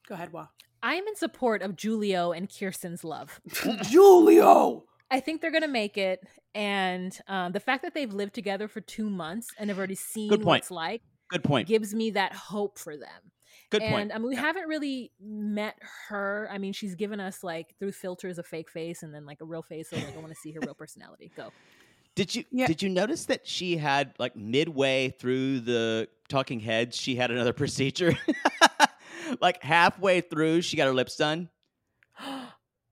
Go 0.07 0.13
ahead, 0.13 0.31
Wa. 0.31 0.47
I 0.85 0.93
am 0.95 1.07
in 1.07 1.15
support 1.15 1.63
of 1.63 1.75
Julio 1.75 2.31
and 2.31 2.47
Kirsten's 2.47 3.03
love. 3.03 3.41
Julio. 3.91 4.83
I 5.09 5.19
think 5.19 5.41
they're 5.41 5.51
gonna 5.51 5.67
make 5.67 5.97
it, 5.97 6.19
and 6.53 7.17
um, 7.27 7.51
the 7.53 7.59
fact 7.59 7.81
that 7.83 7.93
they've 7.93 8.13
lived 8.13 8.33
together 8.35 8.67
for 8.67 8.81
two 8.81 9.09
months 9.09 9.47
and 9.57 9.69
have 9.69 9.77
already 9.79 9.95
seen 9.95 10.29
Good 10.29 10.43
what 10.43 10.59
it's 10.59 10.69
like 10.71 11.01
Good 11.29 11.43
point. 11.43 11.67
gives 11.67 11.93
me 11.95 12.11
that 12.11 12.33
hope 12.33 12.77
for 12.77 12.95
them. 12.97 13.31
Good 13.71 13.81
and 13.81 13.91
point. 13.93 14.11
I 14.13 14.19
mean, 14.19 14.27
we 14.29 14.35
haven't 14.35 14.67
really 14.67 15.11
met 15.19 15.75
her. 16.09 16.47
I 16.51 16.59
mean, 16.59 16.71
she's 16.71 16.93
given 16.93 17.19
us 17.19 17.43
like 17.43 17.73
through 17.79 17.93
filters 17.93 18.37
a 18.37 18.43
fake 18.43 18.69
face 18.69 19.01
and 19.01 19.13
then 19.13 19.25
like 19.25 19.41
a 19.41 19.45
real 19.45 19.63
face. 19.63 19.89
So 19.89 19.95
like, 19.95 20.15
I 20.15 20.19
want 20.19 20.29
to 20.29 20.35
see 20.39 20.51
her 20.51 20.59
real 20.61 20.75
personality. 20.75 21.31
Go. 21.35 21.51
Did 22.15 22.33
you 22.35 22.43
Yeah. 22.51 22.67
did 22.67 22.81
you 22.83 22.89
notice 22.89 23.25
that 23.25 23.47
she 23.47 23.75
had 23.77 24.13
like 24.19 24.35
midway 24.35 25.09
through 25.09 25.61
the 25.61 26.07
talking 26.29 26.59
heads, 26.59 26.95
she 26.95 27.15
had 27.15 27.31
another 27.31 27.53
procedure? 27.63 28.15
like 29.41 29.61
halfway 29.63 30.21
through, 30.21 30.61
she 30.61 30.77
got 30.77 30.85
her 30.87 30.93
lips 30.93 31.15
done. 31.15 31.49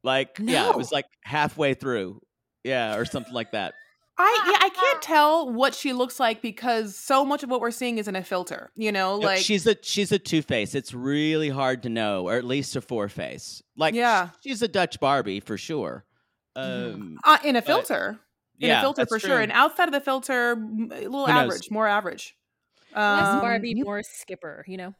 Like 0.06 0.38
yeah, 0.42 0.70
it 0.70 0.76
was 0.76 0.92
like 0.92 1.06
halfway 1.24 1.76
through. 1.76 2.20
Yeah, 2.66 2.96
or 2.98 3.06
something 3.06 3.34
like 3.34 3.52
that. 3.54 3.74
I 4.18 4.44
yeah, 4.52 4.58
I 4.66 4.70
can't 4.70 5.02
tell 5.02 5.50
what 5.50 5.74
she 5.74 5.94
looks 5.94 6.20
like 6.20 6.42
because 6.42 6.96
so 6.98 7.24
much 7.24 7.42
of 7.42 7.50
what 7.50 7.62
we're 7.62 7.72
seeing 7.72 7.98
is 8.00 8.10
in 8.10 8.16
a 8.18 8.22
filter. 8.24 8.70
You 8.76 8.92
know, 8.92 9.18
No, 9.18 9.26
like 9.28 9.40
she's 9.40 9.66
a 9.66 9.78
she's 9.82 10.12
a 10.12 10.20
two 10.20 10.42
face. 10.42 10.76
It's 10.76 10.94
really 10.94 11.48
hard 11.48 11.84
to 11.84 11.90
know, 11.90 12.28
or 12.28 12.34
at 12.36 12.44
least 12.44 12.76
a 12.76 12.82
four 12.82 13.08
face. 13.08 13.64
Like 13.78 13.94
Yeah. 13.96 14.32
she's 14.42 14.62
a 14.62 14.68
Dutch 14.68 15.00
Barbie 15.00 15.40
for 15.40 15.58
sure. 15.58 16.04
Um, 16.58 17.18
uh, 17.24 17.38
in 17.46 17.56
a 17.56 17.62
but- 17.62 17.66
filter. 17.66 18.20
In 18.60 18.68
yeah, 18.68 18.80
a 18.80 18.82
filter 18.82 19.02
that's 19.04 19.10
for 19.14 19.20
sure. 19.20 19.40
And 19.40 19.54
outside 19.54 19.88
of 19.88 19.94
the 19.94 20.02
filter, 20.02 20.52
a 20.52 20.56
little 20.56 21.26
Who 21.28 21.34
knows? 21.34 21.44
average, 21.54 21.72
more 21.72 21.88
average. 21.88 22.36
Less 22.94 23.24
Um, 23.36 23.40
Barbie, 23.40 23.74
more 23.82 24.04
Skipper. 24.04 24.64
You 24.68 24.76
know. 24.78 24.96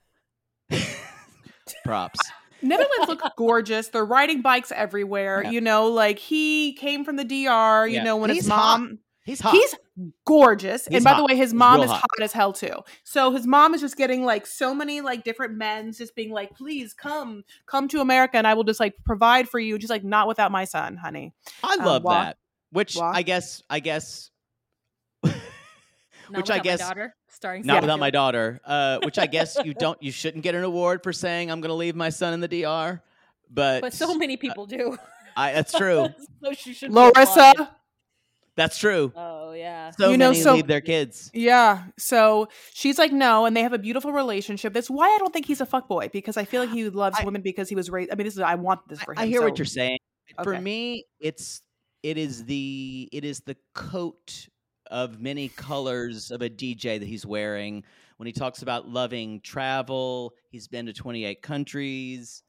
Props. 1.84 2.20
Netherlands 2.62 3.08
look 3.10 3.22
gorgeous. 3.36 3.90
They're 3.90 4.06
riding 4.06 4.42
bikes 4.42 4.72
everywhere. 4.72 5.44
Yeah. 5.44 5.52
You 5.52 5.62
know, 5.62 5.88
like 5.88 6.18
he 6.20 6.74
came 6.74 7.04
from 7.04 7.18
the 7.18 7.26
DR. 7.26 7.88
You 7.88 7.96
Yeah. 7.96 8.04
know, 8.04 8.16
when 8.18 8.30
And 8.30 8.38
his 8.38 8.46
he's 8.46 8.54
hot. 8.54 8.80
mom. 8.80 9.00
He's 9.26 9.40
hot. 9.42 9.54
He's 9.54 9.76
gorgeous. 10.26 10.86
He's 10.86 10.96
and 10.98 11.04
by 11.04 11.16
the 11.16 11.24
way, 11.26 11.36
his 11.36 11.54
mom 11.54 11.76
real 11.76 11.84
is 11.86 11.90
hot. 11.92 12.02
hot. 12.02 12.24
as 12.24 12.34
hell 12.34 12.52
too. 12.54 12.76
So 13.04 13.32
his 13.32 13.46
mom 13.48 13.74
is 13.74 13.80
just 13.82 13.96
getting 13.98 14.24
like 14.26 14.46
so 14.46 14.74
many 14.74 15.02
like 15.02 15.24
different 15.24 15.54
men's 15.56 15.98
just 15.98 16.16
being 16.16 16.32
like, 16.32 16.54
please 16.56 16.94
come, 16.94 17.44
come 17.66 17.88
to 17.90 18.00
America 18.02 18.38
and 18.38 18.46
I 18.48 18.54
will 18.54 18.64
just 18.66 18.80
like 18.80 18.96
provide 19.06 19.48
for 19.50 19.60
you. 19.60 19.78
Just 19.78 19.90
like 19.92 20.04
not 20.04 20.28
without 20.28 20.52
my 20.52 20.66
son, 20.66 20.98
honey. 20.98 21.34
I 21.64 21.74
Um, 21.76 21.86
love 21.86 22.04
Wa- 22.04 22.14
that. 22.24 22.38
Which 22.72 22.96
Wa- 22.96 23.12
I 23.14 23.22
guess 23.22 23.62
I 23.70 23.80
guess 23.80 24.30
Which 26.30 26.50
I 26.50 26.60
guess- 26.60 26.80
daughter 26.80 27.16
starring. 27.34 27.66
not 27.66 27.74
Sarah 27.74 27.82
without 27.82 28.00
my 28.00 28.10
daughter. 28.10 28.60
Uh, 28.66 29.00
which 29.04 29.18
I 29.20 29.26
guess 29.26 29.58
you 29.64 29.74
don't 29.80 30.02
you 30.02 30.12
shouldn't 30.12 30.44
get 30.44 30.56
an 30.56 30.64
award 30.64 31.04
for 31.04 31.12
saying 31.14 31.52
I'm 31.52 31.62
going 31.62 31.70
to 31.70 31.76
leave 31.76 31.96
my 31.96 32.10
son 32.10 32.34
in 32.34 32.40
the 32.40 32.48
DR. 32.48 33.02
But 33.52 33.82
But 33.82 33.94
so 33.94 34.16
many 34.16 34.38
people 34.38 34.66
do. 34.66 34.98
I, 35.36 35.52
that's 35.54 35.74
true. 35.74 36.08
so 36.44 36.54
she 36.54 36.74
should. 36.74 36.92
Larissa. 36.92 37.76
That's 38.56 38.78
true. 38.78 39.12
Oh 39.16 39.54
yeah. 39.54 39.90
So 39.92 40.12
You 40.12 40.18
know, 40.18 40.30
many 40.30 40.42
so- 40.42 40.54
leave 40.54 40.68
their 40.68 40.82
kids. 40.82 41.32
Yeah. 41.34 41.86
So 41.98 42.50
she's 42.74 43.00
like, 43.00 43.12
no, 43.12 43.46
and 43.46 43.58
they 43.58 43.62
have 43.64 43.74
a 43.74 43.80
beautiful 43.80 44.12
relationship. 44.14 44.74
That's 44.74 44.92
why 44.92 45.06
I 45.08 45.18
don't 45.20 45.34
think 45.34 45.48
he's 45.48 45.60
a 45.62 45.66
fuckboy 45.66 46.12
because 46.12 46.38
I 46.38 46.46
feel 46.46 46.62
like 46.62 46.70
he 46.72 46.88
loves 46.90 47.18
I- 47.20 47.26
women 47.26 47.42
because 47.42 47.68
he 47.68 47.76
was 47.76 47.90
raised. 47.90 48.12
I 48.12 48.16
mean, 48.16 48.26
this 48.26 48.36
is 48.36 48.42
I 48.42 48.56
want 48.56 48.88
this 48.88 49.02
for 49.02 49.14
him. 49.14 49.20
I 49.20 49.26
hear 49.26 49.40
so- 49.40 49.46
what 49.46 49.58
you're 49.58 49.66
saying. 49.66 49.98
For 50.44 50.60
me, 50.60 51.06
it's 51.20 51.62
it 52.04 52.18
is 52.18 52.46
the 52.46 53.10
it 53.12 53.24
is 53.26 53.42
the 53.42 53.56
coat 53.74 54.48
of 54.92 55.20
many 55.20 55.50
colors 55.50 56.32
of 56.32 56.42
a 56.42 56.50
DJ 56.50 57.00
that 57.00 57.08
he's 57.08 57.26
wearing 57.26 57.84
when 58.18 58.28
he 58.28 58.34
talks 58.34 58.62
about 58.62 58.88
loving 58.88 59.42
travel. 59.42 60.34
He's 60.50 60.68
been 60.68 60.86
to 60.86 60.94
28 60.94 61.42
countries. 61.42 62.44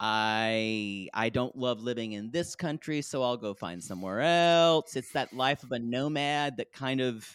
I 0.00 1.08
I 1.12 1.28
don't 1.28 1.56
love 1.56 1.80
living 1.80 2.12
in 2.12 2.30
this 2.30 2.54
country, 2.54 3.02
so 3.02 3.22
I'll 3.22 3.36
go 3.36 3.52
find 3.52 3.82
somewhere 3.82 4.20
else. 4.20 4.94
It's 4.94 5.12
that 5.12 5.32
life 5.32 5.64
of 5.64 5.72
a 5.72 5.78
nomad 5.78 6.56
that 6.58 6.72
kind 6.72 7.00
of 7.00 7.26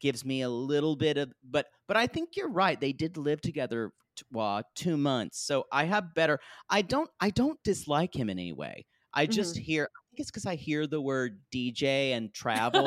gives 0.00 0.24
me 0.24 0.42
a 0.42 0.48
little 0.48 0.96
bit 0.96 1.18
of 1.18 1.32
but 1.42 1.66
but 1.88 1.96
I 1.96 2.06
think 2.06 2.36
you're 2.36 2.50
right. 2.50 2.80
They 2.80 2.92
did 2.92 3.16
live 3.16 3.40
together 3.40 3.92
well, 4.30 4.62
2 4.74 4.96
months. 4.96 5.40
So 5.40 5.64
I 5.72 5.84
have 5.84 6.14
better 6.14 6.38
I 6.68 6.82
don't 6.82 7.10
I 7.20 7.30
don't 7.30 7.58
dislike 7.64 8.14
him 8.14 8.30
in 8.30 8.38
any 8.38 8.52
way. 8.52 8.86
I 9.12 9.26
just 9.26 9.56
mm-hmm. 9.56 9.64
hear 9.64 9.84
I 9.84 10.02
think 10.10 10.20
it's 10.20 10.30
cuz 10.30 10.46
I 10.46 10.54
hear 10.54 10.86
the 10.86 11.00
word 11.00 11.40
DJ 11.52 12.12
and 12.12 12.32
travel 12.34 12.84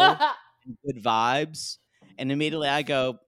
good 0.85 1.03
vibes 1.03 1.77
and 2.17 2.31
immediately 2.31 2.67
I 2.69 2.81
go 2.83 3.19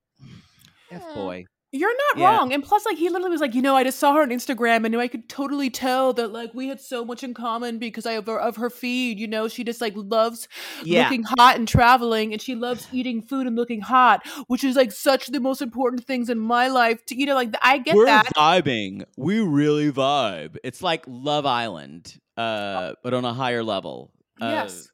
F 0.92 1.04
boy. 1.14 1.46
You're 1.72 1.92
not 2.14 2.18
Yeah. 2.22 2.38
wrong. 2.38 2.54
And 2.54 2.64
plus, 2.64 2.86
like, 2.86 2.96
he 2.96 3.10
literally 3.10 3.32
was 3.32 3.42
like, 3.42 3.54
you 3.54 3.62
know, 3.62 3.76
I 3.76 3.84
just 3.84 4.00
saw 4.00 4.14
her 4.14 4.22
on 4.22 4.30
Instagram 4.30 4.86
and 4.86 4.92
knew 4.92 5.00
I 5.02 5.10
could 5.10 5.28
totally 5.28 5.70
tell 5.70 6.14
that, 6.14 6.32
like, 6.32 6.54
we 6.54 6.70
had 6.70 6.80
so 6.80 7.04
much 7.04 7.22
in 7.22 7.34
common 7.34 7.80
because 7.80 8.06
I 8.06 8.14
have 8.14 8.28
her, 8.28 8.40
of 8.40 8.56
her 8.56 8.70
feed. 8.70 9.20
You 9.20 9.28
know, 9.28 9.50
she 9.50 9.66
just, 9.66 9.82
like, 9.82 9.92
loves 9.94 10.48
Yeah. 10.86 11.04
looking 11.04 11.24
hot 11.38 11.58
and 11.58 11.68
traveling 11.68 12.32
and 12.32 12.42
she 12.42 12.56
loves 12.56 12.88
eating 12.94 13.22
food 13.22 13.46
and 13.46 13.58
looking 13.58 13.82
hot, 13.82 14.26
which 14.48 14.64
is, 14.64 14.78
like, 14.78 14.94
such 14.94 15.28
the 15.28 15.42
most 15.42 15.62
important 15.62 16.06
things 16.06 16.30
in 16.30 16.40
my 16.40 16.70
life. 16.70 17.04
To, 17.08 17.16
you 17.20 17.26
know, 17.26 17.36
like, 17.36 17.50
I 17.62 17.80
get 17.80 17.94
We're 17.96 18.06
that. 18.06 18.28
vibing. 18.34 19.04
We 19.18 19.40
really 19.42 19.92
vibe. 19.92 20.56
It's 20.64 20.82
like 20.82 21.04
Love 21.08 21.46
Island, 21.46 22.18
uh, 22.38 22.94
but 23.04 23.14
on 23.14 23.26
a 23.26 23.34
higher 23.34 23.64
level. 23.66 24.14
Uh, 24.40 24.46
yes. 24.48 24.88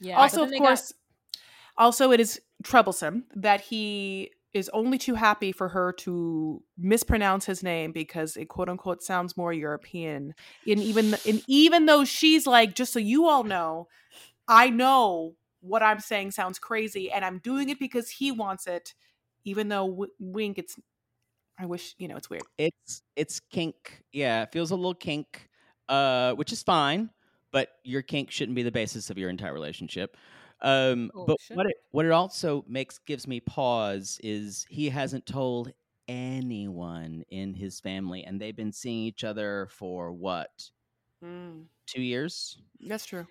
Yeah. 0.00 0.16
also, 0.20 0.42
of 0.42 0.50
then 0.50 0.52
they 0.52 0.58
got- 0.60 0.66
course, 0.68 0.92
also, 1.78 2.10
it 2.10 2.20
is 2.20 2.40
troublesome 2.64 3.24
that 3.34 3.60
he 3.62 4.30
is 4.52 4.68
only 4.70 4.98
too 4.98 5.14
happy 5.14 5.52
for 5.52 5.68
her 5.68 5.92
to 5.92 6.62
mispronounce 6.76 7.44
his 7.44 7.62
name 7.62 7.92
because 7.92 8.36
it 8.36 8.48
quote 8.48 8.68
unquote 8.68 9.02
sounds 9.02 9.36
more 9.36 9.52
European. 9.52 10.34
And 10.66 10.80
even 10.80 11.14
and 11.26 11.42
even 11.46 11.86
though 11.86 12.04
she's 12.04 12.46
like, 12.46 12.74
just 12.74 12.92
so 12.92 12.98
you 12.98 13.26
all 13.26 13.44
know, 13.44 13.88
I 14.48 14.70
know 14.70 15.34
what 15.60 15.82
I'm 15.82 16.00
saying 16.00 16.32
sounds 16.32 16.58
crazy, 16.58 17.10
and 17.10 17.24
I'm 17.24 17.38
doing 17.38 17.68
it 17.68 17.78
because 17.78 18.10
he 18.10 18.32
wants 18.32 18.66
it. 18.66 18.94
Even 19.44 19.68
though 19.68 19.88
w- 19.88 20.12
wink, 20.18 20.58
it's 20.58 20.76
I 21.58 21.66
wish 21.66 21.94
you 21.98 22.08
know 22.08 22.16
it's 22.16 22.30
weird. 22.30 22.42
it's 22.56 23.02
it's 23.16 23.40
kink. 23.40 24.02
Yeah, 24.12 24.42
it 24.42 24.52
feels 24.52 24.70
a 24.70 24.76
little 24.76 24.94
kink, 24.94 25.48
uh, 25.88 26.32
which 26.34 26.52
is 26.52 26.62
fine. 26.62 27.10
But 27.50 27.70
your 27.82 28.02
kink 28.02 28.30
shouldn't 28.30 28.56
be 28.56 28.62
the 28.62 28.70
basis 28.70 29.08
of 29.08 29.16
your 29.16 29.30
entire 29.30 29.54
relationship. 29.54 30.16
Um, 30.60 31.12
Oh, 31.14 31.26
but 31.26 31.36
shit. 31.38 31.58
what 31.58 31.66
it 31.66 31.76
what 31.92 32.04
it 32.06 32.12
also 32.12 32.64
makes 32.68 32.98
gives 32.98 33.26
me 33.26 33.40
pause 33.40 34.18
is 34.22 34.66
he 34.70 34.88
hasn't 34.90 35.26
told 35.26 35.72
anyone 36.08 37.24
in 37.30 37.54
his 37.54 37.80
family, 37.80 38.24
and 38.24 38.40
they've 38.40 38.56
been 38.56 38.72
seeing 38.72 39.04
each 39.04 39.24
other 39.24 39.68
for 39.70 40.12
what 40.12 40.70
two 41.86 42.02
years. 42.02 42.58
That's 42.80 43.06
true. 43.06 43.26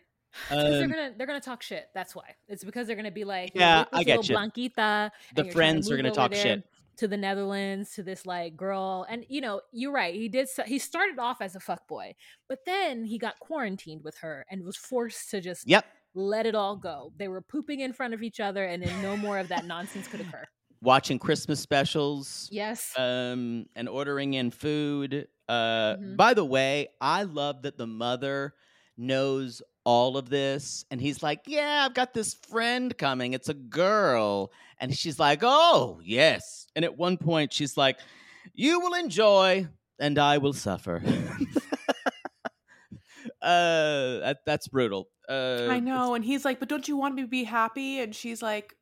'cause 0.65 0.77
they're 0.77 0.87
Um, 0.87 0.89
gonna 0.89 1.13
they're 1.17 1.27
gonna 1.27 1.41
talk 1.41 1.61
shit. 1.63 1.89
That's 1.93 2.15
why. 2.15 2.35
It's 2.47 2.63
because 2.63 2.87
they're 2.87 2.95
gonna 2.95 3.11
be 3.11 3.25
like, 3.25 3.53
Yeah, 3.53 3.85
this 3.91 3.91
I 3.93 4.03
get 4.03 4.29
you. 4.29 4.37
Blanquita, 4.37 5.11
The 5.33 5.43
and 5.43 5.47
you're 5.47 5.55
trying 5.55 5.75
to 5.75 5.81
friends 5.81 5.91
are 5.91 5.97
gonna 5.97 6.11
talk 6.11 6.35
shit. 6.35 6.61
to 6.97 7.07
the 7.07 7.17
Netherlands 7.17 7.93
to 7.95 8.03
this 8.03 8.25
like 8.25 8.57
girl, 8.57 9.05
and 9.09 9.25
you 9.29 9.41
know 9.41 9.61
you're 9.73 9.91
right. 9.93 10.15
He 10.15 10.29
did. 10.29 10.49
He 10.67 10.79
started 10.79 11.19
off 11.19 11.41
as 11.41 11.55
a 11.55 11.59
fuck 11.61 11.87
boy, 11.87 12.15
but 12.49 12.65
then 12.65 13.05
he 13.05 13.17
got 13.19 13.39
quarantined 13.39 14.03
with 14.03 14.17
her 14.19 14.45
and 14.51 14.63
was 14.65 14.77
forced 14.77 15.29
to 15.31 15.41
just 15.41 15.65
Yep. 15.65 15.96
Let 16.17 16.45
it 16.45 16.55
all 16.55 16.75
go. 16.75 17.13
They 17.17 17.27
were 17.27 17.41
pooping 17.41 17.79
in 17.81 17.93
front 17.93 18.13
of 18.13 18.23
each 18.23 18.39
other, 18.39 18.65
and 18.65 18.81
then 18.83 19.01
no 19.01 19.15
more 19.15 19.37
of 19.37 19.47
that 19.49 19.65
nonsense 19.65 20.07
could 20.07 20.21
occur. 20.21 20.43
Watching 20.81 21.17
Christmas 21.19 21.59
specials. 21.59 22.49
Yes. 22.51 22.91
um, 22.97 23.65
and 23.75 23.87
ordering 23.87 24.33
in 24.33 24.51
food. 24.51 25.27
Uh, 25.47 25.95
Mhm. 25.95 26.17
By 26.17 26.33
the 26.33 26.43
way, 26.45 26.89
I 26.99 27.23
love 27.23 27.61
that 27.61 27.77
the 27.77 27.87
mother 27.87 28.53
knows 28.97 29.61
all 29.85 30.17
of 30.17 30.29
this, 30.29 30.83
and 30.91 30.99
he's 30.99 31.23
like, 31.23 31.41
"Yeah, 31.47 31.85
I've 31.85 31.93
got 31.93 32.13
this 32.13 32.33
friend 32.33 32.95
coming. 32.97 33.33
It's 33.33 33.47
a 33.49 33.53
girl," 33.53 34.51
and 34.79 34.93
she's 34.95 35.17
like, 35.19 35.39
"Oh, 35.43 36.01
yes." 36.03 36.67
And 36.75 36.83
at 36.83 36.97
one 36.97 37.17
point, 37.17 37.53
she's 37.53 37.77
like, 37.77 37.99
"You 38.53 38.79
will 38.81 38.93
enjoy, 38.95 39.67
and 39.99 40.17
I 40.19 40.39
will 40.39 40.53
suffer." 40.53 41.01
uh, 43.41 44.19
that, 44.19 44.37
that's 44.45 44.67
brutal. 44.67 45.09
Uh, 45.29 45.67
I 45.69 45.79
know, 45.79 46.13
and 46.15 46.23
he's 46.23 46.45
like, 46.45 46.59
"But 46.59 46.69
don't 46.69 46.87
you 46.87 46.97
want 46.97 47.15
me 47.15 47.21
to 47.23 47.27
be 47.27 47.43
happy?" 47.43 47.99
And 47.99 48.15
she's 48.15 48.41
like, 48.41 48.73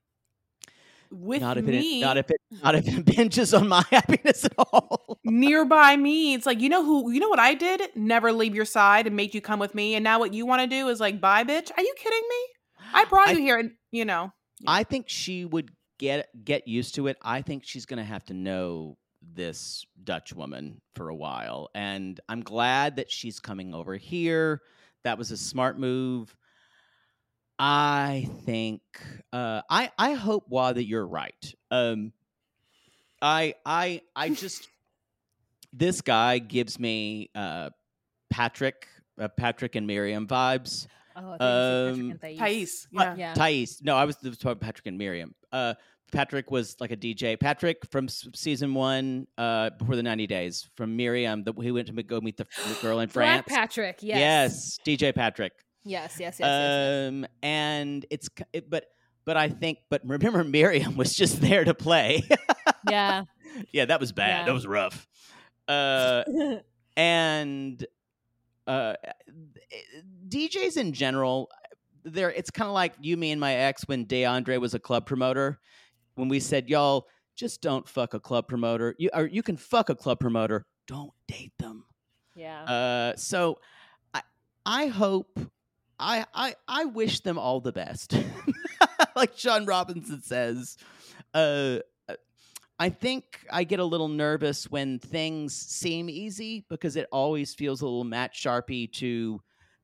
"With 1.12 1.42
Not 1.42 1.58
if 1.58 1.66
me, 1.66 2.00
it, 2.02 2.06
not 2.06 2.18
if 2.18 2.30
it, 2.30 2.38
not 2.64 2.76
if 2.76 2.88
it 2.88 3.06
pinches 3.06 3.54
on 3.54 3.68
my 3.68 3.84
happiness 3.92 4.46
at 4.46 4.54
all. 4.58 5.20
nearby 5.24 5.96
me." 5.98 6.34
It's 6.34 6.46
like, 6.46 6.62
you 6.62 6.70
know 6.70 6.84
who? 6.84 7.12
You 7.12 7.20
know 7.20 7.30
what 7.30 7.40
I 7.40 7.54
did? 7.54 7.82
Never 7.96 8.32
leave 8.32 8.56
your 8.56 8.66
side 8.66 9.08
and 9.08 9.16
make 9.16 9.34
you 9.34 9.42
come 9.42 9.60
with 9.60 9.74
me. 9.76 9.96
And 9.96 10.04
now 10.04 10.20
what 10.20 10.34
you 10.34 10.46
want 10.46 10.62
to 10.62 10.68
do 10.68 10.88
is 10.90 11.00
like, 11.00 11.20
"Bye, 11.22 11.44
bitch." 11.44 11.72
Are 11.76 11.82
you 11.84 11.94
kidding 11.98 12.24
me? 12.30 12.46
I 12.94 13.06
brought 13.06 13.30
I- 13.30 13.32
you 13.32 13.40
here, 13.40 13.58
and 13.58 13.72
you 13.92 14.06
know, 14.06 14.32
I 14.68 14.84
think 14.84 15.10
she 15.10 15.46
would 15.46 15.72
get 15.98 16.28
get 16.44 16.68
used 16.68 16.96
to 16.96 17.08
it. 17.08 17.18
I 17.22 17.42
think 17.42 17.64
she's 17.66 17.86
to 17.88 18.04
have 18.04 18.26
to 18.26 18.34
know 18.34 18.98
this 19.36 19.86
Dutch 20.04 20.34
woman 20.34 20.82
for 20.96 21.10
a 21.10 21.16
while, 21.16 21.70
and 21.76 22.20
I'm 22.30 22.42
glad 22.42 22.96
that 22.96 23.12
she's 23.12 23.40
coming 23.40 23.74
over 23.74 23.96
here. 23.96 24.62
That 25.04 25.18
was 25.18 25.32
a 25.32 25.38
smart 25.38 25.78
move. 25.78 26.36
I 27.58 28.28
think 28.46 28.82
uh, 29.32 29.62
I 29.70 29.92
I 29.98 30.14
hope 30.14 30.50
Wa 30.50 30.74
that 30.74 30.86
you're 30.86 31.08
right. 31.08 31.54
Um, 31.72 32.12
I 33.22 33.56
I 33.66 34.02
I 34.16 34.30
just 34.30 34.68
this 35.74 36.02
guy 36.02 36.40
gives 36.40 36.80
me 36.80 37.30
uh, 37.36 37.70
Patrick 38.30 38.88
uh, 39.20 39.28
Patrick 39.30 39.76
and 39.76 39.88
Miriam 39.88 40.28
vibes. 40.28 40.88
Oh, 41.16 41.32
I 41.34 41.38
thought 41.38 41.40
you 41.40 41.40
Patrick 41.40 41.94
Um, 42.04 42.12
and 42.12 42.22
Thais. 42.22 42.38
Thais. 42.40 42.88
What? 42.92 43.04
Yeah. 43.04 43.16
Yeah. 43.16 43.34
Thais. 43.36 43.82
No, 43.82 43.96
I 43.96 44.04
was 44.04 44.18
talking 44.18 44.38
about 44.44 44.60
Patrick 44.60 44.88
and 44.88 44.98
Miriam. 44.98 45.34
Uh, 45.50 45.76
Patrick 46.12 46.52
was 46.52 46.76
like 46.80 46.92
a 46.92 46.98
DJ. 46.98 47.40
Patrick 47.40 47.86
from 47.92 48.08
season 48.08 48.74
one, 48.74 49.28
uh, 49.38 49.72
before 49.72 49.96
the 49.96 50.04
ninety 50.04 50.28
days, 50.28 50.70
from 50.76 50.96
Miriam, 50.96 51.44
that 51.44 51.56
who 51.58 51.74
went 51.74 51.88
to 51.88 52.04
go 52.04 52.22
meet 52.22 52.38
the, 52.38 52.46
girl 52.82 53.00
in 53.00 53.10
Black 53.14 53.46
France. 53.46 53.46
Patrick. 53.48 54.00
Yes. 54.02 54.18
Yes, 54.18 54.80
DJ 54.86 55.14
Patrick. 55.14 55.54
Yes. 55.84 56.16
Yes. 56.20 56.40
Yes. 56.40 56.40
yes, 56.40 56.50
yes. 56.50 57.10
Um, 57.10 57.26
and 57.44 58.06
it's 58.10 58.30
it, 58.54 58.70
but 58.70 58.86
but 59.26 59.38
I 59.38 59.50
think 59.50 59.80
but 59.90 60.02
remember 60.06 60.44
Miriam 60.44 60.96
was 60.96 61.16
just 61.16 61.42
there 61.42 61.64
to 61.64 61.74
play. 61.74 62.24
Yeah. 62.88 63.24
yeah, 63.72 63.86
that 63.86 64.00
was 64.00 64.12
bad. 64.12 64.42
Yeah. 64.42 64.46
That 64.46 64.54
was 64.54 64.68
rough. 64.68 65.08
Uh, 65.68 66.24
and 66.98 67.84
uh, 68.68 68.94
DJs 70.28 70.78
in 70.78 70.94
general, 70.94 71.50
there 72.04 72.32
it's 72.32 72.52
kind 72.52 72.68
of 72.68 72.74
like 72.74 72.94
you, 73.02 73.18
me, 73.18 73.32
and 73.32 73.40
my 73.42 73.54
ex 73.54 73.88
when 73.88 74.06
DeAndre 74.06 74.60
was 74.60 74.74
a 74.76 74.80
club 74.80 75.08
promoter. 75.08 75.60
When 76.16 76.28
we 76.28 76.40
said, 76.40 76.70
"Y'all, 76.70 77.08
just 77.36 77.62
don't 77.62 77.88
fuck 77.88 78.14
a 78.14 78.20
club 78.20 78.48
promoter. 78.48 78.96
You 78.98 79.10
or 79.14 79.26
you 79.28 79.44
can 79.44 79.58
fuck 79.58 79.90
a 79.90 79.96
club 79.96 80.20
promoter. 80.20 80.66
Don't 80.88 81.14
date 81.28 81.54
them." 81.60 81.86
yeah. 82.36 82.64
Uh, 82.64 83.16
so 83.16 83.60
I 84.14 84.22
I 84.66 84.88
hope 84.88 85.40
I 86.00 86.26
I 86.34 86.56
I 86.68 86.86
wish 86.86 87.22
them 87.22 87.38
all 87.38 87.62
the 87.62 87.72
best. 87.72 88.18
like 89.16 89.38
Sean 89.38 89.66
Robinson 89.66 90.22
says. 90.22 90.78
Uh 91.34 91.80
I 92.78 92.90
think 92.90 93.46
I 93.50 93.64
get 93.64 93.80
a 93.80 93.86
little 93.86 94.10
nervous 94.10 94.70
when 94.70 95.00
things 95.00 95.56
seem 95.56 96.10
easy 96.10 96.66
because 96.70 96.98
it 96.98 97.08
always 97.10 97.54
feels 97.56 97.82
a 97.82 97.86
little 97.86 98.04
Matt 98.04 98.34
Sharpie 98.34 98.92
to 98.94 99.40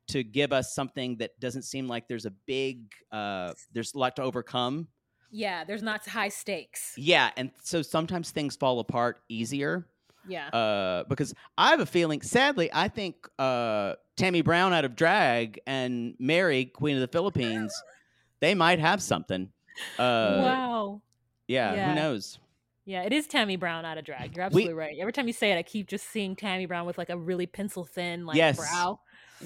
to 0.09 0.23
give 0.23 0.51
us 0.51 0.75
something 0.75 1.15
that 1.17 1.39
doesn't 1.39 1.61
seem 1.61 1.87
like 1.87 2.09
there's 2.09 2.25
a 2.25 2.33
big 2.45 2.91
uh 3.11 3.53
there's 3.71 3.93
a 3.93 3.97
lot 3.97 4.17
to 4.17 4.23
overcome. 4.23 4.89
Yeah. 5.31 5.63
There's 5.63 5.81
not 5.83 6.05
high 6.07 6.29
stakes. 6.29 6.93
Yeah, 6.97 7.31
and 7.37 7.51
so 7.63 7.81
sometimes 7.81 8.31
things 8.31 8.55
fall 8.55 8.79
apart 8.79 9.21
easier 9.29 9.87
Yeah. 10.27 10.47
uh, 10.49 11.03
because 11.09 11.33
I 11.57 11.69
have 11.71 11.79
a 11.79 11.85
feeling. 11.85 12.21
Sadly, 12.21 12.69
I 12.73 12.87
think 12.89 13.27
uh, 13.39 13.93
Tammy 14.17 14.41
Brown 14.41 14.73
out 14.73 14.85
of 14.85 14.95
drag 14.95 15.59
and 15.65 16.15
Mary, 16.19 16.65
Queen 16.65 16.95
of 16.95 17.01
the 17.01 17.07
Philippines, 17.07 17.73
they 18.39 18.53
might 18.55 18.79
have 18.79 19.01
something. 19.01 19.49
Uh, 19.97 20.41
wow. 20.43 21.01
yeah, 21.47 21.73
Yeah. 21.73 21.89
who 21.89 21.95
knows? 21.95 22.37
Yeah, 22.83 23.03
it 23.03 23.13
is 23.13 23.27
Tammy 23.27 23.55
Brown 23.57 23.85
out 23.85 23.97
of 23.97 24.05
drag. 24.05 24.35
You're 24.35 24.43
We- 24.43 24.45
absolutely 24.47 24.73
right. 24.73 24.97
Every 24.99 25.13
time 25.13 25.27
you 25.27 25.33
say 25.33 25.51
it, 25.51 25.57
I 25.57 25.63
keep 25.63 25.87
just 25.87 26.09
seeing 26.09 26.35
Tammy 26.35 26.65
Brown 26.65 26.85
with 26.85 26.97
like 26.97 27.09
a 27.09 27.17
really 27.17 27.45
pencil 27.45 27.85
thin 27.85 28.25
like 28.25 28.35
Yes. 28.35 28.57
brow. 28.57 28.99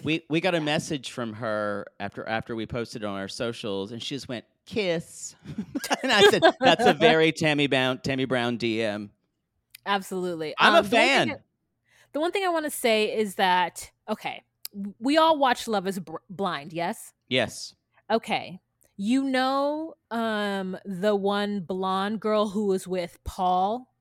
We 0.04 0.24
we 0.30 0.42
got 0.42 0.56
a 0.56 0.62
message 0.62 1.12
from 1.12 1.34
her 1.34 1.86
after 2.02 2.28
after 2.28 2.56
we 2.56 2.66
posted 2.66 3.04
on 3.06 3.18
our 3.18 3.28
socials, 3.30 3.92
and 3.94 4.02
she 4.04 4.16
just 4.16 4.28
went 4.28 4.44
kiss, 4.66 5.36
and 6.04 6.12
I 6.12 6.22
said 6.30 6.44
that's 6.60 6.86
a 6.86 6.94
very 6.94 7.32
Tammy 7.32 7.68
Brown 7.68 8.00
Tammy 8.00 8.26
Brown 8.26 8.58
DM. 8.58 9.10
Absolutely. 9.86 10.54
I'm 10.58 10.74
a 10.74 10.78
Um, 10.80 10.84
the 10.90 10.90
one 10.90 10.90
thing 10.90 11.28
fan. 11.30 11.38
The 12.14 12.20
one 12.20 12.32
thing 12.32 12.44
I 12.46 12.50
want 12.50 12.66
to 12.66 12.72
say 12.72 13.16
is 13.16 13.36
that 13.36 13.92
okay, 14.10 14.44
we 15.00 15.18
all 15.18 15.38
watch 15.38 15.68
Love 15.68 15.88
Is 15.88 16.00
Br- 16.00 16.16
Blind, 16.30 16.74
yes? 16.74 17.14
Yes, 17.28 17.74
Okay. 18.10 18.60
You 18.98 19.24
know 19.24 19.96
um 20.12 20.78
the 20.86 21.16
one 21.16 21.60
blonde 21.62 22.20
girl 22.22 22.48
who 22.50 22.68
was 22.68 22.88
with 22.88 23.18
Paul, 23.26 23.92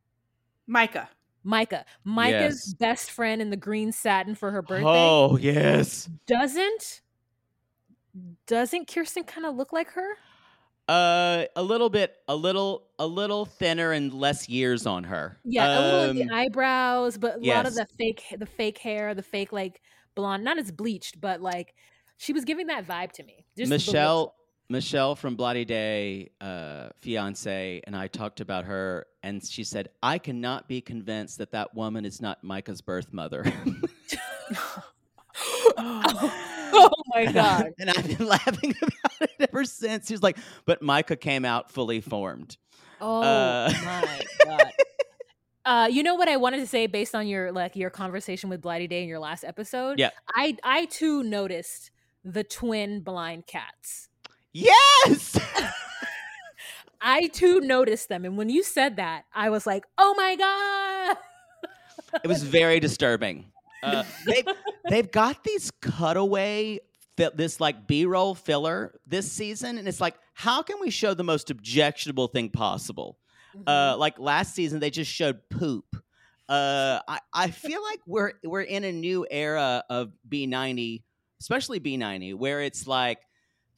Micah. 0.66 1.08
Micah. 1.42 1.84
Micah's 2.04 2.68
Yes. 2.68 2.74
best 2.74 3.10
friend 3.10 3.42
in 3.42 3.50
the 3.50 3.56
green 3.56 3.92
satin 3.92 4.34
for 4.34 4.50
her 4.52 4.62
birthday. 4.62 4.84
Oh 4.86 5.36
yes. 5.36 6.08
Doesn't 6.26 7.00
doesn't 8.46 8.86
Kirsten 8.86 9.24
kind 9.24 9.46
of 9.46 9.56
look 9.56 9.72
like 9.72 9.90
her? 9.90 10.16
Uh, 10.86 11.44
a 11.56 11.62
little 11.62 11.88
bit, 11.88 12.14
a 12.28 12.36
little, 12.36 12.88
a 12.98 13.06
little 13.06 13.46
thinner 13.46 13.92
and 13.92 14.12
less 14.12 14.48
years 14.48 14.86
on 14.86 15.04
her. 15.04 15.38
Yeah, 15.44 15.66
a 15.66 15.80
little 15.80 16.10
of 16.10 16.16
the 16.16 16.22
Um, 16.24 16.30
eyebrows, 16.32 17.16
but 17.16 17.36
a 17.36 17.38
lot 17.38 17.66
of 17.66 17.74
the 17.74 17.86
fake 17.98 18.22
the 18.38 18.46
fake 18.46 18.78
hair, 18.78 19.14
the 19.14 19.22
fake 19.22 19.52
like 19.52 19.80
blonde, 20.14 20.44
not 20.44 20.58
as 20.58 20.70
bleached, 20.70 21.20
but 21.20 21.40
like 21.40 21.74
she 22.18 22.32
was 22.32 22.44
giving 22.44 22.66
that 22.66 22.86
vibe 22.86 23.12
to 23.12 23.22
me. 23.22 23.46
Just. 23.56 23.70
Michelle, 23.70 24.34
Michelle 24.68 25.14
from 25.14 25.36
Bloody 25.36 25.64
Day, 25.64 26.30
uh, 26.40 26.90
fiance, 27.00 27.80
and 27.86 27.96
I 27.96 28.06
talked 28.06 28.40
about 28.40 28.66
her, 28.66 29.06
and 29.22 29.42
she 29.42 29.64
said, 29.64 29.88
"I 30.02 30.18
cannot 30.18 30.68
be 30.68 30.80
convinced 30.82 31.38
that 31.38 31.52
that 31.52 31.74
woman 31.74 32.04
is 32.04 32.20
not 32.20 32.44
Micah's 32.44 32.82
birth 32.82 33.12
mother." 33.12 33.44
oh 35.78 36.50
my 37.14 37.20
And 37.22 37.38
I- 37.38 37.62
god. 37.62 37.72
and 37.78 37.90
I've 37.90 38.18
been 38.18 38.26
laughing 38.34 38.74
about 38.82 39.12
it 39.22 39.30
ever 39.50 39.64
since. 39.64 40.08
He 40.08 40.14
was 40.14 40.22
like, 40.22 40.36
"But 40.66 40.82
Micah 40.82 41.16
came 41.16 41.44
out 41.44 41.70
fully 41.70 42.00
formed." 42.00 42.56
Oh 43.00 43.22
Uh, 43.22 43.72
my 43.84 44.20
god. 44.44 44.72
Uh, 45.66 45.88
you 45.90 46.02
know 46.02 46.14
what 46.14 46.28
I 46.28 46.36
wanted 46.36 46.58
to 46.58 46.66
say 46.66 46.86
based 46.86 47.14
on 47.14 47.26
your 47.26 47.50
like 47.52 47.74
your 47.74 47.88
conversation 47.90 48.50
with 48.50 48.60
Blighty 48.60 48.86
Day 48.86 49.02
in 49.02 49.08
your 49.08 49.18
last 49.18 49.44
episode? 49.44 49.98
Yeah. 49.98 50.10
I 50.34 50.56
I 50.62 50.84
too 50.86 51.22
noticed 51.22 51.90
the 52.24 52.44
twin 52.44 53.00
blind 53.00 53.46
cats. 53.46 54.08
Yes. 54.52 55.38
I 57.06 57.26
too 57.28 57.60
noticed 57.60 58.08
them, 58.08 58.24
and 58.24 58.38
when 58.38 58.48
you 58.48 58.62
said 58.62 58.96
that, 58.96 59.24
I 59.34 59.50
was 59.50 59.66
like, 59.66 59.84
"Oh 59.98 60.14
my 60.16 60.36
god!" 60.36 61.16
it 62.24 62.28
was 62.28 62.42
very 62.42 62.80
disturbing. 62.80 63.44
Uh, 63.84 64.04
they've, 64.26 64.46
they've 64.88 65.10
got 65.10 65.44
these 65.44 65.70
cutaway, 65.80 66.80
this 67.16 67.60
like 67.60 67.86
B 67.86 68.06
roll 68.06 68.34
filler 68.34 68.98
this 69.06 69.30
season, 69.30 69.78
and 69.78 69.86
it's 69.86 70.00
like, 70.00 70.16
how 70.32 70.62
can 70.62 70.80
we 70.80 70.90
show 70.90 71.14
the 71.14 71.24
most 71.24 71.50
objectionable 71.50 72.28
thing 72.28 72.50
possible? 72.50 73.18
Uh, 73.66 73.94
like 73.98 74.18
last 74.18 74.54
season, 74.54 74.80
they 74.80 74.90
just 74.90 75.10
showed 75.10 75.38
poop. 75.48 75.84
Uh, 76.48 76.98
I, 77.06 77.20
I 77.32 77.50
feel 77.50 77.82
like 77.82 78.00
we're 78.06 78.32
we're 78.42 78.62
in 78.62 78.84
a 78.84 78.92
new 78.92 79.26
era 79.30 79.84
of 79.88 80.12
B 80.28 80.46
ninety, 80.46 81.04
especially 81.40 81.78
B 81.78 81.96
ninety, 81.96 82.34
where 82.34 82.62
it's 82.62 82.86
like, 82.86 83.20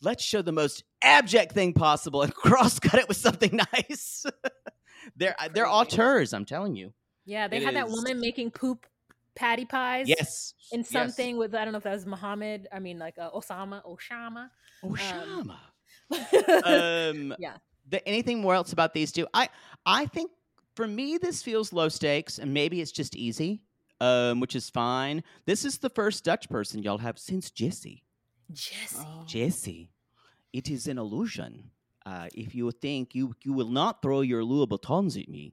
let's 0.00 0.24
show 0.24 0.40
the 0.42 0.52
most 0.52 0.82
abject 1.02 1.52
thing 1.52 1.74
possible 1.74 2.22
and 2.22 2.34
cross 2.44 2.78
cut 2.78 2.98
it 2.98 3.06
with 3.06 3.18
something 3.18 3.60
nice. 3.74 4.24
they're 5.16 5.36
they're 5.52 5.68
auteurs, 5.68 6.32
I'm 6.32 6.44
telling 6.44 6.74
you. 6.74 6.92
Yeah, 7.26 7.48
they 7.48 7.58
It 7.58 7.64
had 7.64 7.76
that 7.76 7.88
woman 7.88 8.18
making 8.20 8.52
poop 8.52 8.86
patty 9.36 9.64
pies. 9.64 10.08
Yes. 10.08 10.54
In 10.72 10.80
yes. 10.80 10.90
something 10.90 11.36
with 11.36 11.54
I 11.54 11.64
don't 11.64 11.72
know 11.72 11.78
if 11.78 11.84
that 11.84 11.92
was 11.92 12.06
Muhammad. 12.06 12.66
I 12.72 12.80
mean, 12.80 12.98
like 12.98 13.16
uh, 13.18 13.30
Osama, 13.30 13.82
Oshama. 13.84 14.50
Oh, 14.82 14.96
Um, 15.12 15.52
um, 16.64 17.34
Yeah. 17.38 17.56
The, 17.88 18.06
anything 18.08 18.40
more 18.40 18.54
else 18.54 18.72
about 18.72 18.94
these 18.94 19.12
two? 19.12 19.28
I 19.32 19.48
I 19.84 20.06
think 20.06 20.32
for 20.74 20.88
me 20.88 21.18
this 21.18 21.42
feels 21.42 21.72
low 21.72 21.88
stakes, 21.88 22.38
and 22.38 22.52
maybe 22.52 22.80
it's 22.80 22.90
just 22.90 23.14
easy, 23.14 23.62
um, 24.00 24.40
which 24.40 24.56
is 24.56 24.68
fine. 24.68 25.22
This 25.46 25.64
is 25.64 25.78
the 25.78 25.90
first 25.90 26.24
Dutch 26.24 26.48
person 26.48 26.82
y'all 26.82 26.98
have 26.98 27.18
since 27.18 27.50
Jesse. 27.50 28.02
Jesse. 28.52 28.98
Oh. 28.98 29.24
Jesse, 29.26 29.90
it 30.52 30.68
is 30.68 30.88
an 30.88 30.98
illusion. 30.98 31.70
Uh, 32.04 32.28
if 32.34 32.54
you 32.54 32.70
think 32.70 33.14
you 33.14 33.34
you 33.44 33.52
will 33.52 33.70
not 33.70 34.02
throw 34.02 34.20
your 34.20 34.42
Louboutins 34.42 35.20
at 35.20 35.28
me. 35.28 35.52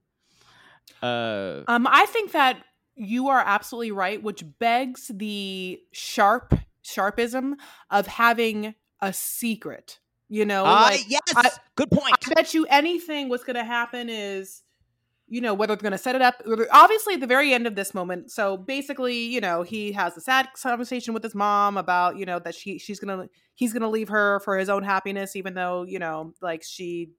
Uh, 1.02 1.62
Um, 1.68 1.88
I 1.90 2.06
think 2.08 2.32
that 2.32 2.64
you 2.96 3.30
are 3.30 3.42
absolutely 3.46 3.92
right, 3.92 4.22
which 4.22 4.44
begs 4.60 5.10
the 5.14 5.80
sharp 5.92 6.54
sharpism 6.84 7.54
of 7.90 8.08
having 8.08 8.76
a 9.02 9.14
secret. 9.14 10.00
You 10.30 10.46
know, 10.46 10.64
I- 10.66 10.82
like, 10.92 11.10
yes, 11.10 11.22
I- 11.36 11.52
good 11.76 11.92
point. 11.92 12.14
I 12.30 12.34
bet 12.34 12.54
you 12.54 12.66
anything 12.68 13.30
what's 13.30 13.44
going 13.44 13.56
to 13.56 13.64
happen 13.64 14.10
is, 14.10 14.64
you 15.28 15.42
know, 15.42 15.54
whether 15.54 15.76
they're 15.76 15.82
going 15.82 15.92
to 15.92 15.98
set 15.98 16.16
it 16.16 16.22
up. 16.22 16.42
Obviously, 16.72 17.14
at 17.16 17.20
the 17.20 17.28
very 17.28 17.54
end 17.54 17.68
of 17.68 17.76
this 17.76 17.94
moment. 17.94 18.32
So 18.32 18.58
basically, 18.58 19.18
you 19.18 19.42
know, 19.42 19.62
he 19.64 19.92
has 19.94 20.18
a 20.18 20.22
sad 20.22 20.50
conversation 20.62 21.14
with 21.14 21.24
his 21.24 21.36
mom 21.36 21.78
about, 21.78 22.18
you 22.18 22.26
know, 22.26 22.40
that 22.40 22.56
she 22.56 22.78
she's 22.80 23.00
gonna 23.00 23.28
he's 23.54 23.74
gonna 23.74 23.90
leave 23.90 24.10
her 24.10 24.40
for 24.42 24.58
his 24.58 24.70
own 24.70 24.84
happiness, 24.84 25.36
even 25.36 25.54
though 25.54 25.84
you 25.84 26.00
know, 26.00 26.34
like 26.42 26.64
she 26.64 27.12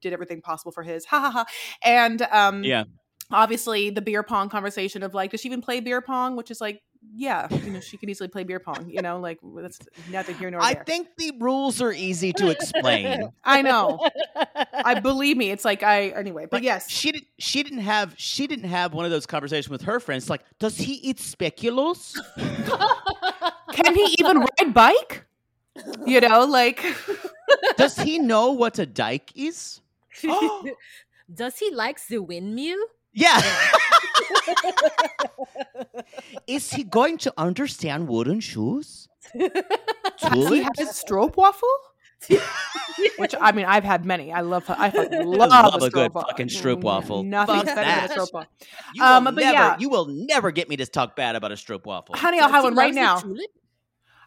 did 0.00 0.12
everything 0.12 0.40
possible 0.42 0.72
for 0.72 0.82
his. 0.82 1.04
Ha 1.10 1.18
ha 1.20 1.30
ha. 1.30 1.44
And 1.82 2.22
um, 2.30 2.64
Yeah. 2.64 2.84
Obviously 3.30 3.90
the 3.90 4.00
beer 4.00 4.22
pong 4.22 4.48
conversation 4.48 5.02
of 5.02 5.14
like, 5.14 5.30
does 5.30 5.40
she 5.40 5.48
even 5.48 5.60
play 5.60 5.80
beer 5.80 6.00
pong? 6.00 6.36
Which 6.36 6.50
is 6.50 6.60
like, 6.60 6.82
yeah, 7.14 7.46
you 7.64 7.70
know, 7.70 7.80
she 7.80 7.96
can 7.96 8.08
easily 8.08 8.28
play 8.28 8.44
beer 8.44 8.58
pong. 8.58 8.90
You 8.90 9.02
know, 9.02 9.20
like 9.20 9.38
that's 9.56 9.78
neither 10.10 10.32
here 10.32 10.50
nor 10.50 10.60
there. 10.60 10.70
I 10.70 10.74
think 10.74 11.08
the 11.16 11.32
rules 11.38 11.80
are 11.80 11.92
easy 11.92 12.32
to 12.34 12.50
explain. 12.50 13.30
I 13.44 13.62
know. 13.62 14.00
I 14.72 14.98
believe 15.00 15.36
me. 15.36 15.50
It's 15.50 15.64
like 15.64 15.82
I 15.82 16.08
anyway, 16.08 16.46
but 16.50 16.58
Like, 16.58 16.64
yes, 16.64 16.90
she 16.90 17.12
didn't. 17.12 17.28
She 17.38 17.62
didn't 17.62 17.80
have. 17.80 18.14
She 18.16 18.46
didn't 18.46 18.68
have 18.68 18.94
one 18.94 19.04
of 19.04 19.10
those 19.10 19.26
conversations 19.26 19.70
with 19.70 19.82
her 19.82 20.00
friends. 20.00 20.28
Like, 20.28 20.42
does 20.58 20.76
he 20.76 20.94
eat 20.94 21.18
speculoos? 21.18 22.16
can 23.72 23.94
he 23.94 24.16
even 24.18 24.40
ride 24.40 24.74
bike? 24.74 25.24
You 26.04 26.20
know, 26.20 26.44
like 26.44 26.84
does 27.76 27.96
he 27.96 28.18
know 28.18 28.52
what 28.52 28.78
a 28.78 28.86
dike 28.86 29.32
is? 29.36 29.80
Does 31.32 31.58
he 31.58 31.70
like 31.70 32.04
the 32.06 32.22
windmill? 32.22 32.78
Yeah. 33.12 33.40
is 36.46 36.72
he 36.72 36.84
going 36.84 37.18
to 37.18 37.32
understand 37.36 38.08
wooden 38.08 38.40
shoes? 38.40 39.08
does 39.38 40.48
he 40.48 40.62
have 40.62 40.72
a 40.78 40.82
stroop 40.84 41.36
waffle? 41.36 41.68
Which 43.18 43.34
I 43.40 43.52
mean, 43.52 43.64
I've 43.66 43.84
had 43.84 44.04
many. 44.04 44.32
I 44.32 44.40
love. 44.40 44.64
I 44.68 44.90
fucking 44.90 45.24
love, 45.24 45.50
love 45.50 45.74
a, 45.74 45.76
a 45.86 45.90
good 45.90 46.10
stroop 46.10 46.14
wa- 46.14 46.24
fucking 46.24 46.48
stroop 46.48 46.80
waffle. 46.80 47.22
Nothing's 47.22 47.64
Fuck 47.64 47.74
better 47.76 48.08
than 48.08 48.18
a 48.18 48.22
stroop 48.22 48.32
waffle. 48.32 48.50
You 48.94 49.02
will 49.02 49.08
Um, 49.08 49.24
but 49.24 49.34
never, 49.36 49.52
yeah. 49.52 49.76
you 49.78 49.88
will 49.88 50.06
never 50.06 50.50
get 50.50 50.68
me 50.68 50.76
to 50.76 50.86
talk 50.86 51.14
bad 51.14 51.36
about 51.36 51.52
a 51.52 51.54
stroop 51.54 51.84
waffle. 51.86 52.16
Honey, 52.16 52.40
I'll 52.40 52.48
have 52.50 52.64
one 52.64 52.74
right 52.74 52.92
loves 52.94 53.24
now. 53.24 53.34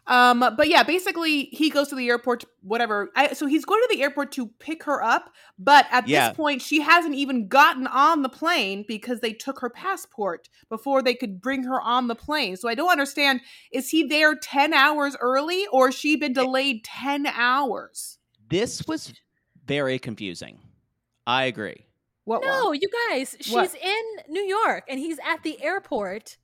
The 0.06 0.10
tulip? 0.12 0.42
Um, 0.42 0.56
but 0.56 0.68
yeah, 0.68 0.82
basically 0.82 1.44
he 1.52 1.70
goes 1.70 1.88
to 1.88 1.94
the 1.94 2.08
airport, 2.08 2.44
whatever. 2.62 3.10
I, 3.14 3.32
so 3.34 3.46
he's 3.46 3.64
going 3.64 3.80
to 3.82 3.88
the 3.96 4.02
airport 4.02 4.32
to 4.32 4.46
pick 4.58 4.82
her 4.84 5.02
up, 5.02 5.30
but 5.58 5.86
at 5.90 6.08
Yeah. 6.08 6.28
this 6.28 6.36
point 6.36 6.62
she 6.62 6.80
hasn't 6.80 7.14
even 7.14 7.48
gotten 7.48 7.86
on 7.86 8.22
the 8.22 8.28
plane 8.28 8.84
because 8.86 9.20
they 9.20 9.32
took 9.32 9.60
her 9.60 9.70
passport 9.70 10.48
before 10.68 11.02
they 11.02 11.14
could 11.14 11.40
bring 11.40 11.62
her 11.64 11.80
on 11.80 12.08
the 12.08 12.14
plane. 12.14 12.56
So 12.56 12.68
I 12.68 12.74
don't 12.74 12.90
understand: 12.90 13.40
is 13.72 13.90
he 13.90 14.02
there 14.02 14.34
ten 14.34 14.74
hours 14.74 15.16
early, 15.20 15.66
or 15.72 15.88
has 15.88 15.94
she 15.94 16.16
been 16.16 16.32
delayed 16.32 16.84
ten 16.84 17.26
hours? 17.26 18.18
This 18.48 18.86
was 18.86 19.12
very 19.64 19.98
confusing. 19.98 20.58
I 21.26 21.44
agree. 21.44 21.86
What? 22.24 22.42
No, 22.44 22.66
Wa? 22.66 22.70
you 22.72 22.88
guys, 23.08 23.36
she's 23.40 23.52
What? 23.54 23.74
in 23.82 24.02
New 24.28 24.42
York 24.42 24.84
and 24.88 25.00
he's 25.00 25.18
at 25.24 25.42
the 25.42 25.60
airport 25.62 26.36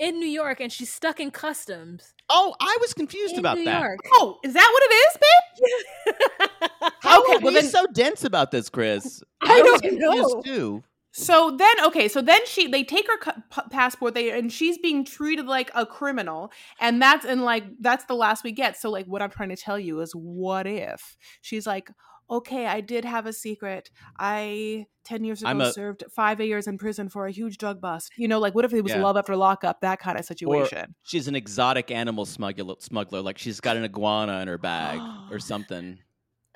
in 0.00 0.18
New 0.18 0.26
York 0.26 0.58
and 0.60 0.72
she's 0.72 0.90
stuck 0.92 1.20
in 1.20 1.30
customs. 1.30 2.14
Oh, 2.28 2.54
I 2.60 2.76
was 2.80 2.92
confused 2.94 3.34
in 3.34 3.38
about 3.40 3.58
New 3.58 3.64
that. 3.66 3.80
York. 3.80 3.98
Oh, 4.14 4.38
is 4.42 4.54
that 4.54 4.68
what 4.72 4.82
it 4.82 4.94
is, 4.94 6.16
babe? 6.50 6.90
How 7.00 7.20
Okay, 7.24 7.34
are 7.34 7.38
well 7.40 7.52
we 7.54 7.60
then- 7.60 7.68
so 7.70 7.86
dense 7.92 8.24
about 8.24 8.50
this, 8.50 8.68
Chris? 8.68 9.22
I 9.42 9.60
was 9.62 9.80
don't 9.80 9.82
confused 9.82 10.34
know. 10.36 10.42
too. 10.42 10.82
So 11.12 11.56
then, 11.56 11.84
okay, 11.86 12.06
so 12.06 12.22
then 12.22 12.46
she 12.46 12.68
they 12.68 12.84
take 12.84 13.08
her 13.08 13.18
cu- 13.18 13.68
passport, 13.70 14.14
they 14.14 14.30
and 14.30 14.52
she's 14.52 14.78
being 14.78 15.04
treated 15.04 15.46
like 15.46 15.72
a 15.74 15.84
criminal, 15.84 16.52
and 16.78 17.02
that's 17.02 17.24
and 17.24 17.42
like 17.42 17.64
that's 17.80 18.04
the 18.04 18.14
last 18.14 18.44
we 18.44 18.52
get. 18.52 18.76
So 18.80 18.90
like, 18.90 19.06
what 19.06 19.20
I'm 19.20 19.30
trying 19.30 19.48
to 19.48 19.56
tell 19.56 19.76
you 19.76 20.00
is, 20.02 20.12
what 20.12 20.68
if 20.68 21.16
she's 21.40 21.66
like, 21.66 21.90
okay, 22.30 22.66
I 22.66 22.80
did 22.80 23.04
have 23.04 23.26
a 23.26 23.32
secret. 23.32 23.90
I 24.18 24.86
ten 25.04 25.24
years 25.24 25.42
ago 25.42 25.58
a- 25.60 25.72
served 25.72 26.04
five 26.14 26.40
years 26.40 26.66
in 26.66 26.78
prison 26.78 27.08
for 27.08 27.26
a 27.26 27.30
huge 27.32 27.58
drug 27.58 27.80
bust. 27.80 28.12
You 28.16 28.28
know, 28.28 28.38
like 28.38 28.54
what 28.54 28.64
if 28.64 28.72
it 28.72 28.82
was 28.82 28.92
Yeah. 28.92 29.02
love 29.02 29.16
after 29.16 29.34
lockup, 29.36 29.80
that 29.80 29.98
kind 29.98 30.16
of 30.18 30.22
Or 30.22 30.26
situation. 30.26 30.94
she's 31.02 31.26
an 31.28 31.34
exotic 31.34 31.90
animal 31.90 32.24
smuggler, 32.26 32.74
smuggler. 32.78 33.20
Like 33.22 33.38
she's 33.38 33.60
got 33.60 33.76
an 33.76 33.84
iguana 33.84 34.40
in 34.40 34.48
her 34.48 34.58
bag 34.58 35.00
or 35.30 35.38
something. 35.52 35.98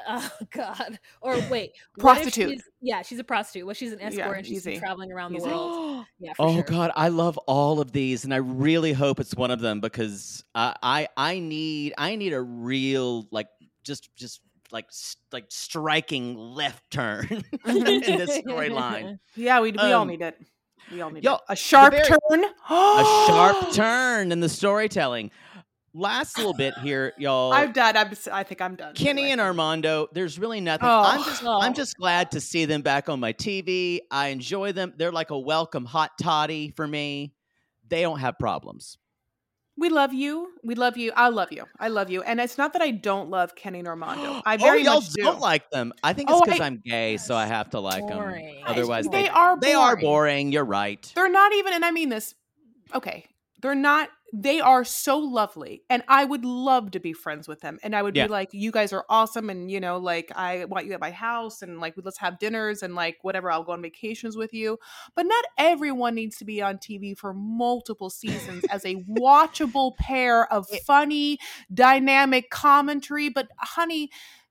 Oh 0.07 0.31
God! 0.51 0.99
Or 1.23 1.39
wait, 1.49 1.71
Prostitute. 1.99 2.51
she's- 2.51 2.63
yeah, 2.83 3.01
she's 3.03 3.19
a 3.21 3.25
prostitute. 3.25 3.65
Well, 3.65 3.75
she's 3.75 3.93
an 3.93 4.01
escort 4.03 4.17
Yeah, 4.19 4.33
and 4.39 4.47
she's 4.47 4.65
been 4.65 4.79
traveling 4.79 5.11
around 5.11 5.35
Easy. 5.35 5.45
the 5.49 5.51
world. 5.55 6.05
Yeah, 6.19 6.33
for 6.35 6.47
oh 6.47 6.55
sure. 6.55 6.63
God, 6.65 6.91
I 6.95 7.09
love 7.09 7.39
all 7.47 7.81
of 7.81 7.93
these, 7.93 8.25
and 8.25 8.35
I 8.35 8.39
really 8.39 8.93
hope 8.93 9.19
it's 9.21 9.35
one 9.35 9.51
of 9.51 9.61
them 9.61 9.81
because 9.81 10.45
I 10.55 10.75
I, 10.83 11.09
I 11.17 11.39
need 11.39 11.95
I 11.97 12.17
need 12.17 12.33
a 12.35 12.43
real 12.43 13.27
like 13.31 13.47
just 13.83 14.11
just 14.17 14.41
like 14.73 14.87
s- 14.87 15.17
like 15.33 15.47
striking 15.49 16.37
left 16.37 16.91
turn 16.91 17.27
in 17.67 17.85
this 17.85 18.39
storyline. 18.39 19.19
Yeah, 19.37 19.61
we 19.61 19.73
we 19.73 19.79
all 19.79 20.03
Um, 20.03 20.09
need 20.09 20.23
it. 20.23 20.37
We 20.93 21.01
all 21.01 21.11
need 21.11 21.25
yo, 21.25 21.35
it. 21.35 21.41
A 21.49 21.57
sharp 21.57 21.93
very- 21.93 22.05
turn. 22.05 22.45
a 22.45 23.05
sharp 23.27 23.71
turn 23.73 24.33
in 24.33 24.41
the 24.41 24.49
storytelling. 24.49 25.31
Last 25.97 26.37
little 26.39 26.55
bit 26.55 26.75
here, 26.79 27.13
y'all. 27.19 27.53
I'm 27.53 27.71
done. 27.71 27.97
I'm. 27.97 28.11
I 28.33 28.43
think 28.43 28.61
I'm 28.61 28.75
done. 28.75 28.95
Kenny 28.97 29.23
Anyway. 29.23 29.31
and 29.31 29.41
Armando, 29.41 30.09
there's 30.13 30.41
really 30.41 30.61
nothing. 30.61 30.89
Oh. 30.89 31.03
I'm 31.05 31.23
just 31.23 31.43
Oh. 31.45 31.61
I'm 31.61 31.73
just 31.73 31.97
glad 31.97 32.33
to 32.33 32.41
see 32.41 32.65
them 32.65 32.83
back 32.83 33.09
on 33.09 33.21
my 33.21 33.33
TV. 33.33 34.01
I 34.11 34.29
enjoy 34.29 34.73
them. 34.73 34.93
They're 34.97 35.13
like 35.13 35.31
a 35.31 35.39
welcome 35.39 35.85
hot 35.85 36.11
toddy 36.21 36.73
for 36.75 36.87
me. 36.87 37.33
They 37.87 38.03
don't 38.03 38.19
have 38.19 38.37
problems. 38.41 38.99
We 39.77 39.89
love 39.89 40.13
you. 40.13 40.53
We 40.63 40.77
love 40.77 40.97
you. 40.97 41.13
I 41.17 41.31
love 41.31 41.51
you. 41.51 41.65
I 41.81 41.89
love 41.89 42.09
you. 42.09 42.23
And 42.23 42.41
it's 42.41 42.57
not 42.57 42.73
that 42.75 42.83
I 42.83 42.93
don't 42.93 43.29
love 43.29 43.57
Kenny 43.57 43.83
Normando. 43.83 44.41
I 44.47 44.55
oh, 44.55 44.59
very 44.59 44.81
oh, 44.81 44.85
y'all 44.85 44.95
much 45.01 45.11
do. 45.11 45.23
don't 45.23 45.41
like 45.41 45.69
them. 45.71 45.93
I 46.03 46.13
think 46.13 46.31
it's 46.31 46.39
Oh, 46.39 46.45
because 46.45 46.61
I- 46.61 46.67
I'm 46.67 46.83
gay, 46.85 47.17
so 47.17 47.35
I 47.35 47.47
have 47.47 47.71
to 47.71 47.81
like 47.81 48.07
them. 48.07 48.35
Otherwise, 48.67 49.07
they 49.07 49.23
they 49.25 49.29
are 49.29 49.59
they 49.59 49.75
are 49.75 49.97
boring. 49.97 50.03
boring. 50.05 50.53
You're 50.53 50.65
right. 50.65 51.11
They're 51.15 51.31
not 51.31 51.53
even, 51.55 51.73
and 51.73 51.85
I 51.85 51.91
mean 51.91 52.09
this. 52.09 52.35
Okay, 52.95 53.27
they're 53.63 53.75
not. 53.75 54.11
They 54.37 54.61
are 54.61 54.83
so 54.83 55.17
lovely 55.17 55.85
and 55.89 56.03
i 56.09 56.25
would 56.25 56.45
love 56.45 56.91
to 56.91 56.99
be 56.99 57.13
friends 57.13 57.47
with 57.47 57.61
them 57.61 57.79
and 57.85 57.95
i 57.95 58.03
would 58.03 58.17
Yeah. 58.17 58.27
be 58.27 58.33
like 58.33 58.49
you 58.53 58.73
guys 58.73 58.93
are 58.93 59.05
awesome 59.09 59.49
and 59.49 59.71
you 59.71 59.79
know 59.79 59.97
like 59.99 60.33
i 60.35 60.65
want 60.65 60.87
you 60.87 60.93
at 60.93 61.01
my 61.01 61.13
house 61.13 61.63
and 61.63 61.79
like 61.79 61.95
let's 62.03 62.19
have 62.19 62.41
dinners 62.41 62.83
and 62.83 62.97
like 62.97 63.19
whatever 63.23 63.49
i'll 63.49 63.63
go 63.63 63.71
on 63.71 63.81
vacations 63.81 64.37
with 64.37 64.53
you 64.53 64.77
but 65.15 65.25
not 65.25 65.45
everyone 65.57 66.17
needs 66.17 66.37
to 66.37 66.45
be 66.45 66.61
on 66.61 66.79
tv 66.79 67.17
for 67.17 67.33
multiple 67.33 68.11
seasons 68.11 68.65
as 68.73 68.85
a 68.85 68.97
watchable 69.05 69.97
pair 69.99 70.53
of 70.53 70.67
funny 70.85 71.39
dynamic 71.73 72.51
commentary 72.51 73.29
but 73.29 73.47
honey 73.61 74.11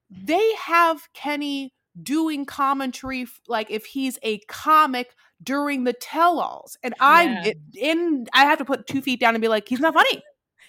they 0.09 0.53
have 0.65 1.09
kenny 1.13 1.73
doing 2.01 2.45
commentary 2.45 3.27
like 3.49 3.69
if 3.69 3.85
he's 3.85 4.17
a 4.23 4.39
comic 4.47 5.13
during 5.43 5.83
the 5.83 5.93
tell-alls 5.93 6.77
and 6.83 6.93
i 6.99 7.23
Yeah. 7.23 7.43
it, 7.47 7.57
in 7.75 8.25
i 8.33 8.45
have 8.45 8.57
to 8.59 8.65
put 8.65 8.87
two 8.87 9.01
feet 9.01 9.19
down 9.19 9.35
and 9.35 9.41
be 9.41 9.47
like 9.47 9.67
he's 9.67 9.79
not 9.79 9.93
funny 9.93 10.23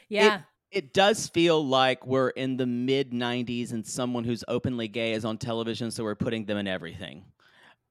Yeah. 0.09 0.41
It 0.71 0.93
does 0.93 1.29
feel 1.29 1.65
like 1.65 2.05
we're 2.05 2.31
in 2.31 2.57
the 2.57 2.67
mid 2.67 3.13
90s 3.13 3.71
and 3.73 3.87
someone 3.87 4.25
who's 4.25 4.43
openly 4.49 4.89
gay 4.89 5.13
is 5.13 5.25
on 5.25 5.39
television, 5.39 5.93
so 5.93 6.03
we're 6.03 6.17
putting 6.17 6.47
them 6.47 6.59
in 6.59 6.67
everything. 6.67 7.23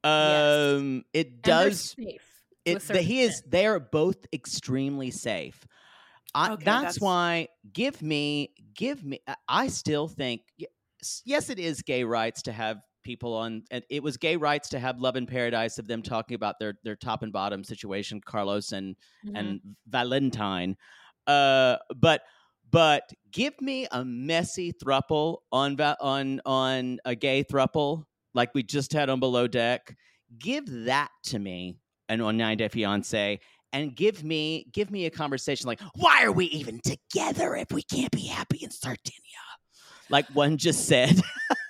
Yes. 0.03 0.73
Um, 0.76 1.05
it 1.14 1.41
does. 1.41 1.95
It, 2.65 2.81
the, 2.81 3.01
he 3.01 3.22
is. 3.22 3.41
They 3.47 3.65
are 3.68 3.80
both 3.80 4.18
extremely 4.34 5.11
safe. 5.11 5.65
I, 6.35 6.51
Okay, 6.53 6.65
that's, 6.65 6.81
that's- 6.81 6.99
why. 6.99 7.47
Give 7.72 8.01
me. 8.01 8.51
Give 8.76 9.01
me. 9.05 9.22
I- 9.47 9.68
still 9.68 10.10
think. 10.10 10.41
Yes, 10.57 11.22
yes, 11.23 11.49
it 11.49 11.60
is 11.60 11.84
gay 11.84 12.03
rights 12.03 12.41
to 12.43 12.51
have 12.51 12.81
people 13.03 13.34
on. 13.34 13.63
And 13.71 13.84
it 13.89 14.01
was 14.01 14.17
gay 14.17 14.35
rights 14.35 14.69
to 14.69 14.80
have 14.80 14.99
Love 14.99 15.15
in 15.15 15.25
Paradise 15.25 15.77
of 15.80 15.88
them 15.88 16.01
talking 16.01 16.35
about 16.35 16.59
their 16.59 16.75
their 16.84 16.95
top 16.95 17.23
and 17.23 17.31
bottom 17.31 17.63
situation, 17.63 18.21
Carlos 18.21 18.71
and 18.71 18.95
Mhm. 19.25 19.39
and 19.39 19.61
Valentine. 19.88 20.77
Uh, 21.27 21.77
but 21.95 22.21
but 22.71 23.11
give 23.31 23.59
me 23.61 23.88
a 23.91 24.03
messy 24.03 24.73
thruple 24.73 25.39
on 25.51 25.80
on 25.80 26.41
on 26.45 26.99
a 27.05 27.15
gay 27.15 27.43
thruple 27.43 28.05
like 28.34 28.53
we 28.53 28.63
just 28.63 28.91
had 28.93 29.09
on 29.09 29.19
Below 29.19 29.47
Deck. 29.47 29.95
Give 30.39 30.65
that 30.85 31.09
to 31.25 31.38
me 31.39 31.77
and 32.09 32.21
on 32.21 32.38
9 32.38 32.57
Day 32.57 32.67
Fiance. 32.67 33.39
And 33.71 33.95
give 33.95 34.23
me 34.23 34.67
give 34.71 34.91
me 34.91 35.05
a 35.05 35.09
conversation 35.09 35.67
like, 35.67 35.81
why 35.95 36.23
are 36.23 36.31
we 36.31 36.45
even 36.45 36.80
together 36.81 37.55
if 37.55 37.71
we 37.71 37.81
can't 37.84 38.11
be 38.11 38.25
happy 38.27 38.59
in 38.61 38.71
Sardinia? 38.71 39.21
Like 40.09 40.27
one 40.34 40.57
just 40.57 40.85
said. 40.88 41.19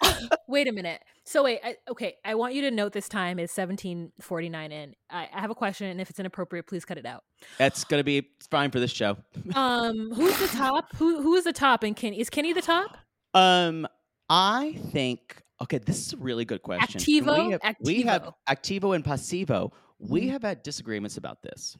Wait 0.53 0.67
a 0.67 0.71
minute. 0.71 1.01
So 1.23 1.43
wait, 1.45 1.61
I, 1.63 1.77
okay. 1.89 2.13
I 2.23 2.35
want 2.35 2.53
you 2.53 2.61
to 2.61 2.69
note 2.69 2.93
this 2.93 3.09
time 3.09 3.39
is 3.39 3.49
1749 3.49 4.71
in. 4.71 4.93
I, 5.09 5.27
I 5.33 5.41
have 5.41 5.49
a 5.49 5.55
question, 5.55 5.87
and 5.87 5.99
if 5.99 6.11
it's 6.11 6.19
inappropriate, 6.19 6.67
please 6.67 6.85
cut 6.85 6.99
it 6.99 7.07
out. 7.07 7.23
That's 7.57 7.83
gonna 7.83 8.03
be 8.03 8.29
fine 8.51 8.69
for 8.69 8.79
this 8.79 8.91
show. 8.91 9.17
Um, 9.55 10.11
who's 10.13 10.37
the 10.37 10.47
top? 10.55 10.95
Who 10.97 11.23
who 11.23 11.33
is 11.33 11.45
the 11.45 11.53
top? 11.53 11.81
And 11.81 11.95
Kenny 11.95 12.19
is 12.19 12.29
Kenny 12.29 12.53
the 12.53 12.61
top? 12.61 12.99
Um, 13.33 13.87
I 14.29 14.77
think 14.91 15.41
okay. 15.59 15.79
This 15.79 16.05
is 16.05 16.13
a 16.13 16.17
really 16.17 16.45
good 16.45 16.61
question. 16.61 17.01
Activo? 17.01 17.45
we 17.47 17.51
have, 17.51 17.75
we 17.81 18.01
have 18.03 18.21
Activo. 18.47 18.81
activo 18.81 18.95
and 18.95 19.03
pasivo. 19.03 19.71
We 19.97 20.27
Mhm. 20.27 20.31
have 20.33 20.43
had 20.43 20.61
disagreements 20.61 21.17
about 21.17 21.41
this. 21.41 21.75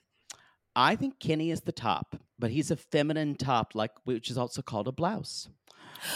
I 0.76 0.96
think 0.96 1.20
Kenny 1.20 1.52
is 1.52 1.62
the 1.62 1.72
top, 1.72 2.16
but 2.40 2.50
he's 2.50 2.72
a 2.72 2.76
feminine 2.76 3.36
top, 3.36 3.76
like 3.76 3.92
which 4.06 4.32
is 4.32 4.38
also 4.40 4.64
called 4.64 4.88
a 4.88 4.92
blouse. 4.92 5.48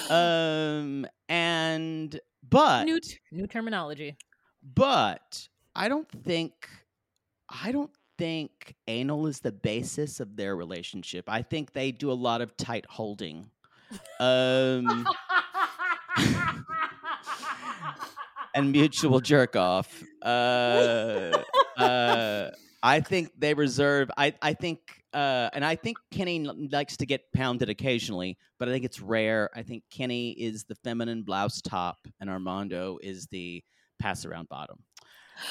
Um, 0.10 1.06
and 1.30 2.20
but 2.50 2.86
new 2.86 3.00
t- 3.00 3.18
new 3.32 3.48
terminology. 3.48 4.16
but 4.64 5.48
I 5.76 5.90
don't 5.90 6.10
think 6.10 6.68
I 7.50 7.72
don't 7.72 7.92
think 8.18 8.76
anal 8.88 9.28
is 9.28 9.40
the 9.40 9.52
basis 9.52 10.20
of 10.20 10.36
their 10.36 10.56
relationship. 10.56 11.26
I 11.30 11.42
think 11.42 11.74
they 11.74 11.92
do 11.92 12.12
a 12.12 12.14
lot 12.14 12.42
of 12.42 12.56
tight 12.58 12.86
holding. 12.90 13.50
Um 14.20 15.08
and 18.56 18.72
mutual 18.72 19.20
jerk 19.20 19.56
off. 19.56 20.04
Uh, 20.22 21.38
uh, 21.78 22.50
I 22.82 23.00
think 23.02 23.32
they 23.38 23.54
reserve. 23.54 24.10
I 24.18 24.34
I 24.42 24.54
think, 24.54 24.80
uh, 25.18 25.50
and 25.54 25.66
I 25.66 25.76
think 25.76 25.98
Kenny 26.12 26.40
likes 26.72 26.96
to 26.98 27.08
get 27.08 27.22
pounded 27.34 27.70
occasionally, 27.70 28.38
but 28.60 28.70
I 28.70 28.72
think 28.72 28.86
it's 28.86 29.02
rare. 29.02 29.50
I 29.56 29.64
think 29.64 29.84
Kenny 29.90 30.30
is 30.32 30.64
the 30.66 30.76
feminine 30.76 31.24
blouse 31.24 31.60
top, 31.60 31.98
and 32.20 32.30
Armando 32.30 33.00
is 33.02 33.26
the 33.32 33.64
pass 34.00 34.26
around 34.26 34.48
bottom. 34.48 34.78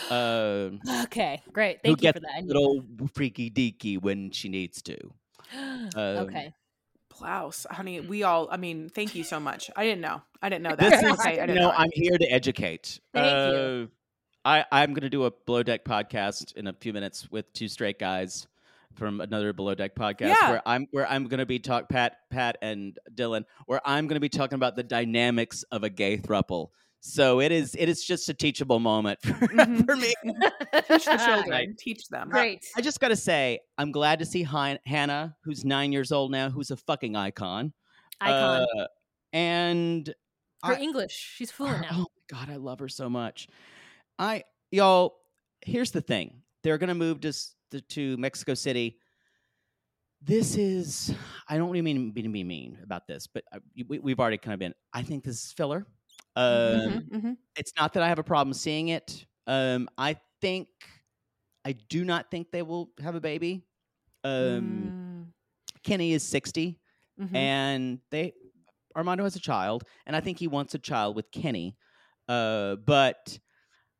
Um, 0.08 0.80
Okay, 1.04 1.42
great. 1.52 1.80
Thank 1.82 2.00
you 2.00 2.12
gets 2.12 2.16
for 2.16 2.20
that. 2.20 2.30
I 2.34 2.38
a 2.38 2.42
need- 2.42 2.46
little 2.48 2.84
freaky 3.14 3.50
deaky 3.50 4.00
when 4.00 4.30
she 4.30 4.48
needs 4.48 4.82
to. 4.82 4.96
Um, 5.54 5.90
okay. 5.96 6.52
blouse 7.18 7.66
honey 7.70 8.00
we 8.00 8.24
all 8.24 8.48
i 8.50 8.56
mean 8.56 8.88
thank 8.88 9.14
you 9.14 9.22
so 9.24 9.38
much 9.40 9.70
i 9.76 9.84
didn't 9.84 10.00
know 10.00 10.20
i 10.42 10.48
didn't 10.48 10.64
know 10.64 10.74
that 10.76 10.90
This 10.90 11.02
is, 11.02 11.12
okay 11.12 11.28
i 11.28 11.32
you 11.32 11.40
didn't 11.46 11.54
know, 11.56 11.68
know 11.68 11.74
I'm 11.76 11.88
here 11.92 12.18
to 12.18 12.26
educate. 12.26 12.98
Thank 13.14 13.54
you. 13.54 13.88
Uh, 14.44 14.48
I, 14.48 14.64
I'm 14.72 14.90
going 14.90 15.02
to 15.02 15.10
do 15.10 15.24
a 15.24 15.30
Below 15.30 15.62
Deck 15.62 15.84
podcast 15.84 16.54
in 16.56 16.66
a 16.66 16.72
few 16.72 16.92
minutes 16.92 17.28
with 17.30 17.52
two 17.52 17.68
straight 17.68 17.98
guys 17.98 18.46
from 18.96 19.20
another 19.20 19.52
Below 19.52 19.74
Deck 19.74 19.94
podcast 19.94 20.28
Yeah. 20.28 20.50
where 20.50 20.62
I'm 20.66 20.86
where 20.90 21.06
I'm 21.08 21.24
going 21.28 21.38
to 21.38 21.46
be 21.46 21.58
talk 21.58 21.88
Pat 21.88 22.16
Pat 22.30 22.58
and 22.62 22.98
Dylan 23.14 23.44
where 23.66 23.80
I'm 23.84 24.06
going 24.06 24.16
to 24.16 24.20
be 24.20 24.28
talking 24.28 24.56
about 24.56 24.76
the 24.76 24.82
dynamics 24.82 25.62
of 25.70 25.84
a 25.84 25.90
gay 25.90 26.18
thruple. 26.18 26.68
So 27.00 27.40
it 27.40 27.52
is 27.52 27.76
it 27.78 27.88
is 27.88 28.04
just 28.04 28.28
a 28.28 28.34
teachable 28.34 28.80
moment 28.80 29.20
for, 29.22 29.32
Mhm. 29.32 29.84
for 29.86 29.96
me. 29.96 30.12
teach 30.88 31.04
the 31.04 31.16
children 31.24 31.50
Right. 31.50 31.78
teach 31.78 32.08
them 32.08 32.28
Great. 32.30 32.64
I 32.76 32.80
just 32.80 32.98
got 33.00 33.08
to 33.08 33.16
say 33.16 33.60
I'm 33.78 33.92
glad 33.92 34.18
to 34.18 34.24
see 34.24 34.42
Han- 34.42 34.78
Hannah, 34.86 35.36
who's 35.44 35.64
nine 35.64 35.92
years 35.92 36.10
old 36.10 36.32
now, 36.32 36.50
who's 36.50 36.70
a 36.70 36.76
fucking 36.76 37.14
icon. 37.14 37.72
Icon. 38.20 38.66
Uh, 38.78 38.86
and 39.32 40.08
Her 40.64 40.74
I- 40.74 40.80
English. 40.80 41.12
She's 41.36 41.50
fluent 41.50 41.82
now. 41.82 41.88
Oh 42.06 42.34
my 42.34 42.38
god, 42.46 42.50
I 42.50 42.56
love 42.56 42.80
her 42.80 42.88
so 42.88 43.08
much. 43.08 43.46
I 44.18 44.42
y'all, 44.72 45.14
here's 45.60 45.92
the 45.92 46.00
thing. 46.00 46.42
They're 46.64 46.78
gonna 46.78 46.94
move 46.94 47.20
to 47.20 47.28
s- 47.28 47.54
to, 47.70 47.80
to 47.80 48.16
Mexico 48.16 48.54
City. 48.54 48.98
This 50.22 50.56
is 50.56 51.14
I 51.48 51.56
don't 51.58 51.76
even 51.76 51.84
mean 52.12 52.24
to 52.24 52.30
be 52.30 52.42
mean 52.44 52.78
about 52.82 53.06
this, 53.06 53.26
but 53.26 53.44
I, 53.52 53.58
we, 53.86 53.98
we've 53.98 54.18
already 54.18 54.38
kind 54.38 54.54
of 54.54 54.58
been. 54.58 54.74
I 54.92 55.02
think 55.02 55.24
this 55.24 55.44
is 55.44 55.52
filler. 55.52 55.86
Um, 56.34 57.04
Mhm, 57.10 57.10
mhm. 57.10 57.36
It's 57.56 57.72
not 57.78 57.92
that 57.94 58.02
I 58.02 58.08
have 58.08 58.18
a 58.18 58.24
problem 58.24 58.52
seeing 58.54 58.88
it. 58.88 59.26
Um, 59.46 59.88
I 59.96 60.16
think 60.40 60.68
I 61.64 61.72
do 61.72 62.04
not 62.04 62.30
think 62.30 62.50
they 62.50 62.62
will 62.62 62.90
have 63.00 63.14
a 63.14 63.20
baby. 63.20 63.66
Um, 64.24 64.94
Kenny 65.82 66.12
is 66.12 66.22
sixty 66.22 66.80
Mm, 67.18 67.28
mhm. 67.30 67.34
and 67.36 68.00
they 68.10 68.34
Armando 68.96 69.24
has 69.24 69.36
a 69.36 69.40
child, 69.40 69.84
and 70.06 70.14
I 70.16 70.20
think 70.20 70.38
he 70.38 70.48
wants 70.48 70.74
a 70.74 70.78
child 70.78 71.16
with 71.16 71.30
Kenny. 71.30 71.76
Uh, 72.28 72.76
but 72.76 73.38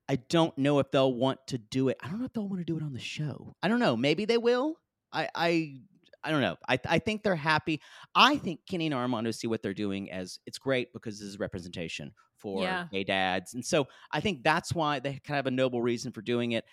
I 0.08 0.16
don't 0.16 0.56
know 0.56 0.78
if 0.78 0.90
they'll 0.90 1.12
want 1.12 1.46
to 1.48 1.58
do 1.58 1.88
it. 1.88 1.98
I 2.00 2.08
don't 2.08 2.20
know 2.20 2.26
if 2.26 2.32
they'll 2.32 2.48
want 2.48 2.60
to 2.60 2.64
do 2.64 2.76
it 2.76 2.82
on 2.82 2.92
the 2.92 3.00
show. 3.00 3.54
I 3.62 3.68
don't 3.68 3.80
know. 3.80 3.96
Maybe 3.96 4.24
they 4.24 4.38
will. 4.38 4.76
I 5.12 5.28
I 5.34 5.80
I 6.22 6.30
don't 6.30 6.40
know. 6.40 6.56
I 6.68 6.78
I 6.88 6.98
think 6.98 7.22
they're 7.22 7.36
happy. 7.36 7.80
I 8.14 8.36
think 8.36 8.60
Kenny 8.68 8.86
and 8.86 8.94
Armando 8.94 9.30
see 9.30 9.46
what 9.46 9.62
they're 9.62 9.74
doing 9.74 10.10
as 10.10 10.38
it's 10.46 10.58
great 10.58 10.92
because 10.92 11.18
this 11.18 11.28
is 11.28 11.38
representation 11.38 12.12
for 12.38 12.62
Yeah. 12.62 12.86
gay 12.92 13.04
dads, 13.04 13.54
and 13.54 13.64
so 13.64 13.88
I 14.12 14.20
think 14.20 14.44
that's 14.44 14.74
why 14.74 15.00
they 15.00 15.10
kind 15.10 15.30
of 15.30 15.36
have 15.36 15.46
a 15.46 15.50
noble 15.50 15.82
reason 15.82 16.12
for 16.12 16.22
doing 16.22 16.52
it 16.52 16.64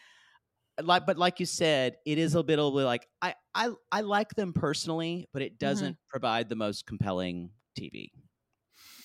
like 0.82 1.06
but 1.06 1.20
like 1.20 1.40
you 1.40 1.46
said 1.46 1.98
it 2.04 2.18
is 2.18 2.34
a 2.34 2.42
bit 2.42 2.58
of 2.58 2.74
like 2.74 3.08
I, 3.22 3.36
I 3.54 3.70
i 3.92 4.02
like 4.02 4.34
them 4.34 4.54
personally 4.54 5.30
but 5.32 5.44
it 5.44 5.54
mm-hmm. 5.54 5.68
doesn't 5.68 5.98
provide 6.10 6.50
the 6.50 6.56
most 6.56 6.88
compelling 6.88 7.52
tv 7.80 8.10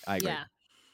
i 0.07 0.17
agree 0.17 0.29
Yeah. 0.29 0.45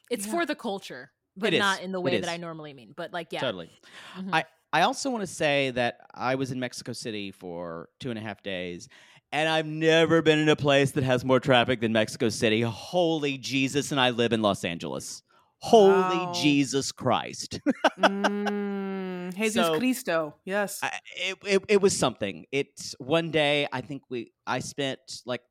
It's 0.10 0.26
Yeah. 0.26 0.34
for 0.34 0.46
the 0.46 0.56
culture, 0.56 1.12
but 1.38 1.54
is. 1.54 1.60
not 1.60 1.82
in 1.82 1.92
the 1.92 2.00
way 2.02 2.20
that 2.20 2.30
I 2.30 2.38
normally 2.38 2.74
mean. 2.74 2.94
But 2.96 3.12
like, 3.14 3.28
yeah. 3.32 3.40
totally 3.42 3.70
Mhm. 4.18 4.30
i 4.34 4.46
i 4.74 4.82
also 4.82 5.10
want 5.10 5.22
to 5.22 5.28
say 5.28 5.72
that 5.72 6.00
i 6.14 6.36
was 6.36 6.52
in 6.52 6.60
mexico 6.60 6.92
city 6.94 7.32
for 7.32 7.90
two 8.00 8.10
and 8.10 8.20
a 8.20 8.22
half 8.22 8.42
days 8.44 8.88
and 9.32 9.48
i've 9.50 9.66
never 9.66 10.22
been 10.22 10.40
in 10.40 10.50
a 10.50 10.56
place 10.56 10.92
that 10.92 11.04
has 11.04 11.24
more 11.24 11.40
traffic 11.40 11.80
than 11.82 11.94
mexico 11.94 12.30
city 12.30 12.62
holy 12.62 13.38
jesus 13.38 13.92
and 13.92 14.00
i 14.02 14.10
live 14.10 14.34
in 14.34 14.42
los 14.42 14.64
angeles 14.66 15.24
holy 15.60 16.18
Wow. 16.18 16.32
jesus 16.34 16.92
christ 16.92 17.60
Mm, 18.00 19.36
Jesus 19.38 19.66
So- 19.66 19.78
Cristo. 19.78 20.36
Yes. 20.46 20.80
I, 20.84 20.92
it, 21.18 21.38
it 21.46 21.64
it 21.70 21.82
was 21.82 21.98
something. 21.98 22.46
It's 22.52 22.96
one 23.00 23.32
day 23.32 23.68
I 23.72 23.82
think 23.82 24.04
we 24.10 24.32
I 24.46 24.60
spent 24.60 25.00
like 25.26 25.42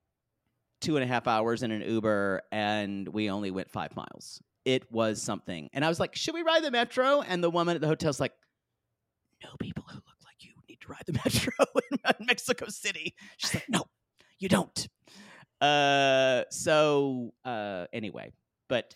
two 0.81 0.97
and 0.97 1.05
a 1.05 1.07
half 1.07 1.27
hours 1.27 1.63
in 1.63 1.71
an 1.71 1.83
Uber 1.83 2.43
and 2.53 3.09
we 3.09 3.31
only 3.31 3.51
went 3.51 3.71
five 3.71 3.95
miles. 3.97 4.41
It 4.65 4.91
was 4.91 5.21
something, 5.21 5.69
and 5.73 5.85
I 5.85 5.89
was 5.89 6.01
like, 6.01 6.17
"Should 6.17 6.35
we 6.35 6.43
ride 6.43 6.65
the 6.65 6.71
metro?" 6.71 7.21
And 7.21 7.43
the 7.43 7.51
woman 7.51 7.75
at 7.75 7.81
the 7.81 7.87
hotel's 7.87 8.21
like, 8.21 8.33
"No 9.43 9.51
people 9.61 9.85
who 9.89 9.97
look 9.97 10.05
like 10.25 10.37
you 10.41 10.53
need 10.69 10.81
to 10.81 10.89
ride 10.89 11.03
the 11.07 11.13
metro 11.25 11.53
in 12.19 12.27
Mexico 12.27 12.67
City." 12.69 13.15
She's 13.37 13.55
like, 13.55 13.69
"No, 13.69 13.85
you 14.39 14.49
don't." 14.49 14.89
Uh, 15.61 16.45
so 16.51 17.33
uh, 17.45 17.87
anyway, 17.93 18.33
but 18.69 18.95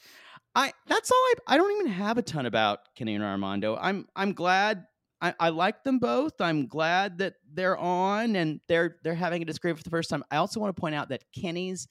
I 0.55 0.73
that's 0.86 1.11
all 1.11 1.19
I 1.19 1.35
I 1.49 1.57
don't 1.57 1.73
even 1.73 1.93
have 1.93 2.19
a 2.19 2.23
ton 2.23 2.47
about 2.47 2.81
Kenny 2.95 3.15
and 3.15 3.24
Armando. 3.24 3.77
I'm 3.77 4.07
I'm 4.16 4.32
glad 4.32 4.86
I, 5.20 5.35
I 5.39 5.49
like 5.51 5.85
them 5.85 5.99
both. 5.99 6.40
I'm 6.40 6.66
glad 6.66 7.19
that 7.19 7.35
they're 7.53 7.77
on 7.77 8.36
and 8.36 8.61
they're 8.69 8.97
they're 9.03 9.15
having 9.15 9.43
a 9.43 9.45
disagreement 9.45 9.78
for 9.78 9.85
the 9.85 9.90
first 9.90 10.11
time. 10.11 10.24
I 10.31 10.36
also 10.36 10.61
want 10.61 10.74
to 10.74 10.81
point 10.81 10.95
out 10.95 11.09
that 11.11 11.24
Kenny's 11.32 11.89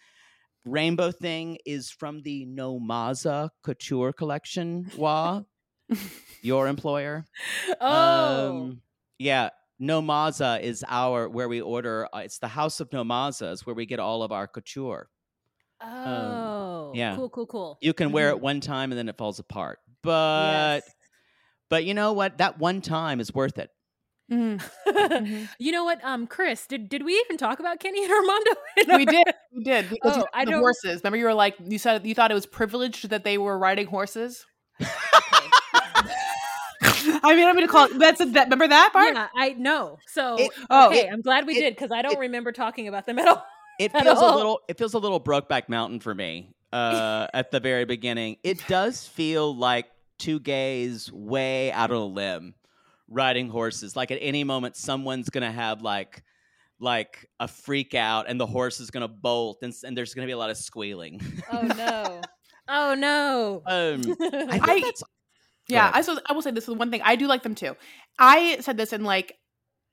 rainbow 0.68 1.12
thing 1.12 1.58
is 1.66 1.90
from 1.90 2.22
the 2.22 2.46
Nomaza 2.46 3.50
Couture 3.64 4.14
collection. 4.14 4.90
Wa, 4.98 5.42
your 6.42 6.68
employer. 6.74 7.26
Oh, 7.82 8.50
Um, 8.50 8.82
yeah, 9.18 9.50
Nomaza 9.82 10.62
is 10.62 10.84
our 10.88 11.30
where 11.30 11.48
we 11.50 11.62
order. 11.62 12.08
Uh, 12.14 12.20
it's 12.20 12.40
the 12.40 12.48
House 12.48 12.80
of 12.80 12.90
Nomaza 12.92 13.52
is 13.52 13.66
where 13.66 13.76
we 13.76 13.86
get 13.86 14.00
all 14.00 14.24
of 14.24 14.32
our 14.32 14.48
couture. 14.48 15.10
oh, 15.82 16.92
yeah. 16.96 17.16
cool, 17.16 17.30
cool, 17.30 17.46
cool. 17.48 17.78
You 17.82 17.94
can 17.94 18.12
wear 18.12 18.30
it 18.30 18.40
one 18.40 18.60
time 18.62 18.92
and 18.92 18.98
then 18.98 19.10
it 19.10 19.18
falls 19.18 19.40
apart. 19.40 19.80
But 20.04 20.84
Yes. 20.86 20.94
but 21.70 21.86
you 21.86 21.94
know 21.94 22.14
what? 22.14 22.38
That 22.40 22.60
one 22.60 22.82
time 22.82 23.20
is 23.20 23.34
worth 23.34 23.58
it. 23.58 23.70
Mhm. 24.32 24.62
Mhm. 24.88 25.50
you 25.60 25.72
know 25.72 25.86
what, 25.86 26.04
um, 26.04 26.28
Chris, 26.28 26.68
did 26.68 26.90
did 26.90 27.04
we 27.06 27.14
even 27.26 27.38
talk 27.38 27.60
about 27.60 27.80
Kenny 27.80 28.04
and 28.04 28.12
Armando? 28.12 28.52
we 28.98 29.06
did, 29.06 29.28
we 29.56 29.64
did 29.64 29.90
because 29.90 30.18
Oh, 30.18 30.26
I 30.34 30.46
the 30.46 30.52
don't- 30.52 30.60
horses. 30.60 31.02
Remember, 31.04 31.18
you 31.18 31.26
were 31.26 31.34
like, 31.34 31.56
you 31.64 31.78
said 31.80 32.06
you 32.06 32.14
thought 32.16 32.32
it 32.32 32.34
was 32.36 32.46
privileged 32.46 33.10
that 33.10 33.24
they 33.24 33.38
were 33.38 33.58
riding 33.58 33.88
horses. 33.88 34.46
I 37.20 37.36
mean, 37.36 37.48
I'm 37.48 37.56
going 37.56 37.66
to 37.66 37.72
call 37.72 37.86
it, 37.86 37.98
that's 38.00 38.20
a, 38.22 38.26
that. 38.26 38.46
Remember 38.46 38.68
that 38.68 38.92
part? 38.94 39.14
Yeah, 39.16 39.28
I 39.36 39.50
know. 39.54 39.98
So 40.08 40.36
It- 40.40 40.52
Oh, 40.70 40.88
okay, 40.90 41.08
I'm 41.08 41.22
glad 41.22 41.48
we 41.48 41.56
it- 41.58 41.62
did 41.62 41.76
because 41.76 41.92
I 41.92 42.02
don't 42.02 42.14
it- 42.14 42.20
remember 42.20 42.52
talking 42.52 42.88
about 42.88 43.06
them 43.06 43.20
at 43.20 43.28
all. 43.28 43.46
It 43.80 43.94
At 43.94 44.04
feels 44.04 44.20
a 44.20 44.36
little 44.36 44.60
it 44.68 44.78
feels 44.80 44.94
a 44.96 45.00
little 45.00 45.22
Brokeback 45.22 45.70
Mountain 45.70 46.00
for 46.00 46.14
me 46.16 46.50
uh, 46.74 47.28
at 47.34 47.52
the 47.52 47.60
very 47.60 47.86
beginning. 47.86 48.38
It 48.44 48.66
does 48.68 49.06
feel 49.08 49.56
like 49.56 49.86
two 50.18 50.40
gays 50.40 51.12
way 51.12 51.72
out 51.72 51.92
on 51.92 51.98
a 51.98 52.06
limb 52.06 52.56
riding 53.10 53.50
horses. 53.50 53.96
Like 53.96 54.12
at 54.12 54.20
any 54.22 54.44
moment, 54.44 54.76
someone's 54.76 55.30
gonna 55.30 55.52
have 55.52 55.82
like 55.82 56.24
like 56.80 57.28
a 57.40 57.48
freak 57.48 57.96
out, 57.96 58.26
and 58.30 58.40
the 58.40 58.46
horse 58.46 58.80
is 58.80 58.92
gonna 58.92 59.08
bolt, 59.08 59.60
and, 59.62 59.74
and 59.84 59.98
there's 59.98 60.14
gonna 60.14 60.28
be 60.28 60.34
a 60.34 60.38
lot 60.38 60.50
of 60.50 60.58
squealing. 60.58 61.20
Oh 61.52 61.62
no. 61.64 62.22
oh 62.68 62.94
no. 62.96 63.62
um, 63.66 64.02
I 64.50 64.60
think 64.60 64.70
I- 64.70 64.82
that's 64.82 65.04
Yeah. 65.70 65.92
I 65.94 66.02
so 66.02 66.18
I 66.28 66.34
will 66.34 66.42
say 66.42 66.52
this 66.52 66.68
is 66.68 66.76
one 66.76 66.92
thing 66.92 67.02
I 67.04 67.16
do 67.16 67.28
like 67.28 67.44
them 67.44 67.56
too. 67.56 67.76
I 68.20 68.58
said 68.62 68.78
this 68.78 68.94
in 68.94 69.04
like 69.04 69.38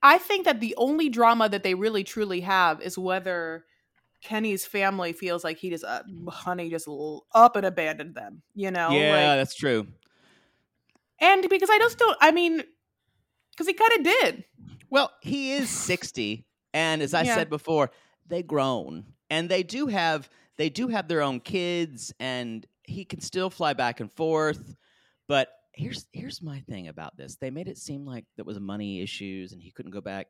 I 0.03 0.17
think 0.19 0.45
that 0.45 0.59
the 0.59 0.75
only 0.77 1.09
drama 1.09 1.49
that 1.49 1.63
they 1.63 1.73
really 1.73 2.03
truly 2.03 2.41
have 2.41 2.79
is 2.81 2.97
whether 2.97 3.65
Kenny's 4.21 4.65
family 4.65 5.13
feels 5.13 5.43
like 5.43 5.57
he 5.57 5.69
just 5.71 5.83
uh, 5.83 6.01
honey 6.29 6.69
just 6.69 6.87
l- 6.87 7.25
up 7.33 7.55
and 7.55 7.65
abandoned 7.65 8.13
them, 8.15 8.41
you 8.53 8.69
know? 8.71 8.89
yeah, 8.91 9.11
Like, 9.11 9.37
that's 9.39 9.55
true. 9.55 9.87
and 11.19 11.47
because 11.49 11.69
I 11.71 11.77
just 11.79 11.97
don't 11.97 12.17
I 12.21 12.31
mean 12.31 12.63
cuz 13.57 13.67
he 13.67 13.73
kind 13.73 13.91
of 13.99 14.03
did. 14.03 14.45
Well, 14.89 15.11
he 15.21 15.53
is 15.53 15.69
60 15.69 16.45
and 16.73 17.01
as 17.01 17.13
I 17.13 17.23
Yeah. 17.23 17.35
said 17.35 17.49
before, 17.49 17.91
they 18.27 18.43
grown 18.43 19.13
and 19.29 19.49
they 19.49 19.63
do 19.63 19.87
have 19.87 20.29
they 20.57 20.69
do 20.69 20.87
have 20.87 21.07
their 21.07 21.21
own 21.21 21.39
kids 21.41 22.13
and 22.19 22.65
he 22.83 23.03
can 23.05 23.19
still 23.19 23.49
fly 23.49 23.73
back 23.73 23.99
and 23.99 24.11
forth. 24.11 24.75
But 25.27 25.49
here's 25.73 26.05
here's 26.13 26.41
my 26.41 26.61
thing 26.61 26.87
about 26.87 27.17
this. 27.17 27.35
They 27.35 27.49
made 27.51 27.67
it 27.67 27.77
seem 27.77 28.05
like 28.05 28.25
there 28.35 28.45
was 28.45 28.59
money 28.59 29.01
issues 29.01 29.51
and 29.51 29.61
he 29.61 29.71
couldn't 29.71 29.91
go 29.91 30.01
back. 30.01 30.27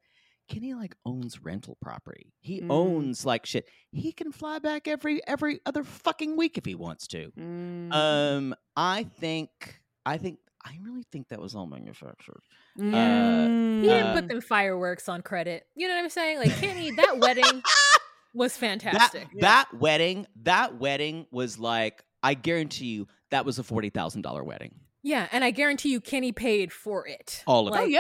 Kenny 0.47 0.73
like 0.76 0.95
owns 1.06 1.41
rental 1.43 1.76
property. 1.81 2.31
He 2.41 2.61
Mm. 2.61 2.72
owns 2.72 3.26
like 3.26 3.45
shit. 3.45 3.68
He 3.91 4.11
can 4.11 4.31
fly 4.31 4.60
back 4.60 4.88
every 4.88 5.26
every 5.27 5.60
other 5.65 5.84
fucking 5.84 6.35
week 6.38 6.57
if 6.57 6.65
he 6.65 6.76
wants 6.76 7.07
to. 7.07 7.31
Mm. 7.38 7.93
Um 7.93 8.56
I 8.76 9.03
think 9.03 9.81
I 10.06 10.18
think 10.18 10.39
I 10.66 10.78
really 10.82 11.04
think 11.12 11.28
that 11.30 11.40
was 11.40 11.56
all 11.56 11.68
manufactured. 11.68 12.42
Mm. 12.78 13.82
He 13.82 13.88
didn't 13.88 14.08
uh, 14.08 14.14
put 14.16 14.28
them 14.28 14.42
fireworks 14.42 15.08
on 15.08 15.22
credit. 15.22 15.68
You 15.76 15.88
know 15.88 15.94
what 15.96 16.04
I'm 16.04 16.10
saying? 16.10 16.40
Like 16.40 16.56
Kenny, 16.58 16.92
that 16.92 17.20
wedding 17.20 17.62
was 18.34 18.54
that 18.54 18.60
fantastic. 18.60 19.28
that 19.40 19.68
wedding 19.74 20.28
that 20.44 20.78
wedding 20.78 21.26
was 21.32 21.58
like 21.58 22.04
i 22.22 22.34
guarantee 22.34 22.88
you 22.88 23.08
that 23.32 23.46
was 23.46 23.60
a 23.60 23.64
$40000 23.64 24.44
wedding 24.44 24.76
yeah, 25.06 25.28
and 25.32 25.44
I 25.44 25.52
guarantee 25.52 25.90
you 25.92 26.02
Kenny 26.02 26.32
paid 26.32 26.74
for 26.74 27.08
it. 27.08 27.44
All 27.46 27.68
of 27.68 27.76
it. 27.76 27.80
Oh 27.80 27.86
yeah. 27.86 28.00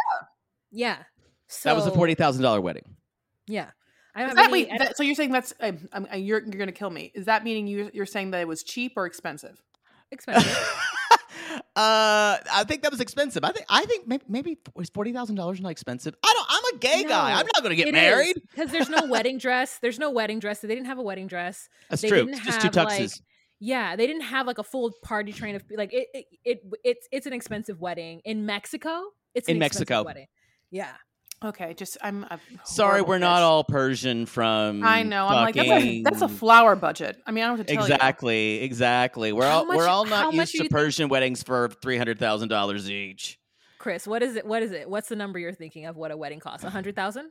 Yeah. 0.71 0.97
So 1.47 1.69
that 1.69 1.75
was 1.75 1.85
a 1.85 1.91
$40000 1.91 2.63
wedding 2.63 2.95
Yeah. 3.45 3.69
I 4.15 4.21
don't 4.25 4.35
that, 4.35 4.41
have 4.41 4.51
wait, 4.51 4.69
any- 4.69 4.79
I 4.79 4.85
that, 4.85 4.97
so 4.97 5.03
you're 5.03 5.13
saying 5.13 5.31
that's 5.31 5.53
um, 5.59 5.87
um, 5.93 6.07
uh, 6.11 6.15
you're 6.15 6.39
you're 6.39 6.49
going 6.49 6.65
to 6.65 6.71
kill 6.73 6.89
me. 6.89 7.11
Is 7.13 7.25
that 7.25 7.43
meaning 7.43 7.67
you 7.67 7.91
you're 7.93 8.07
saying 8.07 8.31
that 8.31 8.41
it 8.41 8.47
was 8.47 8.63
cheap 8.63 8.93
or 8.95 9.05
expensive? 9.05 9.61
expensive. 10.11 10.57
uh 11.75 12.37
i 12.53 12.63
think 12.67 12.83
that 12.83 12.91
was 12.91 13.01
expensive 13.01 13.43
i 13.43 13.51
think 13.51 13.65
i 13.69 13.85
think 13.85 14.07
maybe, 14.07 14.23
maybe 14.27 14.57
was 14.75 14.89
$40000 14.89 15.61
not 15.61 15.71
expensive 15.71 16.15
i 16.23 16.33
don't 16.33 16.47
i'm 16.49 16.75
a 16.75 16.79
gay 16.79 17.03
guy 17.03 17.31
i'm 17.31 17.45
not 17.53 17.63
gonna 17.63 17.75
get 17.75 17.91
married 17.93 18.41
because 18.51 18.71
there's 18.71 18.89
no 18.89 19.05
wedding 19.09 19.37
dress. 19.37 19.79
There's 19.81 19.99
no 19.99 20.09
wedding 20.11 20.39
dress. 20.39 20.59
They 20.59 20.67
didn't 20.67 20.85
have 20.85 20.97
a 20.97 21.01
wedding 21.01 21.27
dress. 21.27 21.69
that's 21.89 22.01
they 22.01 22.09
true 22.09 22.25
didn't 22.25 22.35
it's 22.35 22.45
just 22.45 22.61
two 22.61 22.67
have, 22.67 22.87
tuxes 22.87 22.99
like, 22.99 23.11
Yeah, 23.59 23.95
they 23.95 24.07
didn't 24.07 24.23
have 24.23 24.47
like 24.47 24.57
a 24.57 24.63
full 24.63 24.91
party 25.03 25.31
train 25.33 25.55
of 25.55 25.63
like 25.75 25.93
it. 25.93 26.07
It, 26.13 26.25
it 26.43 26.61
it's 26.83 27.07
it's 27.11 27.25
an 27.25 27.33
expensive 27.33 27.79
wedding 27.79 28.21
in 28.25 28.45
Mexico. 28.45 29.03
It's 29.33 29.47
an 29.47 29.57
In 29.57 29.61
expensive 29.61 29.89
Mexico. 29.89 30.03
Wedding. 30.03 30.27
Yeah. 30.71 30.93
Okay, 31.45 31.75
just 31.75 31.97
I'm 32.01 32.23
a 32.23 32.39
sorry 32.63 33.01
we're 33.03 33.19
not 33.19 33.43
all 33.43 33.63
persian 33.63 34.25
from 34.25 34.83
I 34.83 35.03
know. 35.03 35.27
I'm 35.27 35.43
like 35.45 35.55
that's 35.55 35.69
a, 35.69 36.01
that's 36.03 36.21
a 36.21 36.27
flower 36.27 36.75
budget. 36.75 37.21
I 37.27 37.31
mean, 37.31 37.43
I 37.43 37.47
don't 37.47 37.57
have 37.57 37.67
to 37.67 37.73
tell 37.75 37.87
you. 37.87 37.93
exactly 37.93 38.61
exactly 38.63 39.31
we're 39.31 39.45
How 39.45 39.59
all 39.59 39.67
we're 39.67 39.87
all 39.87 40.05
not 40.05 40.33
used 40.33 40.51
to 40.53 40.57
you 40.57 40.61
think- 40.63 40.71
persian 40.71 41.07
weddings 41.07 41.43
for 41.43 41.69
$300000 41.69 42.89
each 42.89 43.37
Chris, 43.77 44.07
what 44.07 44.23
is 44.23 44.35
it? 44.35 44.47
What 44.47 44.63
is 44.63 44.71
it? 44.71 44.89
What's 44.89 45.09
the 45.09 45.15
number 45.15 45.37
you're 45.37 45.53
thinking 45.53 45.85
of? 45.85 45.95
What 45.95 46.09
a 46.09 46.17
wedding 46.17 46.39
costs? 46.39 46.63
A 46.63 46.71
hundred 46.71 46.95
thousand? 46.95 47.29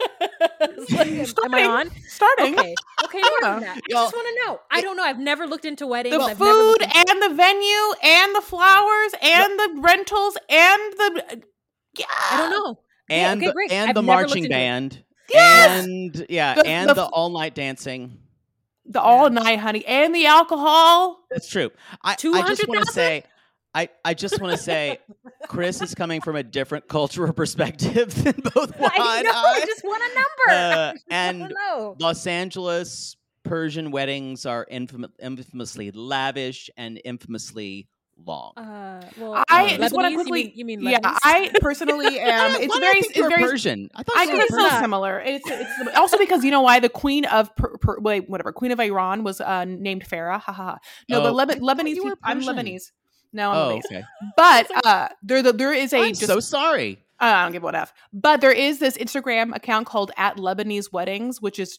Am 1.44 1.54
I 1.54 1.64
on? 1.64 1.90
Starting. 2.08 2.58
Okay. 2.58 2.74
Okay. 3.04 3.18
More 3.20 3.38
Yeah. 3.42 3.60
that. 3.60 3.76
I 3.76 3.90
just 3.90 4.14
want 4.14 4.26
to 4.28 4.46
know. 4.46 4.60
I 4.70 4.80
don't 4.80 4.96
know. 4.96 5.02
I've 5.02 5.18
never 5.18 5.46
looked 5.46 5.64
into 5.64 5.86
weddings. 5.86 6.16
The 6.16 6.22
I've 6.22 6.38
never 6.38 6.44
food 6.44 6.82
into- 6.82 6.96
and 6.96 7.22
the 7.22 7.34
venue 7.34 7.94
and 8.02 8.34
the 8.34 8.40
flowers 8.40 9.14
and 9.22 9.58
the 9.58 9.80
rentals 9.80 10.36
and 10.48 10.80
the 10.96 11.24
uh, 11.30 11.36
yeah. 11.98 12.04
I 12.30 12.36
don't 12.38 12.50
know. 12.50 12.74
Great, 13.08 13.18
and 13.18 13.40
okay, 13.40 13.46
the, 13.48 13.52
great. 13.52 13.72
and 13.72 13.88
I've 13.90 13.94
the 13.94 14.02
marching 14.02 14.48
band 14.48 15.04
Yes! 15.32 15.84
and 15.84 16.26
yeah 16.28 16.54
The- 16.54 16.66
and 16.66 16.90
the 16.90 16.94
the, 16.94 17.04
all 17.06 17.30
night 17.30 17.54
dancing 17.54 18.18
The 18.86 19.00
all 19.00 19.28
night 19.30 19.58
honey 19.58 19.84
and 19.86 20.14
the 20.14 20.26
alcohol. 20.26 21.20
that's 21.30 21.48
true 21.48 21.70
i, 22.02 22.12
I 22.12 22.14
just 22.48 22.66
want 22.68 22.86
to 22.86 22.92
say 22.92 23.24
I, 23.74 23.88
I 24.04 24.14
just 24.14 24.40
want 24.40 24.56
to 24.56 24.62
say 24.62 24.98
Chris 25.48 25.80
is 25.80 25.94
coming 25.94 26.20
from 26.20 26.36
a 26.36 26.42
different 26.42 26.88
cultural 26.88 27.32
perspective 27.32 28.14
than 28.24 28.34
both 28.54 28.76
Juan 28.78 28.90
I 28.98 29.22
know. 29.22 29.30
I 29.32 29.62
just 29.64 29.84
want 29.84 30.02
a 30.02 30.14
number. 30.14 30.74
Uh, 30.74 30.92
and. 31.10 31.54
Los 32.00 32.26
Angeles 32.26 33.16
Persian 33.44 33.90
weddings 33.90 34.44
are 34.44 34.66
infam- 34.70 35.10
infamously 35.20 35.90
lavish 35.92 36.68
and 36.76 37.00
infamously 37.04 37.86
long. 38.26 38.52
Uh, 38.56 39.00
well, 39.16 39.42
I 39.48 39.74
uh, 39.74 39.76
just 39.78 39.94
want 39.94 40.06
to 40.06 40.10
Lebanese? 40.10 40.14
quickly. 40.22 40.52
You 40.54 40.64
mean, 40.64 40.80
you 40.80 40.86
mean 40.86 40.98
yeah, 41.02 41.18
I 41.24 41.50
personally 41.60 42.18
am. 42.20 42.60
It's 42.60 42.74
did 42.74 42.76
I 42.76 42.80
very. 42.80 43.00
think 43.02 43.16
It's 43.16 43.28
very. 43.28 43.42
Persian. 43.42 43.88
I 43.94 44.02
thought 44.02 44.16
I 44.16 44.22
you 44.24 44.30
think 44.30 44.42
it's 44.44 44.54
so 44.54 44.68
similar. 44.80 45.20
It's 45.20 45.48
it's 45.48 45.96
also 45.96 46.18
because 46.18 46.44
you 46.44 46.50
know 46.50 46.60
why 46.62 46.80
the 46.80 46.88
queen 46.90 47.24
of 47.26 47.54
per, 47.56 47.76
per, 47.78 47.98
wait 48.00 48.28
whatever 48.28 48.52
queen 48.52 48.72
of 48.72 48.80
Iran 48.80 49.24
was 49.24 49.40
uh, 49.40 49.64
named 49.64 50.04
Farah. 50.06 50.40
Ha 50.40 50.52
ha 50.52 50.64
ha. 50.64 50.78
No, 51.08 51.22
Oh, 51.22 51.32
but 51.32 51.48
Leba- 51.48 51.60
Lebanese. 51.60 51.94
People, 51.94 52.12
I'm 52.22 52.40
Lebanese. 52.42 52.90
No, 53.32 53.50
I'm 53.52 53.56
Oh, 53.56 53.78
okay. 53.84 54.04
But 54.36 54.70
uh, 54.84 55.08
there 55.22 55.42
there 55.42 55.72
is 55.72 55.92
a 55.92 56.00
I'm 56.00 56.14
just, 56.14 56.26
so 56.26 56.40
sorry. 56.40 57.04
I 57.22 57.42
don't 57.42 57.52
give 57.52 57.62
one 57.62 57.74
F. 57.74 57.92
But 58.14 58.40
there 58.40 58.50
is 58.52 58.78
this 58.78 58.96
Instagram 58.96 59.54
account 59.54 59.86
called 59.86 60.10
at 60.16 60.38
Lebanese 60.38 60.90
Weddings, 60.90 61.42
which 61.42 61.58
is 61.58 61.78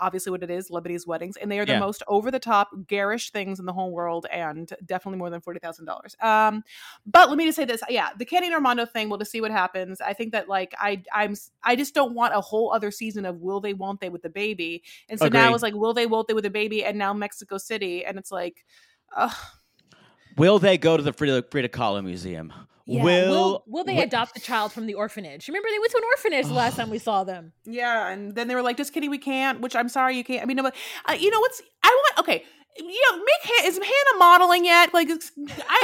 obviously 0.00 0.30
what 0.30 0.44
it 0.44 0.50
is, 0.50 0.70
Lebanese 0.70 1.08
weddings, 1.08 1.36
and 1.36 1.50
they 1.50 1.58
are 1.58 1.66
the 1.66 1.72
Yeah. 1.72 1.80
most 1.80 2.04
over 2.06 2.30
the 2.30 2.38
top, 2.38 2.68
garish 2.86 3.30
things 3.32 3.58
in 3.58 3.66
the 3.66 3.72
whole 3.72 3.90
world, 3.90 4.26
and 4.30 4.72
definitely 4.84 5.18
more 5.18 5.28
than 5.28 5.40
forty 5.40 5.58
thousand 5.58 5.86
dollars. 5.86 6.14
Um, 6.20 6.62
but 7.04 7.28
let 7.28 7.36
me 7.36 7.46
just 7.46 7.56
say 7.56 7.64
this: 7.64 7.82
yeah, 7.88 8.10
the 8.16 8.24
Kenny 8.24 8.46
and 8.46 8.54
Armando 8.54 8.86
thing. 8.86 9.08
We'll 9.08 9.18
just 9.18 9.32
see 9.32 9.40
what 9.40 9.50
happens. 9.50 10.00
I 10.00 10.12
think 10.12 10.30
that 10.32 10.48
like 10.48 10.72
I 10.78 11.02
I'm 11.12 11.34
I 11.64 11.74
just 11.74 11.92
don't 11.92 12.14
want 12.14 12.34
a 12.34 12.40
whole 12.40 12.72
other 12.72 12.92
season 12.92 13.24
of 13.24 13.40
will 13.40 13.60
they 13.60 13.74
won't 13.74 14.00
they 14.00 14.08
with 14.08 14.22
the 14.22 14.30
baby, 14.30 14.84
and 15.08 15.18
so 15.18 15.26
now 15.28 15.52
it's 15.52 15.64
like 15.64 15.74
will 15.74 15.94
they 15.94 16.06
won't 16.06 16.28
they 16.28 16.34
with 16.34 16.44
the 16.44 16.50
baby, 16.50 16.84
and 16.84 16.96
now 16.96 17.12
Mexico 17.12 17.58
City, 17.58 18.04
and 18.04 18.18
it's 18.18 18.30
like. 18.30 18.64
Uh, 19.14 19.30
Will 20.36 20.58
they 20.58 20.78
go 20.78 20.96
to 20.96 21.02
the 21.02 21.12
Frida, 21.12 21.44
Frida 21.50 21.68
Kahlo 21.68 22.02
Museum? 22.04 22.52
Yeah. 22.88 23.02
Will, 23.02 23.30
will 23.30 23.64
will 23.66 23.84
they 23.84 23.92
wi- 23.94 24.04
adopt 24.06 24.34
the 24.34 24.40
child 24.40 24.72
from 24.72 24.86
the 24.86 24.94
orphanage? 24.94 25.48
Remember 25.48 25.68
they 25.72 25.78
went 25.78 25.90
to 25.90 25.98
an 25.98 26.04
orphanage 26.04 26.46
the 26.46 26.54
last 26.54 26.76
time 26.76 26.88
we 26.88 26.98
saw 27.08 27.24
them. 27.24 27.52
Yeah, 27.64 28.08
and 28.08 28.34
then 28.34 28.46
they 28.46 28.54
were 28.54 28.62
like, 28.62 28.76
"Just 28.76 28.92
kidding, 28.92 29.10
we 29.10 29.18
can't." 29.18 29.60
Which 29.60 29.74
I'm 29.74 29.88
sorry, 29.88 30.16
you 30.16 30.22
can't. 30.22 30.42
I 30.42 30.46
mean, 30.46 30.56
no, 30.56 30.62
but 30.62 30.74
uh, 31.08 31.14
you 31.14 31.30
know 31.30 31.40
what's? 31.40 31.60
I 31.82 31.88
want 31.88 32.20
okay. 32.20 32.44
You 32.78 32.84
know, 33.10 33.16
make 33.16 33.26
Han- 33.42 33.66
is 33.68 33.74
Hannah 33.78 34.18
modeling 34.18 34.64
yet? 34.66 34.92
Like, 34.94 35.08
I, 35.08 35.14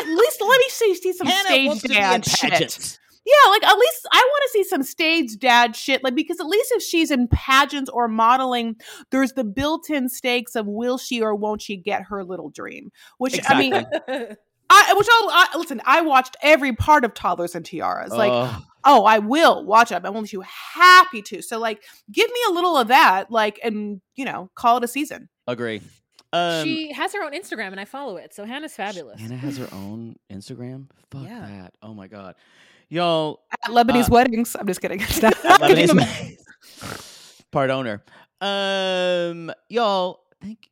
at 0.00 0.06
least 0.14 0.40
let 0.42 0.58
me 0.58 0.64
see, 0.68 0.94
see 0.94 1.12
some 1.14 1.26
Hannah 1.26 1.48
stage 1.48 1.66
wants 1.66 1.82
to 1.82 1.88
be 1.88 1.94
in 1.94 2.00
dad 2.00 2.26
shit. 2.26 2.98
Pageants. 3.24 3.42
Yeah, 3.44 3.50
like 3.50 3.62
at 3.64 3.78
least 3.78 4.06
I 4.12 4.18
want 4.18 4.42
to 4.44 4.50
see 4.50 4.64
some 4.64 4.82
stage 4.82 5.38
dad 5.38 5.76
shit. 5.76 6.02
Like 6.02 6.14
because 6.14 6.40
at 6.40 6.46
least 6.46 6.72
if 6.72 6.82
she's 6.82 7.10
in 7.10 7.28
pageants 7.28 7.90
or 7.90 8.08
modeling, 8.08 8.76
there's 9.10 9.32
the 9.32 9.44
built-in 9.44 10.08
stakes 10.08 10.54
of 10.56 10.66
will 10.66 10.98
she 10.98 11.22
or 11.22 11.34
won't 11.34 11.62
she 11.62 11.76
get 11.76 12.02
her 12.04 12.24
little 12.24 12.50
dream. 12.50 12.90
Which 13.18 13.38
I 13.48 13.58
mean, 13.58 13.74
I, 13.74 14.94
which 14.94 15.06
I'll 15.10 15.28
I, 15.30 15.48
listen. 15.56 15.80
I 15.84 16.00
watched 16.00 16.36
every 16.42 16.72
part 16.74 17.04
of 17.04 17.12
Toddlers 17.14 17.54
and 17.54 17.64
Tiaras. 17.64 18.10
Like, 18.10 18.32
Ugh. 18.32 18.62
oh, 18.84 19.04
I 19.04 19.18
will 19.18 19.64
watch 19.66 19.92
it. 19.92 19.96
I'm 20.04 20.16
only 20.16 20.28
too 20.28 20.42
happy 20.42 21.20
to. 21.22 21.42
So, 21.42 21.58
like, 21.58 21.82
give 22.10 22.28
me 22.30 22.40
a 22.48 22.52
little 22.52 22.78
of 22.78 22.88
that, 22.88 23.30
like, 23.30 23.60
and 23.62 24.00
you 24.16 24.24
know, 24.24 24.50
call 24.54 24.78
it 24.78 24.84
a 24.84 24.88
season. 24.88 25.28
agree. 25.46 25.82
Um, 26.34 26.64
she 26.64 26.90
has 26.92 27.12
her 27.12 27.22
own 27.22 27.32
Instagram 27.32 27.72
and 27.72 27.80
I 27.80 27.84
follow 27.84 28.16
it. 28.16 28.32
So 28.32 28.46
Hannah's 28.46 28.74
fabulous. 28.74 29.20
Hannah 29.20 29.36
has 29.36 29.58
her 29.58 29.68
own 29.70 30.16
Instagram. 30.32 30.86
Fuck 31.10 31.24
Yeah. 31.24 31.40
that. 31.40 31.74
Oh 31.82 31.92
my 31.92 32.06
god, 32.06 32.36
y'all. 32.92 33.40
At 33.64 33.70
Lebanese 33.70 34.04
Uh, 34.08 34.12
weddings. 34.12 34.56
I'm 34.58 34.66
just 34.66 34.80
kidding. 34.80 34.98
Lebanese 35.00 36.36
part 37.50 37.70
owner. 37.70 38.02
Um, 38.40 39.52
y'all, 39.68 40.20
thank 40.40 40.68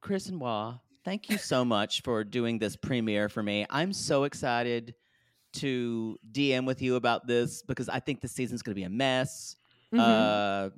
Chris 0.00 0.28
and 0.28 0.40
Wah. 0.40 0.78
Thank 1.04 1.30
you 1.30 1.38
so 1.38 1.64
much 1.76 2.02
for 2.02 2.24
doing 2.24 2.58
this 2.58 2.76
premiere 2.76 3.28
for 3.28 3.42
me. 3.42 3.66
I'm 3.70 3.92
so 3.92 4.24
excited 4.24 4.94
to 5.54 6.18
DM 6.32 6.66
with 6.66 6.82
you 6.82 6.96
about 6.96 7.26
this 7.26 7.62
because 7.62 7.88
I 7.88 8.00
think 8.00 8.20
this 8.20 8.32
season's 8.32 8.62
going 8.62 8.72
to 8.72 8.80
be 8.80 8.84
a 8.84 8.90
mess. 8.90 9.56
Mhm. 9.92 10.00
Uh, 10.00 10.70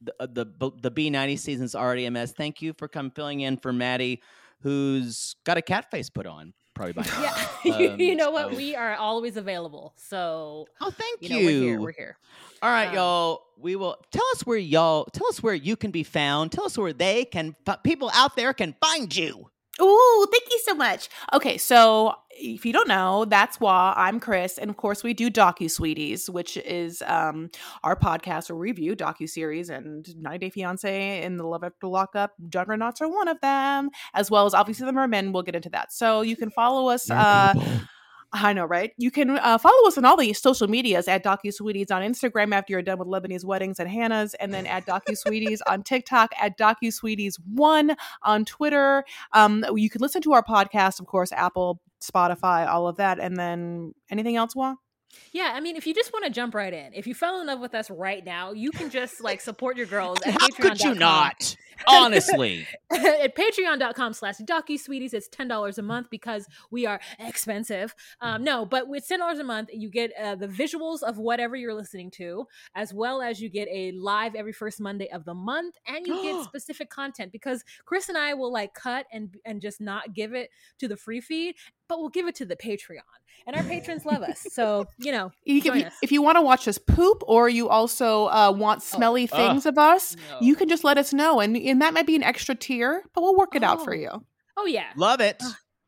the 0.00 0.14
uh, 0.20 0.26
the 0.26 0.70
the 0.82 0.90
B 0.90 1.10
ninety 1.10 1.36
season's 1.36 1.74
already 1.74 2.06
a 2.06 2.10
mess. 2.10 2.32
Thank 2.32 2.60
you 2.60 2.72
for 2.74 2.88
come 2.88 3.10
filling 3.10 3.40
in 3.40 3.56
for 3.56 3.72
Maddie, 3.72 4.22
who's 4.60 5.36
got 5.44 5.56
a 5.58 5.62
cat 5.62 5.90
face 5.90 6.10
put 6.10 6.26
on 6.26 6.52
probably 6.74 6.92
by 6.94 7.02
now. 7.02 7.22
Yeah, 7.64 7.78
you, 7.78 7.96
you 7.98 8.10
Um, 8.12 8.16
know 8.18 8.30
what? 8.30 8.50
so- 8.50 8.56
We 8.56 8.74
are 8.74 8.94
always 8.96 9.36
available. 9.36 9.92
So 9.96 10.66
Oh, 10.80 10.90
thank 10.90 11.22
you 11.22 11.28
you. 11.28 11.34
know 11.40 11.46
we're 11.46 11.60
here. 11.62 11.80
We're 11.80 11.92
here. 11.92 12.16
All 12.62 12.70
right, 12.70 12.88
Um, 12.88 12.94
y'all. 12.94 13.42
We 13.56 13.76
will 13.76 13.96
tell 14.10 14.24
us 14.34 14.44
where 14.44 14.58
y'all 14.58 15.04
tell 15.12 15.28
us 15.28 15.42
where 15.42 15.54
you 15.54 15.76
can 15.76 15.90
be 15.92 16.02
found. 16.02 16.50
Tell 16.52 16.64
us 16.66 16.76
where 16.76 16.92
they 16.92 17.24
can 17.24 17.54
people 17.84 18.10
out 18.12 18.34
there 18.36 18.52
can 18.52 18.74
find 18.80 19.14
you. 19.14 19.48
Ooh, 19.82 20.26
thank 20.30 20.44
you 20.50 20.60
so 20.64 20.74
much. 20.74 21.08
Okay, 21.32 21.58
so 21.58 22.14
if 22.30 22.64
you 22.64 22.72
don't 22.72 22.86
know, 22.86 23.24
that's 23.24 23.58
why 23.58 23.92
I'm 23.96 24.20
Chris, 24.20 24.56
and 24.56 24.70
of 24.70 24.76
course 24.76 25.02
we 25.02 25.14
do 25.14 25.30
DocuSweeties, 25.30 26.28
which 26.28 26.56
is 26.58 27.02
um 27.06 27.50
our 27.82 27.96
podcast 27.96 28.50
where 28.50 28.56
we 28.56 28.68
review 28.68 28.94
docu 28.94 29.28
series 29.28 29.70
and 29.70 30.06
90 30.16 30.38
Day 30.38 30.50
Fiance 30.50 31.22
and 31.22 31.38
the 31.38 31.44
Love 31.44 31.64
After 31.64 31.88
Lockup. 31.88 32.32
Juggernauts 32.48 33.00
are 33.00 33.08
one 33.08 33.28
of 33.28 33.40
them, 33.40 33.90
as 34.14 34.30
well 34.30 34.46
as 34.46 34.54
obviously 34.54 34.86
the 34.86 34.92
Mermen. 34.92 35.32
We'll 35.32 35.42
get 35.42 35.56
into 35.56 35.70
that. 35.70 35.92
So 35.92 36.22
you 36.22 36.36
can 36.36 36.50
follow 36.50 36.88
us. 36.88 37.10
Uh, 37.10 37.54
I 38.36 38.52
know, 38.52 38.64
right? 38.64 38.92
You 38.98 39.12
can 39.12 39.30
uh, 39.30 39.58
follow 39.58 39.86
us 39.86 39.96
on 39.96 40.04
all 40.04 40.16
the 40.16 40.32
social 40.32 40.66
medias 40.66 41.06
at 41.06 41.22
DocuSweeties 41.22 41.92
on 41.92 42.02
Instagram 42.02 42.52
after 42.52 42.72
you're 42.72 42.82
done 42.82 42.98
with 42.98 43.06
Lebanese 43.06 43.44
weddings 43.44 43.78
and 43.78 43.88
Hannah's, 43.88 44.34
and 44.34 44.52
then 44.52 44.66
at 44.66 44.86
DocuSweeties 44.86 45.60
on 45.68 45.84
TikTok 45.84 46.32
at 46.40 46.58
DocuSweeties 46.58 47.36
One 47.54 47.94
on 48.24 48.44
Twitter. 48.44 49.04
Um, 49.34 49.64
you 49.76 49.88
can 49.88 50.00
listen 50.00 50.20
to 50.22 50.32
our 50.32 50.42
podcast, 50.42 50.98
of 50.98 51.06
course, 51.06 51.30
Apple, 51.30 51.80
Spotify, 52.02 52.66
all 52.66 52.88
of 52.88 52.96
that, 52.96 53.20
and 53.20 53.36
then 53.36 53.94
anything 54.10 54.34
else, 54.34 54.56
Wah? 54.56 54.74
Yeah, 55.32 55.52
I 55.54 55.60
mean, 55.60 55.76
if 55.76 55.86
you 55.86 55.94
just 55.94 56.12
want 56.12 56.24
to 56.24 56.30
jump 56.30 56.54
right 56.54 56.72
in, 56.72 56.92
if 56.94 57.06
you 57.06 57.14
fell 57.14 57.40
in 57.40 57.46
love 57.46 57.60
with 57.60 57.74
us 57.74 57.90
right 57.90 58.24
now, 58.24 58.52
you 58.52 58.70
can 58.70 58.90
just 58.90 59.22
like 59.22 59.40
support 59.40 59.76
your 59.76 59.86
girls 59.86 60.18
at 60.24 60.40
How 60.40 60.48
could 60.48 60.80
you 60.80 60.94
not? 60.94 61.56
Honestly. 61.86 62.66
at 62.92 63.36
patreon.com 63.36 64.12
slash 64.12 64.36
docu 64.38 64.78
sweeties 64.78 65.14
it's 65.14 65.28
$10 65.28 65.78
a 65.78 65.82
month 65.82 66.08
because 66.10 66.46
we 66.70 66.86
are 66.86 67.00
expensive 67.18 67.94
um, 68.20 68.44
no 68.44 68.64
but 68.64 68.88
with 68.88 69.06
$10 69.08 69.40
a 69.40 69.44
month 69.44 69.68
you 69.72 69.90
get 69.90 70.12
uh, 70.20 70.34
the 70.34 70.46
visuals 70.46 71.02
of 71.02 71.18
whatever 71.18 71.56
you're 71.56 71.74
listening 71.74 72.10
to 72.10 72.46
as 72.74 72.94
well 72.94 73.20
as 73.20 73.40
you 73.40 73.48
get 73.48 73.68
a 73.68 73.92
live 73.92 74.34
every 74.34 74.52
first 74.52 74.80
monday 74.80 75.08
of 75.10 75.24
the 75.24 75.34
month 75.34 75.76
and 75.86 76.06
you 76.06 76.22
get 76.22 76.44
specific 76.44 76.90
content 76.90 77.32
because 77.32 77.64
chris 77.84 78.08
and 78.08 78.18
i 78.18 78.34
will 78.34 78.52
like 78.52 78.74
cut 78.74 79.06
and 79.12 79.36
and 79.44 79.60
just 79.60 79.80
not 79.80 80.14
give 80.14 80.34
it 80.34 80.50
to 80.78 80.86
the 80.86 80.96
free 80.96 81.20
feed 81.20 81.54
but 81.88 81.98
we'll 82.00 82.08
give 82.08 82.26
it 82.26 82.34
to 82.36 82.44
the 82.44 82.56
patreon 82.56 83.00
and 83.46 83.56
our 83.56 83.62
patrons 83.62 84.04
love 84.06 84.22
us 84.22 84.46
so 84.52 84.86
you 84.98 85.12
know 85.12 85.30
You 85.44 85.60
can, 85.60 85.72
join 85.74 85.84
us. 85.84 85.92
if 86.02 86.10
you 86.12 86.22
want 86.22 86.36
to 86.36 86.42
watch 86.42 86.66
us 86.68 86.78
poop 86.78 87.22
or 87.26 87.48
you 87.48 87.68
also 87.68 88.26
uh, 88.28 88.52
want 88.52 88.82
smelly 88.82 89.28
ugh, 89.30 89.36
things 89.36 89.66
of 89.66 89.76
us, 89.78 90.16
no. 90.30 90.38
you 90.40 90.56
can 90.56 90.68
just 90.68 90.82
let 90.84 90.96
us 90.98 91.12
know. 91.12 91.40
And, 91.40 91.56
and 91.56 91.82
that 91.82 91.92
might 91.94 92.06
be 92.06 92.16
an 92.16 92.22
extra 92.22 92.54
tier, 92.54 93.02
but 93.14 93.20
we'll 93.22 93.36
work 93.36 93.54
it 93.54 93.62
out 93.62 93.84
for 93.84 93.92
Oh. 93.92 93.96
you. 93.98 94.10
oh 94.56 94.66
yeah 94.66 94.86
Love 94.96 95.20
it. 95.20 95.42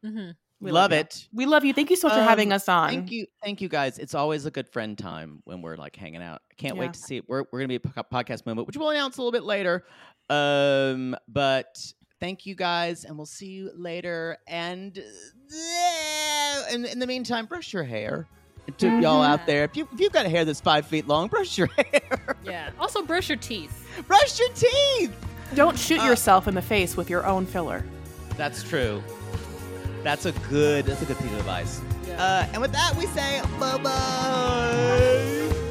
hmm 0.05 0.31
We 0.61 0.71
love 0.71 0.91
you. 0.93 0.99
it. 0.99 1.29
We 1.33 1.47
love 1.47 1.65
you. 1.65 1.73
Thank 1.75 1.91
you 1.91 1.97
so 1.97 2.09
much 2.09 2.17
for 2.17 2.23
having 2.23 2.53
Um, 2.53 2.57
us 2.57 2.69
on. 2.69 2.89
Thank 2.91 3.11
you, 3.11 3.27
thank 3.43 3.61
you 3.61 3.69
guys. 3.69 3.99
It's 3.99 4.15
always 4.15 4.47
a 4.47 4.51
good 4.51 4.69
friend 4.69 4.97
time 4.99 5.41
when 5.45 5.63
we're 5.63 5.77
like 5.77 5.97
hanging 5.97 6.23
out. 6.23 6.41
Can't 6.59 6.75
Yeah. 6.77 6.81
wait 6.81 6.93
to 6.95 6.99
see 6.99 7.17
it. 7.17 7.25
We're 7.29 7.45
we're 7.53 7.61
gonna 7.61 7.69
be 7.69 7.77
a 7.77 8.05
podcast 8.05 8.45
moment, 8.47 8.67
which 8.67 8.77
we'll 8.77 8.91
announce 8.91 9.17
a 9.19 9.21
little 9.23 9.33
bit 9.33 9.45
later. 9.45 9.85
Um, 10.31 11.17
but 11.29 11.77
thank 12.21 12.47
you 12.47 12.55
guys, 12.55 13.05
and 13.05 13.17
we'll 13.17 13.27
see 13.27 13.47
you 13.49 13.71
later. 13.77 14.39
And 14.47 14.97
in, 16.73 16.85
in 16.85 16.99
the 16.99 17.07
meantime, 17.07 17.47
brush 17.47 17.73
your 17.73 17.85
hair. 17.85 18.27
And 18.67 18.77
to 18.79 18.89
y'all 19.01 19.23
Mhm. 19.23 19.29
out 19.29 19.47
there, 19.47 19.63
if 19.65 19.77
you 19.77 19.89
if 19.93 20.01
you've 20.01 20.13
got 20.13 20.27
hair 20.27 20.45
that's 20.45 20.61
five 20.61 20.87
feet 20.87 21.07
long, 21.07 21.29
brush 21.29 21.57
your 21.57 21.69
hair. 21.93 22.37
yeah 22.45 22.71
also 22.81 23.03
brush 23.03 23.29
your 23.29 23.39
teeth 23.39 23.73
brush 24.09 24.39
your 24.41 24.49
teeth. 24.55 25.15
Don't 25.55 25.79
shoot 25.79 26.01
Uh, 26.01 26.05
yourself 26.07 26.49
in 26.49 26.55
the 26.57 26.63
face 26.63 26.97
with 26.97 27.09
your 27.09 27.25
own 27.27 27.47
filler. 27.47 27.85
That's 28.37 28.65
true. 28.65 29.03
That's 30.03 30.27
a 30.27 30.33
good. 30.51 30.85
That's 30.87 31.01
a 31.03 31.05
good 31.05 31.17
piece 31.19 31.31
of 31.33 31.39
advice. 31.39 31.81
Uh, 32.19 32.47
and 32.53 32.61
with 32.61 32.73
that, 32.73 32.95
we 32.97 33.07
say 33.07 33.41
bye 33.61 33.79
bye. 33.79 35.63